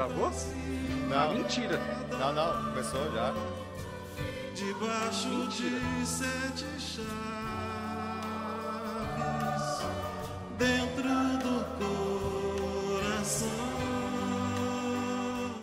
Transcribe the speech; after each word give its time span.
Travou? 0.00 0.30
Não. 1.10 1.20
Ah, 1.20 1.28
mentira. 1.34 1.78
Não, 2.18 2.32
não, 2.32 2.70
começou 2.70 3.12
já. 3.12 3.34
Debaixo 4.54 5.28
Mentira. 5.28 5.78
de 5.78 6.06
sete 6.06 6.64
chaves, 6.80 7.04
dentro 10.56 11.02
do 11.42 11.66
coração. 12.96 13.50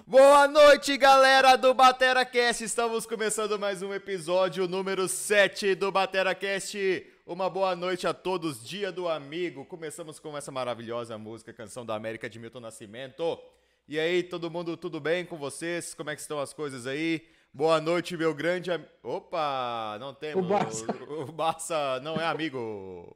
Boa 0.05 0.47
noite, 0.47 0.95
galera 0.97 1.55
do 1.55 1.73
BateraCast. 1.73 2.63
Estamos 2.63 3.07
começando 3.07 3.57
mais 3.57 3.81
um 3.81 3.91
episódio 3.91 4.67
número 4.67 5.07
7 5.07 5.73
do 5.73 5.91
BateraCast. 5.91 7.07
Uma 7.25 7.49
boa 7.49 7.75
noite 7.75 8.05
a 8.05 8.13
todos, 8.13 8.63
Dia 8.63 8.91
do 8.91 9.09
Amigo. 9.09 9.65
Começamos 9.65 10.19
com 10.19 10.37
essa 10.37 10.51
maravilhosa 10.51 11.17
música, 11.17 11.51
Canção 11.51 11.83
da 11.83 11.95
América 11.95 12.29
de 12.29 12.37
Milton 12.37 12.59
Nascimento. 12.59 13.39
E 13.87 13.97
aí, 13.99 14.21
todo 14.23 14.51
mundo, 14.51 14.75
tudo 14.75 14.99
bem 14.99 15.25
com 15.25 15.37
vocês? 15.37 15.93
Como 15.93 16.09
é 16.09 16.15
que 16.15 16.21
estão 16.21 16.39
as 16.39 16.53
coisas 16.53 16.85
aí? 16.85 17.25
Boa 17.53 17.79
noite, 17.79 18.17
meu 18.17 18.33
grande 18.33 18.71
amigo. 18.71 18.89
Opa, 19.01 19.97
não 19.99 20.13
temos. 20.13 20.45
O 20.45 20.47
Barça. 20.49 20.85
O 21.09 21.31
Barça 21.31 21.99
não 22.01 22.15
é 22.15 22.25
amigo. 22.25 23.09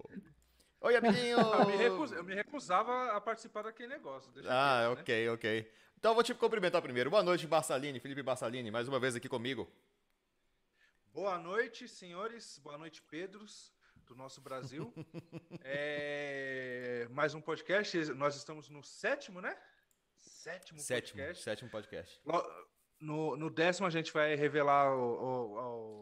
Oi, 0.79 0.95
amiguinho. 0.95 1.37
Eu 1.39 1.65
me, 1.67 1.75
recus- 1.75 2.11
eu 2.13 2.23
me 2.23 2.33
recusava 2.33 3.11
a 3.11 3.19
participar 3.21 3.63
daquele 3.63 3.89
negócio. 3.89 4.31
deixa 4.31 4.49
Ah, 4.49 4.95
quieto, 4.95 4.95
né? 4.95 5.01
ok, 5.01 5.29
ok. 5.29 5.71
Então 5.99 6.11
eu 6.11 6.15
vou 6.15 6.23
te 6.23 6.33
cumprimentar 6.33 6.81
primeiro. 6.81 7.09
Boa 7.09 7.21
noite, 7.21 7.45
Barçalini, 7.45 7.99
Felipe 7.99 8.23
Barçalini, 8.23 8.71
mais 8.71 8.87
uma 8.87 8.99
vez 8.99 9.15
aqui 9.15 9.27
comigo. 9.29 9.69
Boa 11.13 11.37
noite, 11.37 11.87
senhores. 11.87 12.57
Boa 12.63 12.77
noite, 12.77 13.01
Pedros, 13.03 13.73
do 14.07 14.15
nosso 14.15 14.39
Brasil. 14.41 14.91
É, 15.63 17.07
Mais 17.11 17.33
um 17.35 17.41
podcast. 17.41 17.97
Nós 18.15 18.35
estamos 18.37 18.69
no 18.69 18.81
sétimo, 18.83 19.41
né? 19.41 19.55
Sétimo, 20.41 20.79
Sétimo, 20.79 21.17
podcast. 21.19 21.43
sétimo 21.43 21.69
podcast. 21.69 22.21
No, 22.99 23.35
no 23.37 23.49
décimo, 23.49 23.85
a 23.85 23.91
gente 23.91 24.11
vai 24.11 24.35
revelar 24.35 24.91
o, 24.95 25.01
o, 25.01 25.59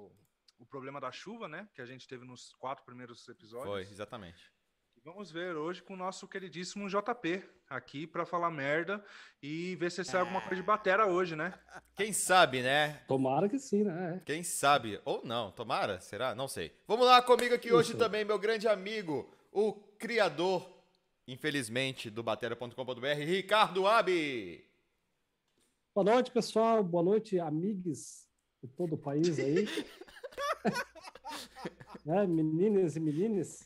o- 0.08 0.12
o 0.60 0.66
problema 0.66 1.00
da 1.02 1.12
chuva, 1.12 1.48
né? 1.48 1.68
Que 1.74 1.82
a 1.82 1.86
gente 1.86 2.08
teve 2.08 2.26
nos 2.26 2.54
quatro 2.54 2.84
primeiros 2.86 3.28
episódios. 3.28 3.70
Foi, 3.70 3.82
exatamente. 3.82 4.50
E 4.96 5.02
vamos 5.02 5.30
ver 5.32 5.56
hoje 5.56 5.82
com 5.82 5.94
o 5.94 5.98
nosso 5.98 6.26
queridíssimo 6.28 6.88
JP 6.90 7.44
aqui 7.70 8.06
pra 8.08 8.26
falar 8.26 8.50
merda 8.52 9.04
e 9.42 9.76
ver 9.78 9.92
se 9.92 10.04
sai 10.06 10.22
alguma 10.22 10.40
coisa 10.42 10.56
de 10.58 10.64
batera 10.64 11.06
hoje, 11.08 11.36
né? 11.36 11.54
Quem 11.96 12.12
sabe, 12.14 12.62
né? 12.62 13.02
Tomara 13.08 13.48
que 13.50 13.60
sim, 13.60 13.84
né? 13.84 14.22
Quem 14.26 14.42
sabe? 14.44 15.02
Ou 15.06 15.22
não, 15.26 15.52
tomara? 15.52 16.00
Será? 16.00 16.34
Não 16.36 16.48
sei. 16.48 16.74
Vamos 16.88 17.06
lá 17.06 17.22
comigo 17.22 17.56
aqui 17.56 17.74
hoje 17.74 17.90
Isso. 17.92 17.98
também, 18.00 18.24
meu 18.26 18.40
grande 18.40 18.68
amigo, 18.70 19.34
o 19.52 19.74
criador, 19.98 20.79
infelizmente, 21.34 22.10
do 22.10 22.24
Batera.com.br, 22.24 23.06
Ricardo 23.26 23.86
Abi. 23.88 24.66
Boa 25.94 26.04
noite, 26.14 26.32
pessoal. 26.32 26.84
Boa 26.84 27.04
noite, 27.04 27.40
amigos 27.40 28.28
de 28.62 28.68
todo 28.70 28.94
o 28.94 28.98
país 28.98 29.38
aí. 29.40 29.66
né? 32.06 32.26
Meninas 32.28 32.96
e 32.96 33.00
meninas. 33.00 33.66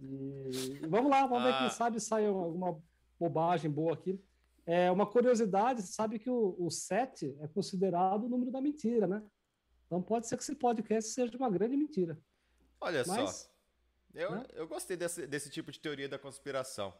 E 0.00 0.78
vamos 0.88 1.10
lá, 1.10 1.26
vamos 1.26 1.44
ver 1.44 1.54
Ah. 1.54 1.58
quem 1.60 1.70
sabe 1.70 2.00
sai 2.00 2.26
alguma 2.26 2.78
bobagem 3.18 3.70
boa 3.70 3.94
aqui. 3.94 4.20
É 4.64 4.90
uma 4.90 5.06
curiosidade, 5.06 5.82
você 5.82 5.92
sabe 5.92 6.18
que 6.18 6.28
o, 6.28 6.54
o 6.58 6.70
7 6.70 7.36
é 7.40 7.48
considerado 7.48 8.24
o 8.24 8.28
número 8.28 8.50
da 8.50 8.60
mentira, 8.60 9.06
né? 9.06 9.22
Então 9.86 10.02
pode 10.02 10.26
ser 10.26 10.36
que 10.36 10.42
esse 10.42 10.54
podcast 10.56 11.10
seja 11.10 11.36
uma 11.36 11.48
grande 11.50 11.76
mentira. 11.76 12.18
Olha 12.80 13.02
Mas- 13.06 13.30
só. 13.30 13.55
Eu, 14.16 14.30
né? 14.30 14.46
eu 14.54 14.66
gostei 14.66 14.96
desse, 14.96 15.26
desse 15.26 15.50
tipo 15.50 15.70
de 15.70 15.78
teoria 15.78 16.08
da 16.08 16.18
conspiração. 16.18 16.92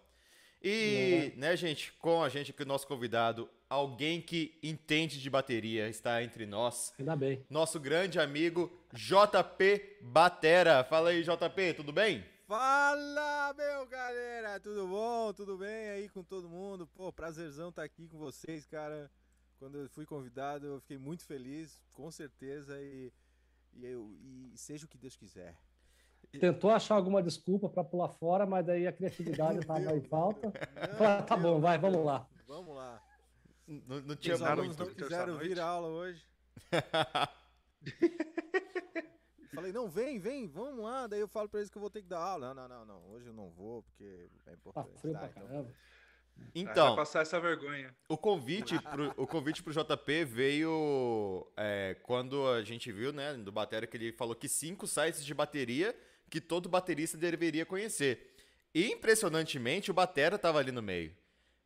E, 0.62 1.32
É. 1.34 1.36
né, 1.36 1.56
gente, 1.56 1.92
com 1.94 2.22
a 2.22 2.28
gente 2.28 2.50
aqui, 2.50 2.62
o 2.62 2.66
nosso 2.66 2.86
convidado, 2.86 3.48
alguém 3.68 4.20
que 4.20 4.58
entende 4.62 5.20
de 5.20 5.30
bateria, 5.30 5.88
está 5.88 6.22
entre 6.22 6.46
nós. 6.46 6.92
Ainda 6.98 7.16
bem. 7.16 7.44
Nosso 7.48 7.78
grande 7.80 8.18
amigo 8.18 8.70
JP 8.92 9.98
Batera. 10.02 10.84
Fala 10.84 11.10
aí, 11.10 11.22
JP, 11.22 11.74
tudo 11.74 11.92
bem? 11.92 12.24
Fala, 12.46 13.52
meu 13.54 13.86
galera! 13.86 14.60
Tudo 14.60 14.86
bom? 14.86 15.32
Tudo 15.32 15.58
bem 15.58 15.88
aí 15.90 16.08
com 16.08 16.22
todo 16.22 16.48
mundo? 16.48 16.86
Pô, 16.86 17.12
prazerzão 17.12 17.70
estar 17.70 17.82
aqui 17.82 18.06
com 18.06 18.18
vocês, 18.18 18.64
cara. 18.66 19.10
Quando 19.58 19.78
eu 19.78 19.88
fui 19.88 20.06
convidado, 20.06 20.66
eu 20.66 20.80
fiquei 20.80 20.98
muito 20.98 21.24
feliz, 21.24 21.82
com 21.92 22.10
certeza, 22.10 22.80
e, 22.80 23.12
e, 23.72 23.86
eu, 23.86 24.14
e 24.22 24.52
seja 24.54 24.84
o 24.84 24.88
que 24.88 24.98
Deus 24.98 25.16
quiser. 25.16 25.56
Tentou 26.38 26.70
achar 26.70 26.94
alguma 26.94 27.22
desculpa 27.22 27.68
para 27.68 27.84
pular 27.84 28.08
fora, 28.08 28.46
mas 28.46 28.64
daí 28.66 28.86
a 28.86 28.92
criatividade 28.92 29.58
estava 29.60 29.96
em 29.96 30.00
falta. 30.02 30.52
Ah, 31.00 31.22
tá 31.22 31.36
bom, 31.36 31.60
vai, 31.60 31.78
vamos 31.78 32.04
lá. 32.04 32.26
Vamos 32.46 32.74
lá. 32.74 33.02
Não, 33.66 34.00
não 34.00 34.16
tinha 34.16 34.34
Os 34.36 34.42
alunos 34.42 34.76
não 34.76 34.86
quiseram 34.86 35.38
vir 35.38 35.58
à 35.60 35.66
aula 35.66 35.88
hoje. 35.88 36.22
Falei, 39.54 39.72
não, 39.72 39.88
vem, 39.88 40.18
vem, 40.18 40.46
vamos 40.46 40.84
lá. 40.84 41.06
Daí 41.06 41.20
eu 41.20 41.28
falo 41.28 41.48
pra 41.48 41.60
eles 41.60 41.70
que 41.70 41.78
eu 41.78 41.80
vou 41.80 41.88
ter 41.90 42.02
que 42.02 42.08
dar 42.08 42.18
aula. 42.18 42.54
Não, 42.54 42.68
não, 42.68 42.78
não, 42.78 42.84
não. 42.86 43.10
Hoje 43.12 43.26
eu 43.28 43.32
não 43.32 43.48
vou, 43.50 43.82
porque 43.82 44.28
é 44.46 44.50
Tá 44.50 44.52
importante. 44.52 45.00
frio 45.00 45.12
Tá, 45.14 45.18
pra 45.20 45.28
então. 45.28 45.42
caramba. 45.46 45.70
Vai 46.36 46.48
Então, 46.54 46.94
passar 46.94 47.22
essa 47.22 47.40
vergonha. 47.40 47.96
o 48.10 48.18
convite 48.18 48.78
pro, 48.82 49.14
o 49.16 49.26
convite 49.26 49.62
pro 49.62 49.72
JP 49.72 50.24
veio 50.26 51.46
é, 51.56 51.96
quando 52.02 52.46
a 52.48 52.62
gente 52.62 52.92
viu, 52.92 53.10
né, 53.12 53.32
do 53.34 53.50
Batera, 53.50 53.86
que 53.86 53.96
ele 53.96 54.12
falou 54.12 54.34
que 54.34 54.46
cinco 54.46 54.86
sites 54.86 55.24
de 55.24 55.32
bateria 55.32 55.96
que 56.30 56.40
todo 56.40 56.68
baterista 56.68 57.16
deveria 57.16 57.64
conhecer. 57.66 58.34
E, 58.74 58.86
impressionantemente, 58.92 59.90
o 59.90 59.94
Batera 59.94 60.38
tava 60.38 60.58
ali 60.58 60.70
no 60.72 60.82
meio. 60.82 61.16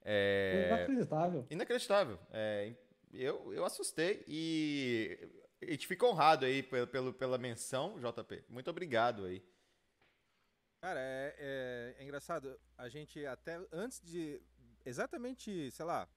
É, 0.03 0.67
Inacreditável. 0.69 1.47
Inacreditável. 1.51 2.19
É, 2.33 2.75
eu, 3.13 3.53
eu 3.53 3.65
assustei 3.65 4.25
e 4.27 5.19
a 5.63 5.71
gente 5.71 5.87
fica 5.87 6.07
honrado 6.07 6.45
aí 6.47 6.63
pelo, 6.63 6.87
pelo- 6.87 7.13
pela 7.13 7.37
menção, 7.39 7.99
JP. 7.99 8.45
Muito 8.49 8.71
obrigado 8.71 9.25
aí. 9.25 9.43
Cara, 10.81 10.99
é, 11.01 11.35
é- 11.39 11.95
é 11.99 12.05
engraçado. 12.05 12.59
A 12.79 12.89
gente 12.89 13.25
até 13.27 13.61
antes 13.73 14.01
de. 14.01 14.41
Exatamente, 14.85 15.71
sei 15.71 15.85
lá. 15.85 16.09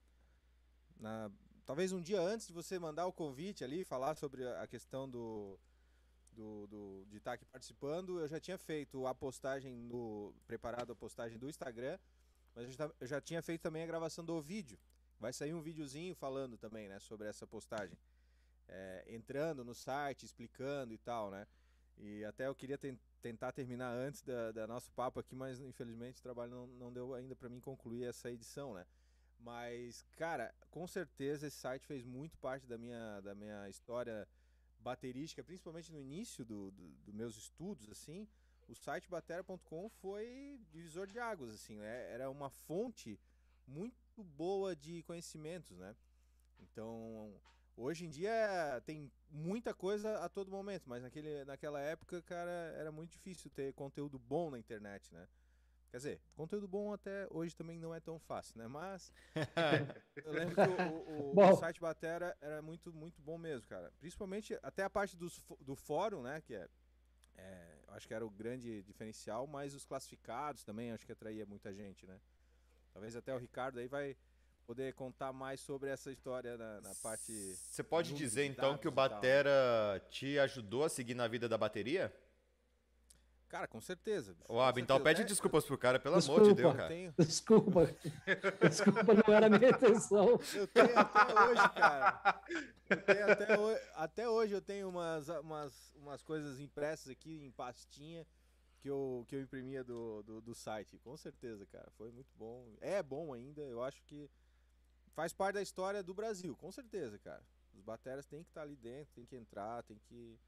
na- 1.00 1.30
talvez 1.66 1.92
um 1.92 2.02
dia 2.02 2.22
antes 2.22 2.48
de 2.48 2.54
você 2.54 2.80
mandar 2.80 3.06
o 3.08 3.12
convite 3.12 3.64
ali, 3.64 3.84
falar 3.84 4.16
sobre 4.16 4.46
a 4.48 4.62
a 4.62 4.68
questão 4.68 5.10
do. 5.10 5.60
Do, 6.34 6.68
do- 6.68 7.06
de 7.10 7.18
estar 7.18 7.34
aqui 7.34 7.46
participando, 7.46 8.20
eu 8.20 8.28
já 8.28 8.40
tinha 8.40 8.58
feito 8.58 9.08
a 9.08 9.16
postagem 9.16 9.74
no. 9.76 10.34
preparado 10.46 10.92
a 10.92 10.96
postagem 10.96 11.38
do 11.40 11.50
Instagram, 11.50 11.98
mas 12.56 12.66
eu 12.66 12.72
já, 12.72 12.92
eu 13.00 13.08
já 13.08 13.22
tinha 13.22 13.42
feito 13.42 13.62
também 13.62 13.84
a 13.84 13.88
gravação 13.88 14.24
do 14.26 14.42
vídeo. 14.42 14.78
Vai 15.20 15.32
sair 15.32 15.54
um 15.54 15.62
videozinho 15.62 16.14
falando 16.16 16.58
também, 16.58 16.90
né, 16.90 17.00
sobre 17.00 17.28
essa 17.28 17.48
postagem. 17.48 17.98
É, 18.68 19.06
entrando 19.08 19.64
no 19.64 19.74
site, 19.74 20.26
explicando 20.26 20.94
e 20.94 20.98
tal, 20.98 21.30
né? 21.32 21.48
E 21.98 22.24
até 22.26 22.48
eu 22.48 22.56
queria 22.56 22.78
ten- 22.78 23.00
tentar 23.22 23.52
terminar 23.52 23.92
antes 23.94 24.22
da, 24.22 24.52
da 24.52 24.68
nosso 24.68 24.92
papo 24.92 25.20
aqui, 25.20 25.36
mas 25.36 25.60
infelizmente 25.62 26.20
o 26.20 26.24
trabalho 26.24 26.52
não, 26.52 26.68
não 26.68 26.92
deu 26.94 27.14
ainda 27.14 27.36
para 27.36 27.50
mim 27.50 27.60
concluir 27.60 28.04
essa 28.06 28.32
edição, 28.32 28.74
né? 28.74 28.86
Mas, 29.40 30.06
cara, 30.16 30.54
com 30.72 30.88
certeza 30.88 31.48
esse 31.48 31.58
site 31.58 31.86
fez 31.86 32.04
muito 32.06 32.38
parte 32.38 32.66
da 32.66 32.78
minha, 32.78 33.20
da 33.22 33.36
minha 33.36 33.68
história 33.70 34.28
baterística, 34.84 35.44
principalmente 35.44 35.92
no 35.92 36.00
início 36.00 36.46
dos 36.46 36.72
do, 36.74 36.90
do 37.06 37.14
meus 37.14 37.38
estudos, 37.38 37.90
assim. 37.90 38.28
O 38.68 38.76
site 38.76 39.10
batera.com 39.10 39.90
foi 39.90 40.60
divisor 40.72 41.08
de 41.08 41.20
águas, 41.20 41.54
assim, 41.54 41.78
né? 41.78 42.12
Era 42.12 42.30
uma 42.30 42.50
fonte 42.50 43.20
muito 43.68 44.24
boa 44.24 44.76
de 44.76 45.04
conhecimentos, 45.04 45.78
né? 45.78 45.96
Então, 46.60 47.34
Hoje 47.76 48.06
em 48.06 48.10
dia 48.10 48.82
tem 48.86 49.12
muita 49.32 49.74
coisa 49.74 50.20
a 50.20 50.30
todo 50.30 50.52
momento, 50.52 50.84
mas 50.88 51.02
naquele, 51.02 51.44
naquela 51.44 51.80
época, 51.80 52.22
cara, 52.22 52.52
era 52.78 52.92
muito 52.92 53.12
difícil 53.12 53.50
ter 53.50 53.74
conteúdo 53.74 54.20
bom 54.20 54.52
na 54.52 54.60
internet, 54.60 55.12
né? 55.12 55.28
Quer 55.94 55.98
dizer, 55.98 56.22
conteúdo 56.36 56.68
bom 56.68 56.92
até 56.92 57.28
hoje 57.30 57.56
também 57.56 57.78
não 57.78 57.94
é 57.94 58.00
tão 58.00 58.18
fácil, 58.18 58.58
né? 58.58 58.68
Mas 58.68 59.14
eu 60.26 60.34
lembro 60.34 60.56
que 60.56 60.62
o, 60.62 60.82
o- 60.82 61.30
o- 61.52 61.56
site 61.56 61.80
Batera 61.80 62.36
era 62.42 62.64
muito, 62.64 62.92
muito 62.92 63.22
bom 63.22 63.38
mesmo, 63.38 63.68
cara. 63.68 63.94
Principalmente 64.00 64.58
até 64.64 64.82
a 64.84 64.90
parte 64.90 65.16
dos, 65.16 65.40
do 65.62 65.76
fórum, 65.76 66.24
né? 66.24 66.42
Que 66.42 66.56
é, 66.56 66.68
é, 67.36 67.78
eu 67.88 67.94
acho 67.94 68.08
que 68.08 68.14
era 68.16 68.26
o 68.26 68.30
grande 68.32 68.82
diferencial, 68.82 69.46
mas 69.46 69.76
os 69.76 69.86
classificados 69.86 70.64
também 70.64 70.92
acho 70.92 71.06
que 71.06 71.12
atraía 71.12 71.46
muita 71.46 71.72
gente, 71.72 72.08
né? 72.08 72.20
Talvez 72.92 73.16
até 73.16 73.32
o 73.36 73.38
Ricardo 73.38 73.78
aí 73.78 73.88
vai 73.88 74.18
poder 74.66 74.96
contar 74.96 75.32
mais 75.32 75.60
sobre 75.60 75.92
essa 75.92 76.12
história 76.12 76.58
na, 76.58 76.82
na 76.82 76.96
parte. 76.96 77.32
Você 77.54 77.84
pode 77.84 78.16
dizer 78.16 78.46
então 78.46 78.80
que 78.80 78.88
o. 78.88 78.92
Batera 78.92 80.04
te 80.10 80.40
ajudou 80.40 80.86
a 80.86 80.90
seguir 80.90 81.14
na 81.14 81.28
vida 81.28 81.48
da 81.48 81.56
bateria? 81.56 82.12
Cara, 83.54 83.68
com 83.68 83.80
certeza. 83.80 84.34
bicho, 84.34 84.52
Ô, 84.52 84.60
Ab, 84.60 84.82
então 84.82 84.98
certeza. 84.98 85.04
pede 85.16 85.22
É, 85.22 85.26
desculpas 85.26 85.64
pro 85.64 85.78
cara, 85.78 86.00
pelo 86.00 86.16
amor 86.16 86.42
de 86.42 86.54
Desculpa. 86.56 86.56
Deus, 86.56 86.72
Eu 86.74 86.76
cara. 86.76 86.88
tenho, 86.88 87.14
Desculpa. 87.20 87.96
Desculpa, 88.68 89.14
não 89.28 89.36
era 89.36 89.46
a 89.46 89.50
minha 89.50 89.70
intenção. 89.70 90.40
eu 90.56 90.68
tenho 90.68 90.98
até 90.98 91.46
hoje, 91.46 91.70
cara. 91.76 92.42
Eu 92.90 93.02
tenho 93.04 93.32
até, 93.32 93.60
hoje, 93.60 93.82
até 93.94 94.30
hoje 94.30 94.54
eu 94.54 94.62
tenho 94.62 94.90
umas, 94.90 95.30
umas, 95.30 95.94
umas 95.98 96.24
coisas 96.24 96.60
impressas 96.60 97.10
aqui 97.10 97.46
em 97.46 97.52
pastinha 97.52 98.26
que 98.80 98.90
eu, 98.90 99.24
que 99.28 99.36
eu 99.36 99.42
imprimia 99.42 99.84
do, 99.84 100.24
do, 100.24 100.42
do 100.42 100.56
site. 100.56 100.98
Com 100.98 101.16
certeza, 101.16 101.64
cara. 101.68 101.92
Foi 101.96 102.10
muito 102.10 102.34
bom. 102.36 102.66
É 102.82 103.04
bom 103.04 103.34
ainda. 103.36 103.62
Eu 103.62 103.84
acho 103.84 104.02
que 104.06 104.28
faz 105.14 105.32
parte 105.32 105.54
da 105.54 105.62
história 105.62 106.02
do 106.02 106.12
Brasil, 106.16 106.56
com 106.56 106.72
certeza, 106.72 107.20
cara. 107.20 107.44
Os 107.76 107.82
bateras 107.82 108.26
têm 108.26 108.42
que 108.44 108.50
estar 108.50 108.64
ali 108.64 108.76
dentro, 108.76 109.14
tem 109.14 109.26
que 109.28 109.36
entrar, 109.36 109.84
tem 109.84 110.00
que. 110.10 110.40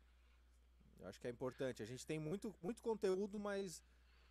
Eu 0.99 1.07
acho 1.07 1.19
que 1.19 1.27
é 1.27 1.29
importante. 1.29 1.83
A 1.83 1.85
gente 1.85 2.05
tem 2.05 2.19
muito, 2.19 2.53
muito 2.61 2.81
conteúdo, 2.81 3.39
mas 3.39 3.81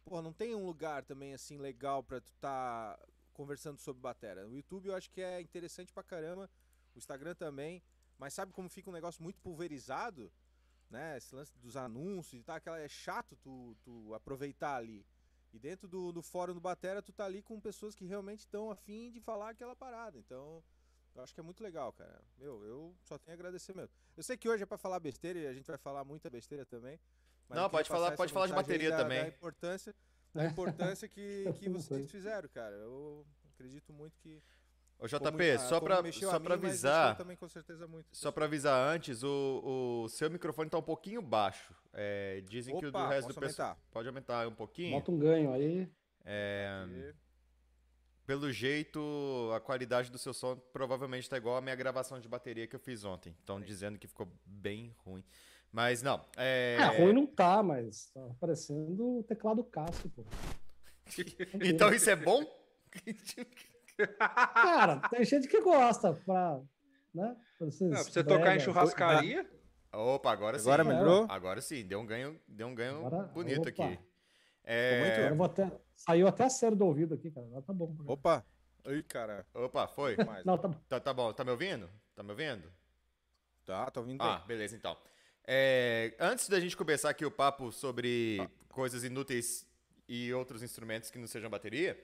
pô, 0.05 0.21
não 0.21 0.33
tem 0.33 0.55
um 0.55 0.65
lugar 0.65 1.05
também 1.05 1.35
assim 1.35 1.59
legal 1.59 2.03
pra 2.03 2.21
tu 2.21 2.33
tá 2.41 2.99
conversando 3.33 3.79
sobre 3.79 4.01
batera. 4.01 4.47
O 4.47 4.55
YouTube 4.55 4.87
eu 4.87 4.95
acho 4.95 5.11
que 5.11 5.21
é 5.21 5.41
interessante 5.41 5.93
pra 5.93 6.03
caramba, 6.03 6.49
o 6.95 6.99
Instagram 6.99 7.35
também, 7.35 7.83
mas 8.19 8.35
sabe 8.35 8.53
como 8.53 8.69
fica 8.69 8.91
um 8.91 8.93
negócio 8.93 9.23
muito 9.23 9.41
pulverizado, 9.41 10.31
né? 10.89 11.17
Esse 11.17 11.35
lance 11.35 11.53
dos 11.59 11.77
anúncios 11.77 12.41
e 12.41 12.45
tal, 12.45 12.57
aquela 12.57 12.79
é 12.79 12.89
chato 12.89 13.37
tu, 13.37 13.77
tu 13.83 14.15
aproveitar 14.15 14.77
ali. 14.77 15.05
E 15.53 15.59
dentro 15.59 15.87
do, 15.87 16.13
do 16.13 16.23
fórum 16.23 16.55
do 16.55 16.61
Batera, 16.61 17.01
tu 17.01 17.13
tá 17.13 17.25
ali 17.25 17.41
com 17.41 17.61
pessoas 17.61 17.95
que 17.95 18.05
realmente 18.05 18.41
estão 18.41 18.71
afim 18.71 19.11
de 19.11 19.21
falar 19.21 19.51
aquela 19.51 19.77
parada. 19.77 20.19
Então, 20.19 20.63
eu 21.15 21.23
acho 21.23 21.33
que 21.35 21.41
é 21.41 21.43
muito 21.43 21.63
legal, 21.63 21.93
cara. 21.93 22.21
Meu, 22.39 22.65
eu 22.65 22.95
só 23.03 23.17
tenho 23.19 23.35
a 23.37 23.39
agradecer 23.39 23.75
mesmo. 23.75 23.91
Eu 24.17 24.23
sei 24.23 24.37
que 24.37 24.49
hoje 24.49 24.63
é 24.63 24.67
pra 24.67 24.79
falar 24.79 24.99
besteira 25.01 25.39
e 25.39 25.47
a 25.47 25.53
gente 25.53 25.67
vai 25.67 25.79
falar 25.79 26.05
muita 26.05 26.29
besteira 26.31 26.65
também. 26.67 26.99
mas 27.49 27.59
Não, 27.59 27.69
pode 27.71 27.89
falar- 27.89 28.13
pode 28.17 28.33
falar 28.33 28.47
de 28.47 28.53
bateria 28.53 28.91
da- 28.91 28.97
também. 28.99 29.23
Da 29.23 29.29
importância, 29.29 29.95
da 30.35 30.45
importância 30.47 31.09
que, 31.09 31.45
que 31.59 31.69
vocês 31.69 32.11
fizeram, 32.11 32.49
cara. 32.49 32.75
Eu 32.77 33.25
acredito 33.55 33.93
muito 33.93 34.19
que. 34.19 34.43
Ô, 34.99 35.07
JP, 35.09 35.51
ah, 35.51 35.59
só 35.59 35.81
mexeu 36.03 36.31
só 36.31 36.37
a 36.37 36.41
pra 36.41 36.57
mim, 36.57 36.63
mas 36.63 36.73
mexeu 36.73 36.91
avisar, 36.91 37.17
também 37.17 37.37
com 37.37 37.49
certeza 37.49 37.87
muito. 37.87 38.07
só 38.13 38.31
pra 38.31 38.45
avisar 38.45 38.95
antes, 38.95 39.25
o, 39.25 40.05
o 40.05 40.09
seu 40.09 40.31
microfone 40.31 40.71
tá 40.71 40.79
um 40.79 40.83
pouquinho 40.83 41.21
baixo. 41.21 41.75
É, 41.93 42.41
dizem 42.43 42.79
que 42.79 42.87
o 42.87 42.93
do 42.93 42.99
Opa, 42.99 43.09
resto 43.09 43.33
do 43.35 43.41
pessoal... 43.41 43.69
aumentar? 43.71 43.83
Pode 43.91 44.09
aumentar 44.09 44.49
um 44.49 44.55
pouquinho. 44.55 44.93
Bota 44.99 45.11
um 45.11 45.19
ganho 45.19 45.53
aí. 45.53 45.91
É, 46.25 46.87
E- 46.89 47.15
pelo 48.27 48.51
jeito, 48.53 49.01
a 49.55 49.61
qualidade 49.61 50.11
do 50.11 50.19
seu 50.19 50.33
som 50.33 50.57
provavelmente 50.73 51.29
tá 51.29 51.37
igual 51.37 51.57
a 51.57 51.61
minha 51.61 51.75
gravação 51.77 52.19
de 52.19 52.29
bateria 52.29 52.67
que 52.67 52.75
eu 52.77 52.81
fiz 52.81 53.05
ontem. 53.05 53.35
Estão 53.39 53.61
dizendo 53.61 53.99
que 53.99 54.07
ficou 54.07 54.29
bem 54.45 54.95
ruim. 55.05 55.25
Mas 55.71 56.03
não, 56.03 56.25
é... 56.37 56.77
É, 56.79 56.87
ruim 57.03 57.13
não 57.13 57.27
tá, 57.27 57.63
mas 57.63 58.07
tá 58.15 58.21
parecendo 58.41 59.19
o 59.19 59.23
teclado 59.25 59.63
Cássio, 59.65 60.11
pô. 60.11 60.25
Então 61.63 61.93
isso 61.93 62.09
é 62.09 62.17
bom? 62.17 62.43
Cara, 64.55 65.01
tem 65.09 65.25
gente 65.25 65.47
que 65.49 65.61
gosta 65.61 66.13
pra, 66.15 66.61
né? 67.15 67.37
Pra, 67.59 67.69
esses 67.69 67.83
Ah, 67.93 67.95
pra 67.97 68.05
você 68.05 68.25
tocar 68.25 68.57
em 68.57 68.61
churrascaria, 68.61 69.49
Opa, 69.93 70.33
agora 70.33 70.59
sim. 70.59 70.67
Agora 70.67 70.83
melhor? 70.83 70.99
melhorou? 71.05 71.27
Agora 71.31 71.61
sim, 71.61 71.87
deu 71.87 72.01
um 72.01 72.07
ganho, 72.07 72.41
deu 72.49 72.67
um 72.67 72.75
ganho 72.75 73.07
Agora- 73.07 73.29
bonito 73.29 73.61
opa. 73.69 73.69
aqui. 73.69 73.99
É, 74.65 75.29
eu 75.31 75.37
vou 75.37 75.47
até, 75.47 75.71
saiu 75.95 76.27
até 76.29 76.45
a 76.45 76.51
série 76.51 76.77
do 76.77 76.85
ouvido 76.85 77.15
aqui, 77.15 77.31
cara. 77.31 77.47
Agora 77.47 77.63
tá 77.63 77.73
bom. 77.73 77.97
Opa! 78.07 78.45
Ih, 78.87 79.03
cara. 79.05 79.47
Opa, 79.55 79.87
foi? 79.89 80.17
Mais. 80.25 80.45
Não, 80.45 80.59
tá 80.59 80.69
bom. 80.69 80.81
Tá, 80.89 81.01
tá 81.01 81.13
bom, 81.15 81.33
tá 81.33 81.45
me 81.45 81.51
ouvindo? 81.51 81.89
Tá 82.15 82.23
me 82.23 82.31
ouvindo? 82.31 82.71
Tá, 83.65 83.91
tô 83.91 84.01
ouvindo 84.01 84.23
Ah, 84.23 84.39
bem. 84.39 84.47
beleza 84.49 84.77
então. 84.77 84.97
É, 85.47 86.15
antes 86.21 86.49
da 86.49 86.61
gente 86.61 86.77
começar 86.77 87.11
aqui 87.11 87.25
o 87.25 87.31
papo 87.31 87.71
sobre 87.73 88.39
coisas 88.69 89.05
inúteis 89.05 89.67
e 90.09 90.33
outros 90.35 90.63
instrumentos 90.63 91.11
que 91.11 91.19
não 91.19 91.27
sejam 91.27 91.49
bateria, 91.51 91.99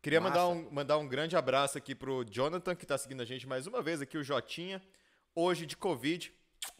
queria 0.00 0.20
mandar 0.20 0.48
um, 0.48 0.70
mandar 0.70 0.98
um 0.98 1.08
grande 1.08 1.36
abraço 1.36 1.76
aqui 1.78 1.94
pro 1.94 2.24
Jonathan, 2.24 2.74
que 2.76 2.86
tá 2.86 2.96
seguindo 2.98 3.20
a 3.22 3.24
gente 3.24 3.46
mais 3.46 3.66
uma 3.66 3.82
vez 3.82 4.00
aqui, 4.00 4.16
o 4.16 4.22
Jotinha, 4.24 4.80
hoje 5.34 5.66
de 5.66 5.76
Covid. 5.76 6.32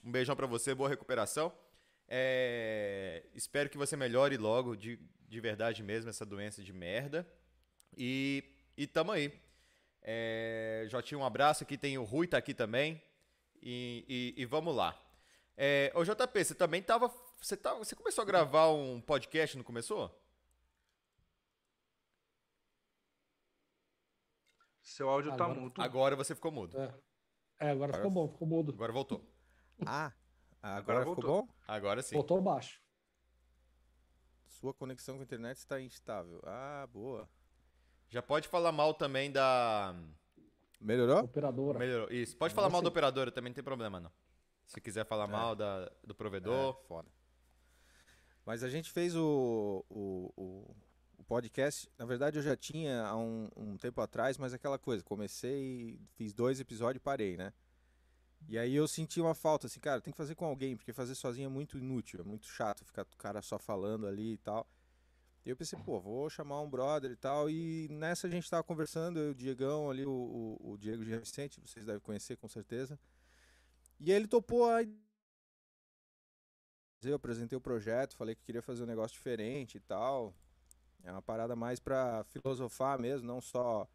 Um 0.05 0.11
beijão 0.13 0.37
pra 0.37 0.47
você, 0.47 0.75
boa 0.75 0.89
recuperação. 0.89 1.53
É, 2.09 3.25
espero 3.35 3.69
que 3.69 3.77
você 3.79 3.97
melhore 3.97 4.37
logo, 4.37 4.77
de, 4.77 4.99
de 5.35 5.41
verdade 5.41 5.83
mesmo, 5.83 6.09
essa 6.09 6.25
doença 6.25 6.63
de 6.63 6.73
merda. 6.73 7.27
E, 7.97 8.45
e 8.77 8.87
tamo 8.87 9.11
aí. 9.13 9.33
É, 10.01 10.87
Jotinha, 10.89 11.19
um 11.19 11.25
abraço. 11.25 11.65
Aqui 11.65 11.77
tem 11.77 11.99
o 11.99 12.05
Rui, 12.05 12.27
tá 12.29 12.39
aqui 12.39 12.55
também. 12.55 13.03
E, 13.61 14.05
e- 14.37 14.43
e 14.43 14.45
vamos 14.45 14.75
lá. 14.77 14.97
É, 15.57 15.91
ô 15.95 16.05
JP, 16.05 16.45
você 16.45 16.55
também 16.55 16.83
tava. 16.83 17.09
Você, 17.41 17.57
tava, 17.57 17.79
você 17.79 17.97
começou 17.97 18.23
a 18.23 18.25
gravar 18.27 18.69
um 18.71 19.01
podcast, 19.01 19.57
não 19.57 19.65
começou? 19.65 20.11
seu 24.83 25.09
áudio 25.09 25.37
tá 25.37 25.45
Agora- 25.45 25.61
mudo. 25.61 25.83
Agora 25.83 26.17
você 26.17 26.35
ficou 26.35 26.53
mudo. 26.53 26.79
É, 26.81 26.95
É, 27.59 27.71
agora 27.71 27.93
ficou 27.95 28.11
bom, 28.11 28.29
ficou 28.29 28.47
mudo. 28.47 28.73
Agora 28.73 28.93
voltou. 28.93 29.25
Ah, 29.85 30.13
agora, 30.63 30.79
Agora 30.79 30.99
ficou 31.01 31.15
voltou. 31.17 31.43
bom? 31.47 31.55
Agora 31.67 32.03
sim. 32.03 32.15
Voltou 32.15 32.41
baixo. 32.43 32.81
Sua 34.65 34.73
conexão 34.73 35.17
com 35.17 35.21
a 35.21 35.25
internet 35.25 35.59
está 35.59 35.79
instável. 35.79 36.41
Ah, 36.43 36.89
boa. 36.91 37.29
Já 38.09 38.23
pode 38.23 38.49
falar 38.49 38.73
mal 38.73 38.95
também 38.95 39.31
da. 39.31 39.95
Melhorou? 40.81 41.19
Operadora. 41.19 41.79
Melhorou. 41.79 42.11
Isso. 42.11 42.35
Pode 42.35 42.55
falar 42.55 42.71
mal 42.71 42.81
da 42.81 42.89
operadora 42.89 43.31
também, 43.31 43.51
não 43.51 43.55
tem 43.55 43.63
problema, 43.63 44.01
não. 44.01 44.11
Se 44.65 44.81
quiser 44.81 45.05
falar 45.05 45.27
mal 45.27 45.55
da, 45.55 45.93
do 46.03 46.15
provedor. 46.15 46.79
É, 46.83 46.87
foda. 46.89 47.11
Mas 48.47 48.63
a 48.65 48.71
gente 48.71 48.91
fez 48.91 49.15
o, 49.15 49.85
o, 49.91 50.33
o, 50.35 50.77
o 51.19 51.25
podcast. 51.25 51.87
Na 51.99 52.07
verdade, 52.07 52.39
eu 52.39 52.43
já 52.43 52.57
tinha 52.57 53.05
há 53.05 53.19
um, 53.19 53.51
um 53.55 53.77
tempo 53.77 54.01
atrás, 54.01 54.39
mas 54.39 54.55
aquela 54.55 54.79
coisa. 54.79 55.05
Comecei, 55.05 56.01
fiz 56.15 56.33
dois 56.33 56.59
episódios 56.59 57.03
e 57.03 57.05
parei, 57.05 57.37
né? 57.37 57.53
E 58.49 58.59
aí 58.59 58.75
eu 58.75 58.87
senti 58.87 59.21
uma 59.21 59.35
falta, 59.35 59.67
assim, 59.67 59.81
cara, 59.81 60.01
tem 60.01 60.13
que 60.13 60.19
fazer 60.19 60.35
com 60.35 60.45
alguém, 60.45 60.77
porque 60.77 60.93
fazer 60.93 61.15
sozinho 61.15 61.47
é 61.47 61.49
muito 61.49 61.79
inútil, 61.79 62.21
é 62.21 62.23
muito 62.23 62.47
chato 62.47 62.85
ficar 62.85 63.03
o 63.03 63.17
cara 63.17 63.41
só 63.41 63.59
falando 63.59 64.07
ali 64.07 64.35
e 64.35 64.39
tal. 64.39 64.69
E 65.45 65.51
eu 65.51 65.57
pensei, 65.57 65.79
pô, 65.79 66.01
vou 66.01 66.31
chamar 66.31 66.61
um 66.63 66.71
brother 66.71 67.11
e 67.11 67.17
tal. 67.17 67.51
E 67.51 67.89
nessa 67.91 68.27
a 68.27 68.31
gente 68.31 68.49
tava 68.49 68.63
conversando, 68.63 69.19
eu, 69.19 69.33
o 69.33 69.35
Diegão 69.35 69.91
ali, 69.91 70.05
o, 70.07 70.11
o, 70.11 70.73
o 70.73 70.79
Diego 70.79 71.05
Jean 71.05 71.21
Vicente, 71.21 71.61
vocês 71.61 71.85
devem 71.85 72.01
conhecer 72.01 72.37
com 72.37 72.49
certeza. 72.49 72.99
E 74.01 74.11
ele 74.11 74.27
topou 74.27 74.71
a 74.71 74.83
eu 77.03 77.17
apresentei 77.17 77.57
o 77.57 77.61
projeto, 77.61 78.17
falei 78.17 78.35
que 78.35 78.43
queria 78.43 78.63
fazer 78.63 78.83
um 78.83 78.87
negócio 78.87 79.15
diferente 79.15 79.77
e 79.77 79.81
tal. 79.81 80.35
É 81.03 81.13
uma 81.13 81.21
parada 81.21 81.55
mais 81.55 81.79
pra 81.79 82.25
filosofar 82.25 82.99
mesmo, 82.99 83.27
não 83.27 83.43
só 83.43 83.87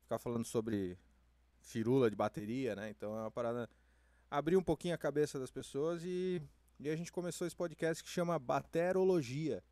ficar 0.00 0.18
falando 0.18 0.44
sobre 0.44 0.98
firula 1.60 2.10
de 2.10 2.16
bateria, 2.16 2.74
né? 2.74 2.90
Então 2.90 3.16
é 3.16 3.20
uma 3.20 3.30
parada 3.30 3.70
abrir 4.30 4.56
um 4.56 4.62
pouquinho 4.62 4.94
a 4.94 4.98
cabeça 4.98 5.38
das 5.38 5.50
pessoas 5.50 6.02
e, 6.04 6.40
e 6.78 6.88
a 6.88 6.96
gente 6.96 7.10
começou 7.12 7.46
esse 7.46 7.56
podcast 7.56 8.02
que 8.02 8.08
chama 8.10 8.38
Baterologia. 8.38 9.62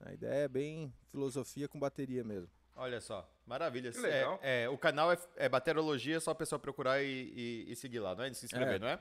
A 0.00 0.12
ideia 0.12 0.44
é 0.44 0.48
bem 0.48 0.92
filosofia 1.10 1.68
com 1.68 1.78
bateria 1.78 2.22
mesmo. 2.22 2.50
Olha 2.74 3.00
só, 3.00 3.26
maravilha. 3.46 3.90
Que 3.90 3.98
legal. 3.98 4.38
É, 4.42 4.64
é, 4.64 4.68
o 4.68 4.76
canal 4.76 5.10
é, 5.10 5.18
é 5.36 5.48
Baterologia, 5.48 6.16
é 6.16 6.20
só 6.20 6.32
o 6.32 6.34
pessoal 6.34 6.58
procurar 6.60 7.02
e, 7.02 7.06
e- 7.34 7.72
e 7.72 7.76
seguir 7.76 8.00
lá, 8.00 8.14
não 8.14 8.24
é? 8.24 8.32
Se 8.34 8.44
inscrever, 8.44 8.74
É. 8.74 8.78
não 8.78 8.88
é? 8.88 8.96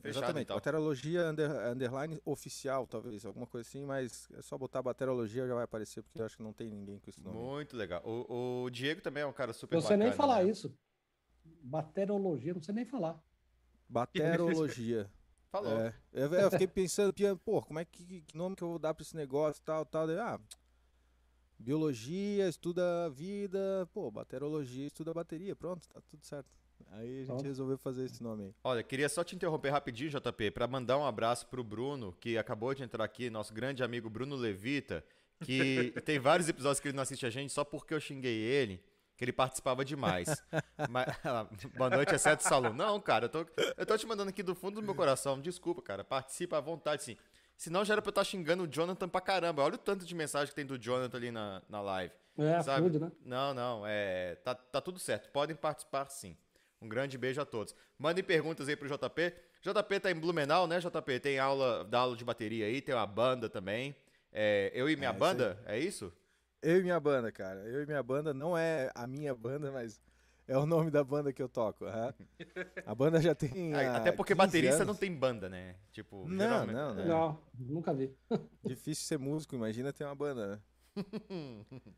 Fechado, 0.00 0.18
Exatamente. 0.18 0.44
então. 0.44 0.56
Baterologia 0.56 1.28
under- 1.30 1.50
underline 1.68 2.20
oficial, 2.24 2.86
talvez, 2.86 3.24
alguma 3.26 3.46
coisa 3.48 3.68
assim, 3.68 3.84
mas 3.84 4.28
é 4.34 4.42
só 4.42 4.56
botar 4.58 4.80
Baterologia 4.82 5.46
já 5.46 5.54
vai 5.54 5.64
aparecer, 5.64 6.02
porque 6.02 6.20
eu 6.20 6.24
acho 6.26 6.36
que 6.36 6.42
não 6.42 6.52
tem 6.52 6.68
ninguém 6.68 6.98
com 7.00 7.10
esse 7.10 7.20
nome. 7.20 7.36
Muito 7.36 7.76
legal. 7.76 8.00
O, 8.04 8.64
o 8.64 8.70
Diego 8.70 9.00
também 9.00 9.22
é 9.22 9.26
um 9.26 9.32
cara 9.32 9.52
super 9.52 9.74
Não 9.76 9.82
sei 9.82 9.96
nem 9.96 10.08
bacana, 10.08 10.16
falar 10.16 10.44
né? 10.44 10.50
isso. 10.50 10.72
Baterologia, 11.62 12.54
não 12.54 12.62
sei 12.62 12.74
nem 12.74 12.84
falar. 12.84 13.20
Baterologia. 13.88 15.10
Falou. 15.50 15.78
É, 15.78 15.94
eu, 16.12 16.32
eu 16.34 16.50
fiquei 16.50 16.66
pensando, 16.66 17.14
pô, 17.42 17.62
como 17.62 17.78
é 17.78 17.84
que, 17.84 18.22
que 18.22 18.36
nome 18.36 18.54
que 18.54 18.62
eu 18.62 18.68
vou 18.68 18.78
dar 18.78 18.92
pra 18.92 19.02
esse 19.02 19.16
negócio 19.16 19.60
e 19.60 19.64
tal, 19.64 19.84
tal. 19.86 20.06
Daí, 20.06 20.18
ah, 20.18 20.38
biologia, 21.58 22.48
estuda 22.48 23.06
a 23.06 23.08
vida, 23.08 23.88
pô, 23.92 24.10
baterologia, 24.10 24.86
estuda 24.86 25.10
a 25.10 25.14
bateria, 25.14 25.56
pronto, 25.56 25.88
tá 25.88 26.00
tudo 26.08 26.24
certo. 26.24 26.48
Aí 26.90 27.22
a 27.22 27.24
gente 27.24 27.44
resolveu 27.44 27.76
fazer 27.76 28.04
esse 28.04 28.22
nome 28.22 28.44
aí. 28.44 28.54
Olha, 28.62 28.82
queria 28.82 29.08
só 29.08 29.24
te 29.24 29.34
interromper 29.34 29.70
rapidinho, 29.70 30.10
JP, 30.10 30.52
para 30.52 30.66
mandar 30.66 30.96
um 30.96 31.04
abraço 31.04 31.46
pro 31.48 31.64
Bruno, 31.64 32.14
que 32.20 32.38
acabou 32.38 32.72
de 32.74 32.82
entrar 32.82 33.04
aqui, 33.04 33.28
nosso 33.28 33.52
grande 33.52 33.82
amigo 33.82 34.08
Bruno 34.08 34.36
Levita, 34.36 35.04
que 35.44 35.92
tem 36.04 36.18
vários 36.18 36.48
episódios 36.48 36.80
que 36.80 36.88
ele 36.88 36.96
não 36.96 37.02
assiste 37.02 37.26
a 37.26 37.30
gente 37.30 37.52
só 37.52 37.64
porque 37.64 37.92
eu 37.92 38.00
xinguei 38.00 38.38
ele, 38.38 38.82
que 39.18 39.24
ele 39.24 39.32
participava 39.32 39.84
demais. 39.84 40.28
Mas, 40.88 41.06
boa 41.76 41.90
noite, 41.90 42.14
exceto 42.14 42.44
Salão. 42.44 42.72
Não, 42.72 43.00
cara, 43.00 43.24
eu 43.24 43.28
tô, 43.28 43.46
eu 43.76 43.84
tô 43.84 43.98
te 43.98 44.06
mandando 44.06 44.30
aqui 44.30 44.44
do 44.44 44.54
fundo 44.54 44.76
do 44.80 44.82
meu 44.82 44.94
coração, 44.94 45.40
desculpa, 45.40 45.82
cara, 45.82 46.04
participa 46.04 46.56
à 46.56 46.60
vontade, 46.60 47.02
sim. 47.02 47.16
Senão 47.56 47.84
já 47.84 47.94
era 47.94 48.00
pra 48.00 48.10
eu 48.10 48.12
estar 48.12 48.22
xingando 48.22 48.62
o 48.62 48.68
Jonathan 48.68 49.08
pra 49.08 49.20
caramba. 49.20 49.64
Olha 49.64 49.74
o 49.74 49.78
tanto 49.78 50.06
de 50.06 50.14
mensagem 50.14 50.48
que 50.48 50.54
tem 50.54 50.64
do 50.64 50.78
Jonathan 50.78 51.16
ali 51.16 51.32
na, 51.32 51.60
na 51.68 51.80
live. 51.80 52.14
É, 52.38 52.62
Sabe? 52.62 52.96
né? 52.96 53.10
Não, 53.24 53.52
não, 53.52 53.82
é, 53.84 54.36
tá, 54.36 54.54
tá 54.54 54.80
tudo 54.80 55.00
certo. 55.00 55.28
Podem 55.30 55.56
participar 55.56 56.08
sim. 56.08 56.36
Um 56.80 56.88
grande 56.88 57.18
beijo 57.18 57.40
a 57.40 57.44
todos. 57.44 57.74
Mandem 57.98 58.22
perguntas 58.22 58.68
aí 58.68 58.76
pro 58.76 58.88
JP. 58.88 59.34
JP 59.60 60.00
tá 60.00 60.08
em 60.12 60.14
Blumenau, 60.14 60.68
né, 60.68 60.78
JP? 60.78 61.18
Tem 61.18 61.40
aula, 61.40 61.84
dá 61.84 61.98
aula 61.98 62.16
de 62.16 62.24
bateria 62.24 62.66
aí, 62.66 62.80
tem 62.80 62.94
uma 62.94 63.04
banda 63.08 63.48
também. 63.48 63.96
É, 64.32 64.70
eu 64.72 64.88
e 64.88 64.94
minha 64.94 65.10
É, 65.10 65.12
banda, 65.12 65.60
é 65.66 65.76
isso? 65.76 66.12
Eu 66.62 66.78
e 66.78 66.82
minha 66.82 66.98
banda, 66.98 67.30
cara. 67.30 67.60
Eu 67.60 67.82
e 67.82 67.86
minha 67.86 68.02
banda 68.02 68.34
não 68.34 68.56
é 68.56 68.90
a 68.94 69.06
minha 69.06 69.34
banda, 69.34 69.70
mas 69.70 70.00
é 70.46 70.56
o 70.58 70.66
nome 70.66 70.90
da 70.90 71.04
banda 71.04 71.32
que 71.32 71.42
eu 71.42 71.48
toco. 71.48 71.84
A 72.86 72.94
banda 72.94 73.20
já 73.20 73.34
tem. 73.34 73.74
Há 73.74 73.96
Até 73.96 74.10
porque 74.12 74.34
15 74.34 74.46
baterista 74.46 74.76
anos. 74.82 74.86
não 74.88 74.94
tem 74.94 75.14
banda, 75.14 75.48
né? 75.48 75.76
Tipo, 75.92 76.26
Não, 76.28 76.38
geralmente- 76.38 76.74
não, 76.74 76.94
não. 76.94 77.02
É. 77.02 77.06
Não, 77.06 77.40
nunca 77.58 77.94
vi. 77.94 78.12
Difícil 78.64 79.04
ser 79.06 79.18
músico, 79.18 79.54
imagina 79.54 79.92
ter 79.92 80.04
uma 80.04 80.14
banda, 80.14 80.46
né? 80.56 80.60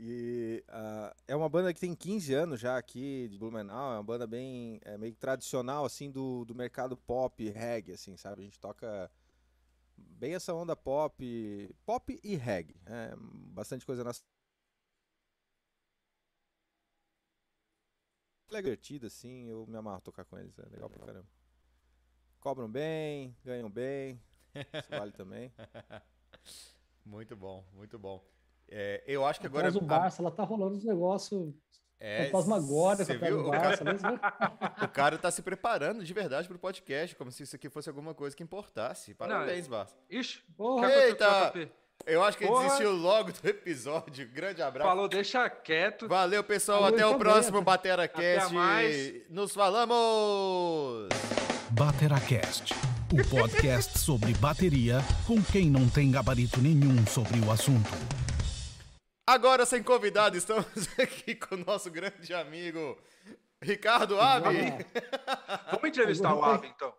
E 0.00 0.62
ah, 0.68 1.12
é 1.26 1.34
uma 1.34 1.48
banda 1.48 1.74
que 1.74 1.80
tem 1.80 1.92
15 1.92 2.32
anos 2.32 2.60
já 2.60 2.78
aqui 2.78 3.26
de 3.28 3.36
Blumenau, 3.36 3.94
é 3.94 3.96
uma 3.96 4.02
banda 4.04 4.28
bem 4.28 4.78
é, 4.84 4.96
meio 4.96 5.12
tradicional 5.16 5.84
assim 5.84 6.08
do, 6.08 6.44
do 6.44 6.54
mercado 6.54 6.96
pop, 6.96 7.48
reggae 7.50 7.90
assim, 7.94 8.16
sabe? 8.16 8.42
A 8.42 8.44
gente 8.44 8.60
toca 8.60 9.10
bem 9.98 10.34
essa 10.34 10.54
onda 10.54 10.74
pop, 10.76 11.74
pop 11.84 12.20
e 12.22 12.36
reggae, 12.36 12.74
é, 12.86 13.14
bastante 13.16 13.84
coisa 13.86 14.02
na 14.04 14.12
é 18.50 18.56
divertido 18.56 19.06
assim, 19.06 19.46
eu 19.48 19.66
me 19.66 19.76
amarro 19.76 20.00
tocar 20.00 20.24
com 20.24 20.38
eles, 20.38 20.58
é 20.58 20.62
legal 20.70 20.88
pra 20.88 21.04
caramba. 21.04 21.28
Cobram 22.40 22.70
bem, 22.70 23.36
ganham 23.44 23.68
bem, 23.70 24.20
isso 24.54 24.90
vale 24.90 25.12
também. 25.12 25.52
Muito 27.04 27.36
bom, 27.36 27.64
muito 27.74 27.98
bom. 27.98 28.24
É, 28.68 29.02
eu 29.06 29.24
acho 29.24 29.40
que 29.40 29.46
agora. 29.46 29.64
Mas 29.66 29.76
o 29.76 29.80
a- 29.80 29.82
Barça, 29.82 30.22
lá 30.22 30.30
tá 30.30 30.44
rolando 30.44 30.76
uns 30.76 30.84
negócios 30.84 31.54
é, 32.00 32.26
fantasmagóricos 32.26 33.06
cê 33.06 33.12
atrás 33.14 33.34
viu? 33.34 33.46
O 33.46 33.50
cara- 33.50 33.84
né? 33.84 34.20
O 34.82 34.88
cara 34.88 35.18
tá 35.18 35.30
se 35.30 35.42
preparando 35.42 36.04
de 36.04 36.12
verdade 36.14 36.46
pro 36.48 36.58
podcast, 36.58 37.14
como 37.16 37.30
se 37.32 37.42
isso 37.42 37.56
aqui 37.56 37.68
fosse 37.68 37.88
alguma 37.88 38.14
coisa 38.14 38.36
que 38.36 38.42
importasse. 38.42 39.14
Parabéns, 39.14 39.66
Barça. 39.66 39.94
Ixi, 40.10 40.40
Porra, 40.56 40.86
o 40.86 40.90
o 40.90 40.92
Eita! 40.92 41.70
Eu 42.06 42.22
acho 42.22 42.38
que 42.38 42.44
ele 42.44 42.50
Porra! 42.52 42.62
desistiu 42.64 42.92
logo 42.92 43.32
do 43.32 43.38
episódio. 43.48 44.28
Grande 44.32 44.62
abraço. 44.62 44.88
Falou, 44.88 45.08
deixa 45.08 45.50
quieto. 45.50 46.06
Valeu, 46.06 46.44
pessoal. 46.44 46.78
Falou, 46.82 46.94
Até 46.94 47.04
o 47.04 47.08
então, 47.08 47.18
próximo 47.18 47.56
bem. 47.58 47.64
Batera 47.64 48.04
Até 48.04 48.36
Cast. 48.36 48.54
mais. 48.54 49.14
Nos 49.28 49.52
falamos! 49.52 51.08
Bateracast, 51.70 52.72
o 53.12 53.28
podcast 53.28 53.98
sobre 53.98 54.32
bateria 54.34 55.00
com 55.26 55.42
quem 55.42 55.68
não 55.68 55.88
tem 55.88 56.10
gabarito 56.10 56.60
nenhum 56.62 57.04
sobre 57.06 57.38
o 57.40 57.50
assunto. 57.50 57.90
Agora, 59.28 59.66
sem 59.66 59.82
convidado, 59.82 60.36
estamos 60.38 60.64
aqui 60.98 61.34
com 61.34 61.54
o 61.54 61.58
nosso 61.58 61.90
grande 61.90 62.32
amigo 62.32 62.98
Ricardo 63.62 64.18
Ave. 64.18 64.46
Vamos 65.70 65.84
entrevistar 65.88 66.34
o 66.34 66.42
Ave, 66.42 66.68
então. 66.68 66.94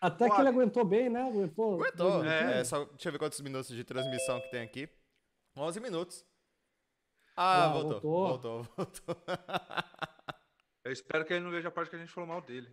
Até 0.00 0.28
que 0.28 0.40
ele 0.40 0.48
aguentou 0.48 0.84
bem, 0.84 1.08
né? 1.08 1.22
Aguentou. 1.22 1.74
Aguentou. 1.74 2.10
dois 2.10 2.26
É, 2.26 2.40
minutinhos. 2.40 2.68
só, 2.68 2.84
deixa 2.86 3.08
eu 3.08 3.12
ver 3.12 3.18
quantos 3.18 3.40
minutos 3.40 3.68
de 3.68 3.84
transmissão 3.84 4.40
que 4.40 4.50
tem 4.50 4.62
aqui. 4.62 4.88
11 5.56 5.78
minutos. 5.78 6.24
Ah, 7.36 7.66
Ah, 7.66 7.68
voltou, 7.68 8.00
voltou. 8.00 8.62
voltou, 8.64 8.64
voltou. 8.76 9.16
Eu 10.84 10.90
espero 10.92 11.24
que 11.24 11.34
ele 11.34 11.44
não 11.44 11.50
veja 11.52 11.68
a 11.68 11.70
parte 11.70 11.90
que 11.90 11.96
a 11.96 11.98
gente 12.00 12.10
falou 12.10 12.28
mal 12.28 12.40
dele. 12.40 12.68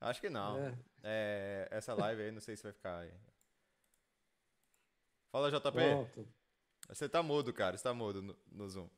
Acho 0.00 0.20
que 0.22 0.30
não. 0.30 0.58
É. 0.58 0.74
É, 1.02 1.68
essa 1.70 1.92
live 1.94 2.22
aí, 2.22 2.30
não 2.30 2.40
sei 2.40 2.56
se 2.56 2.62
vai 2.62 2.72
ficar 2.72 3.00
aí. 3.00 3.12
Fala, 5.32 5.50
JP. 5.50 5.70
Pronto. 5.72 6.28
Você 6.88 7.08
tá 7.08 7.22
mudo, 7.22 7.52
cara. 7.52 7.76
Você 7.76 7.84
tá 7.84 7.94
mudo 7.94 8.22
no, 8.22 8.36
no 8.50 8.68
Zoom. 8.68 8.88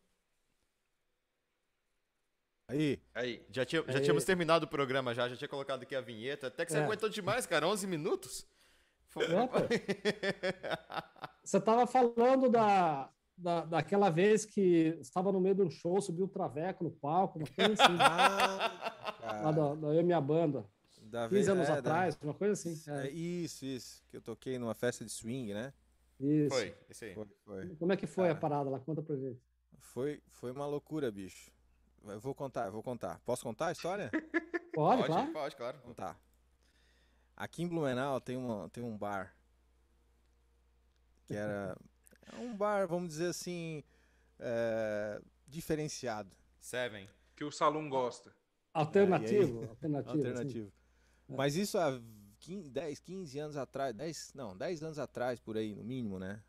Aí, 2.69 3.03
Aí. 3.15 3.45
Já, 3.51 3.65
tinha, 3.65 3.83
já 3.89 3.99
Aí. 3.99 4.03
tínhamos 4.03 4.25
terminado 4.25 4.65
o 4.65 4.69
programa 4.69 5.13
já, 5.13 5.29
já 5.29 5.37
tinha 5.37 5.49
colocado 5.49 5.83
aqui 5.83 5.95
a 5.97 6.01
vinheta. 6.01 6.47
Até 6.47 6.65
que 6.65 6.71
você 6.73 6.79
É. 6.79 6.85
aguentou 6.85 7.09
demais, 7.09 7.47
cara. 7.47 7.67
11 7.67 7.87
minutos. 7.87 8.47
Foi- 9.09 9.25
É. 9.25 9.29
Você 11.43 11.57
estava 11.59 11.85
falando 11.85 12.49
da, 12.49 13.11
da, 13.37 13.65
daquela 13.65 14.09
vez 14.09 14.45
que 14.45 14.97
estava 15.01 15.33
no 15.33 15.41
meio 15.41 15.57
de 15.57 15.63
um 15.63 15.71
show, 15.71 16.01
subiu 16.01 16.27
um 16.27 16.29
traveco 16.29 16.85
no 16.85 16.93
palco, 16.93 17.41
uma 17.41 17.47
coisa 17.49 17.73
assim. 17.83 17.97
Ah, 19.23 19.43
lá 19.43 19.53
da, 19.53 19.75
da 19.75 19.89
eu 19.89 20.01
e 20.01 20.03
minha 20.03 20.21
banda. 20.21 20.65
da 21.03 21.29
15 21.29 21.35
vez- 21.35 21.49
anos 21.49 21.69
é, 21.69 21.73
da- 21.73 21.79
atrás, 21.79 22.19
uma 22.23 22.35
coisa 22.35 22.53
assim. 22.53 22.75
É, 22.91 23.07
É, 23.07 23.11
isso, 23.11 23.65
isso. 23.65 24.03
Que 24.09 24.17
eu 24.17 24.23
toquei 24.23 24.59
numa 24.59 24.75
festa 24.75 25.05
de 25.05 25.11
swing, 25.11 25.53
né? 25.53 25.73
Isso. 26.21 26.55
Foi, 26.55 26.75
esse 26.89 27.05
aí. 27.07 27.15
Foi, 27.15 27.27
foi. 27.45 27.77
Como 27.77 27.93
é 27.93 27.97
que 27.97 28.07
foi 28.07 28.25
Cara. 28.27 28.37
a 28.39 28.41
parada 28.41 28.71
lá? 28.71 28.79
Conta 28.81 29.03
pra 29.03 29.17
gente. 29.17 29.41
Foi, 29.79 30.23
foi 30.29 30.53
uma 30.53 30.67
loucura, 30.67 31.11
bicho. 31.11 31.51
Eu 32.05 32.21
vou 32.21 32.35
contar, 32.35 32.67
eu 32.67 32.73
vou 32.73 32.83
contar. 32.83 33.21
Posso 33.25 33.43
contar 33.43 33.67
a 33.69 33.73
história? 33.73 34.11
Pode, 34.73 35.03
Pode, 35.03 35.07
claro. 35.07 35.33
pode, 35.33 35.57
claro. 35.57 35.79
Então 35.83 35.93
tá. 35.95 36.17
Aqui 37.37 37.63
em 37.63 37.69
Blumenau 37.69 38.21
tem, 38.21 38.37
uma, 38.37 38.69
tem 38.71 38.83
um 38.85 38.97
bar. 38.97 39.35
Que 41.27 41.35
era. 41.35 41.77
É 42.33 42.37
um 42.39 42.57
bar, 42.57 42.87
vamos 42.87 43.09
dizer 43.09 43.27
assim. 43.27 43.83
é, 44.39 45.21
diferenciado. 45.49 46.31
Seven. 46.61 47.09
Que 47.35 47.43
o 47.43 47.51
Salum 47.51 47.89
gosta. 47.89 48.33
Alternativo. 48.73 49.65
alternativo. 49.69 50.19
assim. 50.19 50.29
Alternativo. 50.29 50.73
Mas 51.29 51.57
isso 51.57 51.77
há 51.77 52.01
15, 52.41 52.71
10, 52.71 52.99
15 53.01 53.39
anos 53.39 53.57
atrás. 53.57 53.95
10, 53.95 54.33
não, 54.35 54.57
10 54.57 54.83
anos 54.83 54.99
atrás, 54.99 55.39
por 55.39 55.57
aí, 55.57 55.75
no 55.75 55.85
mínimo, 55.85 56.19
né? 56.19 56.43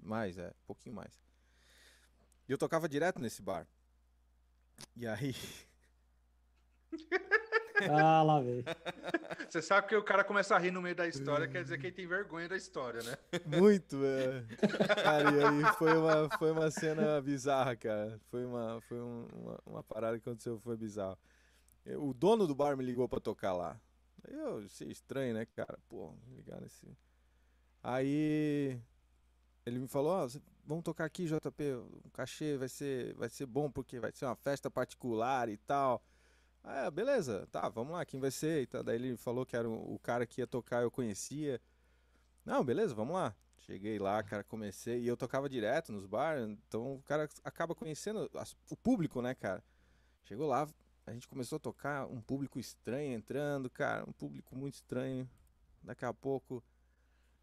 Mais, 0.00 0.38
é, 0.38 0.48
um 0.48 0.66
pouquinho 0.66 0.94
mais. 0.94 1.12
E 2.48 2.52
eu 2.52 2.58
tocava 2.58 2.88
direto 2.88 3.18
nesse 3.20 3.42
bar. 3.42 3.66
E 4.96 5.06
aí. 5.06 5.34
Ah, 7.88 8.22
lá 8.24 8.40
vem. 8.40 8.64
Você 9.48 9.62
sabe 9.62 9.86
que 9.86 9.94
o 9.94 10.02
cara 10.02 10.24
começa 10.24 10.52
a 10.56 10.58
rir 10.58 10.72
no 10.72 10.82
meio 10.82 10.96
da 10.96 11.06
história, 11.06 11.46
quer 11.46 11.62
dizer 11.62 11.78
que 11.78 11.86
ele 11.86 11.94
tem 11.94 12.08
vergonha 12.08 12.48
da 12.48 12.56
história, 12.56 13.00
né? 13.04 13.16
Muito, 13.46 14.04
é. 14.04 14.42
Cara, 15.00 15.30
e 15.30 15.44
aí 15.44 15.72
foi 15.74 15.96
uma, 15.96 16.28
foi 16.38 16.50
uma 16.50 16.70
cena 16.72 17.20
bizarra, 17.20 17.76
cara. 17.76 18.20
Foi 18.32 18.44
uma, 18.44 18.80
foi 18.88 19.00
um- 19.00 19.28
uma, 19.32 19.58
uma 19.64 19.82
parada 19.84 20.18
que 20.18 20.28
aconteceu, 20.28 20.58
foi 20.58 20.76
bizarro. 20.76 21.16
O 21.98 22.12
dono 22.12 22.48
do 22.48 22.54
bar 22.54 22.76
me 22.76 22.84
ligou 22.84 23.08
pra 23.08 23.20
tocar 23.20 23.52
lá. 23.52 23.80
Eu 24.26 24.58
achei 24.58 24.88
estranho, 24.90 25.34
né, 25.34 25.46
cara? 25.46 25.78
Pô, 25.88 26.12
ligar 26.34 26.60
nesse. 26.60 26.86
Aí 27.82 28.80
ele 29.64 29.78
me 29.78 29.88
falou, 29.88 30.12
ó, 30.12 30.28
cê- 30.28 30.40
vamos 30.64 30.84
tocar 30.84 31.04
aqui, 31.04 31.26
JP, 31.26 31.72
o 32.04 32.10
cachê 32.12 32.56
vai 32.56 32.68
ser, 32.68 33.14
vai 33.14 33.28
ser 33.28 33.46
bom 33.46 33.70
porque 33.70 34.00
vai 34.00 34.12
ser 34.12 34.24
uma 34.26 34.36
festa 34.36 34.70
particular 34.70 35.48
e 35.48 35.56
tal. 35.56 36.02
Ah, 36.64 36.90
beleza, 36.90 37.46
tá, 37.50 37.68
vamos 37.68 37.92
lá, 37.94 38.04
quem 38.04 38.20
vai 38.20 38.30
ser? 38.30 38.62
E 38.62 38.66
tal. 38.66 38.82
Daí 38.82 38.96
ele 38.96 39.16
falou 39.16 39.46
que 39.46 39.56
era 39.56 39.68
o, 39.68 39.98
cara 40.00 40.26
que 40.26 40.40
ia 40.40 40.46
tocar, 40.46 40.82
eu 40.82 40.90
conhecia. 40.90 41.60
Não, 42.44 42.64
beleza, 42.64 42.94
vamos 42.94 43.14
lá. 43.14 43.34
Cheguei 43.60 43.98
lá, 43.98 44.22
cara, 44.22 44.42
comecei. 44.44 45.00
E 45.02 45.06
eu 45.06 45.16
tocava 45.16 45.48
direto 45.48 45.92
nos 45.92 46.06
bares, 46.06 46.48
então 46.48 46.94
o 46.94 47.02
cara 47.02 47.28
acaba 47.44 47.74
conhecendo 47.74 48.28
as- 48.34 48.56
o 48.70 48.76
público, 48.76 49.20
né, 49.22 49.34
cara? 49.34 49.62
Chegou 50.24 50.46
lá, 50.48 50.68
a 51.08 51.12
gente 51.12 51.26
começou 51.26 51.56
a 51.56 51.60
tocar, 51.60 52.06
um 52.06 52.20
público 52.20 52.58
estranho 52.58 53.14
entrando, 53.14 53.70
cara, 53.70 54.04
um 54.08 54.12
público 54.12 54.54
muito 54.54 54.74
estranho. 54.74 55.28
Daqui 55.82 56.04
a 56.04 56.12
pouco, 56.12 56.62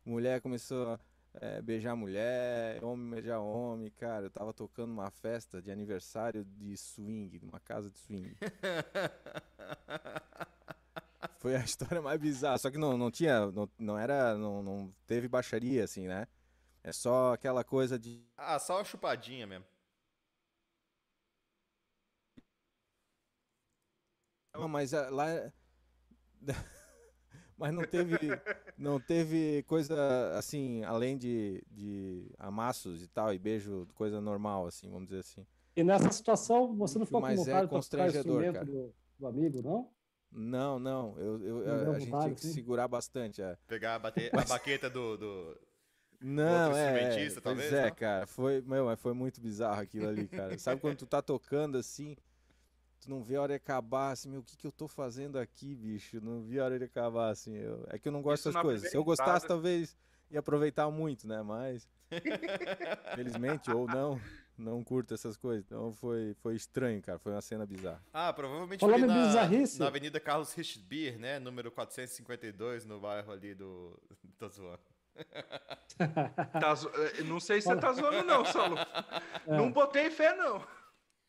mulher 0.06 0.40
começou 0.42 0.94
a 0.94 1.00
eh, 1.42 1.62
beijar 1.62 1.96
mulher, 1.96 2.84
homem 2.84 3.10
beijar 3.10 3.40
homem, 3.40 3.90
cara. 3.92 4.28
Eu 4.28 4.30
tava 4.30 4.54
tocando 4.54 4.90
numa 4.90 5.10
festa 5.10 5.62
de 5.62 5.72
aniversário 5.72 6.46
de 6.46 6.78
swing, 6.78 7.40
numa 7.40 7.60
casa 7.60 7.90
de 7.90 7.98
swing. 8.00 8.36
Foi 11.40 11.56
a 11.56 11.64
história 11.64 12.02
mais 12.02 12.20
bizarra. 12.20 12.58
Só 12.58 12.72
que 12.72 12.78
não, 12.78 12.98
não 12.98 13.12
tinha. 13.12 13.52
Não, 13.52 13.70
não 13.78 13.98
era. 13.98 14.36
Não, 14.36 14.64
não 14.64 14.94
teve 15.06 15.28
baixaria, 15.28 15.84
assim, 15.84 16.08
né? 16.08 16.28
É 16.84 16.92
só 16.92 17.34
aquela 17.34 17.64
coisa 17.64 17.98
de. 17.98 18.24
Ah, 18.38 18.60
só 18.60 18.78
uma 18.78 18.84
chupadinha 18.84 19.48
mesmo. 19.48 19.66
Não, 24.60 24.68
mas 24.68 24.94
ah, 24.94 25.10
lá. 25.10 25.30
é- 25.30 25.52
mas 27.58 27.74
não 27.74 27.84
teve. 27.86 28.18
Não 28.78 29.00
teve 29.00 29.64
coisa 29.64 30.38
assim, 30.38 30.84
além 30.84 31.18
de, 31.18 31.64
de 31.72 32.30
amassos 32.38 33.02
e 33.02 33.08
tal, 33.08 33.34
e 33.34 33.40
beijo, 33.40 33.88
coisa 33.96 34.20
normal, 34.20 34.68
assim, 34.68 34.90
vamos 34.90 35.06
dizer 35.06 35.20
assim. 35.20 35.46
E 35.76 35.84
nessa 35.84 36.12
situação, 36.12 36.76
você 36.76 37.00
não 37.00 37.06
ficou 37.06 37.22
com 37.22 37.28
Mas 37.28 37.40
é 37.40 37.44
vontade 37.44 37.62
de 37.62 37.68
tocar 37.68 37.76
o 37.76 37.78
constrangedor, 37.80 38.44
instrumento 38.44 38.54
cara. 38.54 38.66
do, 38.66 38.94
do 39.20 39.28
amigo, 39.28 39.62
não? 39.62 39.90
Não, 40.32 40.78
não. 40.80 41.18
Eu, 41.18 41.42
eu- 41.44 41.66
Não 41.66 41.92
a, 41.94 42.00
gente 42.00 42.06
vontade, 42.10 42.24
tinha 42.24 42.36
que 42.36 42.40
assim? 42.46 42.54
segurar 42.54 42.88
bastante. 42.88 43.42
É. 43.42 43.58
Pegar 43.68 43.96
a, 43.96 44.00
bate- 44.00 44.32
a 44.34 44.44
baqueta 44.44 44.90
do, 44.90 45.18
do- 45.18 45.60
Não, 46.20 46.68
Outro 46.68 46.78
é, 46.78 47.04
é, 47.04 47.16
pois 47.18 47.42
talvez, 47.42 47.74
é, 47.74 47.90
não? 47.90 47.96
cara, 47.96 48.28
foi, 48.28 48.62
meu, 48.62 48.86
mas 48.86 49.00
foi 49.00 49.14
muito 49.14 49.40
bizarro 49.40 49.82
aquilo 49.82 50.08
ali, 50.10 50.28
cara. 50.28 50.58
Sabe 50.58 50.82
quando 50.82 50.98
tu 50.98 51.06
tá 51.06 51.22
tocando 51.22 51.78
assim, 51.78 52.18
tu 53.06 53.10
não 53.12 53.24
vê 53.24 53.36
a 53.36 53.42
hora 53.42 53.54
de 53.54 53.58
acabar, 53.58 54.12
assim, 54.12 54.30
meu, 54.30 54.40
o 54.40 54.44
que 54.44 54.58
que 54.58 54.66
eu 54.68 54.72
tô 54.72 54.88
fazendo 54.88 55.38
aqui, 55.38 55.76
bicho? 55.76 56.20
Não 56.22 56.42
vi 56.42 56.60
a 56.60 56.66
hora 56.66 56.78
de 56.80 56.86
acabar, 56.86 57.30
assim, 57.30 57.56
eu- 57.56 57.86
é 57.90 58.00
que 58.00 58.08
eu 58.08 58.12
não 58.12 58.22
gosto 58.22 58.42
Isso 58.42 58.50
dessas 58.50 58.62
coisas. 58.62 58.90
Se 58.92 58.98
eu 58.98 59.04
gostasse, 59.04 59.46
entrada. 59.46 59.48
talvez 59.48 59.96
ia 60.32 60.40
aproveitar 60.40 60.90
muito, 60.90 61.28
né, 61.28 61.42
mas, 61.44 61.88
felizmente, 63.16 63.72
ou 63.72 63.88
não, 63.88 64.20
não 64.58 64.84
curto 64.84 65.14
essas 65.14 65.38
coisas, 65.38 65.64
então 65.66 65.92
foi, 65.94 66.34
foi 66.42 66.56
estranho, 66.56 67.02
cara, 67.02 67.20
foi 67.20 67.32
uma 67.34 67.42
cena 67.42 67.66
bizarra. 67.66 68.04
Ah, 68.14 68.34
provavelmente 68.34 68.80
Falando 68.80 69.00
foi 69.00 69.08
na, 69.08 69.26
bizarrice. 69.28 69.80
na 69.80 69.88
Avenida 69.88 70.20
Carlos 70.20 70.54
Richtbier, 70.54 71.18
né? 71.20 71.40
Número 71.40 71.72
452, 71.72 72.86
no 72.86 73.00
bairro 73.00 73.32
ali 73.32 73.54
do... 73.54 73.98
Tô 74.38 74.50
zoando. 74.50 74.80
Tá 76.60 76.76
zo- 76.76 76.92
eh, 76.94 77.24
Não 77.24 77.40
sei 77.40 77.62
se 77.62 77.68
você 77.70 77.76
tá 77.78 77.94
zoando, 77.94 78.24
não, 78.24 78.44
Salum. 78.44 78.76
Não 79.48 79.72
botei 79.72 80.10
fé, 80.10 80.36
não. 80.36 80.62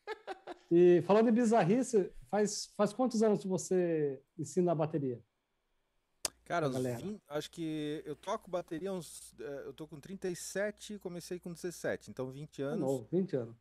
E 0.69 1.01
falando 1.03 1.29
em 1.29 1.33
bizarrice, 1.33 2.11
faz, 2.29 2.73
faz 2.75 2.91
quantos 2.91 3.23
anos 3.23 3.39
que 3.39 3.47
você 3.47 4.21
ensina 4.37 4.73
a 4.73 4.75
bateria? 4.75 5.23
Cara. 6.43 6.69
20 6.69 7.21
acho 7.27 7.51
que 7.51 8.01
eu 8.05 8.15
toco 8.15 8.49
bateria 8.49 8.91
uns, 8.91 9.33
eh, 9.39 9.63
eu 9.65 9.73
tô 9.73 9.85
com 9.87 9.99
37 9.99 10.93
e 10.93 10.99
comecei 10.99 11.39
com 11.39 11.51
17, 11.51 12.09
então 12.09 12.29
20 12.31 12.61
É 12.61 12.65
anos. 12.65 12.79
novo, 12.79 13.07
20 13.11 13.35
anos. 13.35 13.55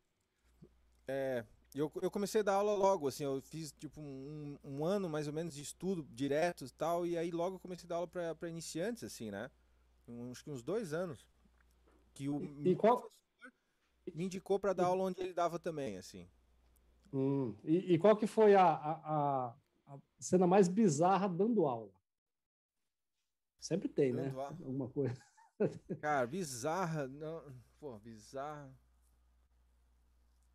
É, 1.09 1.45
eu, 1.75 1.91
eu 2.01 2.11
comecei 2.11 2.41
a 2.41 2.45
dar 2.45 2.55
aula 2.55 2.75
logo, 2.75 3.09
assim, 3.09 3.25
eu 3.25 3.41
fiz 3.41 3.73
tipo 3.73 4.01
um, 4.01 4.57
um 4.65 4.85
ano 4.85 5.09
mais 5.09 5.27
ou 5.27 5.33
menos 5.33 5.55
de 5.55 5.63
estudo 5.63 6.07
direto 6.13 6.65
e 6.65 6.71
tal, 6.71 7.07
e 7.07 7.19
aí 7.19 7.31
logo 7.31 7.57
eu 7.57 7.61
comecei 7.61 7.87
a 7.87 7.89
dar 7.89 7.97
aula 7.97 8.09
pra 8.09 8.49
iniciantes, 8.49 9.03
assim, 9.05 9.31
né? 9.31 9.51
Um- 10.07 10.31
acho 10.31 10.45
que 10.45 10.51
uns 10.51 10.63
dois 10.63 10.93
anos. 10.93 11.27
Que 12.15 12.29
o 12.29 12.41
E 12.65 12.75
qual, 12.77 13.13
me 14.15 14.25
indicou 14.25 14.59
pra 14.59 14.73
dar 14.73 14.87
aula 14.87 15.05
onde 15.05 15.21
ele 15.21 15.35
dava 15.35 15.59
também, 15.59 15.97
assim. 15.99 16.29
Hum, 17.17 17.57
e, 17.65 17.95
e 17.95 17.99
qual 17.99 18.15
que 18.15 18.27
foi 18.27 18.55
a, 18.55 18.63
a, 18.67 19.47
a- 19.47 19.99
cena 20.19 20.47
mais 20.47 20.69
bizarra 20.69 21.27
dando 21.27 21.67
aula? 21.67 21.91
Sempre 23.59 23.89
tem, 23.89 24.13
né? 24.13 24.25
Dando 24.25 24.41
aula. 24.41 24.51
Alguma 24.51 24.89
coisa. 24.91 25.17
Cara, 25.99 26.27
bizarra, 26.27 27.09
não, 27.09 27.43
pô, 27.81 27.99
bizarra. 28.01 28.71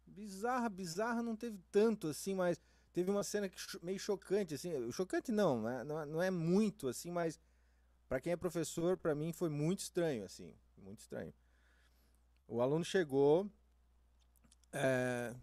Bizarra, 0.06 0.70
bizarra 0.70 1.24
não 1.24 1.36
teve 1.36 1.58
tanto 1.72 2.08
assim, 2.08 2.36
mas 2.36 2.62
teve 2.94 3.10
uma 3.10 3.24
cena 3.24 3.50
que 3.50 3.58
meio 3.82 3.98
chocante 3.98 4.54
assim, 4.54 4.92
chocante 4.92 5.32
não, 5.32 5.64
né? 5.64 5.84
não, 5.84 6.00
é- 6.00 6.06
não 6.06 6.22
é 6.22 6.30
muito 6.30 6.88
assim, 6.88 7.10
mas 7.10 7.40
pra 8.08 8.22
quem 8.22 8.34
é 8.34 8.36
professor, 8.36 8.98
pra 8.98 9.16
mim 9.16 9.34
foi 9.34 9.50
muito 9.50 9.80
estranho 9.80 10.24
assim, 10.26 10.54
muito 10.78 11.00
estranho. 11.00 11.34
O 12.48 12.62
aluno 12.62 12.84
chegou, 12.86 13.50
é, 14.74 15.34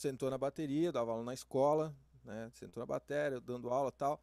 sentou 0.00 0.30
na 0.30 0.38
bateria, 0.38 0.90
dava 0.90 1.10
aula 1.12 1.24
na 1.24 1.34
escola, 1.34 1.94
né? 2.24 2.50
Sentou 2.54 2.80
na 2.80 2.86
bateria, 2.86 3.40
dando 3.40 3.68
aula 3.70 3.92
tal. 3.92 4.22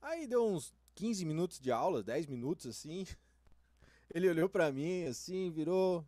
Aí 0.00 0.26
deu 0.26 0.46
uns 0.46 0.74
15 0.94 1.24
minutos 1.24 1.60
de 1.60 1.70
aula, 1.70 2.02
10 2.02 2.26
minutos 2.26 2.66
assim. 2.66 3.06
Ele 4.14 4.28
olhou 4.28 4.48
pra 4.48 4.72
mim 4.72 5.04
assim, 5.04 5.50
virou. 5.50 6.04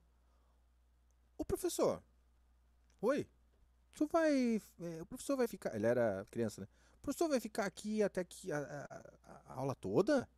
O 1.37 1.45
professor. 1.45 2.02
Oi. 3.00 3.26
Tu 3.95 4.07
vai. 4.07 4.62
é, 4.80 5.02
o 5.02 5.07
professor 5.07 5.37
vai 5.37 5.49
ficar. 5.49 5.75
Ele 5.75 5.87
era 5.87 6.26
criança, 6.30 6.61
né? 6.62 6.68
O 6.99 7.02
professor 7.02 7.28
vai 7.28 7.40
ficar 7.40 7.66
aqui 7.66 8.02
até 8.02 8.25
que 8.25 8.52
a, 8.52 8.59
a- 8.59 9.42
a 9.49 9.54
aula 9.54 9.75
toda? 9.75 10.28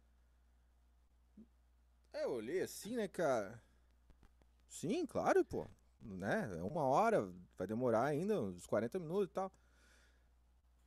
É, 2.12 2.24
eu 2.24 2.30
olhei 2.32 2.60
assim, 2.62 2.96
né, 2.96 3.08
cara? 3.08 3.60
Sim, 4.68 5.04
claro, 5.06 5.44
pô. 5.44 5.68
Né? 6.02 6.50
É 6.58 6.62
uma 6.62 6.84
hora, 6.84 7.28
vai 7.56 7.66
demorar 7.66 8.04
ainda 8.04 8.40
uns 8.40 8.66
40 8.66 8.98
minutos 8.98 9.28
e 9.28 9.32
tal. 9.32 9.52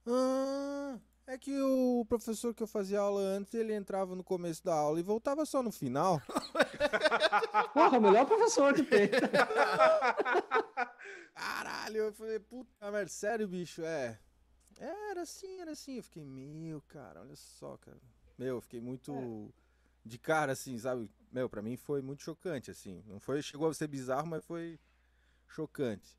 Ah, 0.05 1.00
é 1.25 1.38
que 1.38 1.58
o 1.62 2.05
professor 2.10 2.53
que 2.53 2.62
eu 2.62 2.67
fazia 2.67 3.00
aula 3.00 3.22
antes, 3.22 3.53
ele 3.53 3.74
entrava 3.74 4.15
no 4.15 4.24
começo 4.24 4.63
da 4.63 4.74
aula 4.74 5.00
e 5.00 5.03
voltava 5.03 5.46
só 5.46 5.63
no 5.63 5.72
final. 5.72 6.22
Porra, 7.74 8.00
melhor 8.00 8.25
professor 8.25 8.74
que 8.74 8.84
tem. 8.84 9.10
Caralho, 11.34 11.98
eu 11.98 12.13
falei, 12.13 12.39
puta 12.39 12.91
merda, 12.91 13.10
sério, 13.10 13.48
bicho, 13.48 13.82
é. 13.84 14.20
Era 14.79 15.22
assim, 15.22 15.62
era 15.62 15.72
assim. 15.72 15.98
Eu 15.98 16.03
fiquei, 16.03 16.25
meu, 16.25 16.82
cara, 16.82 17.22
olha 17.22 17.36
só, 17.36 17.77
cara. 17.77 17.98
Meu, 18.38 18.58
eu 18.58 18.62
fiquei 18.62 18.82
muito 18.82 19.53
de 20.03 20.17
cara, 20.17 20.51
assim, 20.51 20.77
sabe? 20.77 21.10
Meu, 21.32 21.50
pra 21.50 21.62
mim 21.62 21.77
foi 21.77 22.01
muito 22.01 22.24
chocante, 22.24 22.70
assim. 22.70 23.01
Não 23.08 23.20
foi, 23.20 23.41
chegou 23.41 23.70
a 23.70 23.74
ser 23.74 23.88
bizarro, 23.88 24.27
mas 24.27 24.43
foi 24.43 24.79
chocante. 25.54 26.18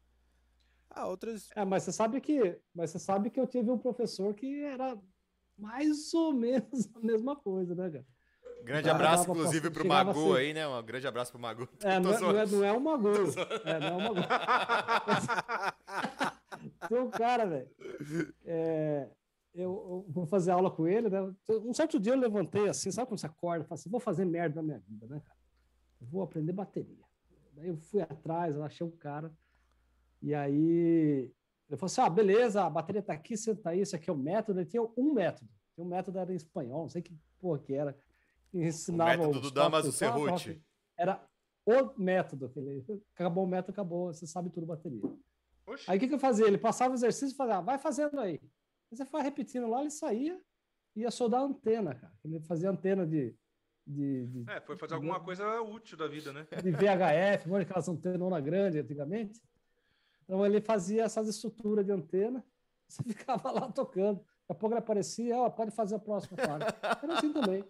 Ah, 0.91 1.07
outras. 1.09 1.50
É, 1.57 1.64
mas 1.64 1.83
você 1.83 1.93
sabe 1.93 2.21
que, 2.21 2.59
mas 2.75 2.91
você 2.91 2.99
sabe 2.99 3.31
que 3.31 3.41
eu 3.41 3.47
tive 3.47 3.71
um 3.71 3.79
professor 3.79 4.33
que 4.35 4.62
era 4.64 4.97
mais 5.59 6.14
ou 6.14 6.33
menos 6.33 6.88
a 6.95 7.00
mesma 7.00 7.35
coisa, 7.35 7.75
né, 7.75 7.91
cara? 7.91 8.07
Grande 8.62 8.88
abraço, 8.88 9.31
inclusive, 9.31 9.71
pro 9.71 9.83
chegava 9.83 10.05
Magu 10.05 10.33
assim. 10.33 10.41
aí, 10.41 10.55
né? 10.55 10.67
Um 10.67 10.83
grande 10.83 11.07
abraço 11.07 11.31
pro 11.33 11.41
Magu. 11.41 11.69
É, 11.83 12.00
não, 12.00 12.12
é, 12.12 12.21
não, 12.21 12.31
é, 12.31 12.47
não 12.47 12.64
é 12.64 12.73
um 12.73 12.81
Magu. 12.81 13.09
É, 13.64 13.81
não 13.81 13.87
é 13.88 13.92
um 13.92 14.14
Magu. 14.14 14.29
Tem 16.88 16.99
um 16.99 17.11
cara, 17.11 17.44
velho. 17.44 17.68
é, 18.47 19.09
eu, 19.55 19.70
eu 19.70 20.07
vou 20.09 20.27
fazer 20.27 20.53
aula 20.53 20.70
com 20.70 20.88
ele, 20.88 21.11
né? 21.11 21.20
Um 21.51 21.75
certo 21.75 22.01
dia 22.01 22.14
eu 22.14 22.18
levantei 22.18 22.68
assim, 22.68 22.90
sabe 22.90 23.09
quando 23.09 23.20
você 23.20 23.27
acorda 23.27 23.64
e 23.64 23.68
fala 23.68 23.79
assim, 23.79 23.90
vou 23.90 24.01
fazer 24.01 24.25
merda 24.25 24.57
na 24.57 24.62
minha 24.62 24.79
vida, 24.79 25.07
né, 25.09 25.20
cara? 25.20 25.38
Eu 26.01 26.07
vou 26.07 26.23
aprender 26.23 26.53
bateria. 26.53 27.04
Daí 27.55 27.69
eu 27.69 27.77
fui 27.77 28.01
atrás, 28.03 28.57
eu 28.57 28.62
achei 28.64 28.87
um 28.87 28.90
cara, 28.90 29.33
e 30.21 30.35
aí 30.35 31.33
ele 31.69 31.77
falou 31.77 31.87
assim: 31.87 32.01
ah, 32.01 32.11
beleza, 32.11 32.64
a 32.64 32.71
bateria 32.71 33.03
tá 33.03 33.12
aqui, 33.12 33.37
senta 33.37 33.71
aí, 33.71 33.81
esse 33.81 33.95
aqui 33.97 34.09
é 34.11 34.12
o 34.12 34.17
método. 34.17 34.61
Ele 34.61 34.69
tinha 34.69 34.83
um 34.97 35.12
método. 35.12 35.51
Tinha 35.75 35.85
um 35.85 35.88
método 35.88 36.19
era 36.19 36.33
em 36.33 36.37
espanhol, 36.37 36.83
não 36.83 36.88
sei 36.88 37.03
que 37.03 37.17
porra 37.40 37.59
que 37.59 37.75
era. 37.75 37.97
Ensinava 38.53 39.17
método 39.17 39.38
os 39.38 39.43
do 39.43 39.51
Damaso 39.51 39.93
Cerruti. 39.93 40.31
toque. 40.55 40.62
Era 40.97 41.27
o 41.67 42.01
método. 42.01 42.53
ele- 42.57 42.85
Acabou 43.14 43.45
o 43.45 43.47
método, 43.49 43.73
acabou, 43.73 44.12
você 44.12 44.27
sabe 44.27 44.51
tudo 44.51 44.67
bateria. 44.67 45.03
Oxi. 45.67 45.90
Aí 45.90 45.97
o 45.97 46.01
que, 46.01 46.09
que 46.09 46.14
eu 46.14 46.19
fazia? 46.19 46.47
Ele 46.47 46.59
passava 46.59 46.93
o 46.93 46.95
exercício 46.97 47.35
e 47.35 47.37
falava, 47.37 47.59
ah, 47.59 47.62
vai 47.62 47.79
fazendo 47.79 48.21
aí. 48.21 48.35
Aí 48.90 48.97
você 48.97 49.05
foi 49.05 49.23
repetindo 49.23 49.67
lá, 49.67 49.81
ele 49.81 49.90
saía 49.90 50.40
e 50.95 51.01
ia 51.01 51.11
soldar 51.11 51.40
a 51.40 51.45
antena, 51.45 51.95
cara. 51.95 52.12
Ele 52.25 52.38
fazia 52.40 52.71
antena 52.71 53.07
de, 53.07 53.35
de, 53.87 54.27
de, 54.27 54.51
É, 54.51 54.61
foi 54.61 54.77
fazer 54.77 54.94
alguma 54.94 55.20
coisa 55.20 55.61
útil 55.61 55.97
da 55.97 56.09
vida, 56.09 56.33
né? 56.33 56.47
de 56.62 56.70
VHF, 56.70 57.47
lembra 57.47 57.62
aquelas 57.62 57.88
antenona 57.88 58.40
grande 58.40 58.79
antigamente? 58.79 59.42
Então 60.23 60.44
ele 60.44 60.61
fazia 60.61 61.05
essas 61.05 61.29
estruturas 61.29 61.85
de 61.85 61.92
antena, 61.92 62.44
você 62.88 63.03
ficava 63.03 63.51
lá 63.51 63.70
tocando. 63.70 64.18
Daqui 64.18 64.53
a 64.53 64.55
pouco 64.55 64.75
ele 64.75 64.81
aparecia, 64.81 65.37
ó, 65.38 65.49
pode 65.51 65.70
fazer 65.70 65.94
a 65.94 65.99
próxima 65.99 66.37
parte. 66.37 66.75
Era 67.03 67.18
assim 67.18 67.33
também. 67.33 67.64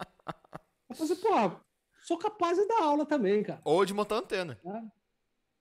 Eu 0.91 0.97
falei, 0.97 1.17
porra, 1.17 1.61
sou 2.05 2.19
capaz 2.19 2.59
de 2.59 2.67
dar 2.67 2.83
aula 2.83 3.07
também, 3.07 3.43
cara. 3.43 3.61
Ou 3.65 3.85
de 3.85 3.95
montar 3.95 4.17
antena. 4.17 4.59
né? 4.65 4.91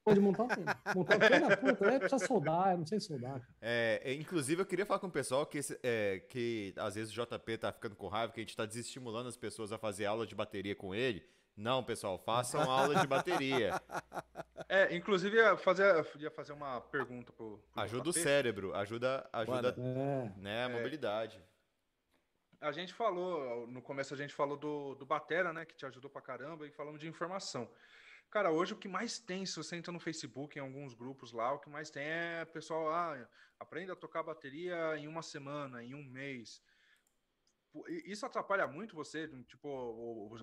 Pode 0.04 0.20
montar 0.20 0.44
antena. 0.44 0.78
Montar 0.96 1.16
antena, 1.16 1.58
puta, 1.58 1.90
aí 1.90 2.00
precisa 2.00 2.26
soldar, 2.28 2.72
eu 2.72 2.78
não 2.80 2.86
sei 2.86 3.00
soldar. 3.00 3.42
É, 3.62 4.02
é, 4.04 4.14
inclusive, 4.14 4.62
eu 4.62 4.66
queria 4.66 4.86
falar 4.86 5.00
com 5.00 5.08
o 5.08 5.12
pessoal 5.12 5.46
que, 5.46 5.60
esse- 5.60 5.80
é, 5.82 6.20
que 6.30 6.74
às 6.78 6.96
vezes 6.96 7.12
o 7.12 7.16
JP 7.16 7.58
tá 7.58 7.72
ficando 7.72 7.96
com 7.96 8.08
raiva, 8.08 8.34
que 8.34 8.40
a 8.42 8.44
gente 8.44 8.56
tá 8.56 8.66
desestimulando 8.66 9.30
as 9.30 9.38
pessoas 9.38 9.72
a 9.72 9.78
fazer 9.78 10.06
aula 10.06 10.28
de 10.28 10.36
bateria 10.36 10.76
com 10.76 10.94
ele. 10.94 11.26
Não, 11.56 11.84
pessoal, 11.84 12.18
façam 12.18 12.70
aula 12.70 12.96
de 13.00 13.08
bateria. 13.08 13.80
É, 14.68 14.94
inclusive 14.96 15.38
ia 15.38 15.56
fazer, 15.56 16.06
ia 16.20 16.32
fazer 16.32 16.52
uma 16.52 16.82
pergunta 16.82 17.32
pro, 17.32 17.60
pro 17.72 17.82
Ajuda 17.84 18.10
o 18.10 18.12
JP. 18.12 18.20
cérebro, 18.22 18.74
ajuda, 18.76 19.30
ajuda 19.32 19.76
É. 19.78 20.40
né, 20.40 20.64
a 20.66 20.70
mobilidade. 20.70 21.40
A 22.60 22.72
gente 22.72 22.94
falou, 22.94 23.68
no 23.68 23.82
começo 23.82 24.14
a 24.14 24.18
gente 24.18 24.34
falou 24.34 24.58
do, 24.58 24.96
do 24.96 25.06
Batera, 25.06 25.54
né, 25.54 25.64
que 25.66 25.76
te 25.76 25.86
ajudou 25.86 26.10
pra 26.10 26.22
caramba, 26.22 26.66
e 26.66 26.72
falamos 26.72 27.00
de 27.00 27.08
informação. 27.08 27.70
Cara, 28.34 28.52
hoje 28.52 28.74
o 28.74 28.78
que 28.78 28.88
mais 28.88 29.20
tem, 29.20 29.46
se 29.46 29.56
você 29.56 29.76
entra 29.76 29.92
no 29.94 30.00
Facebook, 30.00 30.58
em 30.58 30.62
alguns 30.64 30.96
grupos 30.96 31.32
lá, 31.32 31.54
o 31.54 31.60
que 31.60 31.70
mais 31.70 31.92
tem 31.92 32.04
é 32.04 32.44
pessoal, 32.46 32.92
ah, 32.92 33.30
aprenda 33.60 33.94
a 33.94 33.96
tocar 33.96 34.24
bateria 34.24 34.98
em 34.98 35.08
uma 35.08 35.22
semana, 35.22 35.84
em 35.84 35.94
um 35.94 36.04
mês. 36.04 36.60
Isso 37.88 38.26
atrapalha 38.26 38.66
muito 38.66 38.96
você, 38.96 39.28
tipo, 39.44 40.36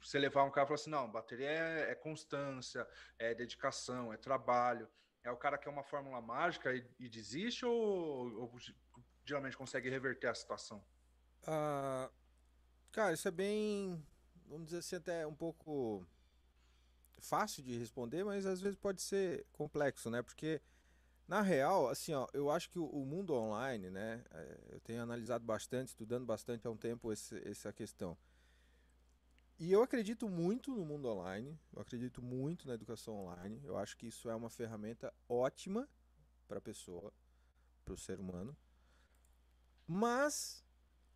você 0.00 0.18
levar 0.18 0.44
um 0.44 0.50
cara 0.50 0.64
e 0.64 0.68
falar 0.68 0.74
assim, 0.76 0.88
não, 0.88 1.12
bateria 1.12 1.50
é, 1.50 1.90
é 1.90 1.94
constância, 1.94 2.88
é 3.18 3.34
dedicação, 3.34 4.10
é 4.10 4.16
trabalho. 4.16 4.88
É 5.22 5.30
o 5.30 5.36
cara 5.36 5.58
que 5.58 5.68
é 5.68 5.70
uma 5.70 5.84
fórmula 5.84 6.22
mágica 6.22 6.74
e, 6.74 6.82
e 6.98 7.10
desiste 7.10 7.66
ou, 7.66 8.40
ou 8.40 8.54
geralmente 9.22 9.54
consegue 9.54 9.90
reverter 9.90 10.28
a 10.28 10.34
situação? 10.34 10.82
Ah, 11.46 12.10
cara, 12.90 13.12
isso 13.12 13.28
é 13.28 13.30
bem, 13.30 14.02
vamos 14.46 14.68
dizer 14.68 14.78
assim, 14.78 14.96
até 14.96 15.26
um 15.26 15.34
pouco 15.34 16.08
fácil 17.28 17.62
de 17.62 17.76
responder, 17.76 18.24
mas 18.24 18.46
às 18.46 18.60
vezes 18.60 18.78
pode 18.78 19.02
ser 19.02 19.46
complexo, 19.52 20.10
né? 20.10 20.22
Porque 20.22 20.60
na 21.26 21.42
real, 21.42 21.88
assim, 21.88 22.12
ó, 22.14 22.28
eu 22.32 22.50
acho 22.50 22.70
que 22.70 22.78
o, 22.78 23.04
mundo 23.04 23.34
online, 23.34 23.90
né? 23.90 24.24
é, 24.30 24.58
eu 24.70 24.80
tenho 24.80 25.02
analisado 25.02 25.44
bastante, 25.44 25.88
estudando 25.88 26.24
bastante 26.24 26.66
há 26.66 26.70
um 26.70 26.76
tempo 26.76 27.12
esse- 27.12 27.42
essa 27.48 27.72
questão. 27.72 28.16
E 29.58 29.72
eu 29.72 29.82
acredito 29.82 30.28
muito 30.28 30.74
no 30.74 30.84
mundo 30.84 31.08
online, 31.08 31.58
eu 31.74 31.80
acredito 31.82 32.22
muito 32.22 32.68
na 32.68 32.74
educação 32.74 33.14
online. 33.14 33.60
Eu 33.64 33.76
acho 33.76 33.96
que 33.96 34.06
isso 34.06 34.28
é 34.28 34.34
uma 34.36 34.50
ferramenta 34.50 35.12
ótima 35.28 35.88
para 36.46 36.58
a 36.58 36.60
pessoa, 36.60 37.12
para 37.84 37.94
o 37.94 37.96
ser 37.96 38.20
humano. 38.20 38.56
Mas 39.86 40.62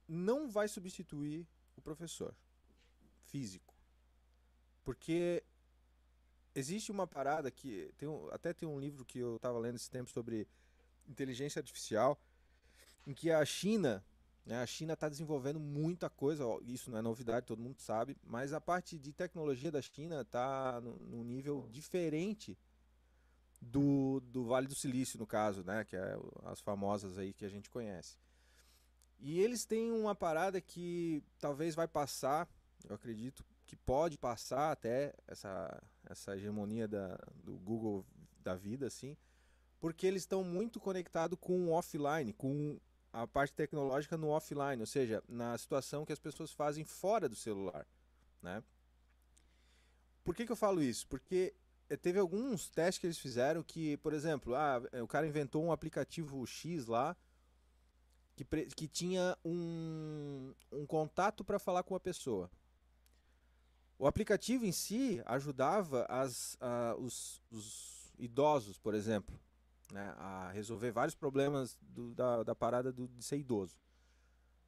não 0.08 0.48
vai 0.48 0.66
substituir 0.68 1.46
o 1.76 1.82
professor 1.82 2.34
físico. 3.26 3.74
Porque 4.82 5.39
existe 6.54 6.90
uma 6.90 7.06
parada 7.06 7.50
que 7.50 7.92
tem 7.96 8.08
um- 8.08 8.28
até 8.30 8.52
tem 8.52 8.68
um 8.68 8.78
livro 8.78 9.04
que 9.04 9.18
eu 9.18 9.36
estava 9.36 9.58
lendo 9.58 9.76
esse 9.76 9.90
tempo 9.90 10.10
sobre 10.10 10.46
inteligência 11.08 11.60
artificial, 11.60 12.20
em 13.06 13.14
que 13.14 13.30
a 13.30 13.44
China, 13.44 14.04
né, 14.44 14.60
a 14.62 14.66
China 14.66 14.94
está 14.94 15.08
desenvolvendo 15.08 15.58
muita 15.58 16.08
coisa, 16.08 16.44
isso 16.62 16.90
não 16.90 16.98
é 16.98 17.02
novidade, 17.02 17.46
todo 17.46 17.62
mundo 17.62 17.78
sabe, 17.80 18.16
mas 18.22 18.52
a 18.52 18.60
parte 18.60 18.98
de 18.98 19.12
tecnologia 19.12 19.70
da 19.70 19.82
China 19.82 20.20
está 20.20 20.80
num 20.80 21.24
nível 21.24 21.68
diferente 21.70 22.56
do, 23.60 24.20
do 24.20 24.44
Vale 24.44 24.66
do 24.66 24.74
Silício, 24.74 25.18
no 25.18 25.26
caso, 25.26 25.62
né, 25.64 25.84
que 25.84 25.96
é 25.96 26.16
as 26.44 26.60
famosas 26.60 27.18
aí 27.18 27.32
que 27.32 27.44
a 27.44 27.48
gente 27.48 27.68
conhece. 27.68 28.16
E 29.18 29.38
eles 29.40 29.66
têm 29.66 29.92
uma 29.92 30.14
parada 30.14 30.60
que 30.60 31.22
talvez 31.38 31.74
vai 31.74 31.86
passar, 31.86 32.48
eu 32.88 32.94
acredito 32.94 33.44
que 33.70 33.76
pode 33.76 34.18
passar 34.18 34.72
até 34.72 35.14
essa, 35.28 35.80
essa 36.08 36.36
hegemonia 36.36 36.88
da, 36.88 37.16
do 37.44 37.56
Google 37.58 38.04
da 38.42 38.56
vida, 38.56 38.88
assim, 38.88 39.16
porque 39.78 40.08
eles 40.08 40.22
estão 40.22 40.42
muito 40.42 40.80
conectados 40.80 41.38
com 41.40 41.68
o 41.68 41.70
offline, 41.70 42.32
com 42.32 42.80
a 43.12 43.28
parte 43.28 43.54
tecnológica 43.54 44.16
no 44.16 44.30
offline, 44.30 44.80
ou 44.80 44.86
seja, 44.88 45.22
na 45.28 45.56
situação 45.56 46.04
que 46.04 46.12
as 46.12 46.18
pessoas 46.18 46.50
fazem 46.50 46.84
fora 46.84 47.28
do 47.28 47.36
celular, 47.36 47.86
né? 48.42 48.60
Por 50.24 50.34
que, 50.34 50.44
que 50.44 50.50
eu 50.50 50.56
falo 50.56 50.82
isso? 50.82 51.06
Porque 51.06 51.54
eh, 51.88 51.96
teve 51.96 52.18
alguns 52.18 52.68
testes 52.68 52.98
que 52.98 53.06
eles 53.06 53.18
fizeram 53.18 53.62
que, 53.62 53.96
por 53.98 54.12
exemplo, 54.12 54.56
ah, 54.56 54.82
eh, 54.90 55.00
o 55.00 55.06
cara 55.06 55.28
inventou 55.28 55.62
um 55.62 55.70
aplicativo 55.70 56.44
X 56.44 56.86
lá 56.86 57.16
que, 58.34 58.44
que 58.74 58.88
tinha 58.88 59.38
um, 59.44 60.52
um 60.72 60.84
contato 60.86 61.44
para 61.44 61.60
falar 61.60 61.84
com 61.84 61.94
a 61.94 62.00
pessoa. 62.00 62.50
O 64.00 64.06
aplicativo 64.06 64.64
em 64.64 64.72
si 64.72 65.20
ajudava 65.26 66.06
as, 66.08 66.56
a- 66.58 66.96
os, 66.98 67.42
os 67.52 68.10
idosos, 68.18 68.78
por 68.78 68.94
exemplo, 68.94 69.38
né, 69.92 70.14
a 70.16 70.50
resolver 70.54 70.90
vários 70.90 71.14
problemas 71.14 71.76
do- 71.82 72.14
da, 72.14 72.42
da 72.42 72.54
parada 72.54 72.90
do- 72.90 73.06
de 73.08 73.22
ser 73.22 73.36
idoso. 73.36 73.78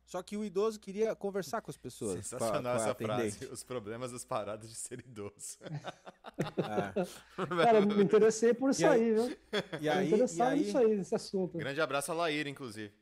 Só 0.05 0.23
que 0.23 0.37
o 0.37 0.45
idoso 0.45 0.79
queria 0.79 1.17
conversar 1.17 1.63
com 1.63 1.71
as 1.71 1.79
pessoas. 1.79 2.27
Sensacional 2.27 2.63
com 2.63 2.69
a 2.69 2.75
essa 2.83 2.91
atendente. 2.91 3.39
frase. 3.39 3.53
Os 3.55 3.65
problemas 3.65 4.13
das 4.13 4.23
paradas 4.23 4.69
de 4.69 4.75
ser 4.75 5.01
idoso. 5.01 5.57
É. 5.63 6.93
Cara, 7.65 7.79
eu 7.79 7.87
me 7.87 8.05
interessei 8.05 8.53
por 8.53 8.69
isso 8.71 8.83
E 8.83 8.85
aí- 8.85 9.01
aí, 9.01 9.15
viu? 9.15 9.39
E 9.81 9.89
aí, 9.89 10.05
e 10.05 10.09
interessado 10.09 10.49
aí, 10.53 10.59
nisso 10.61 10.77
aí, 10.77 10.95
nesse 10.97 11.15
assunto. 11.15 11.57
Grande 11.57 11.81
abraço 11.81 12.13
a 12.13 12.15
Laíra, 12.15 12.51
inclusive. 12.51 12.93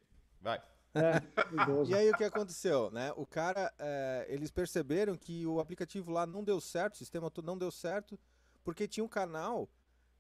Vai. 0.41 0.63
É. 0.95 1.21
E 1.89 1.95
aí 1.95 2.11
o 2.11 2.17
que 2.17 2.25
aconteceu, 2.25 2.91
né? 2.91 3.13
O 3.17 3.27
cara, 3.27 3.73
é, 3.79 4.27
eles 4.29 4.51
perceberam 4.51 5.17
que 5.17 5.47
o 5.47 5.61
aplicativo 5.61 6.11
lá 6.11 6.27
não 6.27 6.43
deu 6.43 6.61
certo, 6.61 6.95
o 6.95 6.99
sistema 6.99 7.31
todo 7.31 7.47
não 7.47 7.59
deu 7.59 7.71
certo, 7.71 8.19
porque 8.65 8.89
tinha 8.89 9.05
um 9.05 9.09
canal 9.09 9.69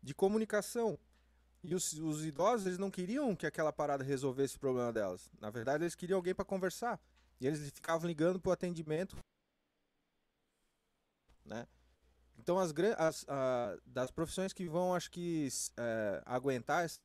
de 0.03 0.15
comunicação. 0.15 0.99
E 1.63 1.75
os, 1.75 1.93
os 1.95 2.25
idosos, 2.25 2.67
eles 2.67 2.79
não 2.79 2.91
queriam 2.91 3.37
que 3.37 3.47
aquela 3.47 3.73
parada 3.73 4.05
resolvesse 4.05 4.57
o 4.57 4.61
problema 4.61 4.93
delas. 4.93 5.31
Na 5.41 5.51
verdade, 5.51 5.85
eles 5.85 5.95
queriam 5.95 6.17
alguém 6.19 6.35
para 6.35 6.45
conversar. 6.45 7.01
E 7.41 7.47
eles 7.47 7.71
ficavam 7.71 8.07
ligando 8.09 8.41
pro 8.41 8.53
atendimento, 8.53 9.17
né? 11.45 11.67
Então, 12.39 12.59
as, 12.59 12.73
as 12.99 13.27
a- 13.29 13.79
das 13.87 14.11
profissões 14.11 14.53
que 14.53 14.69
vão, 14.69 14.95
acho 14.95 15.11
que, 15.11 15.49
é, 15.79 16.23
aguentar 16.27 16.85
essa 16.85 16.99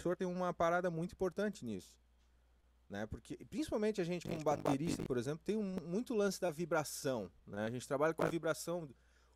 Senhor 0.00 0.16
tem 0.16 0.26
uma 0.26 0.52
parada 0.52 0.90
muito 0.90 1.12
importante 1.12 1.64
nisso. 1.64 1.94
Né? 2.88 3.06
Porque, 3.06 3.36
principalmente 3.46 4.00
a 4.00 4.04
gente 4.04 4.28
como 4.28 4.42
baterista, 4.42 5.02
por 5.02 5.16
exemplo, 5.16 5.42
tem 5.44 5.56
um, 5.56 5.76
muito 5.84 6.14
lance 6.14 6.40
da 6.40 6.50
vibração. 6.50 7.30
Né? 7.46 7.64
A 7.66 7.70
gente 7.70 7.86
trabalha 7.86 8.14
com 8.14 8.24
vibração, 8.28 8.88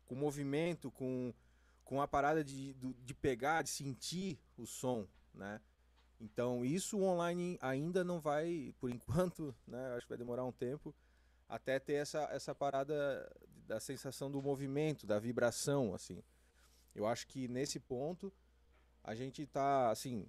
com 0.05 0.15
movimento, 0.15 0.91
com, 0.91 1.33
com 1.83 2.01
a 2.01 2.07
parada 2.07 2.43
de, 2.43 2.73
de 2.73 3.13
pegar, 3.13 3.63
de 3.63 3.69
sentir 3.69 4.39
o 4.57 4.65
som. 4.65 5.07
Né? 5.33 5.59
Então, 6.19 6.65
isso 6.65 6.99
online 7.01 7.57
ainda 7.61 8.03
não 8.03 8.19
vai, 8.19 8.73
por 8.79 8.89
enquanto, 8.89 9.55
né? 9.67 9.93
acho 9.95 10.05
que 10.05 10.09
vai 10.09 10.17
demorar 10.17 10.45
um 10.45 10.51
tempo, 10.51 10.93
até 11.47 11.79
ter 11.79 11.93
essa, 11.93 12.23
essa 12.31 12.53
parada 12.53 13.31
da 13.67 13.79
sensação 13.79 14.29
do 14.29 14.41
movimento, 14.41 15.05
da 15.05 15.19
vibração. 15.19 15.93
assim. 15.93 16.21
Eu 16.93 17.07
acho 17.07 17.27
que 17.27 17.47
nesse 17.47 17.79
ponto 17.79 18.31
a 19.03 19.15
gente 19.15 19.45
tá 19.45 19.89
assim. 19.89 20.27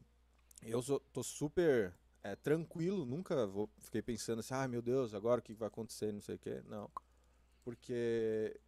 Eu 0.62 0.82
sou, 0.82 1.00
tô 1.12 1.22
super 1.22 1.94
é, 2.22 2.36
tranquilo, 2.36 3.06
nunca 3.06 3.46
vou, 3.46 3.70
fiquei 3.78 4.02
pensando 4.02 4.40
assim, 4.40 4.54
ah, 4.54 4.68
meu 4.68 4.82
Deus, 4.82 5.14
agora 5.14 5.40
o 5.40 5.42
que 5.42 5.54
vai 5.54 5.68
acontecer, 5.68 6.12
não 6.12 6.20
sei 6.20 6.34
o 6.34 6.38
quê. 6.38 6.62
Não. 6.66 6.90
Porque 7.64 8.60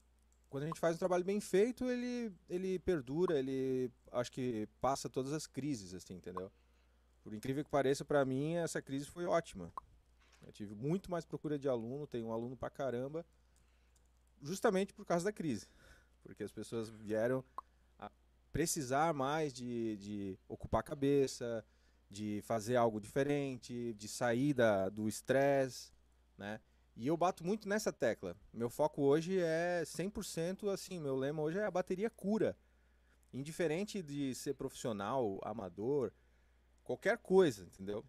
quando 0.49 0.65
a 0.65 0.67
gente 0.67 0.81
faz 0.81 0.97
um 0.97 0.99
trabalho 0.99 1.25
bem 1.25 1.41
feito, 1.41 1.85
ele, 1.91 2.33
ele 2.49 2.79
perdura, 2.79 3.39
ele 3.39 3.91
acho 4.11 4.31
que 4.33 4.69
passa 4.81 5.09
todas 5.09 5.33
as 5.33 5.47
crises, 5.47 5.95
assim, 5.95 6.15
entendeu? 6.15 6.51
Por 7.23 7.33
incrível 7.35 7.65
que 7.65 7.71
pareça, 7.71 8.05
pra 8.05 8.25
mim, 8.25 8.55
essa 8.55 8.83
crise 8.83 9.07
foi 9.07 9.25
ótima. 9.25 9.73
Eu 10.45 10.53
tive 10.53 10.75
muito 10.75 11.11
mais 11.11 11.25
procura 11.25 11.59
de 11.59 11.69
aluno, 11.69 12.07
tenho 12.07 12.27
um 12.27 12.33
aluno 12.33 12.57
pra 12.57 12.69
caramba, 12.69 13.25
justamente 14.43 14.93
por 14.93 15.07
causa 15.07 15.25
da 15.25 15.33
crise. 15.33 15.67
Porque 16.23 16.43
as 16.43 16.53
pessoas 16.53 16.89
vieram 16.89 17.45
precisar 18.53 19.15
mais 19.15 19.53
de, 19.53 19.97
de 19.97 20.39
ocupar 20.47 20.81
a 20.81 20.85
cabeça, 20.85 21.65
de 22.11 22.43
fazer 22.45 22.77
algo 22.77 23.01
diferente, 23.01 23.95
de 23.95 24.07
sair 24.07 24.53
da, 24.53 24.89
do 24.89 25.09
estresse, 25.09 25.91
né? 26.37 26.61
E 26.95 27.07
eu 27.07 27.17
bato 27.17 27.45
muito 27.45 27.67
nessa 27.67 27.91
tecla. 27.91 28.37
Meu 28.53 28.69
foco 28.69 29.03
hoje 29.03 29.39
é 29.41 29.83
100% 29.83 30.69
assim, 30.69 31.01
meu 31.01 31.17
lema 31.17 31.41
hoje 31.43 31.59
é 31.59 31.65
a 31.65 31.71
bateria 31.71 32.11
cura. 32.11 32.55
Indiferente 33.33 34.03
de 34.03 34.35
ser 34.35 34.53
profissional, 34.53 35.41
amador, 35.43 36.13
qualquer 36.85 37.17
coisa, 37.17 37.65
entendeu? 37.65 38.05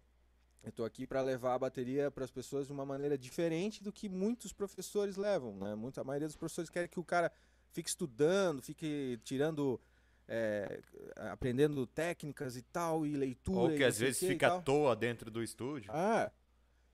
Eu 0.62 0.70
tô 0.70 0.84
aqui 0.84 1.06
para 1.06 1.22
levar 1.22 1.54
a 1.54 1.58
bateria 1.58 2.10
para 2.10 2.24
as 2.24 2.30
pessoas 2.30 2.66
de 2.66 2.72
uma 2.72 2.84
maneira 2.84 3.16
diferente 3.16 3.82
do 3.82 3.92
que 3.92 4.08
muitos 4.08 4.52
professores 4.52 5.16
levam, 5.16 5.56
né? 5.56 5.74
Muito, 5.74 5.98
a 5.98 6.04
maioria 6.04 6.28
dos 6.28 6.36
professores 6.36 6.68
quer 6.68 6.86
que 6.88 7.00
o 7.00 7.04
cara 7.04 7.32
fique 7.70 7.88
estudando, 7.88 8.60
fique 8.62 9.18
tirando 9.24 9.80
é, 10.28 10.80
aprendendo 11.16 11.86
técnicas 11.86 12.56
e 12.56 12.62
tal, 12.62 13.06
e 13.06 13.14
leitura. 13.16 13.72
Ou 13.72 13.76
que 13.76 13.84
às 13.84 13.98
vezes 13.98 14.18
fica 14.18 14.56
à 14.56 14.60
toa 14.60 14.96
dentro 14.96 15.30
do 15.30 15.42
estúdio. 15.42 15.90
Ah, 15.92 16.30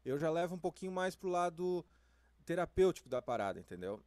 eu 0.05 0.19
já 0.19 0.31
levo 0.31 0.55
um 0.55 0.59
pouquinho 0.59 0.93
mais 0.93 1.15
pro 1.15 1.29
lado 1.29 1.85
terapêutico 2.45 3.09
da 3.09 3.23
parada, 3.23 3.61
entendeu? 3.61 4.03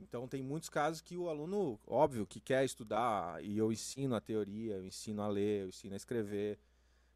Então 0.00 0.28
tem 0.28 0.42
muitos 0.42 0.68
casos 0.68 1.00
que 1.00 1.16
o 1.16 1.28
aluno, 1.28 1.80
óbvio, 1.86 2.26
que 2.26 2.40
quer 2.40 2.64
estudar 2.64 3.42
e 3.42 3.58
eu 3.58 3.72
ensino 3.72 4.14
a 4.14 4.20
teoria, 4.20 4.76
eu 4.76 4.84
ensino 4.84 5.22
a 5.22 5.28
ler, 5.28 5.62
eu 5.62 5.68
ensino 5.68 5.94
a 5.94 5.96
escrever, 5.96 6.58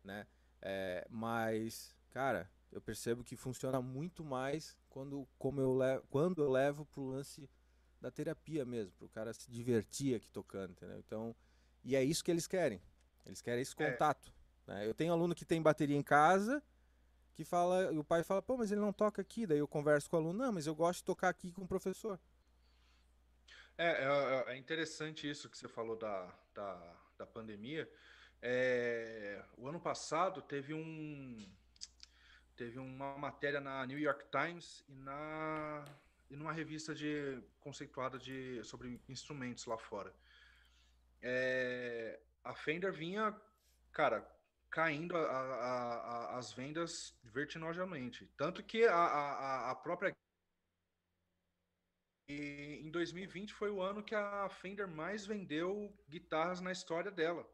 né? 0.03 0.27
É, 0.61 1.07
mas, 1.09 1.95
cara, 2.11 2.51
eu 2.73 2.81
percebo 2.81 3.23
que 3.23 3.37
funciona 3.37 3.81
muito 3.81 4.25
mais 4.25 4.77
quando, 4.89 5.29
como 5.39 5.61
eu 5.61 5.75
levo, 5.75 6.05
quando 6.11 6.43
eu 6.43 6.51
levo 6.51 6.85
pro 6.87 7.07
lance 7.07 7.49
da 8.01 8.11
terapia 8.11 8.65
mesmo, 8.65 8.93
pro 8.99 9.09
cara 9.09 9.33
se 9.33 9.49
divertir 9.51 10.17
aqui 10.17 10.31
tocando, 10.31 10.73
entendeu? 10.73 10.99
Então, 10.99 11.37
e 11.85 11.97
é 11.97 12.03
isso 12.03 12.23
que 12.25 12.31
eles 12.31 12.47
querem. 12.47 12.81
Eles 13.27 13.41
querem 13.41 13.63
esse 13.63 13.75
É. 13.79 13.91
contato. 13.91 14.33
né? 14.67 14.87
Eu 14.87 14.95
tenho 14.95 15.13
aluno 15.13 15.35
que 15.35 15.45
tem 15.45 15.61
bateria 15.61 15.97
em 15.97 16.03
casa, 16.03 16.63
que 17.35 17.45
fala, 17.45 17.93
e 17.93 17.99
o 17.99 18.05
pai 18.05 18.23
fala, 18.23 18.41
pô, 18.43 18.57
mas 18.57 18.71
ele 18.71 18.81
não 18.81 18.93
toca 18.93 19.21
aqui. 19.21 19.47
Daí 19.47 19.59
eu 19.59 19.67
converso 19.69 20.09
com 20.09 20.17
o 20.17 20.21
aluno, 20.21 20.39
não, 20.39 20.53
mas 20.53 20.67
eu 20.67 20.75
gosto 20.75 20.99
de 21.01 21.05
tocar 21.05 21.29
aqui 21.29 21.51
com 21.51 21.63
o 21.63 21.69
professor. 21.69 22.19
É, 23.77 24.05
é, 24.05 24.53
é 24.53 24.57
interessante 24.57 25.29
isso 25.29 25.49
que 25.49 25.57
você 25.57 25.67
falou 25.67 25.97
da, 25.97 26.33
da, 26.55 26.97
da 27.19 27.27
pandemia. 27.27 27.91
É, 28.41 29.43
o 29.57 29.69
ano 29.69 29.81
passado 29.81 30.43
teve 30.43 30.75
um 30.75 31.49
teve 32.57 32.79
uma 32.79 33.17
matéria 33.17 33.61
na 33.61 33.85
New 33.87 33.99
York 33.99 34.27
Times 34.31 34.85
e 34.89 34.95
na 34.95 35.85
e 36.31 36.37
numa 36.37 36.53
revista 36.53 36.95
de 36.95 37.43
conceituada 37.61 38.19
de 38.19 38.63
sobre 38.65 39.01
instrumentos 39.09 39.65
lá 39.67 39.79
fora. 39.79 40.13
É, 41.23 42.21
a 42.45 42.55
Fender 42.55 42.93
vinha, 42.93 43.35
cara, 43.93 44.29
caindo 44.71 45.17
a- 45.17 45.21
a- 45.21 45.95
a- 46.35 46.39
as 46.39 46.53
vendas 46.53 47.17
vertiginosamente, 47.23 48.27
tanto 48.37 48.63
que 48.63 48.85
a, 48.87 49.75
própria 49.77 50.13
e 52.29 52.81
em 52.83 52.91
2020 52.91 53.53
foi 53.53 53.71
o 53.71 53.83
ano 53.83 54.03
que 54.03 54.15
a 54.15 54.49
Fender 54.49 54.89
mais 54.89 55.27
vendeu 55.27 55.95
guitarras 56.09 56.61
na 56.61 56.73
história 56.73 57.11
dela. 57.11 57.47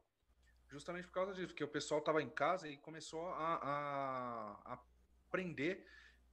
Justamente 0.69 1.07
por 1.07 1.15
causa 1.15 1.35
disso, 1.35 1.49
porque 1.49 1.65
o 1.65 1.69
pessoal 1.69 2.01
estava 2.01 2.23
em 2.23 2.29
casa 2.29 2.69
e 2.69 2.77
começou 2.77 3.27
a, 3.29 3.55
aprender 5.27 5.87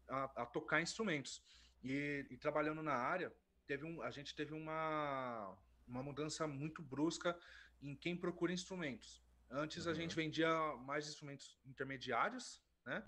a, 0.08 0.44
a 0.44 0.46
tocar 0.46 0.82
instrumentos. 0.82 1.42
E, 1.84 2.26
e 2.30 2.38
trabalhando 2.38 2.84
na 2.84 2.94
área, 2.96 3.34
teve 3.66 3.86
um, 3.86 4.02
a 4.02 4.12
gente 4.12 4.36
teve 4.36 4.54
uma, 4.54 5.58
uma 5.88 6.02
mudança 6.04 6.48
muito 6.48 6.82
brusca 6.82 7.38
em 7.82 7.96
quem 7.96 8.16
procura 8.18 8.52
instrumentos. 8.54 9.24
Antes 9.50 9.86
a 9.86 9.90
Uhum. 9.90 9.96
gente 9.96 10.16
vendia 10.16 10.50
mais 10.78 11.08
instrumentos 11.08 11.58
intermediários, 11.66 12.62
né? 12.86 13.08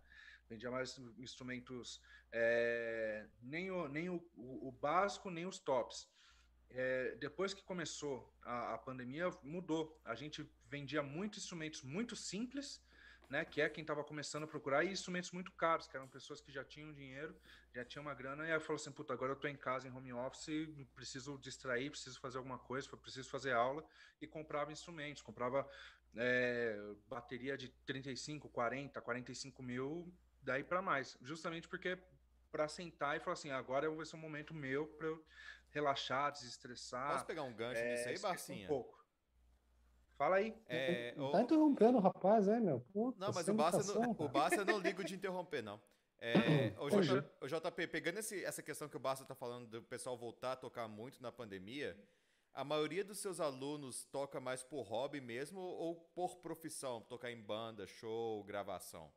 Vendia 0.50 0.72
mais 0.72 0.98
instrumentos 1.18 2.02
é, 2.32 3.28
nem, 3.42 3.70
o, 3.72 3.88
nem 3.88 4.10
o, 4.10 4.16
o, 4.36 4.68
o 4.70 4.72
básico, 4.72 5.30
nem 5.30 5.46
os 5.46 5.60
tops. 5.60 6.08
É, 6.70 7.16
depois 7.16 7.54
que 7.54 7.63
começou 7.63 8.34
a, 8.44 8.74
a 8.76 8.78
pandemia, 8.78 9.30
mudou. 9.44 10.00
A 10.06 10.16
gente 10.16 10.50
vendia 10.70 11.02
muitos 11.02 11.40
instrumentos 11.44 11.82
muito 11.84 12.16
simples, 12.16 12.82
né? 13.30 13.46
Que 13.46 13.62
é 13.62 13.70
quem 13.70 13.82
estava 13.82 14.04
começando 14.04 14.44
a 14.44 14.48
procurar, 14.48 14.84
e 14.84 14.92
instrumentos 14.92 15.32
muito 15.32 15.52
caros, 15.52 15.88
que 15.88 15.96
eram 15.96 16.08
pessoas 16.08 16.42
que 16.42 16.52
já 16.52 16.63
tinham 16.63 16.94
dinheiro, 16.94 17.36
já 17.74 17.84
tinham 17.84 18.04
uma 18.04 18.13
grana, 18.13 18.48
e 18.48 18.52
aí 18.52 18.60
falou 18.60 18.76
assim, 18.76 18.92
puta, 18.92 19.13
agora 19.13 19.34
eu 19.34 19.36
tô 19.36 19.48
em 19.48 19.56
casa, 19.56 19.88
em 19.88 19.92
home 19.92 20.13
office, 20.13 20.70
preciso 20.96 21.38
distrair, 21.38 21.90
preciso 21.90 22.20
fazer 22.20 22.38
alguma 22.38 22.58
coisa, 22.58 22.88
preciso 22.98 23.30
fazer 23.30 23.54
aula, 23.54 23.86
e 24.22 24.28
comprava 24.28 24.72
instrumentos, 24.72 25.22
comprava 25.22 25.70
é, 26.16 26.80
bateria 27.08 27.58
de 27.58 27.70
35, 27.86 28.50
40, 28.50 29.02
45 29.02 29.63
mil, 29.63 30.13
daí 30.42 30.63
para 30.63 30.82
mais. 30.82 31.18
Justamente 31.22 31.68
porque 31.68 31.98
para 32.52 32.68
sentar 32.68 33.18
e 33.18 33.20
falar 33.20 33.34
assim, 33.34 33.52
agora 33.52 33.90
vai 33.90 34.06
ser 34.06 34.16
um 34.16 34.20
momento 34.20 34.54
meu 34.54 34.88
para 34.88 35.08
eu 35.08 35.26
relaxar, 35.70 36.32
desestressar. 36.32 37.12
Posso 37.12 37.26
pegar 37.26 37.44
um 37.44 37.54
gancho 37.54 37.82
é, 37.82 37.92
nisso 37.92 38.10
aí, 38.10 38.20
Barcinha? 38.20 38.66
Um 38.66 38.68
pouco. 38.68 38.96
Fala 40.17 40.38
aí. 40.38 40.56
É, 40.65 41.13
tá 41.32 41.41
interrompendo 41.41 41.97
o 41.97 42.01
rapaz, 42.01 42.47
é, 42.47 42.60
meu? 42.60 42.80
Puta, 42.91 43.19
Não, 43.19 43.32
mas 43.34 43.47
o 43.47 43.53
Barça, 43.53 43.93
não, 43.93 44.12
o. 44.17 44.27
Barça 44.27 44.56
eu 44.62 44.65
não 44.65 44.80
ligo 44.80 45.03
de 45.03 45.13
interromper, 45.15 45.62
não. 45.62 45.80
É, 46.17 46.34
o. 46.82 46.89
J- 47.01 47.23
o 47.41 47.47
JP, 47.47 47.88
pegando 47.88 48.17
esse- 48.17 48.43
essa 48.43 48.63
questão 48.63 48.89
que 48.89 48.97
o 48.97 48.99
Barça 48.99 49.23
tá 49.23 49.36
falando 49.36 49.67
do 49.67 49.84
pessoal 49.84 50.17
voltar 50.17 50.53
a 50.53 50.56
tocar 50.56 50.88
muito 50.88 51.21
na 51.21 51.32
pandemia, 51.32 51.95
a 52.51 52.63
maioria 52.63 53.03
dos 53.03 53.19
seus 53.19 53.39
alunos 53.39 54.06
toca 54.06 54.39
mais 54.39 54.63
por 54.63 54.82
hobby 54.82 55.21
mesmo 55.21 55.60
ou 55.60 55.95
por 56.15 56.38
profissão? 56.38 57.01
Tocar 57.01 57.32
em 57.32 57.39
banda, 57.39 57.86
show, 57.86 58.43
gravação? 58.43 59.12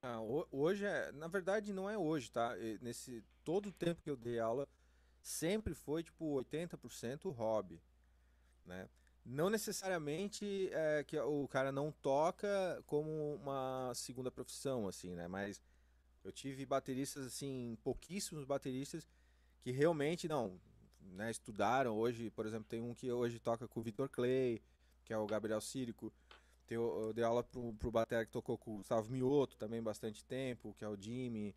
Ah, 0.00 0.20
ho- 0.22 0.48
hoje 0.50 0.86
é, 0.86 1.12
na 1.12 1.28
verdade 1.28 1.74
não 1.74 1.90
é 1.90 1.98
hoje, 1.98 2.30
tá? 2.30 2.54
Nesse 2.80 3.22
todo 3.44 3.66
o 3.68 3.72
tempo 3.72 4.00
que 4.00 4.08
eu 4.08 4.16
dei 4.16 4.38
aula, 4.38 4.66
sempre 5.20 5.74
foi 5.74 6.02
tipo 6.02 6.24
80% 6.42 7.30
hobby, 7.30 7.82
né? 8.64 8.88
Não 9.28 9.50
necessariamente 9.50 10.70
é, 10.72 11.02
que 11.04 11.18
o 11.18 11.48
cara 11.48 11.72
não 11.72 11.90
toca 11.90 12.80
como 12.86 13.34
uma 13.34 13.92
segunda 13.92 14.30
profissão, 14.30 14.86
assim, 14.86 15.16
né? 15.16 15.26
Mas 15.26 15.60
eu 16.24 16.30
tive 16.30 16.64
bateristas, 16.64 17.26
assim, 17.26 17.76
pouquíssimos 17.82 18.44
bateristas 18.44 19.04
que 19.62 19.72
realmente 19.72 20.28
não, 20.28 20.60
né? 21.00 21.28
Estudaram. 21.28 21.96
Hoje, 21.96 22.30
por 22.30 22.46
exemplo, 22.46 22.66
tem 22.68 22.80
um 22.80 22.94
que 22.94 23.10
hoje 23.10 23.40
toca 23.40 23.66
com 23.66 23.80
o 23.80 23.82
Vitor 23.82 24.08
Clay, 24.08 24.62
que 25.04 25.12
é 25.12 25.18
o 25.18 25.26
Gabriel 25.26 25.60
Círico. 25.60 26.12
O- 26.70 26.72
Eu 26.72 27.12
dei 27.12 27.24
aula 27.24 27.42
pro, 27.42 27.72
pro 27.74 27.90
batera 27.90 28.24
que 28.24 28.30
tocou 28.32 28.56
com 28.56 28.74
o 28.74 28.76
Gustavo 28.78 29.10
Mioto 29.10 29.56
também 29.56 29.82
bastante 29.82 30.24
tempo, 30.24 30.72
que 30.78 30.84
é 30.84 30.88
o 30.88 30.96
Jimmy, 30.96 31.52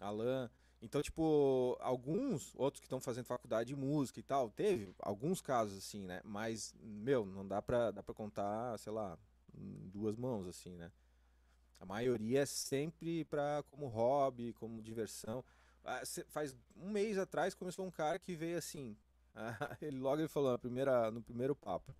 Alan. 0.00 0.50
Então, 0.82 1.02
tipo, 1.02 1.76
alguns 1.80 2.54
outros 2.54 2.80
que 2.80 2.86
estão 2.86 3.00
fazendo 3.00 3.24
faculdade 3.24 3.68
de 3.68 3.76
música 3.76 4.20
e 4.20 4.22
tal, 4.22 4.50
teve 4.50 4.94
alguns 4.98 5.40
casos 5.40 5.78
assim, 5.78 6.04
né? 6.04 6.20
Mas, 6.22 6.74
meu, 6.80 7.24
não 7.24 7.46
dá 7.46 7.62
pra, 7.62 7.90
dá 7.90 8.02
pra 8.02 8.14
contar, 8.14 8.78
sei 8.78 8.92
lá, 8.92 9.18
duas 9.54 10.16
mãos, 10.16 10.46
assim, 10.46 10.76
né? 10.76 10.92
A 11.80 11.86
maioria 11.86 12.40
é 12.40 12.46
sempre 12.46 13.24
pra, 13.24 13.62
como 13.70 13.86
hobby, 13.86 14.52
como 14.54 14.82
diversão. 14.82 15.44
Ah, 15.84 16.02
Faz 16.28 16.54
um 16.76 16.90
mês 16.90 17.18
atrás 17.18 17.54
começou 17.54 17.86
um 17.86 17.90
cara 17.90 18.18
que 18.18 18.34
veio 18.34 18.58
assim. 18.58 18.96
ele 19.80 19.98
logo 19.98 20.20
ele 20.20 20.28
falou 20.28 20.52
na 20.52 20.58
primeira, 20.58 21.10
no 21.10 21.22
primeiro 21.22 21.54
papo. 21.54 21.94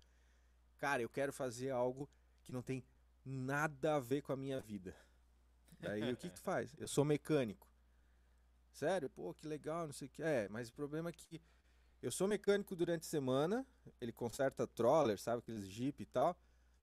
Cara, 0.77 1.01
eu 1.01 1.09
quero 1.09 1.33
fazer 1.33 1.71
algo 1.71 2.09
que 2.43 2.51
não 2.51 2.61
tem 2.61 2.83
nada 3.25 3.95
a 3.95 3.99
ver 3.99 4.21
com 4.21 4.31
a 4.31 4.37
minha 4.37 4.59
vida. 4.59 4.95
Daí 5.79 6.11
o 6.11 6.17
que, 6.17 6.29
que 6.29 6.35
tu 6.35 6.41
faz? 6.41 6.73
Eu 6.77 6.87
sou 6.87 7.05
mecânico. 7.05 7.67
Sério? 8.77 9.09
Pô, 9.09 9.33
que 9.33 9.47
legal, 9.47 9.87
não 9.87 9.93
sei 9.93 10.07
o 10.07 10.11
que. 10.11 10.21
É, 10.21 10.47
mas 10.49 10.69
o 10.69 10.73
problema 10.73 11.09
é 11.09 11.11
que 11.11 11.41
eu 11.99 12.11
sou 12.11 12.27
mecânico 12.27 12.75
durante 12.75 13.01
a 13.01 13.09
semana, 13.09 13.65
ele 13.99 14.11
conserta 14.11 14.67
troller, 14.67 15.17
sabe, 15.19 15.39
aqueles 15.39 15.65
jeep 15.65 16.03
e 16.03 16.05
tal. 16.05 16.37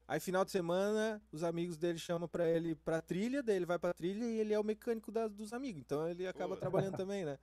Aí 0.08 0.18
final 0.18 0.44
de 0.44 0.50
semana, 0.50 1.22
os 1.30 1.44
amigos 1.44 1.76
dele 1.78 1.98
chamam 2.00 2.28
pra 2.28 2.48
ele 2.48 2.74
pra 2.74 3.00
trilha, 3.00 3.44
daí 3.44 3.54
ele 3.54 3.64
vai 3.64 3.78
pra 3.78 3.94
trilha 3.94 4.24
e 4.24 4.40
ele 4.40 4.52
é 4.52 4.58
o 4.58 4.64
mecânico 4.64 5.12
da- 5.12 5.28
dos 5.28 5.52
amigos. 5.52 5.80
Então 5.80 6.08
ele 6.08 6.26
acaba 6.26 6.54
Puta. 6.56 6.60
trabalhando 6.62 6.96
também, 6.96 7.24
né? 7.24 7.38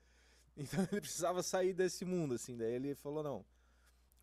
Então 0.58 0.86
ele 0.92 1.00
precisava 1.00 1.42
sair 1.42 1.74
desse 1.74 2.04
mundo, 2.04 2.34
assim. 2.34 2.58
Daí 2.58 2.74
ele 2.74 2.94
falou, 2.94 3.24
não, 3.24 3.46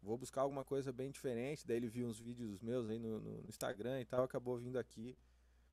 vou 0.03 0.19
buscar 0.19 0.43
alguma 0.43 0.63
coisa 0.63 0.93
bem 0.93 1.11
diferente. 1.11 1.67
Daí 1.67 1.79
ele 1.79 1.89
viu 1.89 2.07
uns 2.07 2.21
vídeos 2.21 2.61
meus 2.61 2.87
aí 2.91 2.99
no- 2.99 3.19
no 3.19 3.45
Instagram 3.49 3.99
e 4.03 4.05
tal, 4.05 4.25
acabou 4.25 4.59
vindo 4.59 4.79
aqui 4.79 5.17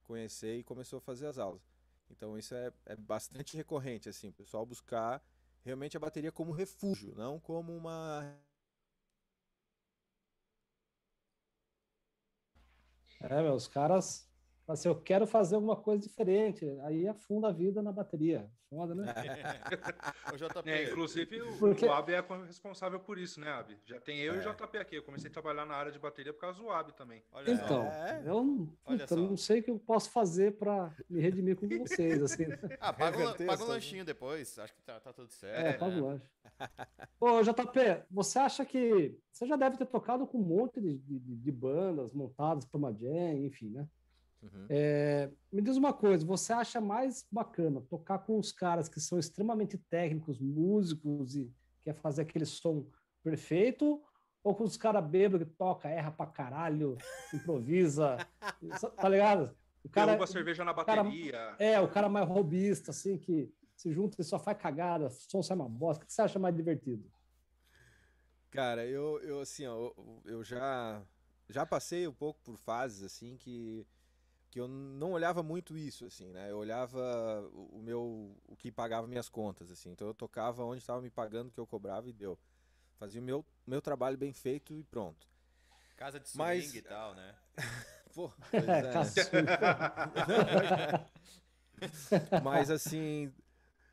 conhecer 0.03 0.57
e 0.59 0.63
começou 0.63 0.97
a 0.97 1.01
fazer 1.01 1.27
as 1.27 1.37
aulas. 1.37 1.61
Então 2.09 2.37
isso 2.37 2.53
é, 2.55 2.71
é 2.85 2.95
bastante 2.95 3.57
recorrente, 3.57 4.09
assim, 4.09 4.29
o 4.29 4.33
pessoal 4.33 4.65
buscar 4.65 5.21
realmente 5.63 5.97
a 5.97 5.99
bateria 5.99 6.31
como 6.31 6.51
refúgio, 6.51 7.13
não 7.15 7.39
como 7.39 7.75
uma. 7.75 8.37
É, 13.19 13.51
os 13.51 13.67
caras 13.67 14.29
falam 14.65 14.73
assim, 14.79 14.87
eu 14.89 14.95
quero 14.99 15.27
fazer 15.27 15.55
alguma 15.55 15.75
coisa 15.75 16.01
diferente. 16.01 16.65
Aí 16.83 17.07
afunda 17.07 17.49
a 17.49 17.51
vida 17.51 17.81
na 17.81 17.91
bateria. 17.91 18.49
Foda, 18.69 18.95
né? 18.95 19.05
JP, 20.35 20.69
É, 20.69 20.89
inclusive, 20.89 21.41
o, 21.41 21.57
Porque- 21.57 21.85
o 21.85 21.93
Ab 21.93 22.11
é 22.11 22.21
responsável 22.47 22.99
por 22.99 23.17
isso, 23.17 23.39
né, 23.39 23.49
Ab? 23.51 23.77
Já 23.85 23.99
tem 24.01 24.19
eu 24.19 24.33
e 24.33 24.37
É. 24.37 24.39
o 24.39 24.53
JP 24.53 24.77
aqui. 24.79 24.95
Eu 24.95 25.03
comecei 25.03 25.29
a 25.29 25.33
trabalhar 25.33 25.65
na 25.65 25.75
área 25.75 25.91
de 25.91 25.99
bateria 25.99 26.33
por 26.33 26.39
causa 26.41 26.59
do 26.59 26.69
Ab 26.69 26.91
também. 26.93 27.23
olha 27.31 27.51
Então, 27.51 27.67
só. 27.67 27.83
É. 27.83 28.23
eu, 28.25 29.07
só. 29.07 29.15
não 29.15 29.37
sei 29.37 29.59
o 29.59 29.63
que 29.63 29.71
eu 29.71 29.79
posso 29.79 30.09
fazer 30.09 30.57
para 30.57 30.91
me 31.09 31.21
redimir 31.21 31.55
com 31.55 31.67
vocês, 31.67 32.21
assim. 32.23 32.45
Ah, 32.81 32.91
paga, 32.91 33.17
um, 33.17 33.19
Reverter 33.21 33.45
paga 33.47 33.63
um 33.63 33.67
lanchinho 33.67 34.03
depois, 34.03 34.57
acho 34.59 34.73
que 34.75 34.81
tá, 34.81 34.99
tá 34.99 35.13
tudo 35.13 35.27
É, 35.27 35.31
certo. 35.33 35.79
pago 35.79 35.95
né? 35.95 36.01
lanche. 36.01 36.25
Ô, 37.19 37.41
JP, 37.43 38.03
você 38.09 38.39
acha 38.39 38.65
que 38.65 39.17
você 39.31 39.45
já 39.45 39.55
deve 39.55 39.77
ter 39.77 39.85
tocado 39.85 40.25
com 40.25 40.37
um 40.39 40.43
monte 40.43 40.79
de, 40.81 40.97
de, 40.97 41.19
de 41.19 41.51
bandas 41.51 42.13
montadas 42.13 42.65
para 42.65 42.77
uma 42.77 42.93
jam, 42.93 43.33
enfim, 43.45 43.69
né? 43.69 43.87
Uhum. 44.41 44.65
É, 44.69 45.29
me 45.51 45.61
diz 45.61 45.75
uma 45.77 45.93
coisa, 45.93 46.25
você 46.25 46.53
acha 46.53 46.79
mais 46.79 47.25
bacana 47.31 47.81
tocar 47.81 48.19
com 48.19 48.37
os 48.37 48.51
caras 48.51 48.87
que 48.87 48.99
são 48.99 49.17
extremamente 49.17 49.77
técnicos, 49.77 50.39
músicos 50.39 51.35
e 51.35 51.51
quer 51.81 51.93
fazer 51.93 52.23
aquele 52.23 52.45
som 52.45 52.85
perfeito, 53.23 54.03
ou 54.43 54.53
com 54.55 54.63
os 54.63 54.77
caras 54.77 55.03
bêbados 55.07 55.47
que 55.47 55.53
toca, 55.55 55.89
erra 55.89 56.11
pra 56.11 56.27
caralho, 56.27 56.97
improvisa, 57.33 58.17
tá 58.97 59.09
ligado? 59.09 59.55
O 59.83 59.89
cara, 59.89 60.07
Derruba 60.07 60.23
a 60.23 60.27
cerveja 60.27 60.63
na 60.63 60.73
cara- 60.73 61.03
bateria. 61.03 61.55
é, 61.59 61.79
o 61.79 61.87
cara 61.87 62.09
mais 62.09 62.27
robista, 62.27 62.91
assim, 62.91 63.17
que 63.17 63.51
se 63.75 63.91
junta 63.91 64.21
e 64.21 64.23
só 64.23 64.39
faz 64.39 64.57
cagada, 64.57 65.07
o 65.07 65.09
som 65.09 65.41
sai 65.43 65.55
uma 65.57 65.67
bosta. 65.69 66.03
O 66.03 66.07
que 66.07 66.13
você 66.13 66.21
acha 66.21 66.39
mais 66.39 66.55
divertido? 66.55 67.11
Cara, 68.49 68.85
eu, 68.85 69.19
eu 69.21 69.39
assim, 69.41 69.65
ó, 69.67 69.75
eu, 69.75 70.21
eu 70.25 70.43
já 70.43 71.03
já 71.49 71.65
passei 71.65 72.07
um 72.07 72.13
pouco 72.13 72.39
por 72.41 72.57
fases 72.57 73.03
assim 73.03 73.37
que 73.37 73.85
que 74.55 74.59
eu 74.61 74.69
não 74.69 75.11
olhava 75.11 75.43
muito 75.43 75.77
isso 75.77 76.05
assim, 76.05 76.31
né? 76.31 76.49
Eu 76.49 76.59
olhava 76.59 77.45
o, 77.51 77.81
meu 77.81 78.33
o 78.47 78.55
que 78.55 78.71
pagava 78.71 79.05
minhas 79.05 79.27
contas 79.27 79.69
assim. 79.69 79.91
Então 79.91 80.07
eu 80.07 80.13
tocava 80.13 80.63
onde 80.63 80.77
estava 80.79 81.01
me 81.01 81.09
pagando 81.09 81.49
o 81.49 81.51
que 81.51 81.59
eu 81.59 81.67
cobrava 81.67 82.07
e 82.07 82.13
deu. 82.13 82.39
Fazia 82.97 83.19
o 83.19 83.23
meu 83.23 83.45
meu 83.67 83.81
trabalho 83.81 84.17
bem 84.17 84.31
feito 84.31 84.73
e 84.73 84.81
pronto. 84.85 85.27
Casa 85.97 86.21
de 86.21 86.29
swing 86.29 86.41
Mas- 86.41 86.73
e 86.73 86.81
tal, 86.81 87.13
né? 87.15 87.35
Pô, 88.15 88.31
pois 88.49 88.63
É, 88.63 88.79
é, 88.79 88.81
né? 88.81 88.93
caçula. 88.93 89.41
Mas 92.41 92.71
assim, 92.71 93.33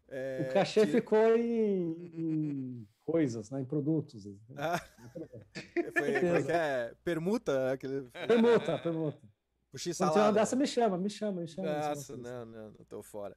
é, 0.06 0.46
o 0.48 0.52
cachê 0.54 0.86
ficou 0.86 1.36
em, 1.36 1.90
em 2.14 2.88
coisas, 3.04 3.50
né, 3.50 3.62
em 3.62 3.64
produtos. 3.64 4.28
Ah, 4.56 4.78
foi, 5.98 6.20
como 6.20 6.36
é 6.52 6.52
é? 6.52 6.94
Permuta, 7.02 7.72
aquele 7.72 8.02
Permuta, 8.28 8.78
permuta. 8.78 9.31
Puxi 9.72 9.90
Quando 9.90 9.96
tiver 9.96 10.04
uma 10.04 10.12
salada. 10.12 10.32
dessa, 10.40 10.54
me 10.54 10.66
chama, 10.66 10.98
me 10.98 11.10
chama, 11.10 11.40
me 11.40 11.48
chama. 11.48 11.68
Nossa, 11.88 12.16
não, 12.16 12.44
não, 12.46 12.70
não 12.70 12.84
tô 12.84 13.02
fora. 13.02 13.36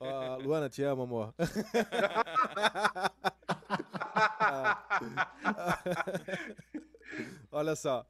Ó, 0.00 0.36
Luana, 0.38 0.68
te 0.68 0.82
amo, 0.82 1.02
amor. 1.02 1.34
Olha 7.50 7.76
só. 7.76 8.06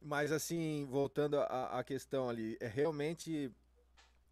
Mas 0.00 0.32
assim, 0.32 0.86
voltando 0.90 1.38
à 1.38 1.78
à 1.78 1.84
questão 1.84 2.28
ali, 2.28 2.56
é 2.60 2.66
realmente. 2.66 3.52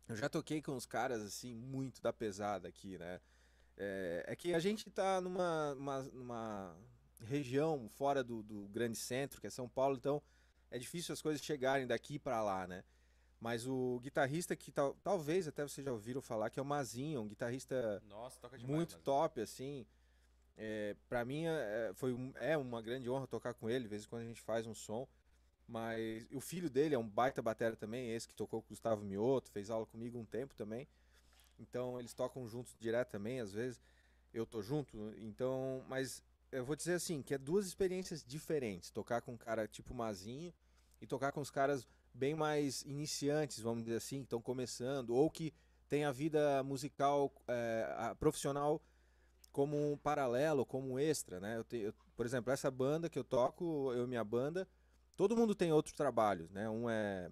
Eu 0.08 0.16
já 0.16 0.28
toquei 0.28 0.62
com 0.62 0.74
os 0.74 0.86
caras, 0.86 1.22
assim, 1.22 1.54
muito 1.54 2.00
da 2.00 2.12
pesada 2.12 2.66
aqui, 2.66 2.96
né? 2.96 3.20
É, 3.76 4.24
é 4.28 4.36
que 4.36 4.54
a 4.54 4.58
gente 4.58 4.90
tá 4.90 5.20
numa, 5.20 5.74
uma- 5.74 6.02
numa 6.04 6.74
região 7.26 7.88
fora 7.90 8.24
do, 8.24 8.42
do 8.42 8.66
grande 8.68 8.96
centro, 8.96 9.38
que 9.40 9.46
é 9.46 9.50
São 9.50 9.68
Paulo, 9.68 9.96
então 9.96 10.22
é 10.70 10.78
difícil 10.78 11.12
as 11.12 11.22
coisas 11.22 11.42
chegarem 11.44 11.87
daqui 11.87 12.18
pra 12.18 12.42
lá, 12.42 12.66
né? 12.66 12.85
Mas 13.40 13.66
o 13.66 14.00
guitarrista 14.02 14.57
que 14.57 14.72
tal, 14.72 14.94
talvez 15.02 15.46
até 15.46 15.62
vocês 15.62 15.85
já 15.85 15.92
ouviram 15.92 16.20
falar, 16.20 16.50
que 16.50 16.59
é 16.59 16.62
o 16.62 16.66
Mazinho, 16.66 17.20
um 17.20 17.28
guitarrista 17.28 18.02
Nossa, 18.09 18.40
demais. 18.48 18.62
muito 18.64 18.94
mas- 18.94 19.02
top, 19.04 19.40
assim. 19.40 19.87
É, 20.57 20.96
para 21.09 21.24
mim 21.24 21.44
é, 21.46 21.92
foi 21.94 22.12
um- 22.12 22.33
é 22.35 22.57
uma 22.57 22.83
grande 22.83 23.09
honra 23.09 23.28
tocar 23.28 23.54
com 23.54 23.70
ele, 23.70 23.85
de 23.85 23.88
vez 23.90 24.04
em 24.04 24.09
quando 24.09 24.22
a 24.22 24.26
gente 24.26 24.40
faz 24.42 24.66
um 24.66 24.74
som. 24.74 25.07
Mas 25.68 26.26
o 26.33 26.40
filho 26.40 26.68
dele 26.68 26.94
é 26.94 26.98
um 26.98 27.07
baita 27.09 27.40
batera 27.42 27.76
também, 27.76 28.11
esse 28.11 28.26
que 28.26 28.35
tocou 28.35 28.61
com 28.62 28.66
o 28.66 28.70
Gustavo 28.70 29.04
Mioto, 29.04 29.50
fez 29.50 29.70
aula 29.70 29.87
comigo 29.87 30.18
um 30.18 30.24
tempo 30.24 30.54
também. 30.57 30.88
Então 31.61 31.98
eles 32.00 32.12
tocam 32.14 32.48
juntos 32.48 32.74
direto 32.81 33.11
também, 33.11 33.38
às 33.40 33.52
vezes 33.52 33.81
eu 34.35 34.44
tô 34.46 34.62
junto. 34.62 34.96
Então, 35.18 35.85
mas 35.88 36.22
eu 36.50 36.64
vou 36.64 36.76
dizer 36.76 36.94
assim, 36.94 37.22
que 37.22 37.34
é 37.34 37.38
duas 37.38 37.66
experiências 37.66 38.24
diferentes, 38.24 38.90
tocar 38.90 39.20
com 39.22 39.32
um 39.32 39.37
cara 39.37 39.66
tipo 39.68 39.94
Mazinho 39.94 40.52
e 41.00 41.06
tocar 41.06 41.32
com 41.32 41.40
os 41.40 41.50
caras 41.50 41.87
bem 42.12 42.34
mais 42.34 42.82
iniciantes, 42.82 43.61
vamos 43.61 43.84
dizer 43.84 43.96
assim, 43.96 44.18
que 44.18 44.24
estão 44.24 44.40
começando, 44.40 45.11
ou 45.11 45.30
que 45.30 45.52
tem 45.88 46.04
a 46.04 46.12
vida 46.12 46.62
musical 46.62 47.32
é, 47.46 47.94
a- 47.96 48.14
profissional 48.14 48.82
como 49.52 49.92
um 49.92 49.96
paralelo, 49.96 50.64
como 50.66 50.92
um 50.92 50.98
extra, 50.98 51.40
né? 51.40 51.56
Eu 51.56 51.64
te- 51.64 51.76
eu- 51.78 51.94
por 52.16 52.26
exemplo, 52.26 52.52
essa 52.52 52.70
banda 52.70 53.08
que 53.08 53.18
eu 53.18 53.24
toco, 53.24 53.92
eu 53.92 54.04
e 54.04 54.06
minha 54.06 54.24
banda, 54.24 54.68
todo 55.16 55.37
mundo 55.37 55.54
tem 55.54 55.72
outros 55.72 55.94
trabalhos, 55.94 56.50
né? 56.50 56.68
Um 56.68 56.88
é, 56.90 57.30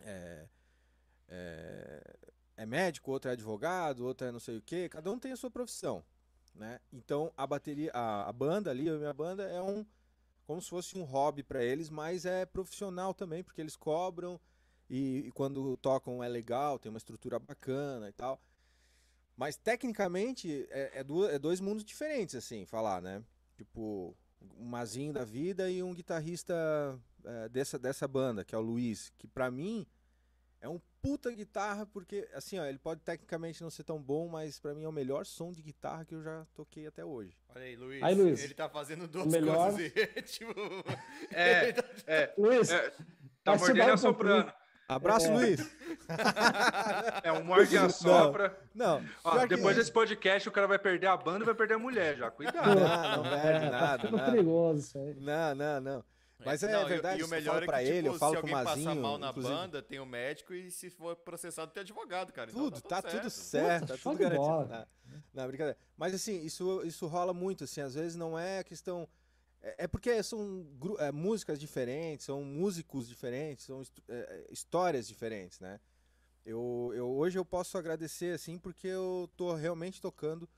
é, 0.00 0.48
é, 1.28 2.16
é 2.58 2.66
médico, 2.66 3.10
outro 3.10 3.30
é 3.30 3.34
advogado, 3.34 4.04
outro 4.06 4.26
é 4.26 4.32
não 4.32 4.40
sei 4.40 4.58
o 4.58 4.62
quê, 4.62 4.88
cada 4.88 5.10
um 5.10 5.18
tem 5.18 5.32
a 5.32 5.36
sua 5.36 5.50
profissão. 5.50 6.04
Né? 6.54 6.80
Então 6.92 7.32
a 7.36 7.46
bateria, 7.46 7.90
a, 7.92 8.28
a 8.28 8.32
banda 8.32 8.70
ali, 8.70 8.88
a 8.88 8.96
minha 8.96 9.12
banda 9.12 9.44
é 9.44 9.62
um 9.62 9.84
como 10.46 10.60
se 10.60 10.68
fosse 10.68 10.98
um 10.98 11.04
hobby 11.04 11.42
para 11.42 11.62
eles, 11.64 11.88
mas 11.88 12.24
é 12.26 12.44
profissional 12.44 13.14
também, 13.14 13.42
porque 13.42 13.60
eles 13.60 13.76
cobram 13.76 14.40
e, 14.90 15.18
e 15.26 15.32
quando 15.32 15.76
tocam 15.78 16.22
é 16.22 16.28
legal, 16.28 16.78
tem 16.78 16.90
uma 16.90 16.98
estrutura 16.98 17.38
bacana 17.38 18.08
e 18.08 18.12
tal. 18.12 18.40
Mas 19.36 19.56
tecnicamente 19.56 20.66
é, 20.70 21.00
é, 21.00 21.04
du- 21.04 21.26
é 21.28 21.38
dois 21.38 21.60
mundos 21.60 21.84
diferentes, 21.84 22.34
assim, 22.34 22.66
falar, 22.66 23.00
né? 23.00 23.22
Tipo, 23.56 24.14
um 24.58 24.64
Mazinho 24.64 25.12
da 25.12 25.24
vida 25.24 25.70
e 25.70 25.82
um 25.82 25.94
guitarrista 25.94 26.54
é, 27.24 27.48
dessa, 27.48 27.78
dessa 27.78 28.06
banda, 28.06 28.44
que 28.44 28.54
é 28.54 28.58
o 28.58 28.62
Luiz, 28.62 29.10
que 29.18 29.26
pra 29.26 29.50
mim 29.50 29.86
é 30.60 30.68
um 30.68 30.80
puta 31.02 31.30
guitarra, 31.32 31.84
porque, 31.84 32.28
assim, 32.32 32.58
ó, 32.60 32.64
ele 32.64 32.78
pode 32.78 33.00
tecnicamente 33.00 33.60
não 33.62 33.68
ser 33.70 33.82
tão 33.82 34.00
bom, 34.00 34.28
mas 34.28 34.60
pra 34.60 34.72
mim 34.72 34.84
é 34.84 34.88
o 34.88 34.92
melhor 34.92 35.26
som 35.26 35.50
de 35.52 35.60
guitarra 35.60 36.04
que 36.04 36.14
eu 36.14 36.22
já 36.22 36.46
toquei 36.54 36.86
até 36.86 37.04
hoje. 37.04 37.36
Olha 37.54 37.64
aí, 37.64 37.74
Luiz. 37.76 38.02
Aí, 38.02 38.14
Luiz. 38.14 38.42
Ele 38.44 38.54
tá 38.54 38.68
fazendo 38.68 39.08
duas 39.08 39.26
melhor- 39.26 39.72
coisas. 39.72 39.92
e, 39.94 40.22
tipo, 40.22 40.54
É, 41.32 41.72
tá- 41.72 41.84
é, 42.06 42.32
Luiz, 42.38 42.70
é, 42.70 42.92
tá 43.42 43.56
mordendo 43.56 43.76
e 43.76 43.80
dar 43.80 43.90
um 43.90 43.94
assoprando. 43.94 44.52
Abraço, 44.88 45.26
É. 45.26 45.30
Luiz! 45.34 45.76
É 47.22 47.32
um 47.32 47.44
morde 47.44 47.74
e 47.74 47.78
assopra. 47.78 48.58
Não, 48.74 49.02
Ó, 49.24 49.30
pior 49.32 49.48
que- 49.48 49.56
depois 49.56 49.74
desse 49.76 49.90
podcast, 49.90 50.48
o 50.48 50.52
cara 50.52 50.66
vai 50.66 50.78
perder 50.78 51.06
a 51.06 51.16
banda 51.16 51.42
e 51.44 51.46
vai 51.46 51.54
perder 51.54 51.74
a 51.74 51.78
mulher 51.78 52.16
já. 52.16 52.30
Cuidado. 52.30 52.78
Não, 52.78 53.16
não 53.24 53.30
perde 53.30 53.66
é, 53.66 53.70
nada, 53.70 54.02
tá 54.10 54.16
nada. 54.16 54.30
perigoso 54.32 54.80
isso 54.80 54.98
aí. 54.98 55.14
Não, 55.18 55.54
não, 55.54 55.80
não. 55.80 56.04
Mas 56.44 56.62
é 56.62 56.72
Não, 56.72 56.82
e- 56.82 56.88
verdade, 56.88 57.20
e 57.20 57.24
o 57.24 57.28
melhor 57.28 57.52
falo 57.54 57.62
é 57.64 57.66
pra 57.66 57.78
que, 57.78 57.88
ele, 57.88 58.02
tipo, 58.02 58.14
eu 58.14 58.18
falo 58.18 58.34
se 58.36 58.40
com 58.40 58.46
o 58.46 58.50
alguém 58.50 58.64
passar 58.64 58.84
Mazinho, 58.84 59.02
mal 59.02 59.18
na 59.18 59.30
inclusive, 59.30 59.54
banda, 59.54 59.82
tem 59.82 60.00
o 60.00 60.06
médico 60.06 60.52
e 60.54 60.70
se 60.70 60.90
for 60.90 61.16
processado, 61.16 61.72
tem 61.72 61.80
advogado, 61.80 62.32
cara. 62.32 62.50
Então 62.50 62.64
Tudo, 62.70 62.80
tá, 62.80 63.02
tudo 63.02 63.30
certo. 63.30 63.30
certo, 63.30 63.80
Puta, 63.80 63.96
tá 63.96 64.02
tudo 64.02 64.18
garantido. 64.18 64.68
Não, 64.68 64.86
não, 65.34 65.46
brincadeira. 65.48 65.78
Mas 65.96 66.14
assim, 66.14 66.42
isso, 66.44 66.82
isso 66.84 67.06
rola 67.06 67.32
muito, 67.32 67.64
assim, 67.64 67.80
às 67.80 67.94
vezes 67.94 68.16
não 68.16 68.38
é 68.38 68.62
questão... 68.64 69.08
É, 69.60 69.84
é 69.84 69.86
porque 69.86 70.22
são 70.22 70.66
é, 70.98 71.12
músicas 71.12 71.58
diferentes, 71.60 72.26
são 72.26 72.42
músicos 72.42 73.08
diferentes, 73.08 73.64
são 73.66 73.82
é, 74.08 74.14
é, 74.14 74.46
histórias 74.52 75.06
diferentes, 75.06 75.60
né? 75.60 75.78
Eu, 76.44 76.90
eu, 76.94 77.08
hoje 77.08 77.38
eu 77.38 77.44
posso 77.44 77.78
agradecer, 77.78 78.34
assim, 78.34 78.58
porque 78.58 78.88
eu 78.88 79.30
tô 79.36 79.54
realmente 79.54 80.00
tocando 80.00 80.48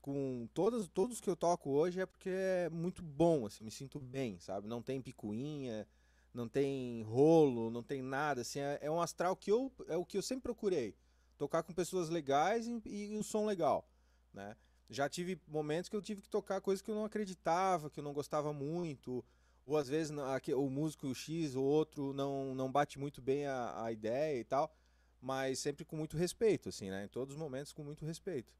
com 0.00 0.48
todos, 0.54 0.88
todos 0.88 1.20
que 1.20 1.28
eu 1.28 1.36
toco 1.36 1.70
hoje 1.70 2.00
é 2.00 2.06
porque 2.06 2.30
é 2.30 2.68
muito 2.70 3.02
bom, 3.02 3.46
assim, 3.46 3.64
me 3.64 3.70
sinto 3.70 3.98
bem, 3.98 4.38
sabe? 4.38 4.66
Não 4.66 4.82
tem 4.82 5.00
picuinha, 5.00 5.86
não 6.32 6.48
tem 6.48 7.02
rolo, 7.02 7.70
não 7.70 7.82
tem 7.82 8.02
nada, 8.02 8.40
assim, 8.40 8.60
é, 8.60 8.78
é 8.82 8.90
um 8.90 9.00
astral 9.00 9.36
que 9.36 9.50
eu, 9.50 9.72
é 9.88 9.96
o 9.96 10.04
que 10.04 10.16
eu 10.16 10.22
sempre 10.22 10.42
procurei, 10.42 10.94
tocar 11.36 11.62
com 11.62 11.72
pessoas 11.72 12.08
legais 12.08 12.66
e, 12.66 12.82
e 12.84 13.16
um 13.16 13.22
som 13.22 13.46
legal, 13.46 13.88
né? 14.32 14.56
Já 14.88 15.08
tive 15.08 15.40
momentos 15.46 15.88
que 15.88 15.94
eu 15.94 16.02
tive 16.02 16.20
que 16.20 16.28
tocar 16.28 16.60
coisas 16.60 16.82
que 16.82 16.90
eu 16.90 16.94
não 16.96 17.04
acreditava, 17.04 17.88
que 17.88 18.00
eu 18.00 18.04
não 18.04 18.12
gostava 18.12 18.52
muito, 18.52 19.24
ou 19.64 19.76
às 19.76 19.88
vezes 19.88 20.12
o 20.56 20.68
músico 20.68 21.14
X 21.14 21.54
ou 21.54 21.64
outro 21.64 22.12
não, 22.12 22.54
não 22.54 22.72
bate 22.72 22.98
muito 22.98 23.22
bem 23.22 23.46
a, 23.46 23.84
a 23.84 23.92
ideia 23.92 24.40
e 24.40 24.44
tal, 24.44 24.74
mas 25.20 25.60
sempre 25.60 25.84
com 25.84 25.96
muito 25.96 26.16
respeito, 26.16 26.70
assim, 26.70 26.90
né? 26.90 27.04
Em 27.04 27.08
todos 27.08 27.34
os 27.34 27.40
momentos 27.40 27.72
com 27.72 27.84
muito 27.84 28.04
respeito. 28.04 28.52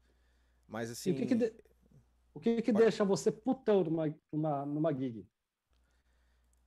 Mas 0.71 0.89
E 0.89 0.93
assim, 0.93 1.11
o 1.11 1.15
que 1.15 1.25
que, 1.25 1.35
de- 1.35 1.53
o 2.33 2.39
que, 2.39 2.61
que 2.61 2.71
deixa 2.71 3.03
você 3.03 3.31
putão 3.31 3.83
numa, 3.83 4.05
numa, 4.31 4.65
numa 4.65 4.93
gig? 4.93 5.27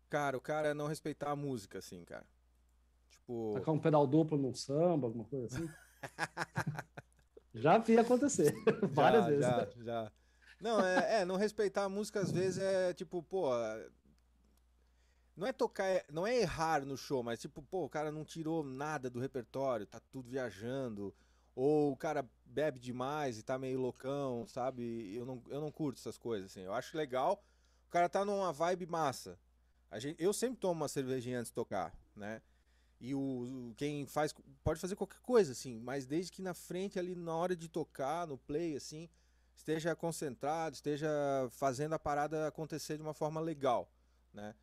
cara, 0.08 0.36
o 0.36 0.40
cara 0.40 0.68
é 0.68 0.74
não 0.74 0.86
respeitar 0.86 1.30
a 1.30 1.36
música, 1.36 1.78
assim, 1.78 2.04
cara. 2.04 2.26
Tipo, 3.10 3.54
Tacar 3.54 3.74
um 3.74 3.80
pedal 3.80 4.06
duplo 4.06 4.36
num 4.38 4.54
samba, 4.54 5.06
alguma 5.06 5.24
coisa 5.24 5.46
assim? 5.46 5.66
Já 7.54 7.78
vi 7.78 7.96
acontecer 7.98 8.52
várias 8.92 9.24
já, 9.24 9.30
vezes. 9.30 9.74
Já, 9.76 9.82
já. 9.84 10.12
Não, 10.60 10.80
é, 10.84 11.20
é, 11.20 11.24
não 11.24 11.36
respeitar 11.36 11.84
a 11.84 11.88
música 11.88 12.20
às 12.20 12.30
vezes 12.32 12.58
é 12.62 12.92
tipo, 12.94 13.22
pô. 13.22 13.54
é- 13.54 13.88
Não 15.36 15.46
é 15.46 15.52
tocar, 15.52 16.04
não 16.10 16.26
é 16.26 16.36
errar 16.36 16.84
no 16.84 16.96
show, 16.96 17.22
mas 17.22 17.40
tipo, 17.40 17.60
pô, 17.62 17.84
o 17.84 17.88
cara 17.88 18.12
não 18.12 18.24
tirou 18.24 18.62
nada 18.62 19.10
do 19.10 19.18
repertório, 19.20 19.86
tá 19.86 20.00
tudo 20.12 20.28
viajando. 20.28 21.14
Ou 21.54 21.92
o 21.92 21.96
cara 21.96 22.28
bebe 22.44 22.78
demais 22.78 23.38
e 23.38 23.42
tá 23.42 23.58
meio 23.58 23.80
loucão, 23.80 24.46
sabe? 24.46 25.14
Eu 25.14 25.24
não, 25.24 25.42
eu 25.48 25.60
não 25.60 25.70
curto 25.70 25.98
essas 25.98 26.18
coisas, 26.18 26.50
assim. 26.50 26.62
Eu 26.62 26.72
acho 26.72 26.96
legal, 26.96 27.44
o 27.86 27.90
cara 27.90 28.08
tá 28.08 28.24
numa 28.24 28.52
vibe 28.52 28.86
massa. 28.86 29.38
A 29.90 29.98
gente, 29.98 30.22
eu 30.22 30.32
sempre 30.32 30.58
tomo 30.58 30.80
uma 30.80 30.88
cervejinha 30.88 31.38
antes 31.38 31.50
de 31.50 31.54
tocar, 31.54 31.96
né? 32.16 32.42
E 33.00 33.14
o, 33.14 33.72
quem 33.76 34.06
faz 34.06 34.34
pode 34.62 34.80
fazer 34.80 34.96
qualquer 34.96 35.20
coisa, 35.20 35.52
assim, 35.52 35.78
mas 35.80 36.06
desde 36.06 36.32
que 36.32 36.42
na 36.42 36.54
frente 36.54 36.98
ali 36.98 37.14
na 37.14 37.34
hora 37.34 37.54
de 37.54 37.68
tocar, 37.68 38.26
no 38.26 38.38
play, 38.38 38.76
assim, 38.76 39.08
esteja 39.54 39.94
concentrado, 39.94 40.74
esteja 40.74 41.08
fazendo 41.50 41.94
a 41.94 41.98
parada 41.98 42.48
acontecer 42.48 42.96
de 42.96 43.02
uma 43.02 43.14
forma 43.14 43.40
legal, 43.40 43.88
né? 44.32 44.54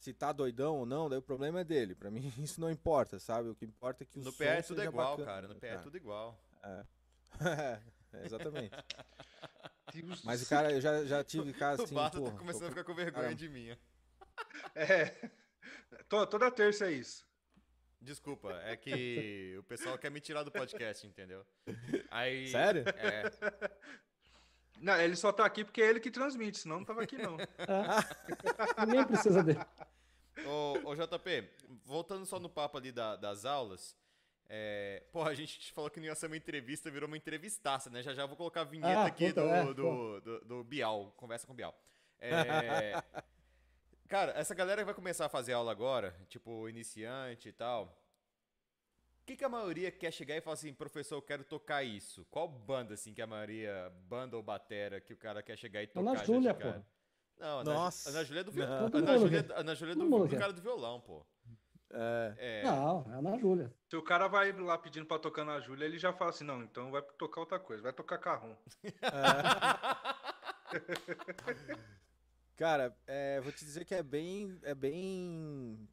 Se 0.00 0.12
tá 0.14 0.32
doidão 0.32 0.78
ou 0.78 0.86
não, 0.86 1.08
daí 1.10 1.18
o 1.18 1.22
problema 1.22 1.60
é 1.60 1.64
dele. 1.64 1.94
Pra 1.94 2.10
mim 2.10 2.32
isso 2.38 2.60
não 2.60 2.70
importa, 2.70 3.18
sabe? 3.18 3.50
O 3.50 3.54
que 3.54 3.64
importa 3.66 4.02
é 4.02 4.06
que 4.06 4.18
o 4.18 4.22
No 4.22 4.32
pé 4.32 4.58
é 4.58 4.62
tudo 4.62 4.82
igual, 4.82 5.16
bacana, 5.16 5.26
cara. 5.34 5.48
No 5.48 5.54
pé 5.54 5.66
é 5.66 5.70
cara. 5.72 5.82
tudo 5.82 5.96
igual. 5.96 6.42
É, 6.64 6.84
exatamente. 8.24 8.72
Deus 9.92 10.20
do 10.20 10.26
Mas 10.26 10.42
o 10.42 10.48
cara, 10.48 10.70
eu 10.72 10.80
já, 10.80 11.04
já 11.04 11.22
tive 11.24 11.52
caso 11.52 11.82
o 11.82 11.84
assim, 11.84 11.94
Bata 11.94 12.16
porra, 12.18 12.30
tá 12.32 12.38
começando 12.38 12.62
a 12.62 12.66
tô- 12.66 12.70
ficar 12.70 12.84
com 12.84 12.94
vergonha 12.94 13.12
caramba. 13.24 13.34
de 13.34 13.48
mim. 13.48 13.76
É. 14.74 15.06
To- 16.08 16.26
Toda 16.26 16.50
terça 16.50 16.86
é 16.86 16.92
isso. 16.92 17.26
Desculpa, 18.00 18.52
é 18.64 18.76
que 18.76 19.56
o 19.58 19.62
pessoal 19.64 19.98
quer 19.98 20.10
me 20.10 20.20
tirar 20.20 20.42
do 20.44 20.50
podcast, 20.50 21.06
entendeu? 21.06 21.44
Aí, 22.10 22.48
Sério? 22.48 22.84
É. 22.96 23.30
Não, 24.80 24.98
ele 25.00 25.14
só 25.14 25.30
tá 25.30 25.44
aqui 25.44 25.62
porque 25.64 25.82
é 25.82 25.88
ele 25.90 26.00
que 26.00 26.10
transmite, 26.10 26.58
senão 26.58 26.78
não 26.78 26.84
tava 26.84 27.02
aqui 27.02 27.16
não. 27.18 27.36
É. 28.78 28.86
Ninguém 28.86 29.04
precisa 29.06 29.42
dele. 29.42 29.60
Ô, 30.46 30.90
ô, 30.90 30.94
JP, 30.94 31.48
voltando 31.84 32.24
só 32.24 32.40
no 32.40 32.48
papo 32.48 32.78
ali 32.78 32.90
da- 32.90 33.14
das 33.16 33.44
aulas, 33.44 33.94
é, 34.48 35.02
porra, 35.12 35.30
a 35.30 35.34
gente 35.34 35.70
falou 35.72 35.90
que 35.90 36.00
não 36.00 36.06
ia 36.06 36.14
ser 36.14 36.26
uma 36.26 36.36
entrevista, 36.36 36.90
virou 36.90 37.06
uma 37.06 37.16
entrevistaça, 37.16 37.90
né? 37.90 38.02
Já 38.02 38.14
já 38.14 38.24
vou 38.26 38.36
colocar 38.36 38.62
a 38.62 38.64
vinheta 38.64 39.00
Ah, 39.00 39.06
aqui 39.06 39.28
puta, 39.28 39.42
do, 39.42 39.48
é, 39.48 39.64
do, 39.66 39.74
pô. 39.82 40.20
do, 40.22 40.40
do 40.46 40.64
Bial, 40.64 41.12
conversa 41.16 41.46
com 41.46 41.52
o 41.52 41.56
Bial. 41.56 41.78
É, 42.18 42.32
cara, 44.08 44.32
essa 44.32 44.54
galera 44.54 44.80
que 44.80 44.86
vai 44.86 44.94
começar 44.94 45.26
a 45.26 45.28
fazer 45.28 45.52
aula 45.52 45.70
agora, 45.70 46.16
tipo, 46.28 46.68
iniciante 46.68 47.48
e 47.48 47.52
tal, 47.52 47.99
que, 49.30 49.36
que 49.36 49.44
a 49.44 49.48
maioria 49.48 49.92
quer 49.92 50.12
chegar 50.12 50.36
e 50.36 50.40
falar 50.40 50.54
assim, 50.54 50.74
professor, 50.74 51.16
eu 51.16 51.22
quero 51.22 51.44
tocar 51.44 51.84
isso? 51.84 52.26
Qual 52.30 52.48
banda, 52.48 52.94
assim, 52.94 53.14
que 53.14 53.22
a 53.22 53.26
maioria, 53.26 53.92
banda 54.08 54.36
ou 54.36 54.42
batera, 54.42 55.00
que 55.00 55.12
o 55.12 55.16
cara 55.16 55.42
quer 55.42 55.56
chegar 55.56 55.82
e 55.82 55.86
tocar 55.86 56.00
Ana 56.00 56.24
Júlia, 56.24 56.54
porra. 56.54 56.86
Não, 57.38 57.60
Ana, 57.60 57.74
Nossa. 57.74 58.10
Ana 58.10 58.24
Júlia 58.24 58.40
é 58.40 58.44
do 58.44 58.52
violão. 58.52 58.90
Todo 58.90 58.98
Ana 58.98 59.18
Júlia, 59.18 59.44
quer. 59.44 59.56
Ana 59.56 59.74
Júlia 59.74 59.92
é 59.92 59.94
do, 59.94 60.26
do 60.26 60.36
cara 60.36 60.52
do 60.52 60.60
violão, 60.60 61.00
pô. 61.00 61.24
É, 61.92 62.34
É. 62.38 62.62
Não, 62.64 63.06
é 63.08 63.14
Ana 63.14 63.38
Júlia. 63.38 63.72
Se 63.88 63.96
o 63.96 64.02
cara 64.02 64.28
vai 64.28 64.52
lá 64.52 64.76
pedindo 64.76 65.06
pra 65.06 65.18
tocar 65.18 65.44
na 65.44 65.60
Júlia, 65.60 65.84
ele 65.84 65.98
já 65.98 66.12
fala 66.12 66.30
assim, 66.30 66.44
não, 66.44 66.62
então 66.62 66.90
vai 66.90 67.02
tocar 67.16 67.40
outra 67.40 67.58
coisa, 67.58 67.82
vai 67.82 67.92
tocar 67.92 68.18
carrom. 68.18 68.54
Cara, 72.56 72.94
é, 73.06 73.40
vou 73.40 73.52
te 73.52 73.64
dizer 73.64 73.86
que 73.86 73.94
é 73.94 74.02
bem, 74.02 74.58
é 74.62 74.74
bem, 74.74 75.88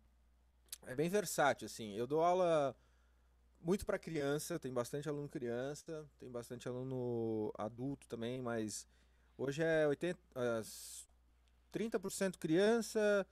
é 0.85 0.95
bem 0.95 1.07
versátil, 1.07 1.65
assim. 1.65 1.95
Eu 1.95 2.05
dou 2.05 2.21
aula 2.21 2.75
muito 3.67 3.85
para 3.85 3.99
criança, 3.99 4.57
tem 4.57 4.71
bastante 4.71 5.09
aluno 5.09 5.27
criança, 5.27 6.09
tem 6.17 6.31
bastante 6.31 6.69
aluno 6.69 7.51
adulto 7.57 8.07
também, 8.07 8.41
mas 8.41 8.87
hoje 9.37 9.61
é 9.61 9.85
80, 9.85 10.17
as 10.57 11.05
30% 11.73 12.37
criança, 12.37 13.27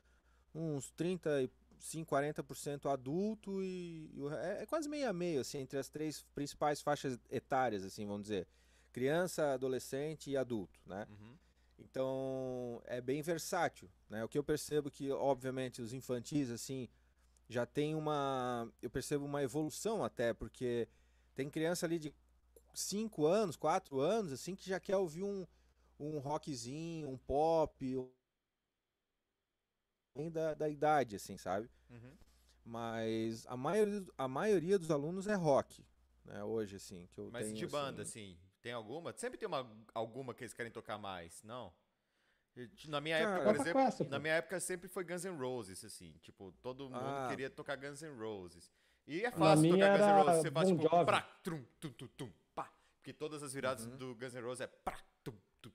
uns 0.53 0.91
35, 0.91 2.13
40% 2.13 2.91
adulto 2.91 3.63
e, 3.63 4.11
e 4.13 4.27
é, 4.41 4.63
é 4.63 4.65
quase 4.65 4.89
meio 4.89 5.07
a 5.07 5.13
meio, 5.13 5.39
assim, 5.39 5.59
entre 5.59 5.79
as 5.79 5.87
três 5.87 6.23
principais 6.35 6.81
faixas 6.81 7.17
etárias, 7.31 7.85
assim, 7.85 8.05
vamos 8.05 8.23
dizer. 8.23 8.45
Criança, 8.91 9.53
adolescente 9.53 10.29
e 10.29 10.35
adulto, 10.35 10.77
né? 10.85 11.07
Uhum. 11.11 11.37
Então 11.79 12.81
é 12.83 12.99
bem 12.99 13.21
versátil, 13.21 13.89
né? 14.09 14.21
O 14.25 14.27
que 14.27 14.37
eu 14.37 14.43
percebo 14.43 14.91
que, 14.91 15.09
obviamente, 15.11 15.81
os 15.81 15.93
infantis 15.93 16.51
assim 16.51 16.89
já 17.47 17.65
tem 17.65 17.95
uma, 17.95 18.71
eu 18.81 18.89
percebo 18.89 19.25
uma 19.25 19.43
evolução 19.43 20.03
até, 20.03 20.33
porque 20.33 20.87
tem 21.33 21.49
criança 21.49 21.85
ali 21.85 21.99
de 21.99 22.13
5 22.73 23.25
anos, 23.25 23.55
4 23.55 23.99
anos, 23.99 24.31
assim, 24.31 24.55
que 24.55 24.67
já 24.67 24.79
quer 24.79 24.97
ouvir 24.97 25.23
um, 25.23 25.45
um 25.99 26.17
rockzinho, 26.19 27.09
um 27.09 27.17
pop, 27.17 27.97
da, 30.31 30.53
da 30.53 30.69
idade, 30.69 31.15
assim, 31.15 31.37
sabe? 31.37 31.69
Uhum. 31.89 32.13
Mas 32.63 33.45
a 33.47 33.55
maioria, 33.55 34.05
a 34.17 34.27
maioria 34.27 34.79
dos 34.79 34.89
alunos 34.89 35.27
é 35.27 35.35
rock, 35.35 35.85
né? 36.23 36.43
Hoje, 36.43 36.77
assim, 36.77 37.07
que 37.11 37.19
eu 37.19 37.29
Mas 37.31 37.45
tenho, 37.45 37.57
de 37.57 37.67
banda, 37.67 38.01
assim, 38.01 38.31
assim, 38.31 38.39
tem 38.61 38.71
alguma? 38.71 39.13
Sempre 39.13 39.37
tem 39.37 39.47
uma, 39.47 39.69
alguma 39.93 40.33
que 40.33 40.43
eles 40.43 40.53
querem 40.53 40.71
tocar 40.71 40.97
mais, 40.97 41.43
não? 41.43 41.71
E, 42.55 42.67
ti- 42.69 42.89
Na 42.89 43.01
minha 43.01 43.17
Cara, 43.19 43.29
época, 43.31 43.45
por 43.53 43.57
Bota 43.73 43.89
exemplo, 43.89 44.09
na 44.09 44.19
minha 44.19 44.33
época 44.35 44.59
sempre 44.59 44.87
foi 44.87 45.03
Guns 45.03 45.25
N' 45.25 45.37
Roses, 45.37 45.83
assim, 45.83 46.13
tipo, 46.21 46.51
todo 46.61 46.85
mundo 46.85 46.95
Ah. 47.03 47.27
queria 47.29 47.49
tocar 47.49 47.75
Guns 47.75 48.01
N' 48.01 48.17
Roses. 48.17 48.71
E 49.07 49.21
é 49.23 49.31
fácil 49.31 49.69
tocar 49.71 49.89
Guns 49.91 49.99
N' 49.99 50.09
era 50.09 50.21
Roses, 50.23 50.41
você 50.41 50.51
faz 50.51 50.71
Bon 50.71 50.77
tipo, 50.77 51.05
prá, 51.05 51.21
trum, 51.43 51.63
tum, 51.79 51.89
tum, 51.91 52.07
tum, 52.15 52.31
pá, 52.53 52.71
porque 52.97 53.11
todas 53.13 53.43
as 53.43 53.53
viradas 53.53 53.85
Uhum. 53.85 53.97
do 53.97 54.15
Guns 54.15 54.33
N' 54.33 54.41
Roses 54.41 54.61
é 54.61 54.67
prá, 54.67 54.97
tum, 55.23 55.33
tum, 55.61 55.71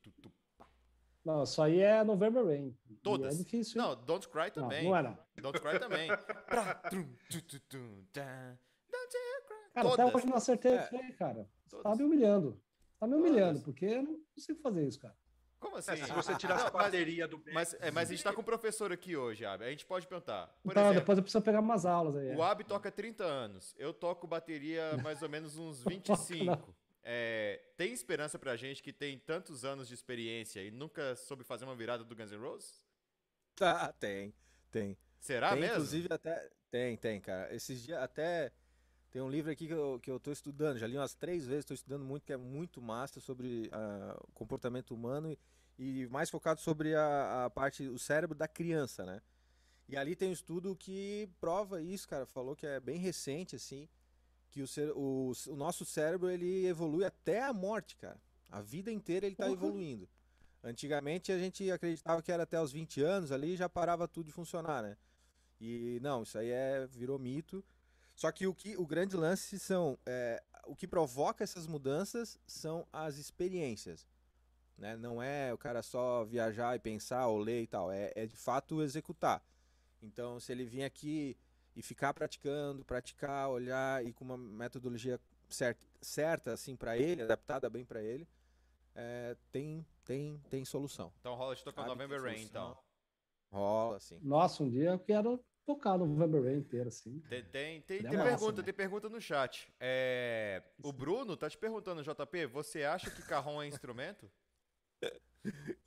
Não, 1.22 1.42
isso 1.42 1.60
aí 1.60 1.80
é 1.80 2.02
November 2.02 2.42
Rain. 2.46 2.74
E 2.88 2.96
Todas. 2.96 3.34
É 3.34 3.42
difícil. 3.44 3.76
Não, 3.80 3.94
Don't 3.94 4.26
Cry 4.28 4.50
também. 4.50 4.84
não 4.84 4.96
é 4.96 5.02
não. 5.02 5.18
Don't 5.36 5.60
Cry 5.60 5.78
também. 5.78 6.08
Pra, 6.48 6.74
trum, 6.76 7.14
tu, 7.28 7.42
tu, 7.42 7.60
tum. 7.60 8.04
Don't 8.14 9.14
you 9.14 9.42
cry. 9.46 9.70
Cara, 9.74 9.88
Todas. 9.90 9.92
até 10.00 10.16
hoje 10.16 10.24
eu 10.24 10.30
não 10.30 10.36
acertei 10.38 10.72
É. 10.72 10.82
isso 10.82 10.96
aí, 10.96 11.12
cara. 11.12 11.46
Você 11.66 11.76
tá 11.82 11.94
me 11.94 12.04
humilhando. 12.04 12.58
Tá 12.98 13.06
me 13.06 13.14
humilhando, 13.16 13.60
Todas. 13.60 13.62
porque 13.64 13.84
eu 13.84 14.02
não 14.02 14.18
consigo 14.34 14.60
fazer 14.62 14.88
isso, 14.88 14.98
cara. 14.98 15.14
Como 15.60 15.76
assim? 15.76 15.92
É, 15.92 15.96
se 15.96 16.12
você 16.12 16.34
tirar 16.36 16.56
Não, 16.56 16.66
a 16.66 16.70
bateria 16.70 17.28
do 17.28 17.40
Mas, 17.52 17.74
é, 17.74 17.90
mas 17.90 18.08
a 18.08 18.12
gente 18.14 18.24
tá 18.24 18.32
com 18.32 18.40
um 18.40 18.44
professor 18.44 18.90
aqui 18.90 19.14
hoje, 19.14 19.44
Abi. 19.44 19.64
A 19.64 19.70
gente 19.70 19.84
pode 19.84 20.06
perguntar. 20.06 20.46
Por 20.62 20.70
então, 20.70 20.82
exemplo, 20.84 21.00
depois 21.00 21.18
eu 21.18 21.22
preciso 21.22 21.44
pegar 21.44 21.60
umas 21.60 21.84
aulas 21.84 22.16
aí. 22.16 22.30
é. 22.30 22.36
o 22.36 22.42
Abi 22.42 22.64
toca 22.64 22.90
30 22.90 23.22
anos. 23.22 23.74
Eu 23.78 23.92
toco 23.92 24.26
bateria 24.26 24.96
mais 25.02 25.22
ou 25.22 25.28
menos 25.28 25.58
uns 25.58 25.84
25. 25.84 26.74
É, 27.02 27.60
tem 27.76 27.92
esperança 27.92 28.38
pra 28.38 28.56
gente 28.56 28.82
que 28.82 28.92
tem 28.92 29.18
tantos 29.18 29.64
anos 29.64 29.88
de 29.88 29.94
experiência 29.94 30.62
e 30.62 30.70
nunca 30.70 31.16
soube 31.16 31.44
fazer 31.44 31.64
uma 31.64 31.74
virada 31.74 32.04
do 32.04 32.14
Guns 32.14 32.30
N' 32.30 32.38
Roses? 32.38 32.82
Tá, 33.54 33.92
tem, 33.92 34.34
tem. 34.70 34.96
Será 35.18 35.50
tem, 35.50 35.60
mesmo? 35.60 35.76
inclusive, 35.76 36.08
até. 36.10 36.50
Tem, 36.70 36.96
tem, 36.96 37.20
cara. 37.20 37.54
Esses 37.54 37.82
dias 37.82 38.00
até. 38.02 38.52
Tem 39.10 39.20
um 39.20 39.28
livro 39.28 39.50
aqui 39.50 39.66
que 39.66 39.72
eu, 39.72 39.98
que 40.00 40.10
eu 40.10 40.20
tô 40.20 40.30
estudando, 40.30 40.78
já 40.78 40.86
li 40.86 40.96
umas 40.96 41.14
três 41.14 41.44
vezes, 41.46 41.64
tô 41.64 41.74
estudando 41.74 42.04
muito, 42.04 42.24
que 42.24 42.32
é 42.32 42.36
muito 42.36 42.80
massa 42.80 43.18
sobre 43.20 43.68
o 44.28 44.32
comportamento 44.32 44.94
humano 44.94 45.36
e, 45.78 46.02
e 46.02 46.06
mais 46.08 46.30
focado 46.30 46.60
sobre 46.60 46.94
a, 46.94 47.46
a 47.46 47.50
parte, 47.50 47.88
o 47.88 47.98
cérebro 47.98 48.36
da 48.36 48.46
criança, 48.46 49.04
né? 49.04 49.20
E 49.88 49.96
ali 49.96 50.14
tem 50.14 50.28
um 50.28 50.32
estudo 50.32 50.76
que 50.76 51.28
prova 51.40 51.82
isso, 51.82 52.06
cara. 52.08 52.24
Falou 52.24 52.54
que 52.54 52.64
é 52.64 52.78
bem 52.78 52.98
recente, 52.98 53.56
assim, 53.56 53.88
que 54.48 54.62
o, 54.62 54.68
cé- 54.68 54.92
o, 54.94 55.32
o 55.48 55.56
nosso 55.56 55.84
cérebro 55.84 56.30
ele 56.30 56.64
evolui 56.66 57.04
até 57.04 57.42
a 57.42 57.52
morte, 57.52 57.96
cara. 57.96 58.20
A 58.48 58.60
vida 58.60 58.92
inteira 58.92 59.26
ele 59.26 59.34
tá 59.34 59.46
Porra. 59.46 59.56
evoluindo. 59.56 60.08
Antigamente 60.62 61.32
a 61.32 61.38
gente 61.38 61.68
acreditava 61.72 62.22
que 62.22 62.30
era 62.30 62.44
até 62.44 62.60
os 62.60 62.70
20 62.70 63.02
anos 63.02 63.32
ali 63.32 63.56
já 63.56 63.68
parava 63.68 64.06
tudo 64.06 64.26
de 64.26 64.32
funcionar, 64.32 64.82
né? 64.84 64.96
E 65.60 65.98
não, 66.00 66.22
isso 66.22 66.38
aí 66.38 66.50
é 66.50 66.86
virou 66.86 67.18
mito. 67.18 67.64
Só 68.20 68.30
que 68.30 68.46
o 68.46 68.54
que 68.54 68.76
o 68.76 68.86
grande 68.86 69.16
lance 69.16 69.58
são 69.58 69.98
é, 70.04 70.42
o 70.66 70.76
que 70.76 70.86
provoca 70.86 71.42
essas 71.42 71.66
mudanças 71.66 72.38
são 72.46 72.86
as 72.92 73.16
experiências, 73.16 74.06
né? 74.76 74.94
Não 74.94 75.22
é 75.22 75.54
o 75.54 75.56
cara 75.56 75.82
só 75.82 76.22
viajar 76.26 76.76
e 76.76 76.78
pensar 76.78 77.28
ou 77.28 77.38
ler 77.38 77.62
e 77.62 77.66
tal, 77.66 77.90
é, 77.90 78.12
é 78.14 78.26
de 78.26 78.36
fato 78.36 78.82
executar. 78.82 79.42
Então, 80.02 80.38
se 80.38 80.52
ele 80.52 80.66
vir 80.66 80.82
aqui 80.82 81.34
e 81.74 81.80
ficar 81.80 82.12
praticando, 82.12 82.84
praticar, 82.84 83.48
olhar 83.48 84.04
e 84.04 84.12
com 84.12 84.22
uma 84.22 84.36
metodologia 84.36 85.18
certa, 85.48 85.86
certa 85.98 86.52
assim 86.52 86.76
para 86.76 86.98
ele, 86.98 87.22
adaptada 87.22 87.70
bem 87.70 87.86
para 87.86 88.02
ele, 88.02 88.28
é, 88.94 89.34
tem 89.50 89.82
tem 90.04 90.38
tem 90.50 90.62
solução. 90.66 91.10
Então 91.20 91.34
rola 91.36 91.56
de 91.56 91.64
tocar 91.64 91.86
November 91.86 92.20
Rain, 92.20 92.46
solução. 92.46 92.70
então. 92.70 92.78
Rola, 93.50 93.96
assim. 93.96 94.18
Nossa, 94.20 94.62
um 94.62 94.68
dia 94.68 94.90
eu 94.90 94.98
quero 94.98 95.42
tocar 95.64 95.98
no 95.98 96.06
November 96.06 96.42
Rain 96.42 96.58
inteiro, 96.58 96.88
assim. 96.88 97.20
Tem, 97.28 97.44
tem, 97.44 97.80
tem, 97.82 97.98
É 97.98 98.02
tem 98.02 98.12
massa, 98.12 98.24
pergunta, 98.24 98.60
né? 98.60 98.64
tem 98.64 98.74
pergunta 98.74 99.08
no 99.08 99.20
chat. 99.20 99.72
É, 99.78 100.62
o 100.82 100.92
Bruno 100.92 101.36
tá 101.36 101.48
te 101.48 101.56
perguntando, 101.58 102.02
JP, 102.02 102.46
você 102.46 102.84
acha 102.84 103.10
que 103.10 103.22
carrom 103.22 103.62
é 103.62 103.66
instrumento? 103.66 104.30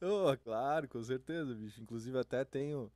Oh, 0.02 0.36
claro, 0.44 0.88
com 0.90 1.04
certeza, 1.04 1.54
bicho. 1.54 1.80
Inclusive 1.80 2.18
até 2.18 2.44
tenho. 2.44 2.92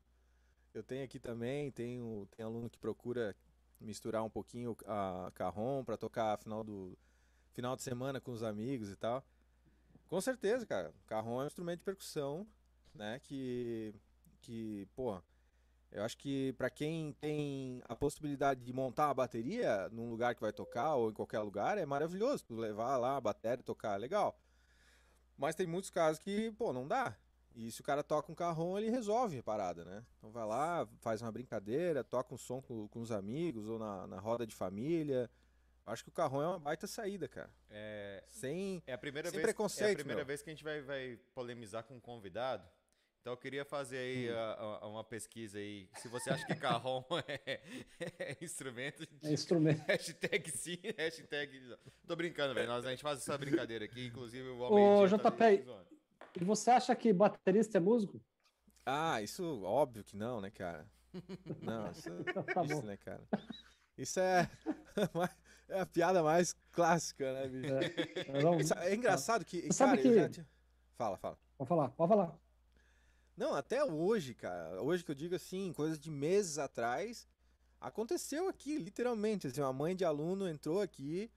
Eu 0.73 0.81
tenho 0.81 1.05
aqui 1.05 1.19
também, 1.19 1.69
tenho, 1.71 2.27
tem 2.35 2.43
aluno 2.43 2.67
que 2.67 2.79
procura 2.79 3.35
misturar 3.79 4.23
um 4.23 4.29
pouquinho 4.29 4.75
a 4.87 5.31
carrom 5.35 5.83
pra 5.83 5.95
tocar 5.97 6.37
final 6.39 6.63
do 6.63 6.97
final 7.53 7.75
de 7.75 7.83
semana 7.83 8.19
com 8.19 8.31
os 8.31 8.41
amigos 8.43 8.89
e 8.89 8.95
tal. 8.95 9.23
Com 10.07 10.19
certeza, 10.19 10.65
cara. 10.65 10.93
Carrom 11.05 11.41
é 11.41 11.43
um 11.43 11.47
instrumento 11.47 11.79
de 11.79 11.85
percussão, 11.85 12.47
né, 12.93 13.19
que 13.23 13.93
que, 14.41 14.87
pô, 14.95 15.21
eu 15.91 16.03
acho 16.03 16.17
que 16.17 16.53
pra 16.53 16.69
quem 16.69 17.13
tem 17.13 17.81
a 17.87 17.95
possibilidade 17.95 18.63
de 18.63 18.73
montar 18.73 19.09
a 19.09 19.13
bateria 19.13 19.89
num 19.89 20.09
lugar 20.09 20.35
que 20.35 20.41
vai 20.41 20.51
tocar 20.51 20.95
ou 20.95 21.09
em 21.09 21.13
qualquer 21.13 21.39
lugar, 21.39 21.77
é 21.77 21.85
maravilhoso. 21.85 22.45
Tu 22.45 22.55
levar 22.55 22.97
lá 22.97 23.17
a 23.17 23.21
bateria 23.21 23.59
e 23.59 23.63
tocar, 23.63 23.95
é 23.95 23.97
legal. 23.97 24.39
Mas 25.37 25.55
tem 25.55 25.67
muitos 25.67 25.89
casos 25.89 26.19
que, 26.19 26.51
pô, 26.51 26.73
não 26.73 26.87
dá. 26.87 27.15
E 27.55 27.71
se 27.71 27.81
o 27.81 27.83
cara 27.83 28.03
toca 28.03 28.31
um 28.31 28.35
carrom, 28.35 28.77
ele 28.77 28.89
resolve 28.89 29.39
a 29.39 29.43
parada, 29.43 29.83
né? 29.83 30.05
Então 30.17 30.29
vai 30.29 30.45
lá, 30.45 30.87
faz 30.99 31.21
uma 31.21 31.31
brincadeira, 31.31 32.03
toca 32.03 32.33
um 32.33 32.37
som 32.37 32.61
com, 32.61 32.87
com 32.87 32.99
os 33.01 33.11
amigos 33.11 33.67
ou 33.67 33.79
na, 33.79 34.05
na 34.05 34.19
roda 34.19 34.45
de 34.45 34.53
família. 34.53 35.29
Acho 35.85 36.03
que 36.03 36.09
o 36.09 36.13
carrom 36.13 36.41
é 36.41 36.47
uma 36.47 36.59
baita 36.59 36.85
saída, 36.85 37.27
cara. 37.27 37.49
É, 37.69 38.23
Sem. 38.27 38.83
é 38.85 38.93
a 38.93 38.97
primeira 38.97 39.29
Sem 39.29 39.37
vez, 39.37 39.41
é 39.41 39.45
a 39.45 39.53
preconceito, 39.53 39.97
primeira 39.99 40.19
meu. 40.19 40.25
vez 40.25 40.41
que 40.41 40.49
a 40.49 40.53
gente 40.53 40.63
vai, 40.63 40.81
vai 40.81 41.17
polemizar 41.33 41.83
com 41.83 41.95
um 41.95 41.99
convidado. 41.99 42.67
Então 43.27 43.33
eu 43.33 43.37
queria 43.37 43.65
fazer 43.65 43.97
aí 43.97 44.31
Hum. 44.31 44.37
a- 44.37 44.79
a- 44.83 44.87
uma 44.87 45.03
pesquisa 45.03 45.57
aí. 45.57 45.89
Se 45.97 46.07
você 46.07 46.29
acha 46.29 46.45
que 46.45 46.55
carrom 46.55 47.03
é, 47.27 47.59
é 48.19 48.37
instrumento, 48.41 49.05
É 49.21 49.33
instrumento. 49.33 49.83
hashtag 49.85 50.49
sim, 50.49 50.77
hashtag. 50.97 51.75
Tô 52.07 52.15
brincando, 52.15 52.53
velho. 52.53 52.67
Nós- 52.69 52.85
A 52.85 52.89
gente 52.89 53.03
faz 53.03 53.19
essa 53.19 53.37
brincadeira 53.37 53.83
aqui, 53.83 54.05
inclusive 54.07 54.47
o 54.47 54.61
Ô, 54.61 55.05
JP, 55.05 55.65
E 56.39 56.43
você 56.45 56.71
acha 56.71 56.95
que 56.95 57.11
baterista 57.11 57.77
é 57.79 57.81
músico? 57.81 58.21
Ah, 58.85 59.21
isso 59.21 59.61
óbvio 59.61 60.05
que 60.05 60.15
não, 60.15 60.39
né, 60.39 60.49
cara? 60.49 60.89
Não, 61.61 61.91
isso, 61.91 62.09
Tá 62.55 62.63
isso 62.63 62.85
né, 62.85 62.95
cara? 62.95 63.27
Isso 63.97 64.21
é, 64.21 64.49
é 65.67 65.81
a 65.81 65.85
piada 65.85 66.23
mais 66.23 66.55
clássica, 66.71 67.33
né, 67.33 67.47
bicho? 67.49 67.73
É, 67.73 68.61
Isso 68.61 68.73
É 68.75 68.95
engraçado 68.95 69.43
que, 69.43 69.63
Você 69.63 69.73
sabe 69.73 69.97
cara, 70.01 70.15
eu 70.15 70.29
que- 70.29 70.35
já 70.37 70.45
Fala, 70.95 71.17
fala. 71.17 71.37
Pode 71.57 71.67
falar, 71.67 71.89
pode 71.89 72.09
falar. 72.09 72.46
Não, 73.37 73.53
até 73.53 73.85
hoje, 73.85 74.33
cara. 74.33 74.81
Hoje 74.81 75.03
que 75.03 75.11
eu 75.11 75.15
digo 75.15 75.35
assim, 75.35 75.71
coisa 75.71 75.95
de 75.97 76.09
meses 76.09 76.57
atrás, 76.57 77.27
aconteceu 77.79 78.47
aqui, 78.49 78.77
literalmente. 78.77 79.45
Assim, 79.45 79.61
uma 79.61 79.71
mãe 79.71 79.95
de 79.95 80.03
aluno 80.03 80.49
entrou 80.49 80.81
aqui, 80.81 81.29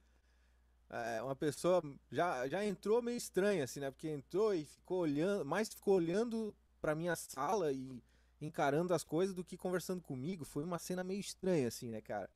é, 0.89 1.21
uma 1.21 1.35
pessoa 1.35 1.81
já, 2.11 2.47
já 2.47 2.65
entrou 2.65 3.01
meio 3.03 3.17
estranha, 3.17 3.63
assim, 3.63 3.79
né? 3.79 3.91
Porque 3.91 4.09
entrou 4.09 4.53
e 4.53 4.65
ficou 4.65 4.99
olhando, 5.01 5.45
mais 5.45 5.69
ficou 5.69 5.95
olhando 5.95 6.53
pra 6.81 6.95
minha 6.95 7.15
sala 7.15 7.71
e 7.71 8.01
encarando 8.41 8.93
as 8.95 9.03
coisas 9.03 9.35
do 9.35 9.43
que 9.43 9.55
conversando 9.55 10.01
comigo. 10.01 10.43
Foi 10.43 10.63
uma 10.63 10.79
cena 10.79 11.03
meio 11.03 11.19
estranha, 11.19 11.67
assim, 11.67 11.87
né, 11.87 12.01
cara? 12.01 12.29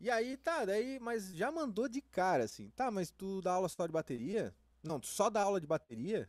E 0.00 0.10
aí, 0.10 0.36
tá, 0.38 0.64
daí, 0.64 0.98
mas 1.00 1.34
já 1.34 1.52
mandou 1.52 1.88
de 1.88 2.00
cara, 2.00 2.44
assim, 2.44 2.70
tá, 2.70 2.90
mas 2.90 3.10
tu 3.10 3.42
dá 3.42 3.52
aula 3.52 3.68
só 3.68 3.86
de 3.86 3.92
bateria? 3.92 4.54
Não, 4.82 4.98
tu 4.98 5.08
só 5.08 5.28
dá 5.28 5.42
aula 5.42 5.60
de 5.60 5.66
bateria? 5.66 6.28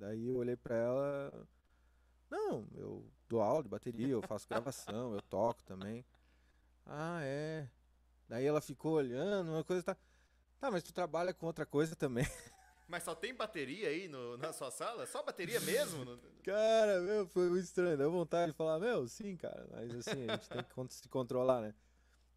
Daí 0.00 0.28
eu 0.28 0.36
olhei 0.36 0.56
pra 0.56 0.74
ela. 0.74 1.46
Não, 2.30 2.66
eu 2.74 3.04
dou 3.28 3.42
aula 3.42 3.62
de 3.62 3.68
bateria, 3.68 4.08
eu 4.08 4.22
faço 4.22 4.48
gravação, 4.48 5.12
eu 5.14 5.20
toco 5.20 5.62
também. 5.62 6.04
Ah, 6.86 7.20
é. 7.22 7.68
Daí 8.26 8.46
ela 8.46 8.62
ficou 8.62 8.92
olhando, 8.94 9.50
uma 9.50 9.62
coisa 9.62 9.82
tá. 9.82 9.96
Tá, 10.58 10.70
mas 10.70 10.82
tu 10.82 10.92
trabalha 10.92 11.34
com 11.34 11.44
outra 11.46 11.66
coisa 11.66 11.94
também. 11.94 12.24
Mas 12.88 13.04
só 13.04 13.14
tem 13.14 13.32
bateria 13.32 13.88
aí 13.88 14.08
no- 14.08 14.36
na 14.36 14.52
sua 14.52 14.68
sala? 14.68 15.06
Só 15.06 15.22
bateria 15.22 15.60
mesmo? 15.60 16.04
Cara, 16.42 17.00
meu, 17.00 17.24
foi 17.28 17.48
muito 17.48 17.62
estranho. 17.62 17.96
Deu 17.96 18.10
vontade 18.10 18.50
de 18.50 18.56
falar, 18.58 18.80
meu, 18.80 19.06
sim, 19.06 19.36
cara. 19.36 19.64
Mas 19.70 19.94
assim, 19.94 20.28
a 20.28 20.32
gente 20.34 20.48
tem 20.48 20.64
que 20.64 20.94
se 20.94 21.08
controlar, 21.08 21.60
né? 21.60 21.72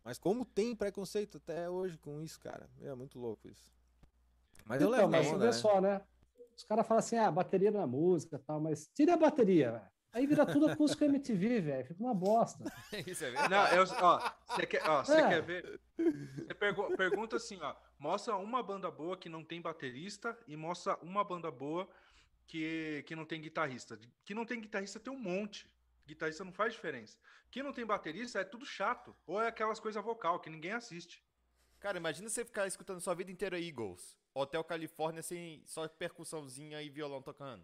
Mas 0.04 0.20
como 0.20 0.46
tem 0.46 0.76
preconceito 0.76 1.38
até 1.38 1.68
hoje 1.68 1.98
com 1.98 2.22
isso, 2.22 2.40
cara? 2.40 2.70
Meu, 2.78 2.92
é 2.92 2.96
muito 2.96 3.18
louco 3.20 3.50
isso. 3.50 3.72
Mas 4.66 4.80
eu 4.80 4.90
Então, 4.90 5.08
levo 5.08 5.12
na 5.12 5.18
mas 5.18 5.28
onda, 5.28 5.40
vê 5.40 5.46
né? 5.46 5.52
só, 5.54 5.82
né? 5.82 6.02
Os 6.56 6.64
caras 6.64 6.86
falam 6.88 7.00
assim, 7.00 7.18
ah, 7.18 7.32
bateria 7.32 7.72
não 7.72 7.82
é 7.82 7.86
música 7.86 8.36
e 8.36 8.40
tal, 8.40 8.60
mas 8.60 8.88
tira 8.94 9.14
a 9.14 9.18
bateria, 9.18 9.72
velho. 9.72 9.94
Aí 10.14 10.28
vira 10.28 10.46
tudo 10.46 10.68
acústico 10.68 11.04
MTV, 11.06 11.60
velho. 11.62 11.86
Fica 11.88 12.00
uma 12.04 12.14
bosta. 12.14 12.64
Isso 13.08 13.24
é 13.26 13.32
verdade. 13.32 13.50
Não, 13.50 13.68
eu, 13.70 13.84
ó, 14.00 14.32
você 14.48 14.66
quer, 14.68 14.88
ó, 14.88 15.04
você 15.04 15.14
É. 15.20 15.28
quer 15.30 15.42
ver? 15.42 15.82
Você 15.98 16.54
pergu- 16.54 16.96
pergunta 16.96 17.36
assim, 17.38 17.60
ó, 17.62 17.76
mostra 17.98 18.36
uma 18.38 18.62
banda 18.62 18.92
boa 18.92 19.18
que 19.18 19.28
não 19.28 19.44
tem 19.44 19.60
baterista 19.60 20.38
e 20.48 20.56
mostra 20.56 20.96
uma 21.02 21.24
banda 21.24 21.50
boa 21.50 21.90
que, 22.46 23.04
que 23.08 23.16
não 23.16 23.26
tem 23.26 23.42
guitarrista. 23.42 24.00
Que 24.24 24.36
não 24.36 24.46
tem 24.46 24.62
guitarrista 24.62 25.00
tem 25.00 25.12
um 25.12 25.18
monte. 25.20 25.68
Guitarrista 26.06 26.44
não 26.44 26.52
faz 26.54 26.74
diferença. 26.74 27.18
Que 27.50 27.64
não 27.64 27.74
tem 27.74 27.84
baterista 27.86 28.40
é 28.40 28.44
tudo 28.44 28.66
chato. 28.68 29.16
Ou 29.26 29.42
é 29.42 29.48
aquelas 29.48 29.80
coisas 29.80 30.04
vocal 30.04 30.40
que 30.40 30.50
ninguém 30.50 30.74
assiste. 30.74 31.24
Cara, 31.80 31.98
imagina 31.98 32.30
você 32.30 32.46
ficar 32.46 32.68
escutando 32.68 33.02
sua 33.02 33.16
vida 33.16 33.32
inteira 33.32 33.60
Eagles. 33.60 34.16
Hotel 34.34 34.64
Califórnia 34.64 35.22
sem 35.22 35.62
só 35.66 35.88
percussãozinha 35.88 36.82
e 36.82 36.90
violão 36.90 37.22
tocando. 37.22 37.64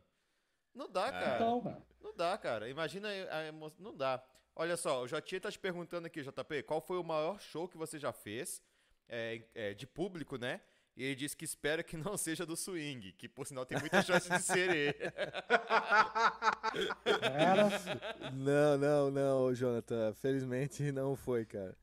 Não 0.73 0.89
dá, 0.89 1.11
cara. 1.11 1.35
Então, 1.35 1.61
cara. 1.61 1.83
Não 2.01 2.15
dá, 2.15 2.37
cara. 2.37 2.69
Imagina 2.69 3.09
a 3.09 3.47
emo... 3.47 3.71
Não 3.79 3.95
dá. 3.95 4.23
Olha 4.55 4.77
só, 4.77 5.03
o 5.03 5.07
Jotinha 5.07 5.41
tá 5.41 5.51
te 5.51 5.57
perguntando 5.57 6.07
aqui, 6.07 6.21
JP, 6.21 6.63
qual 6.63 6.81
foi 6.81 6.97
o 6.97 7.03
maior 7.03 7.39
show 7.39 7.67
que 7.67 7.77
você 7.77 7.97
já 7.97 8.11
fez 8.11 8.61
é, 9.07 9.41
é, 9.55 9.73
de 9.73 9.87
público, 9.87 10.37
né? 10.37 10.61
E 10.95 11.03
ele 11.03 11.15
disse 11.15 11.35
que 11.35 11.45
espera 11.45 11.81
que 11.81 11.95
não 11.95 12.17
seja 12.17 12.45
do 12.45 12.57
swing, 12.57 13.13
que 13.13 13.29
por 13.29 13.47
sinal 13.47 13.65
tem 13.65 13.79
muita 13.79 14.01
chance 14.01 14.29
de 14.29 14.41
ser 14.41 14.69
ele. 14.69 14.97
Era. 17.23 17.69
Não, 18.33 18.77
não, 18.77 19.09
não, 19.09 19.55
Jonathan. 19.55 20.13
Felizmente 20.15 20.91
não 20.91 21.15
foi, 21.15 21.45
cara. 21.45 21.77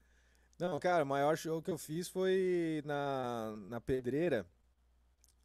Não, 0.58 0.78
cara, 0.78 1.04
o 1.04 1.06
maior 1.06 1.36
show 1.36 1.62
que 1.62 1.70
eu 1.70 1.78
fiz 1.78 2.08
foi 2.08 2.82
na, 2.84 3.54
na 3.68 3.80
Pedreira, 3.80 4.46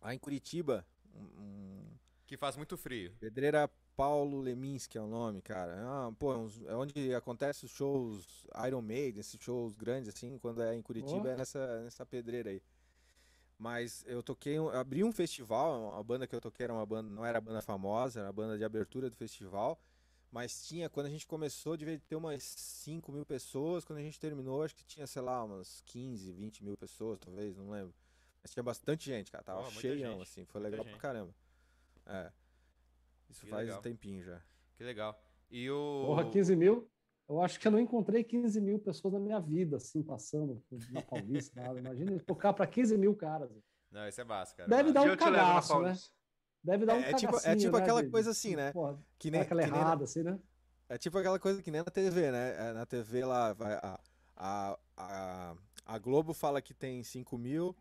lá 0.02 0.14
em 0.14 0.20
Curitiba. 0.20 0.86
Um- 1.16 1.86
Que 2.28 2.38
faz 2.38 2.56
muito 2.56 2.78
frio. 2.78 3.14
Pedreira 3.20 3.70
Paulo 3.96 4.40
Leminski 4.40 4.98
é 4.98 5.02
o 5.02 5.08
nome, 5.08 5.42
cara. 5.42 5.74
É, 5.76 5.84
uma- 5.84 6.14
pô, 6.14 6.34
é 6.34 6.72
é 6.72 6.76
onde 6.76 7.14
acontece 7.14 7.66
os 7.66 7.72
shows 7.72 8.48
Iron 8.66 8.82
Maiden, 8.82 9.20
esses 9.20 9.40
shows 9.42 9.74
grandes, 9.76 10.08
assim, 10.10 10.38
quando 10.40 10.62
é 10.64 10.74
em 10.74 10.82
Curitiba, 10.82 11.28
Ó. 11.30 11.32
é 11.32 11.36
nessa, 11.36 11.82
nessa 11.82 12.06
pedreira 12.06 12.50
aí. 12.50 12.62
Mas 13.60 14.04
eu 14.08 14.24
toquei, 14.24 14.60
um- 14.60 14.70
abri 14.70 15.04
um 15.04 15.12
festival, 15.12 15.94
a 15.94 16.02
banda 16.02 16.26
que 16.26 16.34
eu 16.36 16.42
toquei 16.42 16.64
era 16.64 16.74
uma 16.74 16.86
banda, 16.86 17.10
não 17.12 17.24
era 17.26 17.40
banda 17.40 17.62
famosa, 17.62 18.22
era 18.22 18.30
a 18.30 18.34
banda 18.34 18.58
de 18.58 18.64
abertura 18.64 19.10
do 19.10 19.16
festival. 19.16 19.80
Mas 20.32 20.66
tinha, 20.66 20.90
quando 20.90 21.08
a 21.08 21.10
gente 21.10 21.28
começou, 21.28 21.76
devia 21.76 22.00
ter 22.08 22.16
umas 22.16 22.42
5 22.44 23.12
mil 23.12 23.26
pessoas. 23.26 23.84
Quando 23.84 24.00
a 24.00 24.02
gente 24.02 24.18
terminou, 24.20 24.64
acho 24.64 24.74
que 24.74 24.86
tinha, 24.86 25.06
sei 25.06 25.22
lá, 25.22 25.44
umas 25.44 25.82
15, 25.86 26.32
20 26.32 26.64
mil 26.64 26.78
pessoas, 26.78 27.20
talvez, 27.20 27.56
não 27.58 27.70
lembro. 27.70 27.94
Mas 28.44 28.52
tinha 28.52 28.64
bastante 28.64 29.06
gente, 29.06 29.32
cara. 29.32 29.44
Tava 29.44 29.62
muita 29.64 29.80
cheião, 29.80 30.14
gente, 30.14 30.22
assim. 30.24 30.46
Foi 30.46 30.62
muita 30.62 30.78
legal 30.78 30.86
pra 30.92 31.00
caramba. 31.02 31.34
É. 32.06 32.32
Isso 33.30 33.42
Que 33.46 33.50
faz 33.52 33.66
legal. 33.66 33.80
um 33.80 33.82
tempinho 33.82 34.24
já. 34.24 34.42
Que 34.76 34.84
legal. 34.84 35.22
E 35.50 35.70
o. 35.70 36.04
Porra, 36.08 36.30
15 36.30 36.56
mil. 36.56 36.90
Eu 37.30 37.42
acho 37.42 37.60
que 37.60 37.68
eu 37.68 37.72
não 37.72 37.80
encontrei 37.80 38.24
15 38.24 38.60
mil 38.60 38.78
pessoas 38.80 39.14
na 39.14 39.20
minha 39.20 39.40
vida, 39.40 39.78
assim, 39.78 40.04
passando 40.04 40.62
na 40.92 41.02
Paulista. 41.02 41.62
nada. 41.62 41.80
Imagina 41.80 42.20
tocar 42.20 42.52
para 42.54 42.68
15 42.68 42.98
mil 42.98 43.16
caras. 43.16 43.50
Não, 43.90 44.06
esse 44.08 44.20
é 44.20 44.24
massa, 44.24 44.56
cara. 44.56 44.70
Deve 44.70 44.92
dar 44.92 45.04
um 45.04 45.16
cagaço, 45.16 45.80
né? 45.82 45.98
Deve 46.64 46.86
dar 46.86 46.96
um 46.96 47.00
É, 47.00 47.12
é 47.12 47.14
tipo- 47.14 47.38
é 47.44 47.56
tipo 47.56 47.78
né, 47.78 47.82
aquela 47.84 48.04
de- 48.04 48.10
coisa 48.10 48.32
assim, 48.32 48.56
né? 48.56 48.72
Porra, 48.74 49.00
Que 49.18 49.32
nem, 49.32 49.42
aquela 49.42 49.64
que 49.64 49.72
nem 49.72 49.80
errada, 49.80 50.04
assim, 50.04 50.24
né? 50.24 50.40
É 50.90 50.98
tipo 50.98 51.18
aquela 51.18 51.40
coisa 51.40 51.62
que 51.64 51.72
nem 51.72 51.82
na 51.82 51.90
TV, 51.92 52.32
né? 52.32 52.70
É, 52.70 52.74
Na 52.74 52.86
TV 52.86 53.24
lá, 53.24 53.54
vai, 53.54 53.74
a, 53.76 54.00
a, 54.36 54.80
a, 54.98 55.56
a 55.86 55.98
Globo 56.00 56.34
fala 56.34 56.62
que 56.62 56.74
tem 56.74 57.02
5 57.04 57.38
mil, 57.38 57.76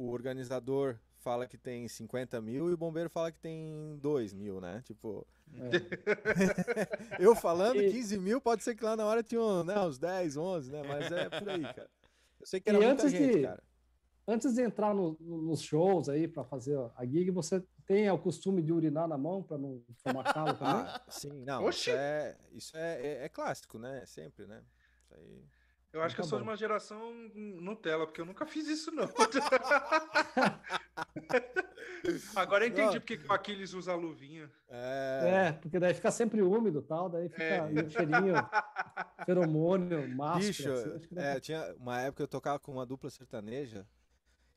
o 0.00 0.10
organizador 0.10 0.98
fala 1.18 1.46
que 1.46 1.58
tem 1.58 1.86
50 1.86 2.40
mil 2.40 2.70
e 2.70 2.72
o 2.72 2.76
bombeiro 2.76 3.10
fala 3.10 3.30
que 3.30 3.38
tem 3.38 3.98
2 4.00 4.32
mil, 4.32 4.60
né? 4.60 4.82
Tipo, 4.86 5.26
É. 5.52 5.60
eu 7.22 7.34
falando 7.36 7.82
E- 7.82 7.90
15 7.90 8.18
mil, 8.18 8.40
pode 8.40 8.62
ser 8.62 8.74
que 8.74 8.82
lá 8.84 8.96
na 8.96 9.04
hora 9.04 9.22
tinha 9.22 9.62
né, 9.64 9.78
uns 9.80 9.98
10, 9.98 10.36
11, 10.36 10.72
né? 10.72 10.82
Mas 10.86 11.12
é 11.12 11.28
por 11.28 11.48
aí, 11.50 11.62
cara. 11.62 11.90
Eu 12.40 12.46
sei 12.46 12.60
que 12.60 12.70
E 12.70 12.74
era 12.74 12.78
muita 12.78 12.92
antes 13.02 13.10
gente, 13.10 13.36
de- 13.36 13.42
cara. 13.42 13.62
Antes 14.26 14.54
de 14.54 14.62
entrar 14.62 14.94
no- 14.94 15.16
no- 15.20 15.42
nos 15.42 15.60
shows 15.60 16.08
aí 16.08 16.28
para 16.28 16.44
fazer 16.44 16.78
a 16.96 17.04
gig, 17.04 17.30
você 17.30 17.62
tem 17.84 18.08
o 18.10 18.18
costume 18.18 18.62
de 18.62 18.72
urinar 18.72 19.08
na 19.08 19.18
mão 19.18 19.42
para 19.42 19.58
não 19.58 19.82
tomar 20.04 20.32
calo 20.32 20.54
também? 20.54 20.72
Ah, 20.86 21.02
sim, 21.08 21.44
não, 21.44 21.64
Oxi! 21.64 21.90
isso, 21.90 21.98
é, 21.98 22.36
isso 22.52 22.76
é, 22.76 23.06
é, 23.06 23.24
é 23.24 23.28
clássico, 23.28 23.78
né? 23.78 24.04
Sempre, 24.06 24.46
né? 24.46 24.62
Isso 25.02 25.14
aí... 25.14 25.44
Eu 25.92 26.02
acho 26.02 26.14
que 26.14 26.20
Tá 26.22 26.24
eu 26.26 26.28
sou 26.28 26.38
de 26.38 26.44
uma 26.44 26.56
geração 26.56 27.12
Nutella, 27.34 28.06
porque 28.06 28.20
eu 28.20 28.24
nunca 28.24 28.46
fiz 28.46 28.68
isso, 28.68 28.92
não. 28.92 29.08
Agora 32.36 32.64
eu 32.64 32.68
entendi 32.68 32.94
Não. 32.94 33.00
porque 33.00 33.16
que 33.16 33.26
o 33.26 33.32
Aquiles 33.32 33.72
usa 33.74 33.92
a 33.92 33.96
luvinha. 33.96 34.50
É, 34.68 35.48
É, 35.48 35.52
porque 35.52 35.78
daí 35.78 35.92
fica 35.94 36.10
sempre 36.10 36.40
úmido 36.42 36.78
e 36.78 36.82
tal, 36.82 37.08
daí 37.08 37.28
fica 37.28 37.42
É. 37.42 37.72
e 37.72 37.80
o 37.80 37.90
cheirinho, 37.90 38.34
feromônio, 39.26 40.08
máscara. 40.16 40.46
Bicho, 40.46 40.72
assim, 40.72 40.98
que 41.00 41.18
é, 41.18 41.40
tinha 41.40 41.74
uma 41.78 42.00
época 42.00 42.22
eu 42.22 42.28
tocava 42.28 42.58
com 42.58 42.72
uma 42.72 42.86
dupla 42.86 43.10
sertaneja 43.10 43.86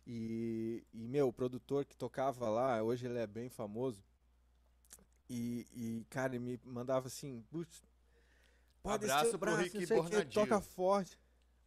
e, 0.06 0.84
e 0.94 1.08
meu, 1.08 1.28
o 1.30 1.34
produtor 1.34 1.86
que 1.86 1.96
tocava 1.98 2.50
lá, 2.50 2.82
hoje 2.84 3.06
ele 3.08 3.18
é 3.20 3.28
bem 3.28 3.50
famoso. 3.50 4.04
E, 5.30 5.66
e 5.74 6.06
cara, 6.10 6.36
ele 6.36 6.44
me 6.44 6.60
mandava 6.66 7.08
assim, 7.08 7.42
"Putz, 7.50 7.84
pode 8.84 9.00
descer 9.02 9.14
Abraço 9.16 9.40
pro 9.40 9.52
braço, 9.52 9.64
Rick 9.64 9.80
não 9.80 9.88
sei 9.88 9.98
o 9.98 10.04
quê, 10.04 10.10
Bornadio." 10.10 10.32
toca 10.42 10.62
forte. 10.62 11.18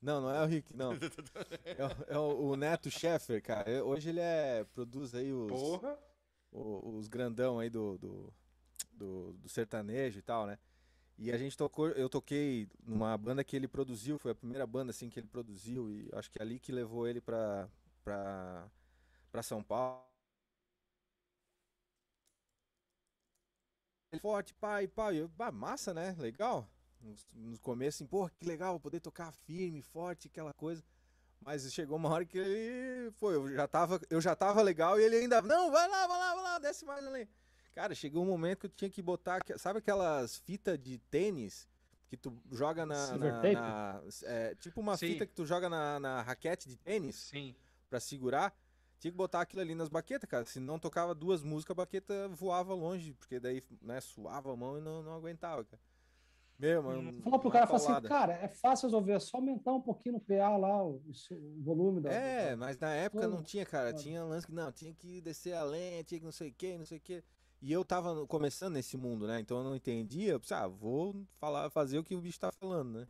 Não, 0.07 0.21
não 0.21 0.31
é 0.31 0.41
o 0.41 0.47
Rick, 0.47 0.73
não. 0.73 0.93
É, 1.77 1.85
o- 1.85 2.15
é 2.15 2.19
o, 2.19 2.51
o 2.53 2.57
Neto 2.57 2.89
Scheffer, 2.89 3.43
cara. 3.43 3.85
Hoje 3.85 4.11
ele 4.11 4.21
é 4.21 4.65
produz 4.73 5.13
aí 5.17 5.33
os 5.33 5.51
Porra. 5.51 5.99
o- 6.53 6.97
os 6.97 7.09
grandão 7.09 7.59
aí 7.59 7.69
do, 7.69 7.99
do, 7.99 8.33
do, 8.93 9.33
do 9.33 9.49
sertanejo 9.49 10.21
e 10.21 10.23
tal, 10.23 10.47
né? 10.47 10.59
E 11.19 11.33
a 11.33 11.37
gente 11.37 11.57
tocou, 11.57 11.89
eu 11.89 12.09
toquei 12.09 12.69
numa 12.87 13.17
banda 13.19 13.43
que 13.43 13.57
ele 13.57 13.67
produziu, 13.67 14.17
foi 14.17 14.31
a 14.31 14.35
primeira 14.35 14.65
banda 14.65 14.91
assim 14.91 15.09
que 15.11 15.19
ele 15.19 15.27
produziu 15.27 15.91
e 15.91 16.09
acho 16.13 16.31
que 16.31 16.39
é 16.39 16.43
ali 16.43 16.61
que 16.61 16.71
levou 16.71 17.09
ele 17.09 17.21
pra, 17.21 17.69
pra, 18.05 18.71
pra 19.33 19.43
São 19.43 19.61
Paulo. 19.61 20.05
Ele 24.13 24.21
forte, 24.21 24.55
pai, 24.55 24.87
pai, 24.87 25.17
eu, 25.21 25.31
ah, 25.39 25.51
massa, 25.51 25.93
né? 25.93 26.15
Legal. 26.19 26.69
No, 27.07 27.51
no 27.53 27.59
começo, 27.61 28.03
assim, 28.03 28.07
porra, 28.07 28.31
que 28.31 28.45
legal, 28.47 28.73
vou 28.73 28.81
poder 28.81 29.01
tocar 29.01 29.31
firme, 29.33 29.81
forte, 29.83 30.27
aquela 30.29 30.53
coisa. 30.53 30.83
Mas 31.41 31.71
chegou 31.73 31.97
uma 31.97 32.09
hora 32.09 32.25
que 32.25 32.37
ele, 32.39 33.11
pô, 33.13 33.31
eu 33.31 33.49
já 33.55 33.69
tava, 33.69 34.01
eu 34.11 34.21
já 34.21 34.35
tava 34.35 34.61
legal 34.63 34.99
e 34.99 35.05
ele 35.05 35.17
ainda, 35.17 35.41
não, 35.43 35.71
vai 35.71 35.89
lá, 35.89 36.07
vai 36.07 36.19
lá, 36.19 36.35
vai 36.35 36.43
lá, 36.45 36.59
desce 36.59 36.85
mais 36.85 37.07
ali. 37.07 37.29
Cara, 37.75 37.95
chegou 37.95 38.23
um 38.25 38.27
momento 38.27 38.61
que 38.61 38.67
eu 38.67 38.71
tinha 38.71 38.91
que 38.91 39.03
botar, 39.03 39.41
sabe 39.59 39.79
aquelas 39.79 40.39
fitas 40.39 40.79
de 40.79 40.99
tênis 40.99 41.69
que 42.09 42.17
tu 42.17 42.37
joga 42.51 42.87
na, 42.87 43.17
na- 43.19 43.43
na- 43.53 44.03
é, 44.25 44.55
tipo 44.55 44.81
uma 44.81 44.97
Sim. 44.97 45.09
fita 45.09 45.27
que 45.27 45.35
tu 45.35 45.45
joga 45.45 45.69
na, 45.69 46.01
na 46.01 46.23
raquete 46.23 46.69
de 46.69 46.77
tênis 46.77 47.17
Sim. 47.17 47.55
pra 47.91 48.01
segurar. 48.01 48.57
Tinha 48.99 49.11
que 49.13 49.17
botar 49.17 49.43
aquilo 49.43 49.61
ali 49.61 49.75
nas 49.75 49.91
baquetas, 49.91 50.29
cara. 50.29 50.45
Se 50.47 50.59
não 50.59 50.79
tocava 50.79 51.15
duas 51.15 51.43
músicas, 51.43 51.73
a 51.75 51.77
baqueta 51.77 52.29
voava 52.29 52.73
longe, 52.75 53.13
porque 53.13 53.39
daí, 53.39 53.63
né, 53.83 54.01
suava 54.01 54.53
a 54.53 54.57
mão 54.57 54.79
e 54.79 54.81
não, 54.81 55.03
não 55.03 55.13
aguentava, 55.15 55.63
cara. 55.65 55.81
Meu, 56.59 56.83
mano. 56.83 57.21
Fala 57.23 57.39
pro 57.39 57.51
cara, 57.51 57.67
fala 57.67 57.99
assim, 57.99 58.09
cara, 58.09 58.33
é 58.33 58.49
fácil 58.49 58.87
resolver, 58.87 59.13
é 59.13 59.19
só 59.19 59.37
aumentar 59.37 59.75
um 59.75 59.81
pouquinho 59.81 60.15
no 60.15 60.21
PA 60.21 60.57
lá, 60.57 60.83
o, 60.83 61.03
o 61.31 61.63
volume 61.63 62.01
da... 62.01 62.11
É, 62.11 62.51
da- 62.51 62.57
mas 62.57 62.79
na 62.79 62.91
época 62.95 63.29
não 63.29 63.43
tinha, 63.43 63.67
cara. 63.67 63.91
foda. 63.91 64.03
Tinha 64.03 64.25
lance 64.25 64.47
que 64.47 64.55
não, 64.55 64.73
tinha 64.73 64.95
que 64.95 65.21
descer 65.21 65.55
a 65.55 65.63
lenha, 65.65 66.03
tinha 66.03 66.19
que 66.19 66.25
não 66.25 66.33
sei 66.33 66.49
o 66.49 66.55
que, 66.55 66.79
não 66.79 66.87
sei 66.87 66.97
o 66.99 67.01
que. 67.01 67.23
E 67.61 67.73
eu 67.73 67.85
tava 67.85 68.27
começando 68.27 68.75
nesse 68.75 68.97
mundo, 68.97 69.27
né? 69.27 69.41
Então 69.41 69.59
eu 69.59 69.65
não 69.65 69.77
entendia. 69.77 70.33
Eu 70.33 70.41
pensei, 70.41 70.57
ah, 70.57 70.67
vou 70.67 71.27
falar, 71.39 71.69
fazer 71.71 71.99
o 71.99 72.05
que 72.05 72.15
o 72.15 72.21
bicho 72.21 72.39
tá 72.41 72.51
falando, 72.53 73.01
né? 73.01 73.07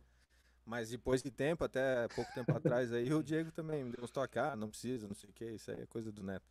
Mas 0.65 0.89
depois 0.89 1.23
de 1.23 1.31
tempo, 1.31 1.63
até 1.63 2.07
pouco 2.09 2.29
tempo 2.33 2.51
atrás 2.51 2.91
aí, 2.91 3.13
o 3.13 3.23
Diego 3.23 3.51
também 3.51 3.85
me 3.85 3.91
deu 3.91 4.03
uns 4.03 4.11
toques, 4.11 4.37
ah, 4.37 4.55
não 4.55 4.69
precisa, 4.69 5.07
não 5.07 5.15
sei 5.15 5.29
o 5.29 5.33
que, 5.33 5.45
isso 5.51 5.71
aí 5.71 5.81
é 5.81 5.85
coisa 5.85 6.11
do 6.11 6.21
neto. 6.21 6.43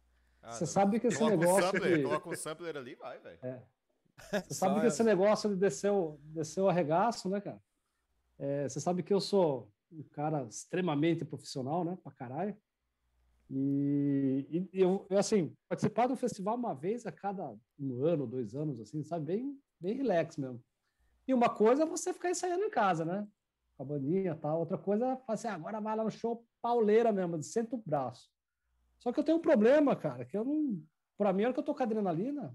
Ah, 0.43 0.53
Você 0.53 0.65
não. 0.65 0.69
sabe 0.69 0.99
que 1.01 1.09
esse 1.09 1.19
Coloca 1.19 1.37
um 1.37 1.41
negócio 1.41 1.63
sampler, 1.65 1.97
de... 1.99 2.03
Coloca 2.05 2.29
um 2.31 2.37
sampler 2.37 2.77
ali, 2.79 2.95
vai, 2.95 3.19
velho. 3.19 3.39
Você 4.19 4.55
sabe 4.55 4.81
que 4.81 4.87
esse 4.87 5.03
negócio 5.03 5.51
de 5.51 5.57
descer 5.57 5.91
o, 5.91 6.19
descer 6.25 6.61
o 6.61 6.69
arregaço, 6.69 7.29
né, 7.29 7.41
cara? 7.41 7.61
É, 8.39 8.69
você 8.69 8.81
sabe 8.81 9.03
que 9.03 9.13
eu 9.13 9.21
sou 9.21 9.71
um 9.91 10.03
cara 10.03 10.45
extremamente 10.45 11.25
profissional, 11.25 11.85
né? 11.85 11.97
Pra 12.03 12.13
caralho. 12.13 12.57
E, 13.49 14.69
e 14.73 14.81
eu, 14.81 15.07
eu, 15.09 15.19
assim, 15.19 15.55
participar 15.69 16.09
do 16.09 16.17
festival 16.17 16.57
uma 16.57 16.75
vez 16.75 17.07
a 17.07 17.13
cada 17.13 17.55
um 17.79 18.05
ano, 18.05 18.27
dois 18.27 18.55
anos, 18.55 18.81
assim, 18.81 19.03
sabe? 19.05 19.27
Bem, 19.27 19.61
bem 19.81 19.95
relax 19.95 20.37
mesmo. 20.37 20.63
E 21.27 21.33
uma 21.33 21.49
coisa 21.49 21.85
é 21.85 21.87
você 21.87 22.13
ficar 22.13 22.31
ensaiando 22.31 22.65
em 22.65 22.71
casa, 22.71 23.05
né? 23.05 23.27
Com 23.77 23.83
a 23.85 23.87
bandinha 23.87 24.33
e 24.33 24.35
tal. 24.35 24.59
Outra 24.59 24.79
coisa 24.79 25.07
é 25.07 25.19
assim, 25.29 25.49
"Ah, 25.49 25.55
agora 25.55 25.81
vai 25.81 25.97
lá 25.97 26.05
no 26.05 26.11
show 26.11 26.45
pauleira 26.61 27.13
mesmo, 27.13 27.39
de 27.39 27.47
senta 27.47 27.77
o 27.77 27.83
braço. 27.85 28.31
Só 28.99 29.13
que 29.13 29.21
eu 29.21 29.25
tenho 29.25 29.39
um 29.39 29.43
problema, 29.43 29.95
cara, 29.95 30.25
que 30.25 30.37
eu 30.37 30.45
não. 30.45 30.83
Pra 31.17 31.33
mim, 31.33 31.45
a 31.45 31.47
hora 31.47 31.55
que 31.55 31.61
eu 31.61 31.65
tô 31.65 31.75
com 31.75 31.83
adrenalina, 31.83 32.55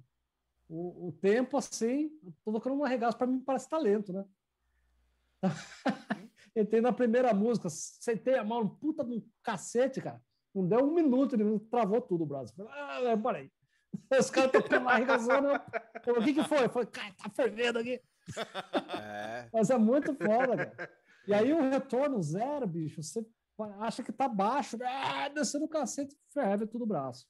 o, 0.71 1.09
o 1.09 1.11
tempo 1.11 1.57
assim, 1.57 2.09
tocando 2.45 2.77
um 2.77 2.83
arregaço, 2.85 3.17
pra 3.17 3.27
mim 3.27 3.39
parece 3.41 3.67
talento, 3.67 4.13
né? 4.13 4.25
Entrei 6.55 6.79
na 6.81 6.93
primeira 6.93 7.33
música, 7.33 7.69
sentei 7.69 8.35
a 8.35 8.43
mão, 8.43 8.67
puta 8.67 9.03
de 9.03 9.11
um 9.15 9.29
cacete, 9.43 10.01
cara. 10.01 10.21
Não 10.55 10.65
deu 10.67 10.79
um 10.79 10.93
minuto, 10.93 11.35
ele 11.35 11.59
travou 11.69 12.01
tudo 12.01 12.23
o 12.23 12.27
braço. 12.27 12.53
Falei, 12.55 12.71
ah, 13.11 13.17
parei. 13.17 13.51
Os 14.19 14.29
caras 14.29 14.51
tocando 14.51 14.85
lá, 14.85 14.93
arregaçando. 14.93 15.47
eu- 15.49 16.19
O 16.19 16.23
que 16.23 16.33
que 16.33 16.43
foi? 16.43 16.65
Eu 16.65 16.69
falei, 16.69 16.87
cara, 16.87 17.13
tá 17.21 17.29
fervendo 17.29 17.79
aqui. 17.79 18.01
É, 18.97 19.49
Mas 19.51 19.69
é 19.69 19.77
muito 19.77 20.13
foda, 20.15 20.57
cara. 20.57 20.89
E 21.27 21.35
aí 21.35 21.53
o 21.53 21.69
retorno 21.69 22.19
zero, 22.23 22.65
bicho, 22.65 23.03
você 23.03 23.23
acha 23.79 24.01
que 24.01 24.11
tá 24.11 24.27
baixo, 24.27 24.75
né? 24.75 24.87
ah, 24.87 25.29
descendo 25.29 25.65
o 25.65 25.69
cacete, 25.69 26.17
ferve 26.33 26.65
tudo 26.65 26.81
o 26.83 26.87
braço. 26.87 27.27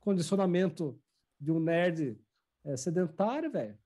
Condicionamento 0.00 1.00
de 1.40 1.52
um 1.52 1.60
nerd 1.60 2.18
é, 2.64 2.76
sedentário, 2.76 3.50
velho. 3.50 3.78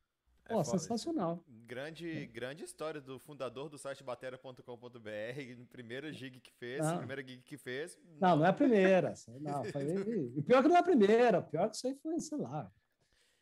é 0.47 0.55
Pô, 0.55 0.61
isso. 0.63 0.71
sensacional. 0.73 1.43
Grande, 1.49 2.27
grande 2.27 2.65
história 2.65 3.01
do 3.01 3.19
fundador 3.19 3.69
do 3.69 3.79
site 3.79 4.03
batera.com.br, 4.03 5.65
primeira 5.71 6.13
gig 6.13 6.41
que 6.41 6.53
fez, 6.53 6.81
Ah. 6.85 6.99
primeira 6.99 7.23
gig 7.23 7.43
que 7.43 7.57
fez. 7.57 7.99
Não, 8.21 8.37
não 8.37 8.45
é 8.45 8.49
a 8.49 8.53
primeira. 8.53 9.15
Não, 9.41 9.65
foi... 9.65 10.33
E 10.37 10.43
pior 10.43 10.63
que 10.63 10.69
não 10.69 10.77
é 10.77 10.81
a 10.81 10.83
primeira, 10.83 11.41
pior 11.43 11.71
que 11.71 11.77
isso 11.77 11.87
aí 11.87 11.95
foi, 11.95 12.21
sei 12.21 12.39
lá. 12.39 12.71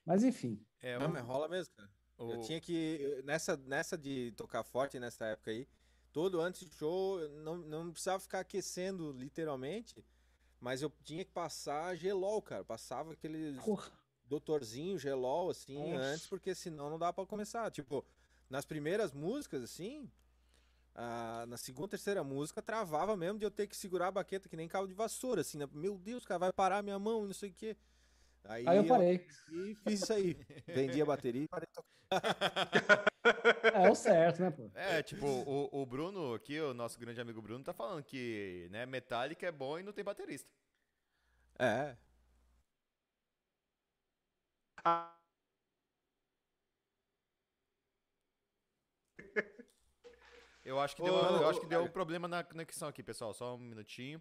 Mas 0.04 0.22
enfim. 0.24 0.60
É, 0.80 0.98
Não, 0.98 1.06
o- 1.08 1.10
mas 1.12 1.24
rola 1.24 1.48
mesmo, 1.48 1.74
cara. 1.74 1.90
Eu 2.18 2.26
o- 2.26 2.40
tinha 2.42 2.60
que. 2.60 2.98
eu- 3.00 3.22
Nessa, 3.24 3.56
nessa 3.56 3.96
de 3.98 4.32
tocar 4.32 4.62
forte 4.62 4.98
nessa 5.00 5.24
época 5.26 5.50
aí, 5.50 5.66
todo 6.12 6.40
antes 6.40 6.64
do 6.68 6.74
show, 6.74 7.18
eu 7.20 7.28
não, 7.42 7.56
não 7.56 7.90
precisava 7.90 8.20
ficar 8.20 8.40
aquecendo 8.40 9.10
literalmente, 9.12 10.04
mas 10.60 10.82
eu 10.82 10.92
tinha 11.02 11.24
que 11.24 11.30
passar 11.32 11.96
gelol, 11.96 12.40
cara. 12.42 12.64
Passava 12.64 13.12
aqueles 13.14 13.56
Porra. 13.64 13.90
Doutorzinho 14.30 14.98
gelol, 14.98 15.50
assim, 15.50 15.76
Nossa. 15.92 16.04
antes, 16.04 16.26
porque 16.26 16.54
senão 16.54 16.88
não 16.88 16.98
dá 16.98 17.12
pra 17.12 17.26
começar. 17.26 17.70
Tipo, 17.70 18.04
nas 18.48 18.64
primeiras 18.64 19.12
músicas, 19.12 19.62
assim. 19.62 20.10
ah, 20.94 21.44
na 21.48 21.56
segunda, 21.56 21.88
terceira 21.88 22.22
música, 22.24 22.62
travava 22.62 23.16
mesmo 23.16 23.38
de 23.38 23.44
eu 23.44 23.50
ter 23.50 23.66
que 23.66 23.76
segurar 23.76 24.08
a 24.08 24.12
baqueta 24.12 24.48
que 24.48 24.56
nem 24.56 24.68
cabo 24.68 24.86
de 24.86 24.94
vassoura, 24.94 25.40
assim, 25.42 25.58
né? 25.58 25.68
Meu 25.72 25.98
Deus, 25.98 26.24
cara, 26.24 26.38
vai 26.38 26.52
parar 26.52 26.82
minha 26.82 26.98
mão, 26.98 27.26
não 27.26 27.34
sei 27.34 27.50
o 27.50 27.54
quê. 27.54 27.76
Aí, 28.44 28.64
Aí 28.66 28.76
eu 28.78 28.84
parei. 28.86 29.26
E 29.48 29.74
fiz 29.74 30.02
isso 30.02 30.12
aí. 30.12 30.36
Vendi 30.66 31.00
a 31.02 31.06
bateria 31.06 31.42
e 31.44 31.48
parei 31.48 31.68
tocar. 31.74 31.90
É 33.72 33.90
o 33.90 33.94
certo, 33.94 34.40
né, 34.40 34.50
pô? 34.50 34.70
É, 34.74 35.02
tipo, 35.02 35.26
o, 35.26 35.68
o 35.82 35.86
Bruno 35.86 36.34
aqui, 36.34 36.58
o 36.60 36.72
nosso 36.74 36.98
grande 36.98 37.20
amigo 37.20 37.40
Bruno, 37.42 37.62
tá 37.62 37.72
falando 37.74 38.02
que, 38.02 38.66
né, 38.70 38.86
Metallica 38.86 39.46
é 39.46 39.52
bom 39.52 39.78
e 39.78 39.82
não 39.82 39.92
tem 39.92 40.02
baterista. 40.04 40.50
É. 41.58 41.96
Eu 50.64 50.78
acho 50.78 50.94
que 50.94 51.02
deu, 51.02 51.14
Ô, 51.14 51.18
eu 51.18 51.48
acho 51.48 51.60
que 51.60 51.66
ô, 51.66 51.68
deu 51.68 51.82
um 51.82 51.88
problema 51.88 52.28
na 52.28 52.44
conexão 52.44 52.88
aqui, 52.88 53.02
pessoal. 53.02 53.32
Só 53.32 53.54
um 53.54 53.58
minutinho. 53.58 54.20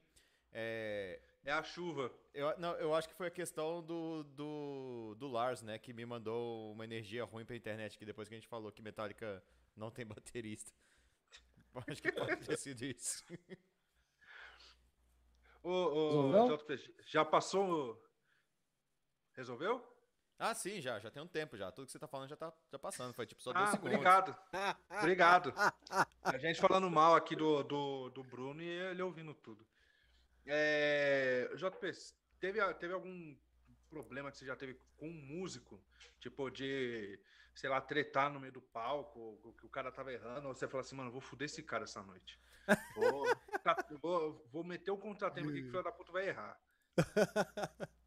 É, 0.51 1.19
É 1.43 1.51
a 1.51 1.63
chuva. 1.63 2.11
eu, 2.33 2.57
não, 2.57 2.75
eu 2.77 2.93
acho 2.95 3.07
que 3.07 3.13
foi 3.13 3.27
a 3.27 3.31
questão 3.31 3.83
do, 3.83 4.23
do, 4.23 5.15
do 5.15 5.27
Lars, 5.27 5.61
né? 5.61 5.77
Que 5.77 5.93
me 5.93 6.05
mandou 6.05 6.71
uma 6.71 6.83
energia 6.83 7.23
ruim 7.23 7.45
pra 7.45 7.55
internet, 7.55 7.97
que 7.97 8.05
depois 8.05 8.27
que 8.27 8.33
a 8.33 8.37
gente 8.37 8.47
falou 8.47 8.71
que 8.71 8.81
Metallica 8.81 9.43
não 9.75 9.91
tem 9.91 10.05
baterista. 10.07 10.71
Acho 11.87 12.01
que 12.01 12.11
pode 12.11 12.37
ter 12.37 12.57
sido 12.57 12.83
isso. 12.83 13.23
Ô, 15.61 15.71
ô, 15.71 16.57
já 17.05 17.23
passou. 17.23 18.01
Resolveu? 19.33 19.85
Ah, 20.41 20.55
sim, 20.55 20.79
já, 20.79 20.97
já 20.99 21.11
tem 21.11 21.21
um 21.21 21.27
tempo 21.27 21.57
já. 21.57 21.69
Tudo 21.69 21.85
que 21.87 21.91
você 21.91 21.99
tá 21.99 22.07
falando 22.07 22.29
já 22.29 22.37
tá 22.37 22.53
já 22.71 22.79
passando. 22.79 23.13
Foi 23.13 23.25
tipo 23.25 23.41
só 23.43 23.51
dois 23.51 23.67
Ah, 23.67 23.71
segundos. 23.71 23.93
obrigado. 23.93 24.37
Obrigado. 24.89 25.53
A 26.23 26.37
gente 26.37 26.61
falando 26.61 26.89
mal 26.89 27.13
aqui 27.13 27.35
do, 27.35 27.61
do, 27.63 28.09
do 28.11 28.23
Bruno 28.23 28.61
e 28.63 28.65
ele 28.67 29.01
ouvindo 29.01 29.33
tudo. 29.33 29.67
É, 30.45 31.49
JP, 31.55 31.91
teve, 32.39 32.73
teve 32.75 32.93
algum 32.93 33.35
problema 33.89 34.31
que 34.31 34.37
você 34.37 34.45
já 34.45 34.55
teve 34.55 34.79
com 34.95 35.09
um 35.09 35.13
músico? 35.13 35.83
Tipo, 36.21 36.49
de, 36.49 37.19
sei 37.53 37.69
lá, 37.69 37.81
tretar 37.81 38.31
no 38.31 38.39
meio 38.39 38.53
do 38.53 38.61
palco, 38.61 39.53
que 39.59 39.65
o 39.65 39.69
cara 39.69 39.91
tava 39.91 40.13
errando, 40.13 40.47
ou 40.47 40.55
você 40.55 40.67
falou 40.69 40.81
assim, 40.81 40.95
mano, 40.95 41.11
vou 41.11 41.21
fuder 41.21 41.45
esse 41.47 41.61
cara 41.61 41.83
essa 41.83 42.01
noite. 42.01 42.39
Vou, 42.95 43.25
vou, 44.01 44.47
vou 44.51 44.63
meter 44.63 44.91
o 44.91 44.97
contratempo 44.97 45.49
aqui 45.49 45.61
que 45.61 45.67
o 45.67 45.71
filho 45.71 45.83
da 45.83 45.91
puta 45.91 46.11
vai 46.13 46.29
errar. 46.29 46.57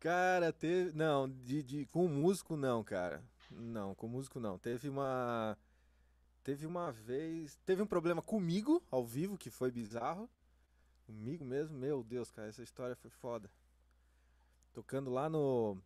Cara, 0.00 0.52
teve. 0.52 0.92
Não, 0.96 1.28
de, 1.28 1.62
de, 1.62 1.86
com 1.86 2.06
músico 2.08 2.56
não, 2.56 2.84
cara. 2.84 3.22
Não, 3.50 3.94
com 3.94 4.06
músico 4.08 4.38
não. 4.38 4.58
Teve 4.58 4.88
uma. 4.88 5.56
Teve 6.44 6.66
uma 6.66 6.92
vez. 6.92 7.56
Teve 7.66 7.82
um 7.82 7.86
problema 7.86 8.22
comigo, 8.22 8.82
ao 8.90 9.04
vivo, 9.04 9.36
que 9.36 9.50
foi 9.50 9.70
bizarro. 9.70 10.28
Comigo 11.06 11.44
mesmo, 11.44 11.76
meu 11.76 12.02
Deus, 12.04 12.30
cara, 12.30 12.48
essa 12.48 12.62
história 12.62 12.94
foi 12.94 13.10
foda. 13.10 13.50
Tocando 14.72 15.10
lá 15.10 15.28
no. 15.28 15.76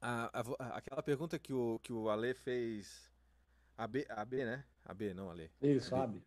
a- 0.00 0.30
a 0.58 0.76
aquela 0.78 1.02
pergunta 1.02 1.38
que 1.38 1.52
o, 1.52 1.78
que 1.80 1.92
o 1.92 2.08
Ale 2.08 2.34
fez. 2.34 3.10
AB, 3.76 4.06
AB, 4.08 4.44
né? 4.44 4.64
AB, 4.84 5.12
não 5.14 5.30
Ale. 5.30 5.50
Isso, 5.60 5.90
sabe? 5.90 6.22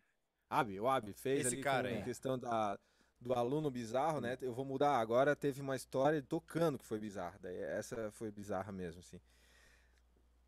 Abi, 0.48 0.78
o 0.78 0.88
Abi 0.88 1.12
fez 1.12 1.46
Esse 1.46 1.54
ali 1.56 1.62
cara 1.62 1.90
com 1.92 1.98
a 1.98 2.02
questão 2.02 2.38
da, 2.38 2.78
do 3.20 3.32
aluno 3.32 3.70
bizarro, 3.70 4.20
né? 4.20 4.36
Eu 4.40 4.52
vou 4.52 4.64
mudar. 4.64 4.98
Agora 4.98 5.34
teve 5.34 5.60
uma 5.60 5.76
história 5.76 6.20
de 6.20 6.26
tocando 6.26 6.78
que 6.78 6.84
foi 6.84 6.98
bizarra. 6.98 7.38
Daí 7.40 7.56
essa 7.56 8.10
foi 8.12 8.30
bizarra 8.30 8.72
mesmo, 8.72 9.00
assim. 9.00 9.20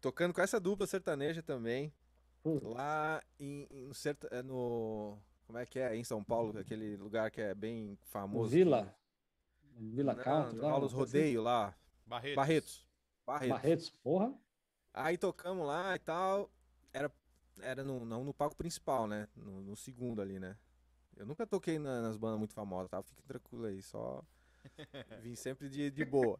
Tocando 0.00 0.32
com 0.32 0.40
essa 0.40 0.60
dupla 0.60 0.86
sertaneja 0.86 1.42
também. 1.42 1.92
Hum. 2.44 2.60
Lá 2.62 3.22
em, 3.38 3.66
em 3.70 3.90
é 4.30 4.42
no. 4.42 5.18
Como 5.46 5.58
é 5.58 5.66
que 5.66 5.78
é? 5.78 5.96
Em 5.96 6.04
São 6.04 6.22
Paulo, 6.22 6.58
aquele 6.58 6.96
lugar 6.96 7.30
que 7.30 7.40
é 7.40 7.54
bem 7.54 7.98
famoso. 8.02 8.50
Vila. 8.50 8.94
Vila 9.76 10.14
Não, 10.14 10.22
Country. 10.22 10.58
lá, 10.58 10.70
rola 10.70 10.86
os 10.86 10.92
uma 10.92 10.98
coisa 10.98 11.16
assim. 11.18 11.18
rodeios 11.18 11.44
lá. 11.44 11.74
Barretos. 12.06 12.36
Barretos. 12.36 12.86
Barretos. 13.26 13.48
Barretos, 13.48 13.90
porra. 14.02 14.34
Aí 14.92 15.16
tocamos 15.16 15.66
lá 15.66 15.94
e 15.94 15.98
tal. 15.98 16.50
Era, 16.92 17.10
era 17.60 17.84
no, 17.84 18.04
não 18.04 18.24
no 18.24 18.34
palco 18.34 18.56
principal, 18.56 19.06
né? 19.06 19.28
No, 19.36 19.60
no 19.60 19.76
segundo 19.76 20.20
ali, 20.20 20.38
né? 20.38 20.56
Eu 21.18 21.26
nunca 21.26 21.46
toquei 21.46 21.78
na- 21.78 22.00
nas 22.00 22.16
bandas 22.16 22.38
muito 22.38 22.54
famosas, 22.54 22.90
tá? 22.90 23.02
Fique 23.02 23.22
tranquilo 23.24 23.66
aí, 23.66 23.82
só 23.82 24.24
vim 25.22 25.34
sempre 25.36 25.68
de, 25.68 25.90
de 25.90 26.04
boa. 26.04 26.38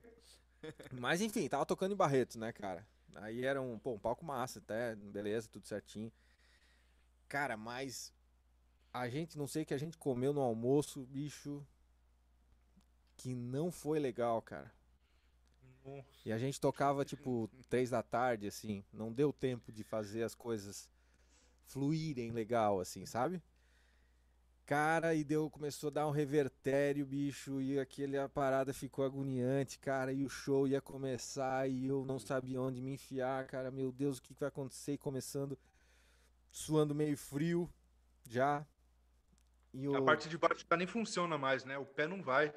Mas 0.93 1.21
enfim, 1.21 1.49
tava 1.49 1.67
tocando 1.67 1.93
em 1.93 1.97
Barretos, 1.97 2.37
né, 2.37 2.53
cara? 2.53 2.87
Aí 3.17 3.45
era 3.45 3.61
um, 3.61 3.79
pô, 3.79 3.93
um 3.95 3.99
palco 3.99 4.25
massa, 4.25 4.61
até, 4.61 4.95
beleza, 4.97 5.49
tudo 5.49 5.67
certinho. 5.67 6.13
Cara, 7.29 7.57
mas 7.57 8.13
a 8.93 9.09
gente, 9.09 9.37
não 9.39 9.47
sei 9.47 9.63
o 9.63 9.67
que 9.67 9.75
a 9.75 9.79
gente 9.79 9.99
comeu 9.99 10.33
no 10.33 10.41
almoço, 10.41 11.05
bicho, 11.07 11.67
que 13.17 13.35
não 13.35 13.71
foi 13.71 13.99
legal, 13.99 14.41
cara. 14.41 14.73
E 16.25 16.33
a 16.33 16.39
gente 16.39 16.61
tocava 16.61 17.05
tipo 17.05 17.49
três 17.69 17.91
da 17.91 18.03
tarde, 18.03 18.47
assim. 18.47 18.85
Não 18.93 19.13
deu 19.13 19.33
tempo 19.33 19.73
de 19.73 19.83
fazer 19.83 20.23
as 20.23 20.35
coisas 20.35 20.89
fluírem 21.67 22.31
legal, 22.33 22.81
assim, 22.81 23.07
sabe? 23.07 23.43
Cara, 24.69 25.15
e 25.15 25.25
deu, 25.25 25.49
começou 25.49 25.89
a 25.89 25.91
dar 25.91 26.07
um 26.07 26.11
revertério, 26.11 27.07
bicho, 27.07 27.59
e 27.59 27.81
aquele 27.81 28.19
a 28.19 28.29
parada 28.29 28.75
ficou 28.75 29.03
agoniante, 29.03 29.79
cara, 29.79 30.13
e 30.13 30.23
o 30.23 30.29
show 30.29 30.69
ia 30.69 30.79
começar 30.79 31.67
e 31.67 31.87
eu 31.87 32.05
não 32.05 32.19
sabia 32.19 32.61
onde 32.61 32.83
me 32.83 32.93
enfiar, 32.93 33.47
cara, 33.47 33.71
meu 33.71 33.91
Deus, 33.91 34.19
o 34.19 34.23
que 34.23 34.35
que 34.35 34.41
vai 34.41 34.51
acontecer? 34.51 34.93
E 34.93 34.99
começando, 34.99 35.59
suando 36.51 36.95
meio 36.95 37.17
frio, 37.17 37.71
já. 38.29 38.67
E 39.73 39.89
A 39.89 40.01
o... 40.01 40.05
parte 40.05 40.29
de 40.29 40.37
baixo 40.37 40.67
já 40.71 40.77
nem 40.77 40.87
funciona 40.87 41.39
mais, 41.39 41.65
né? 41.65 41.79
O 41.79 41.87
pé 41.87 42.07
não 42.07 42.23
vai. 42.23 42.53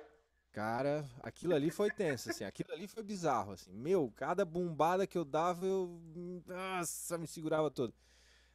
Cara, 0.52 1.06
aquilo 1.24 1.56
ali 1.56 1.72
foi 1.72 1.90
tenso, 1.90 2.30
assim, 2.30 2.44
aquilo 2.44 2.74
ali 2.74 2.86
foi 2.88 3.04
bizarro, 3.04 3.54
assim. 3.54 3.72
Meu, 3.72 4.12
cada 4.18 4.44
bombada 4.44 5.08
que 5.08 5.18
eu 5.18 5.24
dava, 5.24 5.66
eu. 5.66 5.98
Nossa, 6.46 7.18
me 7.18 7.26
segurava 7.26 7.72
todo. 7.72 7.94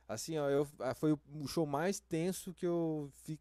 Assim, 0.08 0.38
ó, 0.38 0.48
eu, 0.50 0.68
ah, 0.80 0.94
foi 0.94 1.12
o- 1.12 1.20
o 1.34 1.48
show 1.48 1.66
mais 1.66 2.00
tenso 2.00 2.54
que 2.54 2.66
eu 2.66 3.10
fi, 3.24 3.40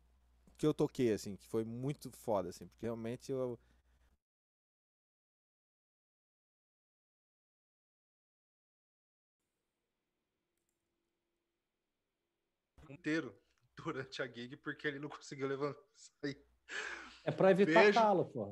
que 0.57 0.65
eu 0.65 0.73
toquei, 0.73 1.11
assim, 1.11 1.35
que 1.35 1.47
foi 1.47 1.63
muito 1.63 2.11
foda, 2.11 2.49
assim, 2.49 2.67
porque 2.67 2.85
realmente 2.85 3.31
eu. 3.31 3.59
inteiro 12.89 13.35
durante 13.75 14.21
a 14.21 14.27
gig 14.27 14.55
porque 14.57 14.87
ele 14.87 14.99
não 14.99 15.09
conseguiu 15.09 15.47
levantar. 15.47 15.81
sair. 15.95 16.37
É 17.23 17.31
pra 17.31 17.51
evitar 17.51 17.81
Beijo. 17.81 17.99
calo, 17.99 18.25
pô. 18.25 18.49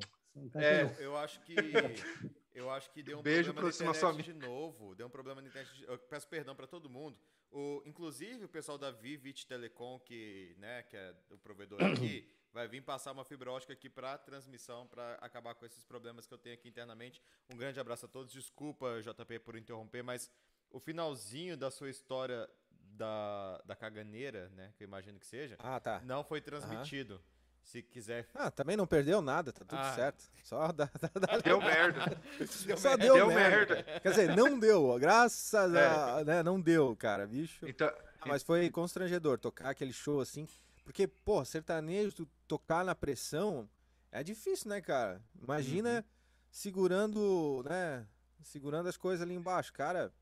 Tá 0.52 0.62
É. 0.62 0.96
Eu 0.98 1.16
acho 1.16 1.40
que. 1.42 1.54
Eu 2.54 2.70
acho 2.70 2.90
que 2.90 3.02
deu 3.02 3.18
um 3.18 3.22
Beijo 3.22 3.52
problema 3.52 3.72
pro 3.72 3.78
na 3.84 3.86
nosso 3.92 3.98
internet 4.06 4.32
de 4.32 4.46
novo. 4.46 4.94
Deu 4.94 5.06
um 5.06 5.10
problema 5.10 5.42
na 5.42 5.48
internet. 5.48 5.74
de- 5.76 5.84
Eu 5.84 5.98
peço 5.98 6.28
perdão 6.28 6.54
pra 6.54 6.66
todo 6.66 6.88
mundo. 6.88 7.18
O, 7.50 7.82
inclusive 7.84 8.44
o 8.44 8.48
pessoal 8.48 8.78
da 8.78 8.90
Vivit 8.90 9.46
Telecom, 9.46 9.98
que, 10.00 10.54
né, 10.58 10.82
que 10.84 10.96
é 10.96 11.14
o 11.30 11.38
provedor 11.38 11.78
aqui, 12.22 12.28
vai 12.52 12.66
vir 12.68 12.80
passar 12.82 13.12
uma 13.12 13.24
fibra 13.24 13.50
ótica 13.50 13.72
aqui 13.72 13.88
pra 13.90 14.16
transmissão, 14.18 14.86
pra 14.86 15.14
acabar 15.20 15.54
com 15.54 15.66
esses 15.66 15.84
problemas 15.84 16.26
que 16.26 16.34
eu 16.34 16.38
tenho 16.38 16.54
aqui 16.54 16.68
internamente. 16.68 17.20
Um 17.52 17.56
grande 17.56 17.78
abraço 17.80 18.06
a 18.06 18.08
todos. 18.08 18.32
Desculpa, 18.32 19.00
JP, 19.02 19.38
por 19.40 19.56
interromper, 19.56 20.02
mas 20.02 20.30
o 20.70 20.78
finalzinho 20.78 21.56
da 21.56 21.70
sua 21.70 21.90
história 21.90 22.48
da, 22.70 23.60
da 23.64 23.74
caganeira, 23.74 24.48
né, 24.50 24.72
que 24.76 24.84
eu 24.84 24.86
imagino 24.86 25.18
que 25.18 25.26
seja, 25.26 25.56
Ah, 25.58 25.80
tá. 25.80 26.00
não 26.04 26.22
foi 26.22 26.40
transmitido. 26.40 27.20
Se 27.64 27.82
quiser. 27.82 28.28
Ah, 28.34 28.50
também 28.50 28.76
não 28.76 28.86
perdeu 28.86 29.20
nada, 29.20 29.52
tá 29.52 29.64
tudo 29.64 29.78
Ah. 29.80 29.94
certo. 29.94 30.24
Só 30.44 30.68
dá, 30.72 30.88
dá, 31.00 31.10
dá- 31.18 31.38
Deu 31.38 31.60
merda. 31.60 32.20
só 32.78 32.96
deu, 32.96 33.14
Deu 33.14 33.26
merda. 33.28 33.74
merda. 33.76 34.00
Quer 34.00 34.10
dizer, 34.10 34.36
não 34.36 34.58
deu, 34.58 34.96
graças 34.98 35.74
É. 35.74 35.86
a. 35.86 36.24
Né, 36.24 36.42
não 36.42 36.60
deu, 36.60 36.94
cara, 36.94 37.26
bicho. 37.26 37.66
Então, 37.66 37.88
Ah, 38.20 38.26
mas 38.28 38.42
foi 38.42 38.70
constrangedor 38.70 39.38
tocar 39.38 39.70
aquele 39.70 39.92
show 39.92 40.20
assim. 40.20 40.46
Porque, 40.84 41.06
pô, 41.08 41.44
sertanejo, 41.44 42.26
tocar 42.46 42.84
na 42.84 42.94
pressão 42.94 43.68
é 44.12 44.22
difícil, 44.22 44.68
né, 44.68 44.80
cara? 44.80 45.20
Imagina 45.42 45.96
Uhum. 45.96 46.04
segurando, 46.50 47.62
né? 47.68 48.06
Segurando 48.42 48.88
as 48.88 48.96
coisas 48.96 49.22
ali 49.22 49.34
embaixo. 49.34 49.72
Cara, 49.72 50.12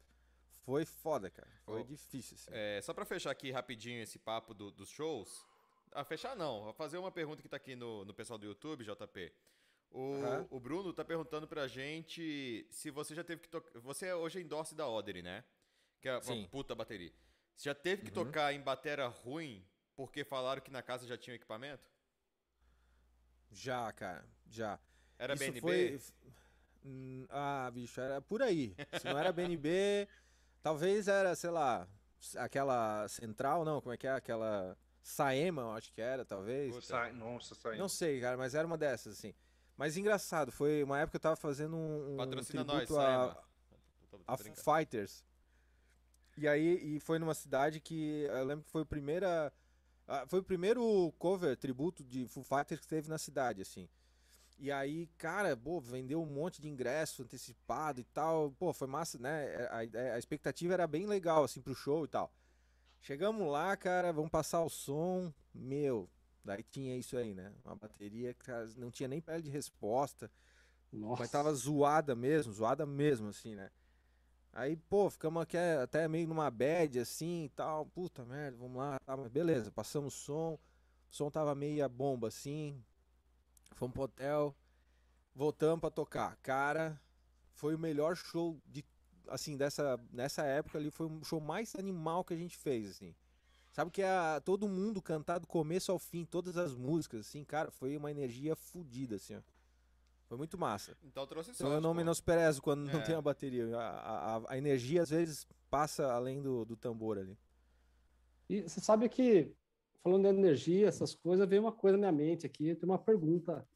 foi 0.64 0.84
foda, 0.84 1.28
cara. 1.28 1.50
Foi 1.64 1.80
Ô, 1.80 1.84
difícil, 1.84 2.36
assim. 2.36 2.50
É, 2.52 2.80
só 2.82 2.94
pra 2.94 3.04
fechar 3.04 3.30
aqui 3.32 3.50
rapidinho 3.50 4.00
esse 4.00 4.18
papo 4.18 4.54
do- 4.54 4.70
dos 4.70 4.88
shows. 4.88 5.44
Ah, 5.94 6.04
fechar 6.04 6.34
não. 6.36 6.62
Vou 6.64 6.72
fazer 6.72 6.98
uma 6.98 7.10
pergunta 7.12 7.42
que 7.42 7.48
tá 7.48 7.56
aqui 7.56 7.74
no, 7.76 8.04
no 8.04 8.14
pessoal 8.14 8.38
do 8.38 8.46
YouTube, 8.46 8.84
JP. 8.84 9.32
O, 9.90 10.14
Aham. 10.24 10.46
o 10.50 10.58
Bruno 10.58 10.92
tá 10.92 11.04
perguntando 11.04 11.46
pra 11.46 11.68
gente 11.68 12.66
se 12.70 12.90
você 12.90 13.14
já 13.14 13.22
teve 13.22 13.42
que 13.42 13.48
tocar. 13.48 13.78
Você 13.80 14.12
hoje 14.12 14.38
é 14.38 14.42
endorse 14.42 14.74
da 14.74 14.88
Odery, 14.88 15.22
né? 15.22 15.44
Que 16.00 16.08
é 16.08 16.14
uma 16.14 16.22
Sim. 16.22 16.48
puta 16.50 16.74
bateria. 16.74 17.12
Você 17.54 17.68
já 17.68 17.74
teve 17.74 18.02
que 18.02 18.08
Uhum. 18.18 18.24
tocar 18.24 18.52
em 18.54 18.60
batera 18.60 19.06
ruim 19.06 19.62
porque 19.94 20.24
falaram 20.24 20.62
que 20.62 20.70
na 20.70 20.82
casa 20.82 21.06
já 21.06 21.18
tinha 21.18 21.36
equipamento? 21.36 21.90
Já, 23.50 23.92
cara, 23.92 24.24
já. 24.48 24.78
Era 25.18 25.34
Isso 25.34 25.44
BNB? 25.44 25.60
foi- 25.60 26.00
Ah, 27.28 27.70
bicho, 27.72 28.00
era 28.00 28.20
por 28.20 28.42
aí. 28.42 28.74
Se 28.98 29.04
não 29.06 29.18
era 29.18 29.30
BNB, 29.60 30.08
talvez 30.62 31.06
era, 31.06 31.34
sei 31.36 31.50
lá, 31.50 31.86
aquela 32.38 33.06
central, 33.08 33.64
não, 33.64 33.80
como 33.80 33.92
é 33.92 33.96
que 33.98 34.06
é? 34.06 34.12
Aquela 34.12 34.76
Saema, 35.02 35.62
eu 35.62 35.70
acho 35.72 35.92
que 35.92 36.00
era, 36.00 36.24
talvez. 36.24 36.72
Sai- 36.84 37.12
nossa, 37.12 37.54
saiu. 37.54 37.78
Não 37.78 37.88
sei, 37.88 38.20
cara, 38.20 38.36
mas 38.36 38.54
era 38.54 38.66
uma 38.66 38.78
dessas, 38.78 39.18
assim. 39.18 39.34
Mas 39.76 39.96
engraçado, 39.96 40.52
foi 40.52 40.82
uma 40.82 40.98
época 41.00 41.12
que 41.12 41.16
eu 41.16 41.20
tava 41.20 41.36
fazendo 41.36 41.76
um, 41.76 42.14
um 42.14 42.16
Patrocina 42.16 42.62
nós, 42.64 42.86
tributo 42.86 43.00
a, 43.00 43.44
a 44.26 44.36
Fighters. 44.62 45.24
E 46.36 46.46
aí 46.48 46.96
e 46.96 47.00
foi 47.00 47.18
numa 47.18 47.34
cidade 47.34 47.80
que 47.80 48.22
eu 48.28 48.44
lembro 48.44 48.64
que 48.64 48.70
foi 48.70 48.82
o 48.82 48.86
primeira 48.86 49.52
foi 50.28 50.40
o 50.40 50.42
primeiro 50.42 51.12
cover 51.18 51.56
tributo 51.56 52.02
de 52.04 52.26
Foo 52.26 52.42
Fighters 52.42 52.80
que 52.80 52.86
teve 52.88 53.08
na 53.08 53.18
cidade 53.18 53.62
assim. 53.62 53.88
E 54.58 54.70
aí, 54.70 55.08
cara, 55.18 55.56
pô, 55.56 55.80
vendeu 55.80 56.22
um 56.22 56.26
monte 56.26 56.60
de 56.60 56.68
ingresso 56.68 57.22
antecipado 57.22 58.00
e 58.00 58.04
tal. 58.04 58.52
Pô, 58.52 58.72
foi 58.72 58.86
massa, 58.86 59.18
né? 59.18 59.66
A, 59.70 59.78
a- 59.78 60.14
a 60.14 60.18
expectativa 60.18 60.72
era 60.74 60.86
bem 60.86 61.06
legal 61.06 61.42
assim 61.44 61.60
pro 61.60 61.74
show 61.74 62.04
e 62.04 62.08
tal. 62.08 62.32
Chegamos 63.02 63.50
lá, 63.50 63.76
cara, 63.76 64.12
vamos 64.12 64.30
passar 64.30 64.62
o 64.62 64.68
som. 64.68 65.32
Meu, 65.52 66.08
daí 66.44 66.62
tinha 66.62 66.96
isso 66.96 67.16
aí, 67.16 67.34
né? 67.34 67.52
Uma 67.64 67.74
bateria 67.74 68.32
que 68.32 68.48
não 68.76 68.92
tinha 68.92 69.08
nem 69.08 69.20
pele 69.20 69.42
de 69.42 69.50
resposta. 69.50 70.30
Nossa. 70.92 71.22
Mas 71.22 71.30
tava 71.30 71.52
zoada 71.52 72.14
mesmo, 72.14 72.52
zoada 72.52 72.86
mesmo, 72.86 73.28
assim, 73.28 73.56
né? 73.56 73.70
Aí, 74.52 74.76
pô, 74.76 75.10
ficamos 75.10 75.42
aqui 75.42 75.56
até 75.56 76.06
meio 76.06 76.28
numa 76.28 76.48
bad, 76.48 77.00
assim, 77.00 77.46
e 77.46 77.48
tal. 77.48 77.86
Puta 77.86 78.24
merda, 78.24 78.56
vamos 78.56 78.76
lá. 78.76 79.00
Tá, 79.00 79.16
beleza, 79.16 79.72
passamos 79.72 80.14
o 80.14 80.16
som. 80.16 80.52
O 80.54 80.60
som 81.10 81.28
tava 81.28 81.56
meia 81.56 81.88
bomba, 81.88 82.28
assim. 82.28 82.80
Fomos 83.74 83.94
pro 83.94 84.02
hotel. 84.04 84.54
Voltamos 85.34 85.80
pra 85.80 85.90
tocar. 85.90 86.36
Cara, 86.36 87.00
foi 87.54 87.74
o 87.74 87.78
melhor 87.78 88.14
show 88.14 88.60
de, 88.64 88.84
assim, 89.28 89.56
dessa, 89.56 89.98
nessa 90.12 90.42
época 90.44 90.78
ali. 90.78 90.90
Foi 90.90 91.06
o 91.06 91.24
show 91.24 91.40
mais 91.40 91.74
animal 91.74 92.24
que 92.24 92.34
a 92.34 92.36
gente 92.36 92.56
fez, 92.56 92.90
assim. 92.90 93.14
Sabe 93.72 93.90
que 93.90 94.02
é 94.02 94.40
todo 94.44 94.68
mundo 94.68 95.00
cantar 95.00 95.38
do 95.38 95.46
começo 95.46 95.90
ao 95.90 95.98
fim, 95.98 96.24
todas 96.26 96.56
as 96.58 96.74
músicas, 96.74 97.20
assim, 97.20 97.42
cara, 97.42 97.70
foi 97.70 97.96
uma 97.96 98.10
energia 98.10 98.54
fodida, 98.54 99.16
assim, 99.16 99.36
ó. 99.36 99.40
Foi 100.28 100.36
muito 100.36 100.56
massa. 100.58 100.96
Então 101.02 101.26
trouxe 101.26 101.50
Então 101.50 101.66
eu 101.66 101.72
sorte, 101.72 101.82
não 101.82 101.92
menosprezo 101.94 102.60
quando 102.62 102.84
não 102.90 103.00
É. 103.00 103.02
tem 103.02 103.14
a 103.14 103.20
bateria. 103.20 103.76
A, 103.76 104.36
a- 104.36 104.42
a 104.48 104.58
energia 104.58 105.02
às 105.02 105.10
vezes 105.10 105.46
passa 105.70 106.10
além 106.12 106.40
do, 106.42 106.64
do 106.64 106.76
tambor 106.76 107.18
ali. 107.18 107.36
E 108.48 108.62
você 108.62 108.80
sabe 108.80 109.08
que, 109.08 109.52
falando 110.02 110.22
de 110.22 110.28
energia, 110.28 110.88
essas 110.88 111.14
coisas, 111.14 111.48
veio 111.48 111.62
uma 111.62 111.72
coisa 111.72 111.96
na 111.98 112.10
minha 112.12 112.28
mente 112.30 112.46
aqui. 112.46 112.68
Eu 112.68 112.76
tenho 112.76 112.92
uma 112.92 112.98
pergunta 112.98 113.66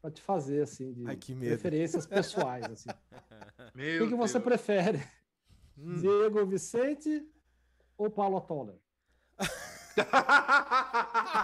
para 0.00 0.10
te 0.10 0.20
fazer, 0.20 0.62
assim, 0.62 0.92
de 0.92 1.04
Ai, 1.06 1.16
que 1.16 1.34
medo. 1.34 1.48
preferências 1.50 2.06
pessoais. 2.06 2.64
Assim. 2.70 2.90
O 3.74 3.78
Meu 3.78 4.04
que, 4.04 4.10
que 4.10 4.16
você 4.16 4.38
prefere? 4.38 5.02
Hum. 5.76 6.00
Diego 6.00 6.46
Vicente 6.46 7.26
ou 7.98 8.08
Paulo 8.08 8.40
Toller? 8.40 8.76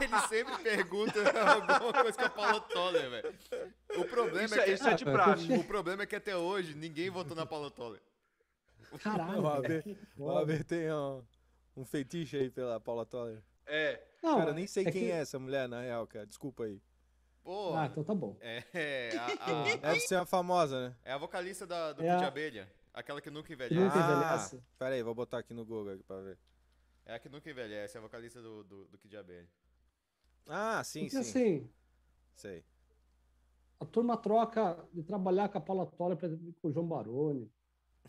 Ele 0.01 0.20
sempre 0.28 0.57
pergunta 0.62 1.20
alguma 1.41 1.93
coisa 1.93 2.12
com 2.18 2.24
a 2.24 2.31
Paula 2.31 2.61
Toller, 2.61 3.11
velho. 3.11 3.35
O 3.97 4.05
problema 4.05 4.45
Isso 4.47 4.55
é, 4.55 4.59
é, 4.59 4.64
que... 4.64 4.72
isso 4.72 4.89
é 4.89 4.95
de 4.95 5.05
praxe. 5.05 5.53
O 5.53 5.64
problema 5.64 6.03
é 6.03 6.07
que 6.07 6.16
até 6.16 6.37
hoje 6.37 6.74
ninguém 6.74 7.11
votou 7.11 7.37
na 7.37 7.47
Paula 7.47 7.70
Toller. 7.70 8.01
Caralho. 9.03 9.45
O 9.47 9.62
que 9.62 9.97
O 10.18 10.64
tem 10.64 10.93
um, 10.93 11.22
um 11.76 11.85
feitiço 11.85 12.37
aí 12.37 12.51
pela 12.51 12.81
Paula 12.81 13.07
Toller. 13.07 13.41
É. 13.66 14.03
Não, 14.22 14.39
cara, 14.39 14.51
eu 14.51 14.55
nem 14.55 14.66
sei 14.66 14.85
é 14.85 14.91
quem 14.91 15.05
que- 15.05 15.11
é 15.11 15.20
essa 15.20 15.39
mulher, 15.39 15.68
na 15.68 15.81
real, 15.81 16.07
cara. 16.07 16.26
Desculpa 16.26 16.64
aí. 16.64 16.81
Pô, 17.43 17.74
Ah, 17.74 17.86
então 17.86 18.05
tá 18.05 18.14
bom. 18.14 18.36
é, 18.41 18.62
é, 18.74 19.16
a, 19.16 19.26
a- 19.26 19.76
Deve 19.95 20.01
ser 20.01 20.16
a 20.16 20.26
famosa, 20.26 20.88
né? 20.91 20.97
é 21.05 21.12
a 21.12 21.18
vocalista 21.18 21.66
da, 21.66 21.93
do 21.93 22.03
É 22.03 22.16
de 22.16 22.24
Abelha. 22.24 22.70
Aquela 22.93 23.20
que 23.20 23.30
nunca 23.30 23.47
Que 23.47 23.55
envelhece. 23.55 23.80
nunca 23.80 23.95
Ah, 23.97 24.12
envelhece. 24.34 24.62
pera 24.78 24.95
aí, 24.95 25.03
vou 25.03 25.14
botar 25.14 25.38
aqui 25.38 25.55
no 25.55 25.64
Google 25.64 25.95
aqui 25.95 26.03
pra 26.03 26.20
ver. 26.20 26.38
É 27.07 27.14
a 27.14 27.18
que 27.18 27.28
nunca 27.28 27.49
envelhece, 27.51 27.97
é 27.97 27.99
a 27.99 28.03
vocalista 28.03 28.43
do, 28.43 28.62
do, 28.64 28.84
do 28.88 28.99
Kid 28.99 29.16
Abelha. 29.16 29.49
Ah, 30.47 30.82
sim, 30.84 31.03
Porque 31.09 31.22
sim. 31.22 31.30
assim, 31.30 31.70
Sei. 32.34 32.64
a 33.78 33.84
turma 33.84 34.16
troca 34.16 34.76
de 34.93 35.03
trabalhar 35.03 35.49
com 35.49 35.59
a 35.59 35.61
Paula 35.61 35.86
Toller 35.86 36.16
pra- 36.16 36.28
com 36.61 36.68
o 36.68 36.72
João 36.72 36.86
Baroni. 36.86 37.51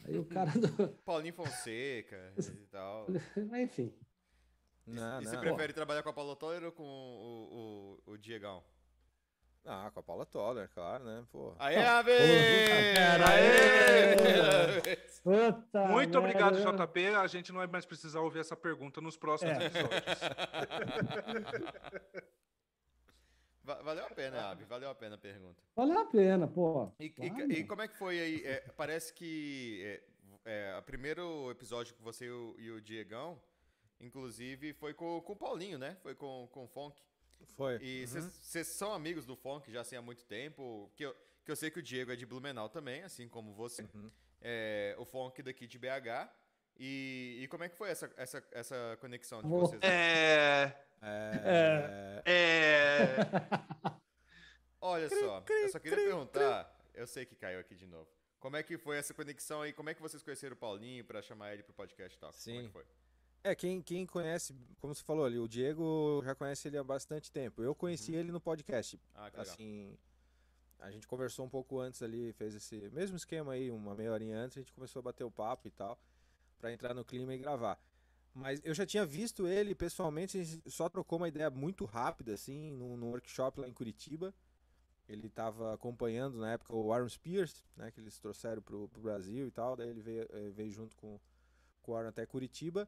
Aí 0.04 0.18
o 0.18 0.26
cara 0.26 0.52
do. 0.52 0.68
Paulinho 1.06 1.34
Fonseca 1.34 2.34
e 2.38 2.66
tal. 2.72 3.06
Enfim. 3.62 3.94
Não, 4.88 5.22
e 5.22 5.26
não. 5.26 5.32
você 5.32 5.38
prefere 5.38 5.74
trabalhar 5.74 6.02
com 6.02 6.10
a 6.10 6.14
Paula 6.14 6.36
Toller 6.36 6.64
ou 6.64 6.72
com 6.72 6.84
o, 6.84 8.00
o, 8.08 8.12
o 8.14 8.18
Diegão? 8.18 8.64
Ah, 9.66 9.92
com 9.94 10.00
a 10.00 10.04
Paula 10.04 10.26
Toller, 10.26 10.68
claro, 10.74 11.04
né? 11.04 11.24
Pô. 11.32 11.54
Aê, 11.60 11.76
Ave! 11.78 12.12
Aê! 13.28 14.96
Puta 15.24 15.86
Muito 15.88 16.18
obrigado, 16.18 16.56
merda. 16.56 16.88
JP. 16.88 17.08
A 17.16 17.28
gente 17.28 17.52
não 17.52 17.60
vai 17.60 17.68
mais 17.68 17.86
precisar 17.86 18.22
ouvir 18.22 18.40
essa 18.40 18.56
pergunta 18.56 19.00
nos 19.00 19.16
próximos 19.18 19.54
É. 19.56 19.66
episódios. 19.68 20.02
Va- 23.64 23.80
Valeu 23.84 24.04
a 24.06 24.10
pena, 24.10 24.50
Abi, 24.50 24.64
valeu 24.64 24.90
a 24.90 24.96
pena 24.96 25.14
a 25.14 25.18
pergunta. 25.20 25.62
Valeu 25.76 26.00
a 26.00 26.06
pena, 26.06 26.48
pô. 26.48 26.92
E, 27.00 27.14
e- 27.20 27.60
e 27.60 27.64
como 27.64 27.84
é 27.84 27.88
que 27.88 27.96
foi 27.96 28.20
aí? 28.20 28.44
É, 28.44 28.62
parece 28.76 29.14
que 29.14 29.80
é, 29.86 30.02
é, 30.74 30.78
o 30.80 30.82
primeiro 30.82 31.52
episódio 31.52 31.94
que 31.94 32.02
você 32.02 32.26
e 32.26 32.32
o, 32.32 32.56
e 32.58 32.72
o 32.72 32.82
Diegão, 32.82 33.40
inclusive, 34.00 34.74
foi 34.74 34.96
com, 34.96 35.22
com 35.22 35.34
o 35.34 35.36
Paulinho, 35.36 35.78
né? 35.78 35.96
Foi 36.02 36.16
com, 36.16 36.50
com 36.52 36.64
o 36.64 36.68
Funk. 36.68 37.00
Foi. 37.56 37.78
E 37.82 38.06
vocês 38.06 38.68
são 38.68 38.94
amigos 38.94 39.26
do 39.26 39.36
Funk 39.36 39.72
já 39.72 39.82
assim 39.82 39.96
há 39.96 40.02
muito 40.02 40.26
tempo. 40.26 40.92
Que 40.96 41.06
eu, 41.06 41.16
que 41.44 41.52
eu 41.52 41.56
sei 41.56 41.70
que 41.70 41.80
o 41.80 41.84
Diego 41.84 42.12
é 42.12 42.16
de 42.16 42.26
Blumenau 42.26 42.70
também, 42.70 43.04
assim 43.04 43.28
como 43.28 43.54
você. 43.54 43.88
É, 44.42 44.96
o 44.98 45.06
Funk 45.06 45.42
daqui 45.44 45.68
de 45.68 45.78
BH. 45.78 46.30
E, 46.78 47.40
e 47.42 47.48
como 47.48 47.64
é 47.64 47.70
que 47.70 47.76
foi 47.76 47.90
essa, 47.90 48.12
essa, 48.18 48.44
essa 48.52 48.98
conexão 49.00 49.42
de 49.42 49.48
vocês? 49.48 49.82
É. 49.84 50.76
É... 51.02 52.22
É. 52.26 53.18
Olha 54.80 55.10
só, 55.10 55.44
eu 55.48 55.70
só 55.70 55.80
queria 55.80 55.98
perguntar, 55.98 56.76
eu 56.94 57.06
sei 57.06 57.26
que 57.26 57.36
caiu 57.36 57.60
aqui 57.60 57.76
de 57.76 57.86
novo. 57.86 58.10
Como 58.40 58.58
é 58.58 58.64
que 58.64 58.78
foi 58.78 58.98
essa 58.98 59.14
conexão 59.14 59.62
aí? 59.62 59.72
Como 59.72 59.90
é 59.90 59.94
que 59.94 60.02
vocês 60.02 60.24
conheceram 60.24 60.56
o 60.56 60.58
Paulinho 60.58 61.06
pra 61.06 61.22
chamar 61.22 61.54
ele 61.54 61.62
pro 61.62 61.74
podcast 61.74 62.18
e 62.18 62.20
tal? 62.20 62.32
Como 62.32 62.40
é 62.40 62.60
Sim. 62.62 62.66
que 62.66 62.74
foi? 62.74 62.86
É, 63.44 63.56
quem, 63.56 63.82
quem 63.82 64.06
conhece, 64.06 64.56
como 64.80 64.94
você 64.94 65.04
falou 65.04 65.26
ali, 65.26 65.40
o 65.40 65.48
Diego 65.48 66.22
já 66.24 66.36
conhece 66.36 66.68
ele 66.68 66.78
há 66.78 66.84
bastante 66.84 67.32
tempo. 67.32 67.64
Eu 67.64 67.74
conheci 67.74 68.14
ele 68.14 68.32
no 68.32 68.40
podcast. 68.40 69.00
Ah, 69.16 69.32
que 69.32 69.38
legal. 69.38 69.54
Assim, 69.54 69.98
a 70.80 70.92
gente 70.92 71.08
conversou 71.08 71.46
um 71.46 71.50
pouco 71.50 71.80
antes 71.80 72.04
ali, 72.04 72.34
fez 72.34 72.54
esse 72.54 72.90
mesmo 72.90 73.18
esquema 73.18 73.54
aí, 73.54 73.72
uma 73.72 73.96
meia 73.96 74.12
horinha 74.12 74.38
antes, 74.38 74.58
a 74.58 74.62
gente 74.62 74.74
começou 74.74 75.00
a 75.00 75.04
bater 75.04 75.24
o 75.24 75.32
papo 75.32 75.68
e 75.68 75.72
tal, 75.72 76.00
pra 76.60 76.72
entrar 76.72 76.94
no 76.94 77.04
clima 77.04 77.34
e 77.34 77.38
gravar. 77.38 77.80
Mas 78.34 78.62
eu 78.64 78.74
já 78.74 78.86
tinha 78.86 79.06
visto 79.06 79.48
ele 79.48 79.76
pessoalmente, 79.76 80.40
a 80.40 80.44
gente 80.44 80.72
só 80.72 80.88
trocou 80.88 81.18
uma 81.18 81.28
ideia 81.28 81.50
muito 81.50 81.84
rápida, 81.84 82.34
assim, 82.34 82.72
num, 82.72 82.96
num 82.96 83.10
workshop 83.10 83.60
lá 83.60 83.68
em 83.68 83.74
Curitiba. 83.74 84.34
Ele 85.10 85.28
estava 85.28 85.74
acompanhando 85.74 86.38
na 86.38 86.54
época 86.54 86.74
o 86.74 86.94
Aaron 86.94 87.10
Spears, 87.10 87.66
né, 87.76 87.92
que 87.92 88.00
eles 88.00 88.18
trouxeram 88.18 88.62
pro, 88.62 88.88
pro 88.88 89.02
Brasil 89.02 89.48
e 89.48 89.52
tal, 89.52 89.76
daí 89.76 89.90
ele 89.90 90.02
veio, 90.02 90.28
eh, 90.32 90.50
veio 90.52 90.72
junto 90.72 90.96
com, 90.96 91.20
com 91.82 91.92
o 91.92 91.96
Aaron 91.96 92.10
até 92.10 92.26
Curitiba. 92.26 92.88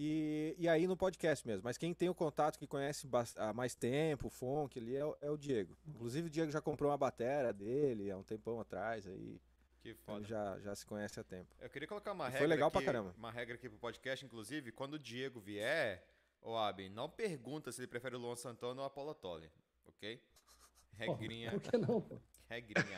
E, 0.00 0.54
e 0.56 0.68
aí 0.68 0.86
no 0.86 0.96
podcast 0.96 1.44
mesmo. 1.44 1.62
Mas 1.64 1.76
quem 1.76 1.92
tem 1.92 2.08
o 2.08 2.14
contato, 2.14 2.56
que 2.56 2.68
conhece 2.68 3.08
há 3.36 3.52
mais 3.52 3.74
tempo, 3.74 4.28
o 4.28 4.30
funk 4.30 4.78
ali, 4.78 4.94
é, 4.94 5.04
o- 5.04 5.16
é 5.20 5.28
o 5.28 5.36
Diego. 5.36 5.76
Inclusive 5.88 6.28
o 6.28 6.30
Diego 6.30 6.52
já 6.52 6.60
comprou 6.60 6.88
uma 6.92 6.96
batera 6.96 7.52
dele 7.52 8.08
há 8.08 8.16
um 8.16 8.22
tempão 8.22 8.60
atrás, 8.60 9.08
aí 9.08 9.40
Que 9.82 9.94
foda. 9.94 10.18
ele 10.20 10.26
já, 10.28 10.56
já 10.60 10.72
se 10.76 10.86
conhece 10.86 11.18
há 11.18 11.24
tempo. 11.24 11.52
Eu 11.60 11.68
queria 11.68 11.88
colocar 11.88 12.12
uma 12.12 12.26
E 12.28 12.30
foi 12.30 12.40
regra 12.42 12.46
legal 12.54 12.70
pra 12.70 12.78
aqui, 12.78 12.86
caramba. 12.86 13.12
uma 13.18 13.32
regra 13.32 13.56
aqui 13.56 13.68
pro 13.68 13.76
podcast, 13.78 14.24
inclusive, 14.24 14.70
quando 14.70 14.94
o 14.94 14.98
Diego 15.00 15.40
vier, 15.40 16.04
ô 16.40 16.54
Abi, 16.56 16.88
não 16.88 17.10
pergunta 17.10 17.72
se 17.72 17.80
ele 17.80 17.88
prefere 17.88 18.14
o 18.14 18.20
Luan 18.20 18.36
Santana 18.36 18.80
ou 18.82 18.86
a 18.86 18.90
Paula 18.90 19.16
Tolle, 19.16 19.50
ok? 19.84 20.16
Pô, 20.16 21.12
Regrinha, 21.12 21.50
Por 21.50 21.60
que 21.60 21.76
não, 21.76 22.00
pô? 22.00 22.20
regrinha. 22.48 22.96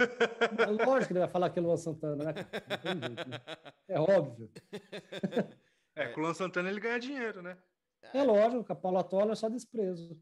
É 0.59 0.84
lógico 0.84 1.07
que 1.09 1.12
ele 1.14 1.20
vai 1.20 1.28
falar 1.28 1.48
que 1.48 1.59
é 1.59 1.62
Luan 1.62 1.76
Santana, 1.78 2.24
né? 2.24 2.34
Não 2.68 2.78
tem 2.78 3.01
jeito, 3.09 3.28
né? 3.28 3.40
É 3.88 3.98
óbvio. 3.98 4.51
É, 5.97 6.09
com 6.09 6.20
o 6.20 6.24
Luan 6.24 6.34
Santana 6.34 6.70
ele 6.70 6.80
ganha 6.80 6.99
dinheiro, 6.99 7.43
né? 7.43 7.59
É 8.14 8.22
lógico, 8.22 8.64
que 8.64 8.72
a 8.72 8.76
Paula 8.76 9.05
Toller 9.05 9.32
é 9.32 9.34
só 9.34 9.49
desprezo. 9.49 10.18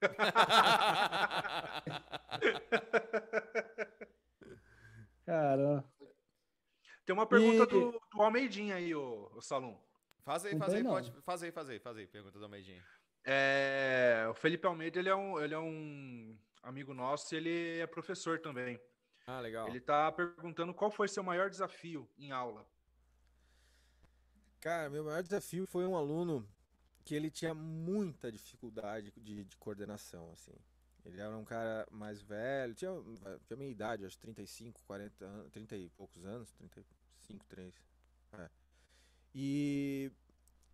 Cara, 5.24 5.84
Tem 7.04 7.14
uma 7.14 7.26
pergunta 7.26 7.64
E- 7.64 7.66
do, 7.66 8.00
do 8.12 8.22
Almeidinha 8.22 8.76
aí, 8.76 8.94
ô, 8.94 9.30
ô 9.34 9.40
Salum. 9.40 9.78
Faz 10.24 10.44
aí, 10.44 10.58
faz 10.58 10.74
aí, 10.74 10.84
pode, 10.84 11.12
faz 11.22 11.42
aí, 11.42 11.50
faz 11.52 11.68
aí, 11.70 11.78
faz 11.78 11.96
aí, 11.96 12.06
pergunta 12.06 12.38
do 12.38 12.44
Almeidinha. 12.44 12.84
É, 13.24 14.26
o 14.30 14.34
Felipe 14.34 14.66
Almeida, 14.66 14.98
ele 14.98 15.08
é, 15.08 15.16
um, 15.16 15.40
ele 15.40 15.54
é 15.54 15.58
um 15.58 16.38
amigo 16.62 16.94
nosso 16.94 17.34
e 17.34 17.38
ele 17.38 17.78
é 17.78 17.86
professor 17.86 18.38
também. 18.38 18.80
Ah, 19.26 19.40
legal. 19.40 19.68
Ele 19.68 19.80
tá 19.80 20.10
perguntando 20.12 20.72
qual 20.72 20.90
foi 20.90 21.08
seu 21.08 21.22
maior 21.22 21.50
desafio 21.50 22.08
em 22.16 22.30
aula. 22.30 22.66
Cara, 24.60 24.90
meu 24.90 25.04
maior 25.04 25.22
desafio 25.22 25.66
foi 25.66 25.86
um 25.86 25.96
aluno 25.96 26.46
que 27.04 27.14
ele 27.14 27.30
tinha 27.30 27.54
muita 27.54 28.30
dificuldade 28.30 29.12
de, 29.16 29.44
de 29.44 29.56
coordenação, 29.56 30.30
assim. 30.32 30.52
Ele 31.04 31.20
era 31.20 31.34
um 31.36 31.44
cara 31.44 31.86
mais 31.90 32.20
velho, 32.20 32.74
tinha, 32.74 32.92
tinha 33.46 33.56
minha 33.56 33.70
idade, 33.70 34.04
acho 34.04 34.18
35, 34.18 34.82
40 34.84 35.24
anos, 35.24 35.52
30 35.52 35.76
e 35.76 35.88
poucos 35.90 36.24
anos, 36.24 36.52
35, 36.52 37.46
3. 37.46 37.74
É. 38.32 38.50
E, 39.34 40.12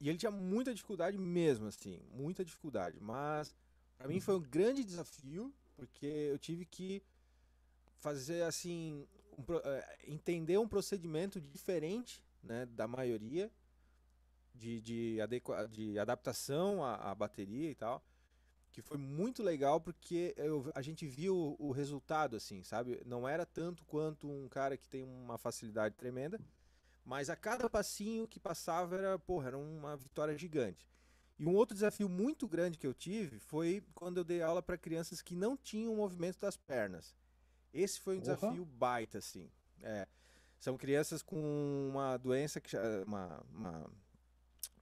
e 0.00 0.08
ele 0.08 0.18
tinha 0.18 0.32
muita 0.32 0.74
dificuldade 0.74 1.16
mesmo, 1.18 1.66
assim, 1.66 2.00
muita 2.10 2.44
dificuldade. 2.44 2.98
Mas 3.00 3.54
pra 3.96 4.08
mim 4.08 4.18
foi 4.18 4.34
um 4.34 4.40
grande 4.40 4.82
desafio, 4.82 5.54
porque 5.76 6.06
eu 6.06 6.38
tive 6.38 6.64
que 6.64 7.02
fazer 8.00 8.42
assim, 8.42 9.06
um 9.38 9.44
eh, 9.62 9.98
entender 10.08 10.58
um 10.58 10.66
procedimento 10.66 11.40
diferente, 11.40 12.24
né, 12.42 12.66
da 12.66 12.88
maioria 12.88 13.50
de, 14.54 14.80
de, 14.80 15.20
adequa, 15.20 15.68
de 15.68 15.98
adaptação 15.98 16.84
à, 16.84 17.10
à 17.10 17.14
bateria 17.14 17.70
e 17.70 17.74
tal, 17.74 18.02
que 18.72 18.80
foi 18.82 18.96
muito 18.98 19.42
legal 19.42 19.80
porque 19.80 20.34
eu- 20.36 20.70
a 20.74 20.82
gente 20.82 21.06
viu 21.06 21.36
o, 21.58 21.68
o 21.68 21.70
resultado, 21.72 22.36
assim, 22.36 22.62
sabe? 22.62 23.00
Não 23.04 23.28
era 23.28 23.44
tanto 23.44 23.84
quanto 23.84 24.28
um 24.28 24.48
cara 24.48 24.76
que 24.76 24.88
tem 24.88 25.02
uma 25.04 25.38
facilidade 25.38 25.94
tremenda, 25.94 26.40
mas 27.04 27.28
a 27.28 27.36
cada 27.36 27.68
passinho 27.68 28.26
que 28.26 28.40
passava 28.40 28.96
era, 28.96 29.18
porra, 29.18 29.48
era 29.48 29.58
uma 29.58 29.96
vitória 29.96 30.36
gigante. 30.36 30.88
E 31.38 31.44
um 31.44 31.54
outro 31.54 31.74
desafio 31.74 32.08
muito 32.08 32.46
grande 32.48 32.78
que 32.78 32.86
eu 32.86 32.94
tive 32.94 33.38
foi 33.40 33.82
quando 33.94 34.18
eu 34.18 34.24
dei 34.24 34.40
aula 34.40 34.62
para 34.62 34.78
crianças 34.78 35.20
que 35.20 35.34
não 35.34 35.56
tinham 35.56 35.94
movimento 35.96 36.38
das 36.38 36.56
pernas. 36.56 37.14
Esse 37.72 38.00
foi 38.00 38.16
um 38.16 38.20
Porra. 38.20 38.36
desafio 38.36 38.64
baita, 38.64 39.18
assim. 39.18 39.50
É, 39.82 40.06
são 40.60 40.76
crianças 40.78 41.22
com 41.22 41.88
uma 41.90 42.16
doença 42.16 42.60
que 42.60 42.76
uma, 43.04 43.42
uma, 43.52 43.90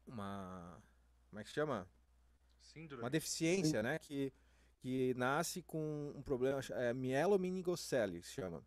uma 0.07 0.83
como 1.33 1.41
é 1.41 1.45
que 1.45 1.51
chama? 1.51 1.89
Síndrome. 2.61 3.03
Uma 3.03 3.09
deficiência, 3.11 3.83
né? 3.83 3.99
Que, 3.99 4.33
que 4.81 5.15
nasce 5.15 5.63
com 5.63 6.13
um 6.15 6.23
problema, 6.23 6.61
é, 6.73 6.93
mielomeningocele, 6.93 8.23
se 8.23 8.33
chama. 8.33 8.63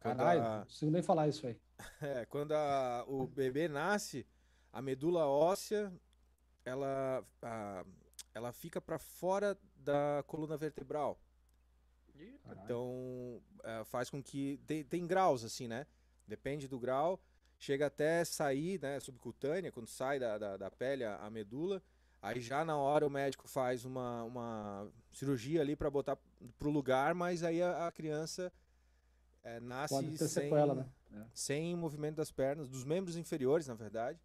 Quando 0.00 0.16
Caralho, 0.18 0.42
a- 0.42 0.58
não 0.58 0.64
consigo 0.64 0.90
nem 0.90 1.02
falar 1.02 1.28
isso 1.28 1.46
aí. 1.46 1.56
é, 2.02 2.26
quando 2.26 2.52
a- 2.52 3.04
o 3.06 3.26
bebê 3.28 3.68
nasce, 3.68 4.26
a 4.72 4.82
medula 4.82 5.26
óssea, 5.26 5.92
ela, 6.64 7.24
a- 7.40 7.84
ela 8.34 8.52
fica 8.52 8.80
para 8.80 8.98
fora 8.98 9.56
da 9.76 10.24
coluna 10.26 10.56
vertebral. 10.56 11.20
Caralho. 12.44 12.64
Então, 12.64 13.42
eh, 13.64 13.84
faz 13.84 14.10
com 14.10 14.22
que. 14.22 14.58
Tem, 14.66 14.84
tem 14.84 15.06
graus, 15.06 15.44
assim, 15.44 15.66
né? 15.68 15.86
Depende 16.26 16.68
do 16.68 16.78
grau. 16.78 17.20
Chega 17.62 17.86
até 17.86 18.24
sair, 18.24 18.80
né? 18.82 18.98
Subcutânea, 18.98 19.70
quando 19.70 19.86
sai 19.86 20.18
da, 20.18 20.36
da, 20.36 20.56
da 20.56 20.68
pele 20.68 21.04
a, 21.04 21.18
a 21.18 21.30
medula. 21.30 21.80
Aí 22.20 22.40
já 22.40 22.64
na 22.64 22.76
hora 22.76 23.06
o 23.06 23.10
médico 23.10 23.46
faz 23.46 23.84
uma, 23.84 24.24
uma 24.24 24.88
cirurgia 25.12 25.60
ali 25.60 25.76
para 25.76 25.88
botar 25.88 26.18
pro 26.58 26.70
lugar, 26.70 27.14
mas 27.14 27.44
aí 27.44 27.62
a, 27.62 27.86
a 27.86 27.92
criança 27.92 28.52
eh, 29.44 29.60
nasce 29.60 29.94
Pode 29.94 30.08
ter 30.18 30.26
sem, 30.26 30.42
sequela, 30.42 30.74
né? 30.74 30.86
É. 31.14 31.24
sem 31.32 31.76
movimento 31.76 32.16
das 32.16 32.32
pernas, 32.32 32.68
dos 32.68 32.82
membros 32.84 33.16
inferiores, 33.16 33.68
na 33.68 33.74
verdade. 33.74 34.18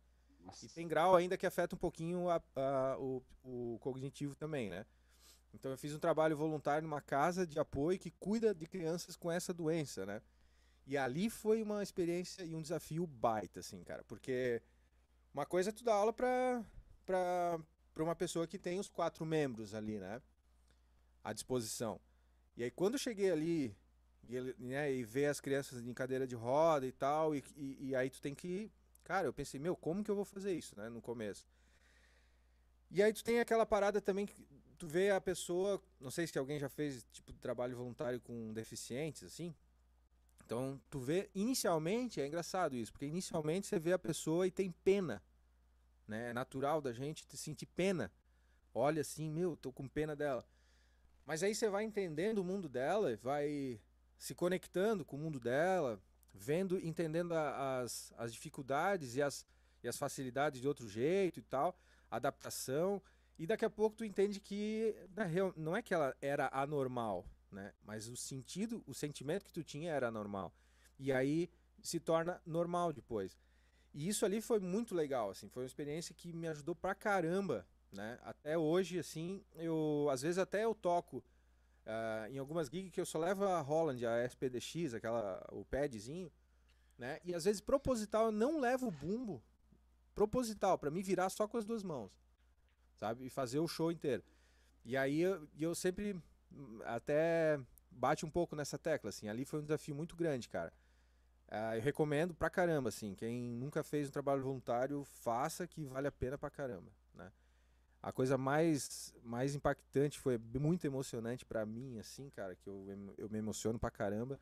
Nossa. 0.43 0.65
E 0.65 0.69
tem 0.69 0.87
grau 0.87 1.15
ainda 1.15 1.37
que 1.37 1.45
afeta 1.45 1.75
um 1.75 1.79
pouquinho 1.79 2.27
a- 2.31 2.41
a- 2.55 2.97
o, 2.97 3.21
o 3.43 3.77
cognitivo 3.81 4.33
também, 4.33 4.67
né? 4.71 4.83
Então 5.53 5.69
eu 5.69 5.77
fiz 5.77 5.93
um 5.93 5.99
trabalho 5.99 6.35
voluntário 6.35 6.81
numa 6.87 7.01
casa 7.01 7.45
de 7.45 7.59
apoio 7.59 7.99
que 7.99 8.09
cuida 8.09 8.51
de 8.55 8.65
crianças 8.65 9.15
com 9.15 9.31
essa 9.31 9.53
doença, 9.53 10.07
né? 10.07 10.23
E 10.87 10.97
ali 10.97 11.29
foi 11.29 11.61
uma 11.61 11.83
experiência 11.83 12.43
e 12.43 12.55
um 12.55 12.61
desafio 12.61 13.05
baita, 13.05 13.59
assim, 13.59 13.83
cara. 13.83 14.03
Porque 14.05 14.61
uma 15.33 15.45
coisa 15.45 15.69
é 15.69 15.73
tu 15.73 15.83
dar 15.83 15.93
aula 15.93 16.13
pra, 16.13 16.63
pra, 17.05 17.59
pra 17.93 18.03
uma 18.03 18.15
pessoa 18.15 18.47
que 18.47 18.57
tem 18.57 18.79
os 18.79 18.89
quatro 18.89 19.25
membros 19.25 19.75
ali, 19.75 19.99
né? 19.99 20.21
À 21.23 21.33
disposição. 21.33 21.99
E 22.55 22.63
aí 22.63 22.71
quando 22.71 22.93
eu 22.93 22.99
cheguei 22.99 23.29
ali 23.29 23.75
e, 24.27 24.39
né, 24.57 24.91
e 24.91 25.03
ver 25.03 25.27
as 25.27 25.39
crianças 25.39 25.85
em 25.85 25.93
cadeira 25.93 26.25
de 26.25 26.35
roda 26.35 26.87
e 26.87 26.91
tal, 26.91 27.35
e, 27.35 27.43
e, 27.55 27.89
e 27.89 27.95
aí 27.95 28.09
tu 28.09 28.19
tem 28.21 28.33
que 28.33 28.71
Cara, 29.07 29.25
eu 29.25 29.31
pensei, 29.31 29.57
meu, 29.57 29.73
como 29.73 30.03
que 30.03 30.11
eu 30.11 30.15
vou 30.17 30.25
fazer 30.25 30.53
isso, 30.53 30.77
né, 30.77 30.89
no 30.89 31.01
começo? 31.01 31.47
E 32.91 33.01
aí 33.01 33.13
tu 33.13 33.23
tem 33.23 33.39
aquela 33.39 33.65
parada 33.65 34.01
também 34.01 34.25
que 34.25 34.35
tu 34.77 34.85
vê 34.85 35.11
a 35.11 35.21
pessoa, 35.21 35.81
não 35.97 36.11
sei 36.11 36.27
se 36.27 36.37
alguém 36.37 36.59
já 36.59 36.67
fez 36.67 37.05
tipo 37.13 37.31
trabalho 37.31 37.77
voluntário 37.77 38.19
com 38.19 38.51
deficientes 38.51 39.23
assim. 39.23 39.55
Então, 40.47 40.79
tu 40.89 40.97
vê 40.97 41.29
inicialmente, 41.35 42.21
é 42.21 42.25
engraçado 42.25 42.73
isso, 42.73 42.93
porque 42.93 43.05
inicialmente 43.05 43.67
você 43.67 43.77
vê 43.77 43.91
a 43.91 43.99
pessoa 43.99 44.47
e 44.47 44.49
tem 44.49 44.71
pena, 44.71 45.21
né? 46.07 46.29
É 46.29 46.33
natural 46.33 46.79
da 46.79 46.93
gente 46.93 47.27
te 47.27 47.35
sentir 47.35 47.65
pena. 47.65 48.09
Olha 48.73 49.01
assim, 49.01 49.29
meu, 49.29 49.57
tô 49.57 49.73
com 49.73 49.89
pena 49.89 50.15
dela. 50.15 50.47
Mas 51.25 51.43
aí 51.43 51.53
você 51.53 51.67
vai 51.67 51.83
entendendo 51.83 52.37
o 52.37 52.45
mundo 52.45 52.69
dela, 52.69 53.13
vai 53.17 53.77
se 54.17 54.33
conectando 54.33 55.03
com 55.03 55.17
o 55.17 55.19
mundo 55.19 55.37
dela, 55.37 56.01
vendo, 56.33 56.79
entendendo 56.79 57.33
a- 57.35 57.81
as, 57.81 58.13
as 58.17 58.31
dificuldades 58.31 59.17
e 59.17 59.21
as, 59.21 59.45
e 59.83 59.87
as 59.89 59.97
facilidades 59.97 60.61
de 60.61 60.67
outro 60.69 60.87
jeito 60.87 61.41
e 61.41 61.43
tal, 61.43 61.77
adaptação, 62.09 63.01
e 63.37 63.45
daqui 63.45 63.65
a 63.65 63.69
pouco 63.69 63.97
tu 63.97 64.05
entende 64.05 64.39
que 64.39 64.95
não 65.57 65.75
é 65.75 65.81
que 65.81 65.93
ela 65.93 66.15
era 66.21 66.49
anormal, 66.53 67.25
né? 67.51 67.73
Mas 67.85 68.07
o 68.07 68.15
sentido, 68.15 68.83
o 68.85 68.93
sentimento 68.93 69.45
que 69.45 69.53
tu 69.53 69.63
tinha 69.63 69.91
era 69.91 70.07
anormal. 70.07 70.53
E 70.99 71.11
aí 71.11 71.49
se 71.81 71.99
torna 71.99 72.41
normal 72.45 72.91
depois. 72.91 73.37
E 73.93 74.07
isso 74.07 74.25
ali 74.25 74.41
foi 74.41 74.59
muito 74.59 74.93
legal, 74.93 75.29
assim, 75.29 75.49
foi 75.49 75.63
uma 75.63 75.67
experiência 75.67 76.13
que 76.13 76.33
me 76.33 76.47
ajudou 76.47 76.75
pra 76.75 76.93
caramba, 76.93 77.65
né? 77.91 78.19
Até 78.21 78.57
hoje, 78.57 78.99
assim, 78.99 79.43
eu 79.55 80.07
às 80.11 80.21
vezes 80.21 80.37
até 80.37 80.63
eu 80.65 80.75
toco 80.75 81.23
ah, 81.85 82.27
em 82.29 82.37
algumas 82.37 82.67
gigs 82.67 82.91
que 82.91 82.99
eu 82.99 83.05
só 83.05 83.17
levo 83.17 83.45
a 83.45 83.61
Holland, 83.61 84.05
a 84.05 84.23
SPDX, 84.25 84.93
aquela, 84.93 85.43
o 85.51 85.63
padzinho, 85.65 86.31
né? 86.97 87.19
E 87.23 87.33
às 87.33 87.45
vezes 87.45 87.61
proposital 87.61 88.25
eu 88.25 88.31
não 88.31 88.59
levo 88.59 88.87
o 88.87 88.91
bumbo, 88.91 89.41
proposital, 90.13 90.77
pra 90.77 90.91
me 90.91 91.01
virar 91.01 91.29
só 91.29 91.47
com 91.47 91.57
as 91.57 91.65
duas 91.65 91.83
mãos, 91.83 92.11
sabe? 92.95 93.25
E 93.25 93.29
fazer 93.29 93.59
o 93.59 93.67
show 93.67 93.91
inteiro. 93.91 94.23
E 94.83 94.97
aí 94.97 95.21
eu, 95.21 95.47
eu 95.57 95.73
sempre 95.73 96.21
até 96.85 97.59
bate 97.91 98.25
um 98.25 98.29
pouco 98.29 98.55
nessa 98.55 98.77
tecla, 98.77 99.09
assim, 99.09 99.27
ali 99.27 99.45
foi 99.45 99.59
um 99.59 99.63
desafio 99.63 99.95
muito 99.95 100.15
grande, 100.15 100.49
cara. 100.49 100.71
Ah, 101.49 101.77
eu 101.77 101.81
recomendo 101.81 102.33
pra 102.33 102.49
caramba, 102.49 102.89
assim, 102.89 103.15
quem 103.15 103.41
nunca 103.41 103.83
fez 103.83 104.09
um 104.09 104.11
trabalho 104.11 104.43
voluntário, 104.43 105.03
faça 105.05 105.65
que 105.65 105.85
vale 105.85 106.07
a 106.07 106.11
pena 106.11 106.37
pra 106.37 106.49
caramba, 106.49 106.91
né? 107.13 107.31
A 108.01 108.11
coisa 108.11 108.37
mais, 108.37 109.13
mais 109.23 109.55
impactante, 109.55 110.19
foi 110.19 110.37
muito 110.37 110.85
emocionante 110.85 111.45
pra 111.45 111.65
mim, 111.65 111.99
assim, 111.99 112.29
cara, 112.29 112.55
que 112.55 112.67
eu, 112.67 112.85
eu 113.17 113.29
me 113.29 113.37
emociono 113.37 113.79
pra 113.79 113.89
caramba, 113.89 114.39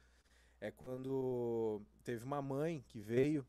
é 0.59 0.71
quando 0.71 1.81
teve 2.03 2.23
uma 2.23 2.41
mãe 2.41 2.83
que 2.87 2.99
veio, 2.99 3.45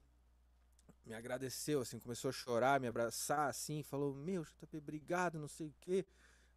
me 1.04 1.14
agradeceu, 1.14 1.80
assim, 1.80 1.98
começou 1.98 2.28
a 2.28 2.32
chorar, 2.32 2.80
me 2.80 2.88
abraçar, 2.88 3.48
assim, 3.48 3.82
falou, 3.82 4.14
meu, 4.14 4.44
JP, 4.44 4.76
obrigado, 4.78 5.38
não 5.38 5.48
sei 5.48 5.68
o 5.68 5.74
quê. 5.80 6.04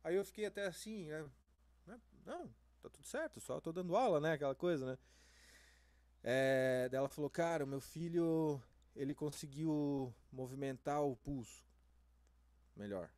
Aí 0.03 0.15
eu 0.15 0.25
fiquei 0.25 0.45
até 0.45 0.65
assim, 0.65 1.05
né? 1.05 1.25
Não, 2.25 2.47
tá 2.81 2.89
tudo 2.89 3.05
certo, 3.05 3.39
só 3.39 3.59
tô 3.59 3.71
dando 3.71 3.95
aula, 3.95 4.19
né? 4.19 4.33
Aquela 4.33 4.55
coisa, 4.55 4.85
né? 4.85 4.97
É, 6.23 6.89
daí 6.89 6.97
ela 6.97 7.09
falou, 7.09 7.29
cara, 7.29 7.63
o 7.63 7.67
meu 7.67 7.79
filho, 7.79 8.61
ele 8.95 9.15
conseguiu 9.15 10.13
movimentar 10.31 11.01
o 11.01 11.15
pulso 11.15 11.65
melhor. 12.75 13.09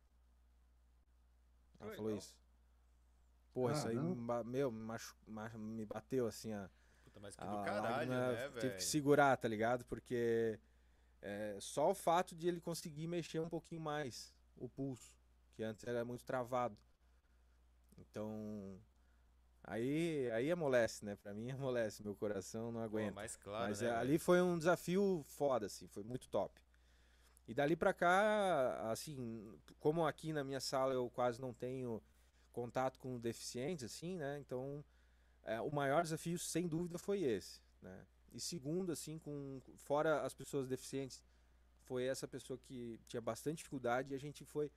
Ela 1.80 1.92
falou 1.96 2.12
legal. 2.12 2.20
isso. 2.20 2.38
Porra, 3.54 3.74
isso 3.74 3.88
aí, 3.88 3.98
ba- 4.16 4.44
meu, 4.44 4.72
me, 4.72 4.80
machu- 4.82 5.16
ma- 5.28 5.50
me 5.50 5.86
bateu 5.86 6.26
assim, 6.26 6.54
a, 6.54 6.70
Puta, 7.04 7.20
mas 7.20 7.36
que 7.36 7.44
a 7.44 7.48
do 7.48 7.66
caralho, 7.66 8.10
lágrima, 8.10 8.34
né, 8.34 8.50
tive 8.60 8.76
que 8.76 8.84
segurar, 8.84 9.36
tá 9.36 9.48
ligado? 9.48 9.84
Porque 9.86 10.58
é, 11.22 11.58
só 11.60 11.90
o 11.92 11.96
fato 11.96 12.36
de 12.36 12.48
ele 12.48 12.62
conseguir 12.62 13.08
mexer 13.08 13.40
um 13.40 13.50
pouquinho 13.50 13.82
mais 13.82 14.34
o 14.58 14.70
pulso, 14.70 15.18
que 15.54 15.64
antes 15.64 15.84
era 15.86 16.06
muito 16.06 16.24
travado. 16.24 16.78
Então, 17.98 18.80
aí, 19.64 20.30
aí 20.32 20.52
amolece, 20.52 21.06
né? 21.06 21.16
Pra 21.16 21.34
mim 21.34 21.52
amolece, 21.52 22.04
meu 22.04 22.16
coração 22.16 22.72
não 22.72 22.80
Pô, 22.82 22.86
aguenta. 22.86 23.14
mais 23.14 23.36
claro, 23.36 23.70
Mas 23.70 23.82
né, 23.82 23.90
é, 23.90 23.92
ali 23.92 24.18
foi 24.18 24.42
um 24.42 24.58
desafio 24.58 25.24
foda, 25.26 25.66
assim, 25.66 25.88
foi 25.88 26.04
muito 26.04 26.28
top. 26.30 26.62
E 27.48 27.54
dali 27.54 27.76
pra 27.76 27.94
cá, 27.94 28.92
assim, 28.92 29.54
como 29.80 30.06
aqui 30.06 30.32
na 30.32 30.44
minha 30.44 30.60
sala 30.60 30.94
eu 30.94 31.10
quase 31.10 31.42
não 31.42 31.54
tenho 31.54 32.02
contato 32.54 33.00
com 33.00 33.20
deficientes, 33.20 33.84
assim, 33.84 34.18
né? 34.18 34.40
Então, 34.40 34.84
é, 35.44 35.60
o 35.60 35.72
maior 35.72 36.04
desafio, 36.04 36.38
sem 36.38 36.68
dúvida, 36.68 36.98
foi 36.98 37.24
esse, 37.24 37.60
né? 37.82 38.06
E 38.32 38.40
segundo, 38.40 38.92
assim, 38.92 39.20
com 39.20 39.62
fora 39.76 40.22
as 40.22 40.34
pessoas 40.34 40.68
deficientes, 40.68 41.22
foi 41.84 42.06
essa 42.06 42.28
pessoa 42.28 42.58
que 42.58 43.00
tinha 43.08 43.20
bastante 43.20 43.58
dificuldade 43.58 44.14
e 44.14 44.16
a 44.16 44.20
gente 44.20 44.46
foi 44.46 44.72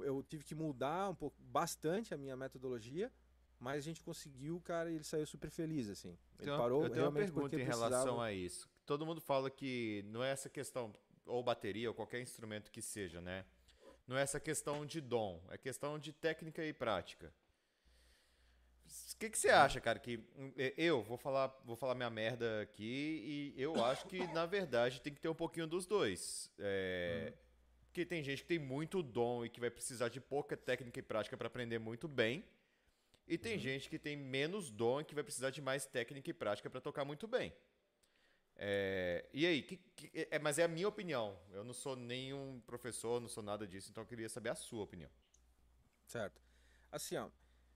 eu 0.00 0.22
tive 0.22 0.44
que 0.44 0.54
mudar 0.54 1.08
um 1.10 1.14
pouco 1.14 1.36
bastante 1.42 2.12
a 2.12 2.18
minha 2.18 2.36
metodologia, 2.36 3.10
mas 3.58 3.78
a 3.78 3.80
gente 3.80 4.00
conseguiu, 4.02 4.60
cara, 4.60 4.90
e 4.90 4.94
ele 4.96 5.04
saiu 5.04 5.26
super 5.26 5.50
feliz 5.50 5.88
assim. 5.88 6.10
Ele 6.38 6.42
Então, 6.42 6.58
parou 6.58 6.84
eu 6.84 6.90
tenho 6.90 7.04
uma 7.06 7.12
pergunta 7.12 7.56
em 7.56 7.64
relação 7.64 7.88
precisava- 7.88 8.24
a 8.24 8.32
isso. 8.32 8.68
Todo 8.84 9.04
mundo 9.06 9.20
fala 9.20 9.50
que 9.50 10.04
não 10.08 10.22
é 10.22 10.30
essa 10.30 10.48
questão, 10.48 10.94
ou 11.24 11.42
bateria, 11.42 11.88
ou 11.88 11.94
qualquer 11.94 12.20
instrumento 12.20 12.70
que 12.70 12.80
seja, 12.80 13.20
né? 13.20 13.44
Não 14.06 14.16
é 14.16 14.22
essa 14.22 14.38
questão 14.38 14.86
de 14.86 15.00
dom, 15.00 15.42
é 15.50 15.58
questão 15.58 15.98
de 15.98 16.12
técnica 16.12 16.64
e 16.64 16.72
prática. 16.72 17.32
O 19.12 19.18
que, 19.18 19.30
que 19.30 19.38
você 19.38 19.48
acha, 19.48 19.80
cara? 19.80 19.98
Que 19.98 20.18
hum, 20.36 20.52
eh, 20.56 20.72
eu 20.76 21.02
vou 21.02 21.16
falar, 21.16 21.48
vou 21.64 21.74
falar 21.74 21.94
minha 21.94 22.10
merda 22.10 22.60
aqui 22.62 23.54
e 23.56 23.60
eu 23.60 23.84
acho 23.84 24.06
que 24.06 24.24
na 24.28 24.46
verdade 24.46 25.00
tem 25.00 25.12
que 25.12 25.20
ter 25.20 25.28
um 25.28 25.34
pouquinho 25.34 25.66
dos 25.66 25.86
dois. 25.86 26.52
É, 26.58 27.32
Porque 27.86 28.04
tem 28.04 28.22
gente 28.22 28.42
que 28.42 28.48
tem 28.48 28.58
muito 28.58 29.02
dom 29.02 29.44
e 29.44 29.48
que 29.48 29.58
vai 29.58 29.70
precisar 29.70 30.08
de 30.10 30.20
pouca 30.20 30.56
técnica 30.56 31.00
e 31.00 31.02
prática 31.02 31.36
para 31.36 31.46
aprender 31.48 31.78
muito 31.78 32.06
bem. 32.06 32.44
E 33.26 33.36
tem 33.36 33.58
gente 33.58 33.88
que 33.88 33.98
tem 33.98 34.16
menos 34.16 34.70
dom 34.70 35.00
e 35.00 35.04
que 35.04 35.14
vai 35.14 35.24
precisar 35.24 35.50
de 35.50 35.60
mais 35.60 35.84
técnica 35.84 36.30
e 36.30 36.32
prática 36.32 36.70
para 36.70 36.80
tocar 36.80 37.04
muito 37.04 37.26
bem. 37.26 37.52
É, 38.58 39.26
e 39.32 39.44
aí, 39.44 39.62
que- 39.62 39.76
que- 39.94 40.28
é, 40.30 40.38
mas 40.38 40.58
é 40.58 40.64
a 40.64 40.68
minha 40.68 40.88
opinião. 40.88 41.38
Eu 41.52 41.62
não 41.64 41.74
sou 41.74 41.94
nenhum 41.96 42.60
professor, 42.66 43.20
não 43.20 43.28
sou 43.28 43.42
nada 43.42 43.66
disso, 43.66 43.90
então 43.90 44.02
eu 44.02 44.06
queria 44.06 44.28
saber 44.28 44.48
a 44.50 44.54
sua 44.54 44.82
opinião. 44.84 45.10
Certo. 46.06 46.40
Assim, 46.90 47.16
ó. 47.16 47.28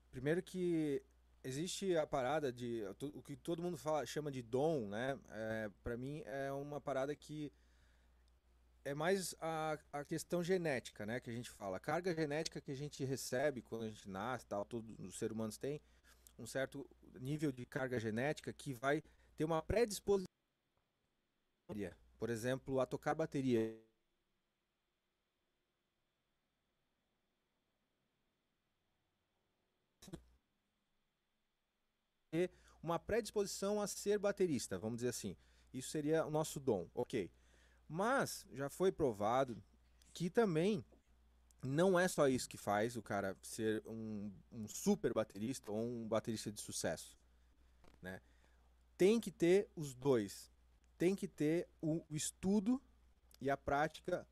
Primeiro 0.09 0.41
que 0.41 1.03
existe 1.43 1.95
a 1.95 2.07
parada 2.07 2.51
de. 2.51 2.83
O 3.13 3.21
que 3.21 3.35
todo 3.35 3.61
mundo 3.61 3.77
fala, 3.77 4.05
chama 4.05 4.31
de 4.31 4.41
dom, 4.41 4.87
né? 4.87 5.19
É, 5.29 5.69
para 5.83 5.97
mim 5.97 6.23
é 6.25 6.51
uma 6.51 6.81
parada 6.81 7.15
que. 7.15 7.51
É 8.83 8.93
mais 8.95 9.35
a, 9.39 9.77
a 9.93 10.03
questão 10.03 10.43
genética, 10.43 11.05
né? 11.05 11.19
Que 11.19 11.29
a 11.29 11.33
gente 11.33 11.49
fala. 11.49 11.77
A 11.77 11.79
carga 11.79 12.13
genética 12.15 12.59
que 12.59 12.71
a 12.71 12.75
gente 12.75 13.03
recebe 13.05 13.61
quando 13.61 13.83
a 13.83 13.87
gente 13.87 14.09
nasce, 14.09 14.45
tal, 14.47 14.65
todos 14.65 14.89
os 14.99 15.17
seres 15.17 15.35
humanos 15.35 15.57
têm 15.57 15.79
um 16.37 16.47
certo 16.47 16.89
nível 17.19 17.51
de 17.51 17.65
carga 17.65 17.99
genética 17.99 18.51
que 18.51 18.73
vai 18.73 19.03
ter 19.35 19.45
uma 19.45 19.61
predisposição. 19.61 20.25
Por 22.17 22.29
exemplo, 22.29 22.79
a 22.79 22.85
tocar 22.85 23.13
bateria. 23.15 23.79
uma 32.81 32.97
predisposição 32.97 33.81
a 33.81 33.87
ser 33.87 34.17
baterista, 34.17 34.77
vamos 34.79 34.97
dizer 34.97 35.09
assim. 35.09 35.35
Isso 35.73 35.89
seria 35.89 36.25
o 36.25 36.31
nosso 36.31 36.59
dom, 36.59 36.89
ok. 36.93 37.29
Mas 37.91 38.45
já 38.53 38.69
foi 38.69 38.89
provado 38.89 39.61
que 40.13 40.29
também 40.29 40.81
não 41.61 41.99
é 41.99 42.07
só 42.07 42.29
isso 42.29 42.47
que 42.47 42.55
faz 42.55 42.95
o 42.95 43.01
cara 43.01 43.35
ser 43.41 43.83
um, 43.85 44.31
um 44.49 44.65
super 44.65 45.13
baterista 45.13 45.69
ou 45.73 45.77
um 45.77 46.07
baterista 46.07 46.49
de 46.53 46.61
sucesso, 46.61 47.17
né? 48.01 48.21
Tem 48.97 49.19
que 49.19 49.29
ter 49.29 49.67
os 49.75 49.93
dois. 49.93 50.49
Tem 50.97 51.13
que 51.13 51.27
ter 51.27 51.67
o, 51.81 52.01
estudo 52.09 52.81
e 53.41 53.49
a 53.49 53.57
prática 53.57 54.25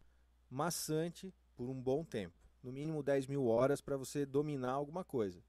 maçante 0.49 1.34
por 1.57 1.70
um 1.70 1.82
bom 1.82 2.05
tempo. 2.05 2.38
No 2.64 2.72
mínimo 2.72 3.03
10 3.03 3.28
mil 3.28 3.45
horas 3.45 3.82
para 3.82 3.97
você 3.97 4.26
dominar 4.26 4.72
alguma 4.72 5.03
coisa. 5.03 5.43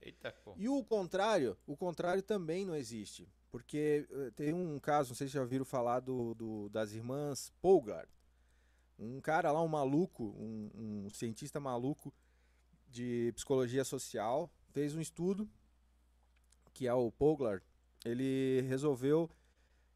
Eita, 0.00 0.32
pô. 0.42 0.54
E 0.56 0.70
o 0.70 0.82
contrário, 0.82 1.54
o 1.66 1.76
contrário 1.76 2.22
também 2.22 2.64
não 2.64 2.74
existe. 2.74 3.28
Porque 3.52 4.08
eh, 4.10 4.30
tem 4.34 4.52
um 4.54 4.80
caso, 4.80 5.10
não 5.10 5.14
sei 5.14 5.28
se 5.28 5.34
já 5.34 5.40
ouviram 5.42 5.64
falar 5.64 6.00
do, 6.00 6.34
do- 6.34 6.68
das 6.70 6.92
irmãs 6.92 7.52
Polgard. 7.60 8.10
Um 8.98 9.20
cara 9.20 9.52
lá, 9.52 9.60
um 9.62 9.68
maluco, 9.68 10.24
um, 10.38 10.70
um 11.06 11.10
cientista 11.10 11.60
maluco 11.60 12.12
de 12.88 13.30
psicologia 13.34 13.84
social, 13.84 14.50
fez 14.70 14.94
um 14.94 15.00
estudo, 15.00 15.48
que 16.72 16.86
é 16.86 16.94
o 16.94 17.12
Polgard. 17.12 17.62
Ele 18.04 18.62
resolveu, 18.68 19.30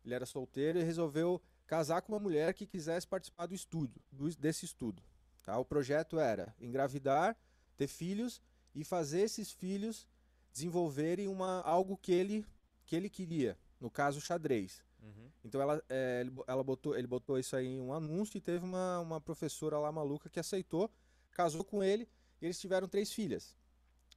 ele 0.04 0.14
era 0.14 0.26
solteiro 0.26 0.78
e 0.78 0.82
resolveu 0.82 1.40
casar 1.66 2.02
com 2.02 2.12
uma 2.12 2.20
mulher 2.20 2.52
que 2.54 2.66
quisesse 2.66 3.06
participar 3.06 3.46
do 3.46 3.54
estudo, 3.54 4.00
do- 4.12 4.28
desse 4.36 4.66
estudo. 4.66 5.02
tá? 5.44 5.58
O 5.58 5.64
projeto 5.64 6.18
era 6.18 6.54
engravidar, 6.60 7.36
ter 7.76 7.86
filhos 7.86 8.42
e 8.74 8.84
fazer 8.84 9.20
esses 9.22 9.50
filhos 9.50 10.06
desenvolverem 10.52 11.26
uma, 11.28 11.60
algo 11.62 11.96
que 11.96 12.12
ele, 12.12 12.44
que 12.86 12.96
ele 12.96 13.10
queria, 13.10 13.58
no 13.80 13.90
caso 13.90 14.20
xadrez. 14.20 14.82
Uhum. 15.02 15.30
Então 15.44 15.60
ela, 15.60 15.82
é, 15.88 16.20
ele, 16.22 16.32
ela 16.46 16.64
botou, 16.64 16.96
ele 16.96 17.06
botou 17.06 17.38
isso 17.38 17.54
aí 17.54 17.66
em 17.66 17.80
um 17.80 17.92
anúncio 17.92 18.38
e 18.38 18.40
teve 18.40 18.64
uma, 18.64 19.00
uma 19.00 19.20
professora 19.20 19.78
lá 19.78 19.92
maluca 19.92 20.30
que 20.30 20.40
aceitou, 20.40 20.90
casou 21.32 21.64
com 21.64 21.82
ele 21.82 22.08
e 22.40 22.46
eles 22.46 22.58
tiveram 22.58 22.88
três 22.88 23.12
filhas. 23.12 23.54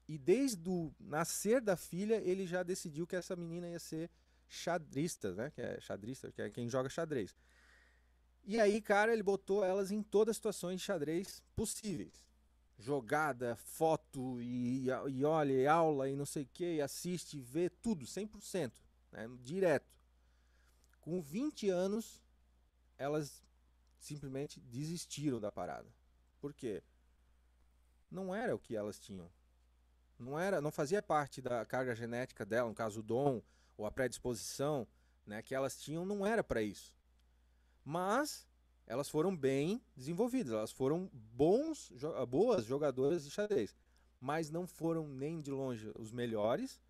E 0.08 0.18
desde 0.18 0.68
o 0.68 0.92
nascer 1.00 1.62
da 1.62 1.76
filha, 1.76 2.16
ele 2.24 2.48
já 2.48 2.64
decidiu 2.64 3.06
que 3.06 3.16
essa 3.16 3.36
menina 3.36 3.70
ia 3.70 3.80
ser 3.80 4.10
xadrista, 4.48 5.34
né? 5.34 5.52
Que 5.52 5.62
é 5.62 5.80
xadrista, 5.80 6.32
que 6.32 6.42
é 6.42 6.50
quem 6.50 6.68
joga 6.68 6.90
xadrez. 6.90 7.36
E 8.44 8.60
aí, 8.60 8.82
cara, 8.82 9.14
ele 9.14 9.22
botou 9.22 9.64
elas 9.64 9.92
em 9.92 10.02
todas 10.02 10.32
as 10.32 10.38
situações 10.38 10.80
de 10.80 10.86
xadrez 10.86 11.44
possíveis. 11.56 12.26
Jogada, 12.80 13.58
foto, 13.58 14.42
e, 14.42 14.88
e 14.88 15.26
olha, 15.26 15.52
e 15.52 15.68
aula, 15.68 16.10
e 16.10 16.16
não 16.16 16.26
sei 16.26 16.44
o 16.44 16.50
que, 16.54 16.76
e 16.76 16.82
assiste, 16.82 17.40
vê 17.40 17.70
tudo, 17.70 18.06
100%, 18.06 18.72
né? 19.12 19.30
Direto. 19.42 19.94
Com 21.02 21.22
20 21.22 21.70
anos, 21.70 22.24
elas 22.98 23.44
simplesmente 24.00 24.62
desistiram 24.62 25.42
da 25.42 25.52
parada. 25.52 25.94
Por 26.40 26.54
quê? 26.54 26.82
Não 28.10 28.34
era 28.34 28.56
o 28.56 28.60
que 28.60 28.76
elas 28.76 28.98
tinham. 28.98 29.30
Não 30.18 30.40
era, 30.40 30.62
não 30.62 30.72
fazia 30.72 31.02
parte 31.02 31.42
da 31.42 31.66
carga 31.66 31.94
genética 31.94 32.46
dela, 32.46 32.70
no 32.70 32.76
caso 32.76 33.02
o 33.02 33.04
dom 33.04 33.42
ou 33.78 33.86
a 33.86 33.92
predisposição, 33.92 34.88
né, 35.26 35.42
que 35.42 35.54
elas 35.54 35.80
tinham, 35.80 36.06
não 36.06 36.26
era 36.26 36.44
para 36.44 36.62
isso. 36.62 36.94
Mas 37.86 38.49
elas 38.90 39.08
foram 39.08 39.34
bem 39.38 39.82
desenvolvidas, 39.96 40.52
elas 40.52 40.72
foram 40.72 41.10
bons, 41.14 41.94
jo- 41.96 42.26
boas 42.26 42.66
jogadoras 42.66 43.24
de 43.24 43.30
xadrez, 43.30 43.76
mas 44.20 44.50
não 44.50 44.68
foram 44.68 45.08
nem 45.08 45.40
de 45.40 45.52
longe 45.52 45.92
os 45.96 46.12
melhores, 46.12 46.82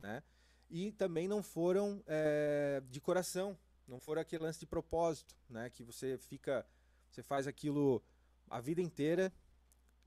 né? 0.00 0.22
E 0.68 0.90
também 0.92 1.28
não 1.28 1.42
foram 1.42 2.02
eh, 2.06 2.82
de 2.90 3.00
coração, 3.00 3.56
não 3.86 4.00
foram 4.00 4.20
aquele 4.20 4.42
lance 4.42 4.58
de 4.58 4.66
propósito, 4.66 5.36
né? 5.48 5.70
Que 5.70 5.84
você 5.84 6.18
fica, 6.18 6.66
você 7.08 7.22
faz 7.22 7.46
aquilo 7.46 8.02
a 8.50 8.60
vida 8.60 8.82
inteira 8.82 9.32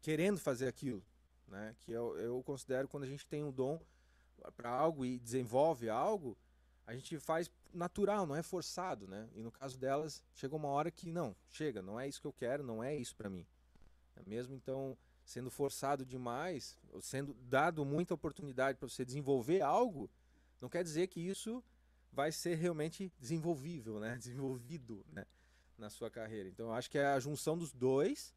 querendo 0.01 0.39
fazer 0.39 0.67
aquilo, 0.67 1.01
né? 1.47 1.73
Que 1.79 1.93
eu, 1.93 2.17
eu 2.19 2.43
considero 2.43 2.89
quando 2.89 3.03
a 3.03 3.07
gente 3.07 3.25
tem 3.25 3.41
um 3.43 3.51
dom 3.51 3.79
para 4.57 4.69
algo 4.69 5.05
e 5.05 5.17
desenvolve 5.17 5.89
algo, 5.89 6.37
a 6.85 6.93
gente 6.93 7.17
faz 7.19 7.49
natural, 7.74 8.26
não 8.26 8.36
é 8.36 8.43
forçado, 8.43 9.07
né? 9.07 9.30
E 9.36 9.41
no 9.41 9.51
caso 9.51 9.78
delas, 9.78 10.24
chegou 10.34 10.57
uma 10.59 10.70
hora 10.70 10.89
que 10.91 11.11
não, 11.11 11.36
chega, 11.49 11.82
não 11.82 11.99
é 11.99 12.07
isso 12.07 12.22
que 12.22 12.28
eu 12.28 12.34
quero, 12.34 12.63
não 12.63 12.84
é 12.84 12.95
isso 12.95 13.15
para 13.15 13.30
mim. 13.30 13.45
É 14.15 14.22
Mesmo 14.26 14.55
então 14.55 14.97
sendo 15.24 15.51
forçado 15.51 16.05
demais, 16.05 16.78
sendo 17.01 17.34
dado 17.34 17.84
muita 17.84 18.13
oportunidade 18.13 18.78
para 18.78 18.88
você 18.88 19.03
desenvolver 19.03 19.61
algo, 19.61 20.09
não 20.61 20.70
quer 20.70 20.84
dizer 20.84 21.07
que 21.07 21.20
isso 21.20 21.61
vai 22.13 22.32
ser 22.32 22.55
realmente 22.55 23.11
desenvolvível, 23.20 23.99
né? 23.99 24.15
Desenvolvido, 24.18 25.05
né? 25.11 25.26
Na 25.78 25.89
sua 25.89 26.09
carreira. 26.09 26.49
Então, 26.49 26.68
eu 26.68 26.74
acho 26.74 26.89
que 26.89 26.97
é 26.97 27.05
a 27.05 27.20
junção 27.20 27.57
dos 27.57 27.72
dois, 27.72 28.34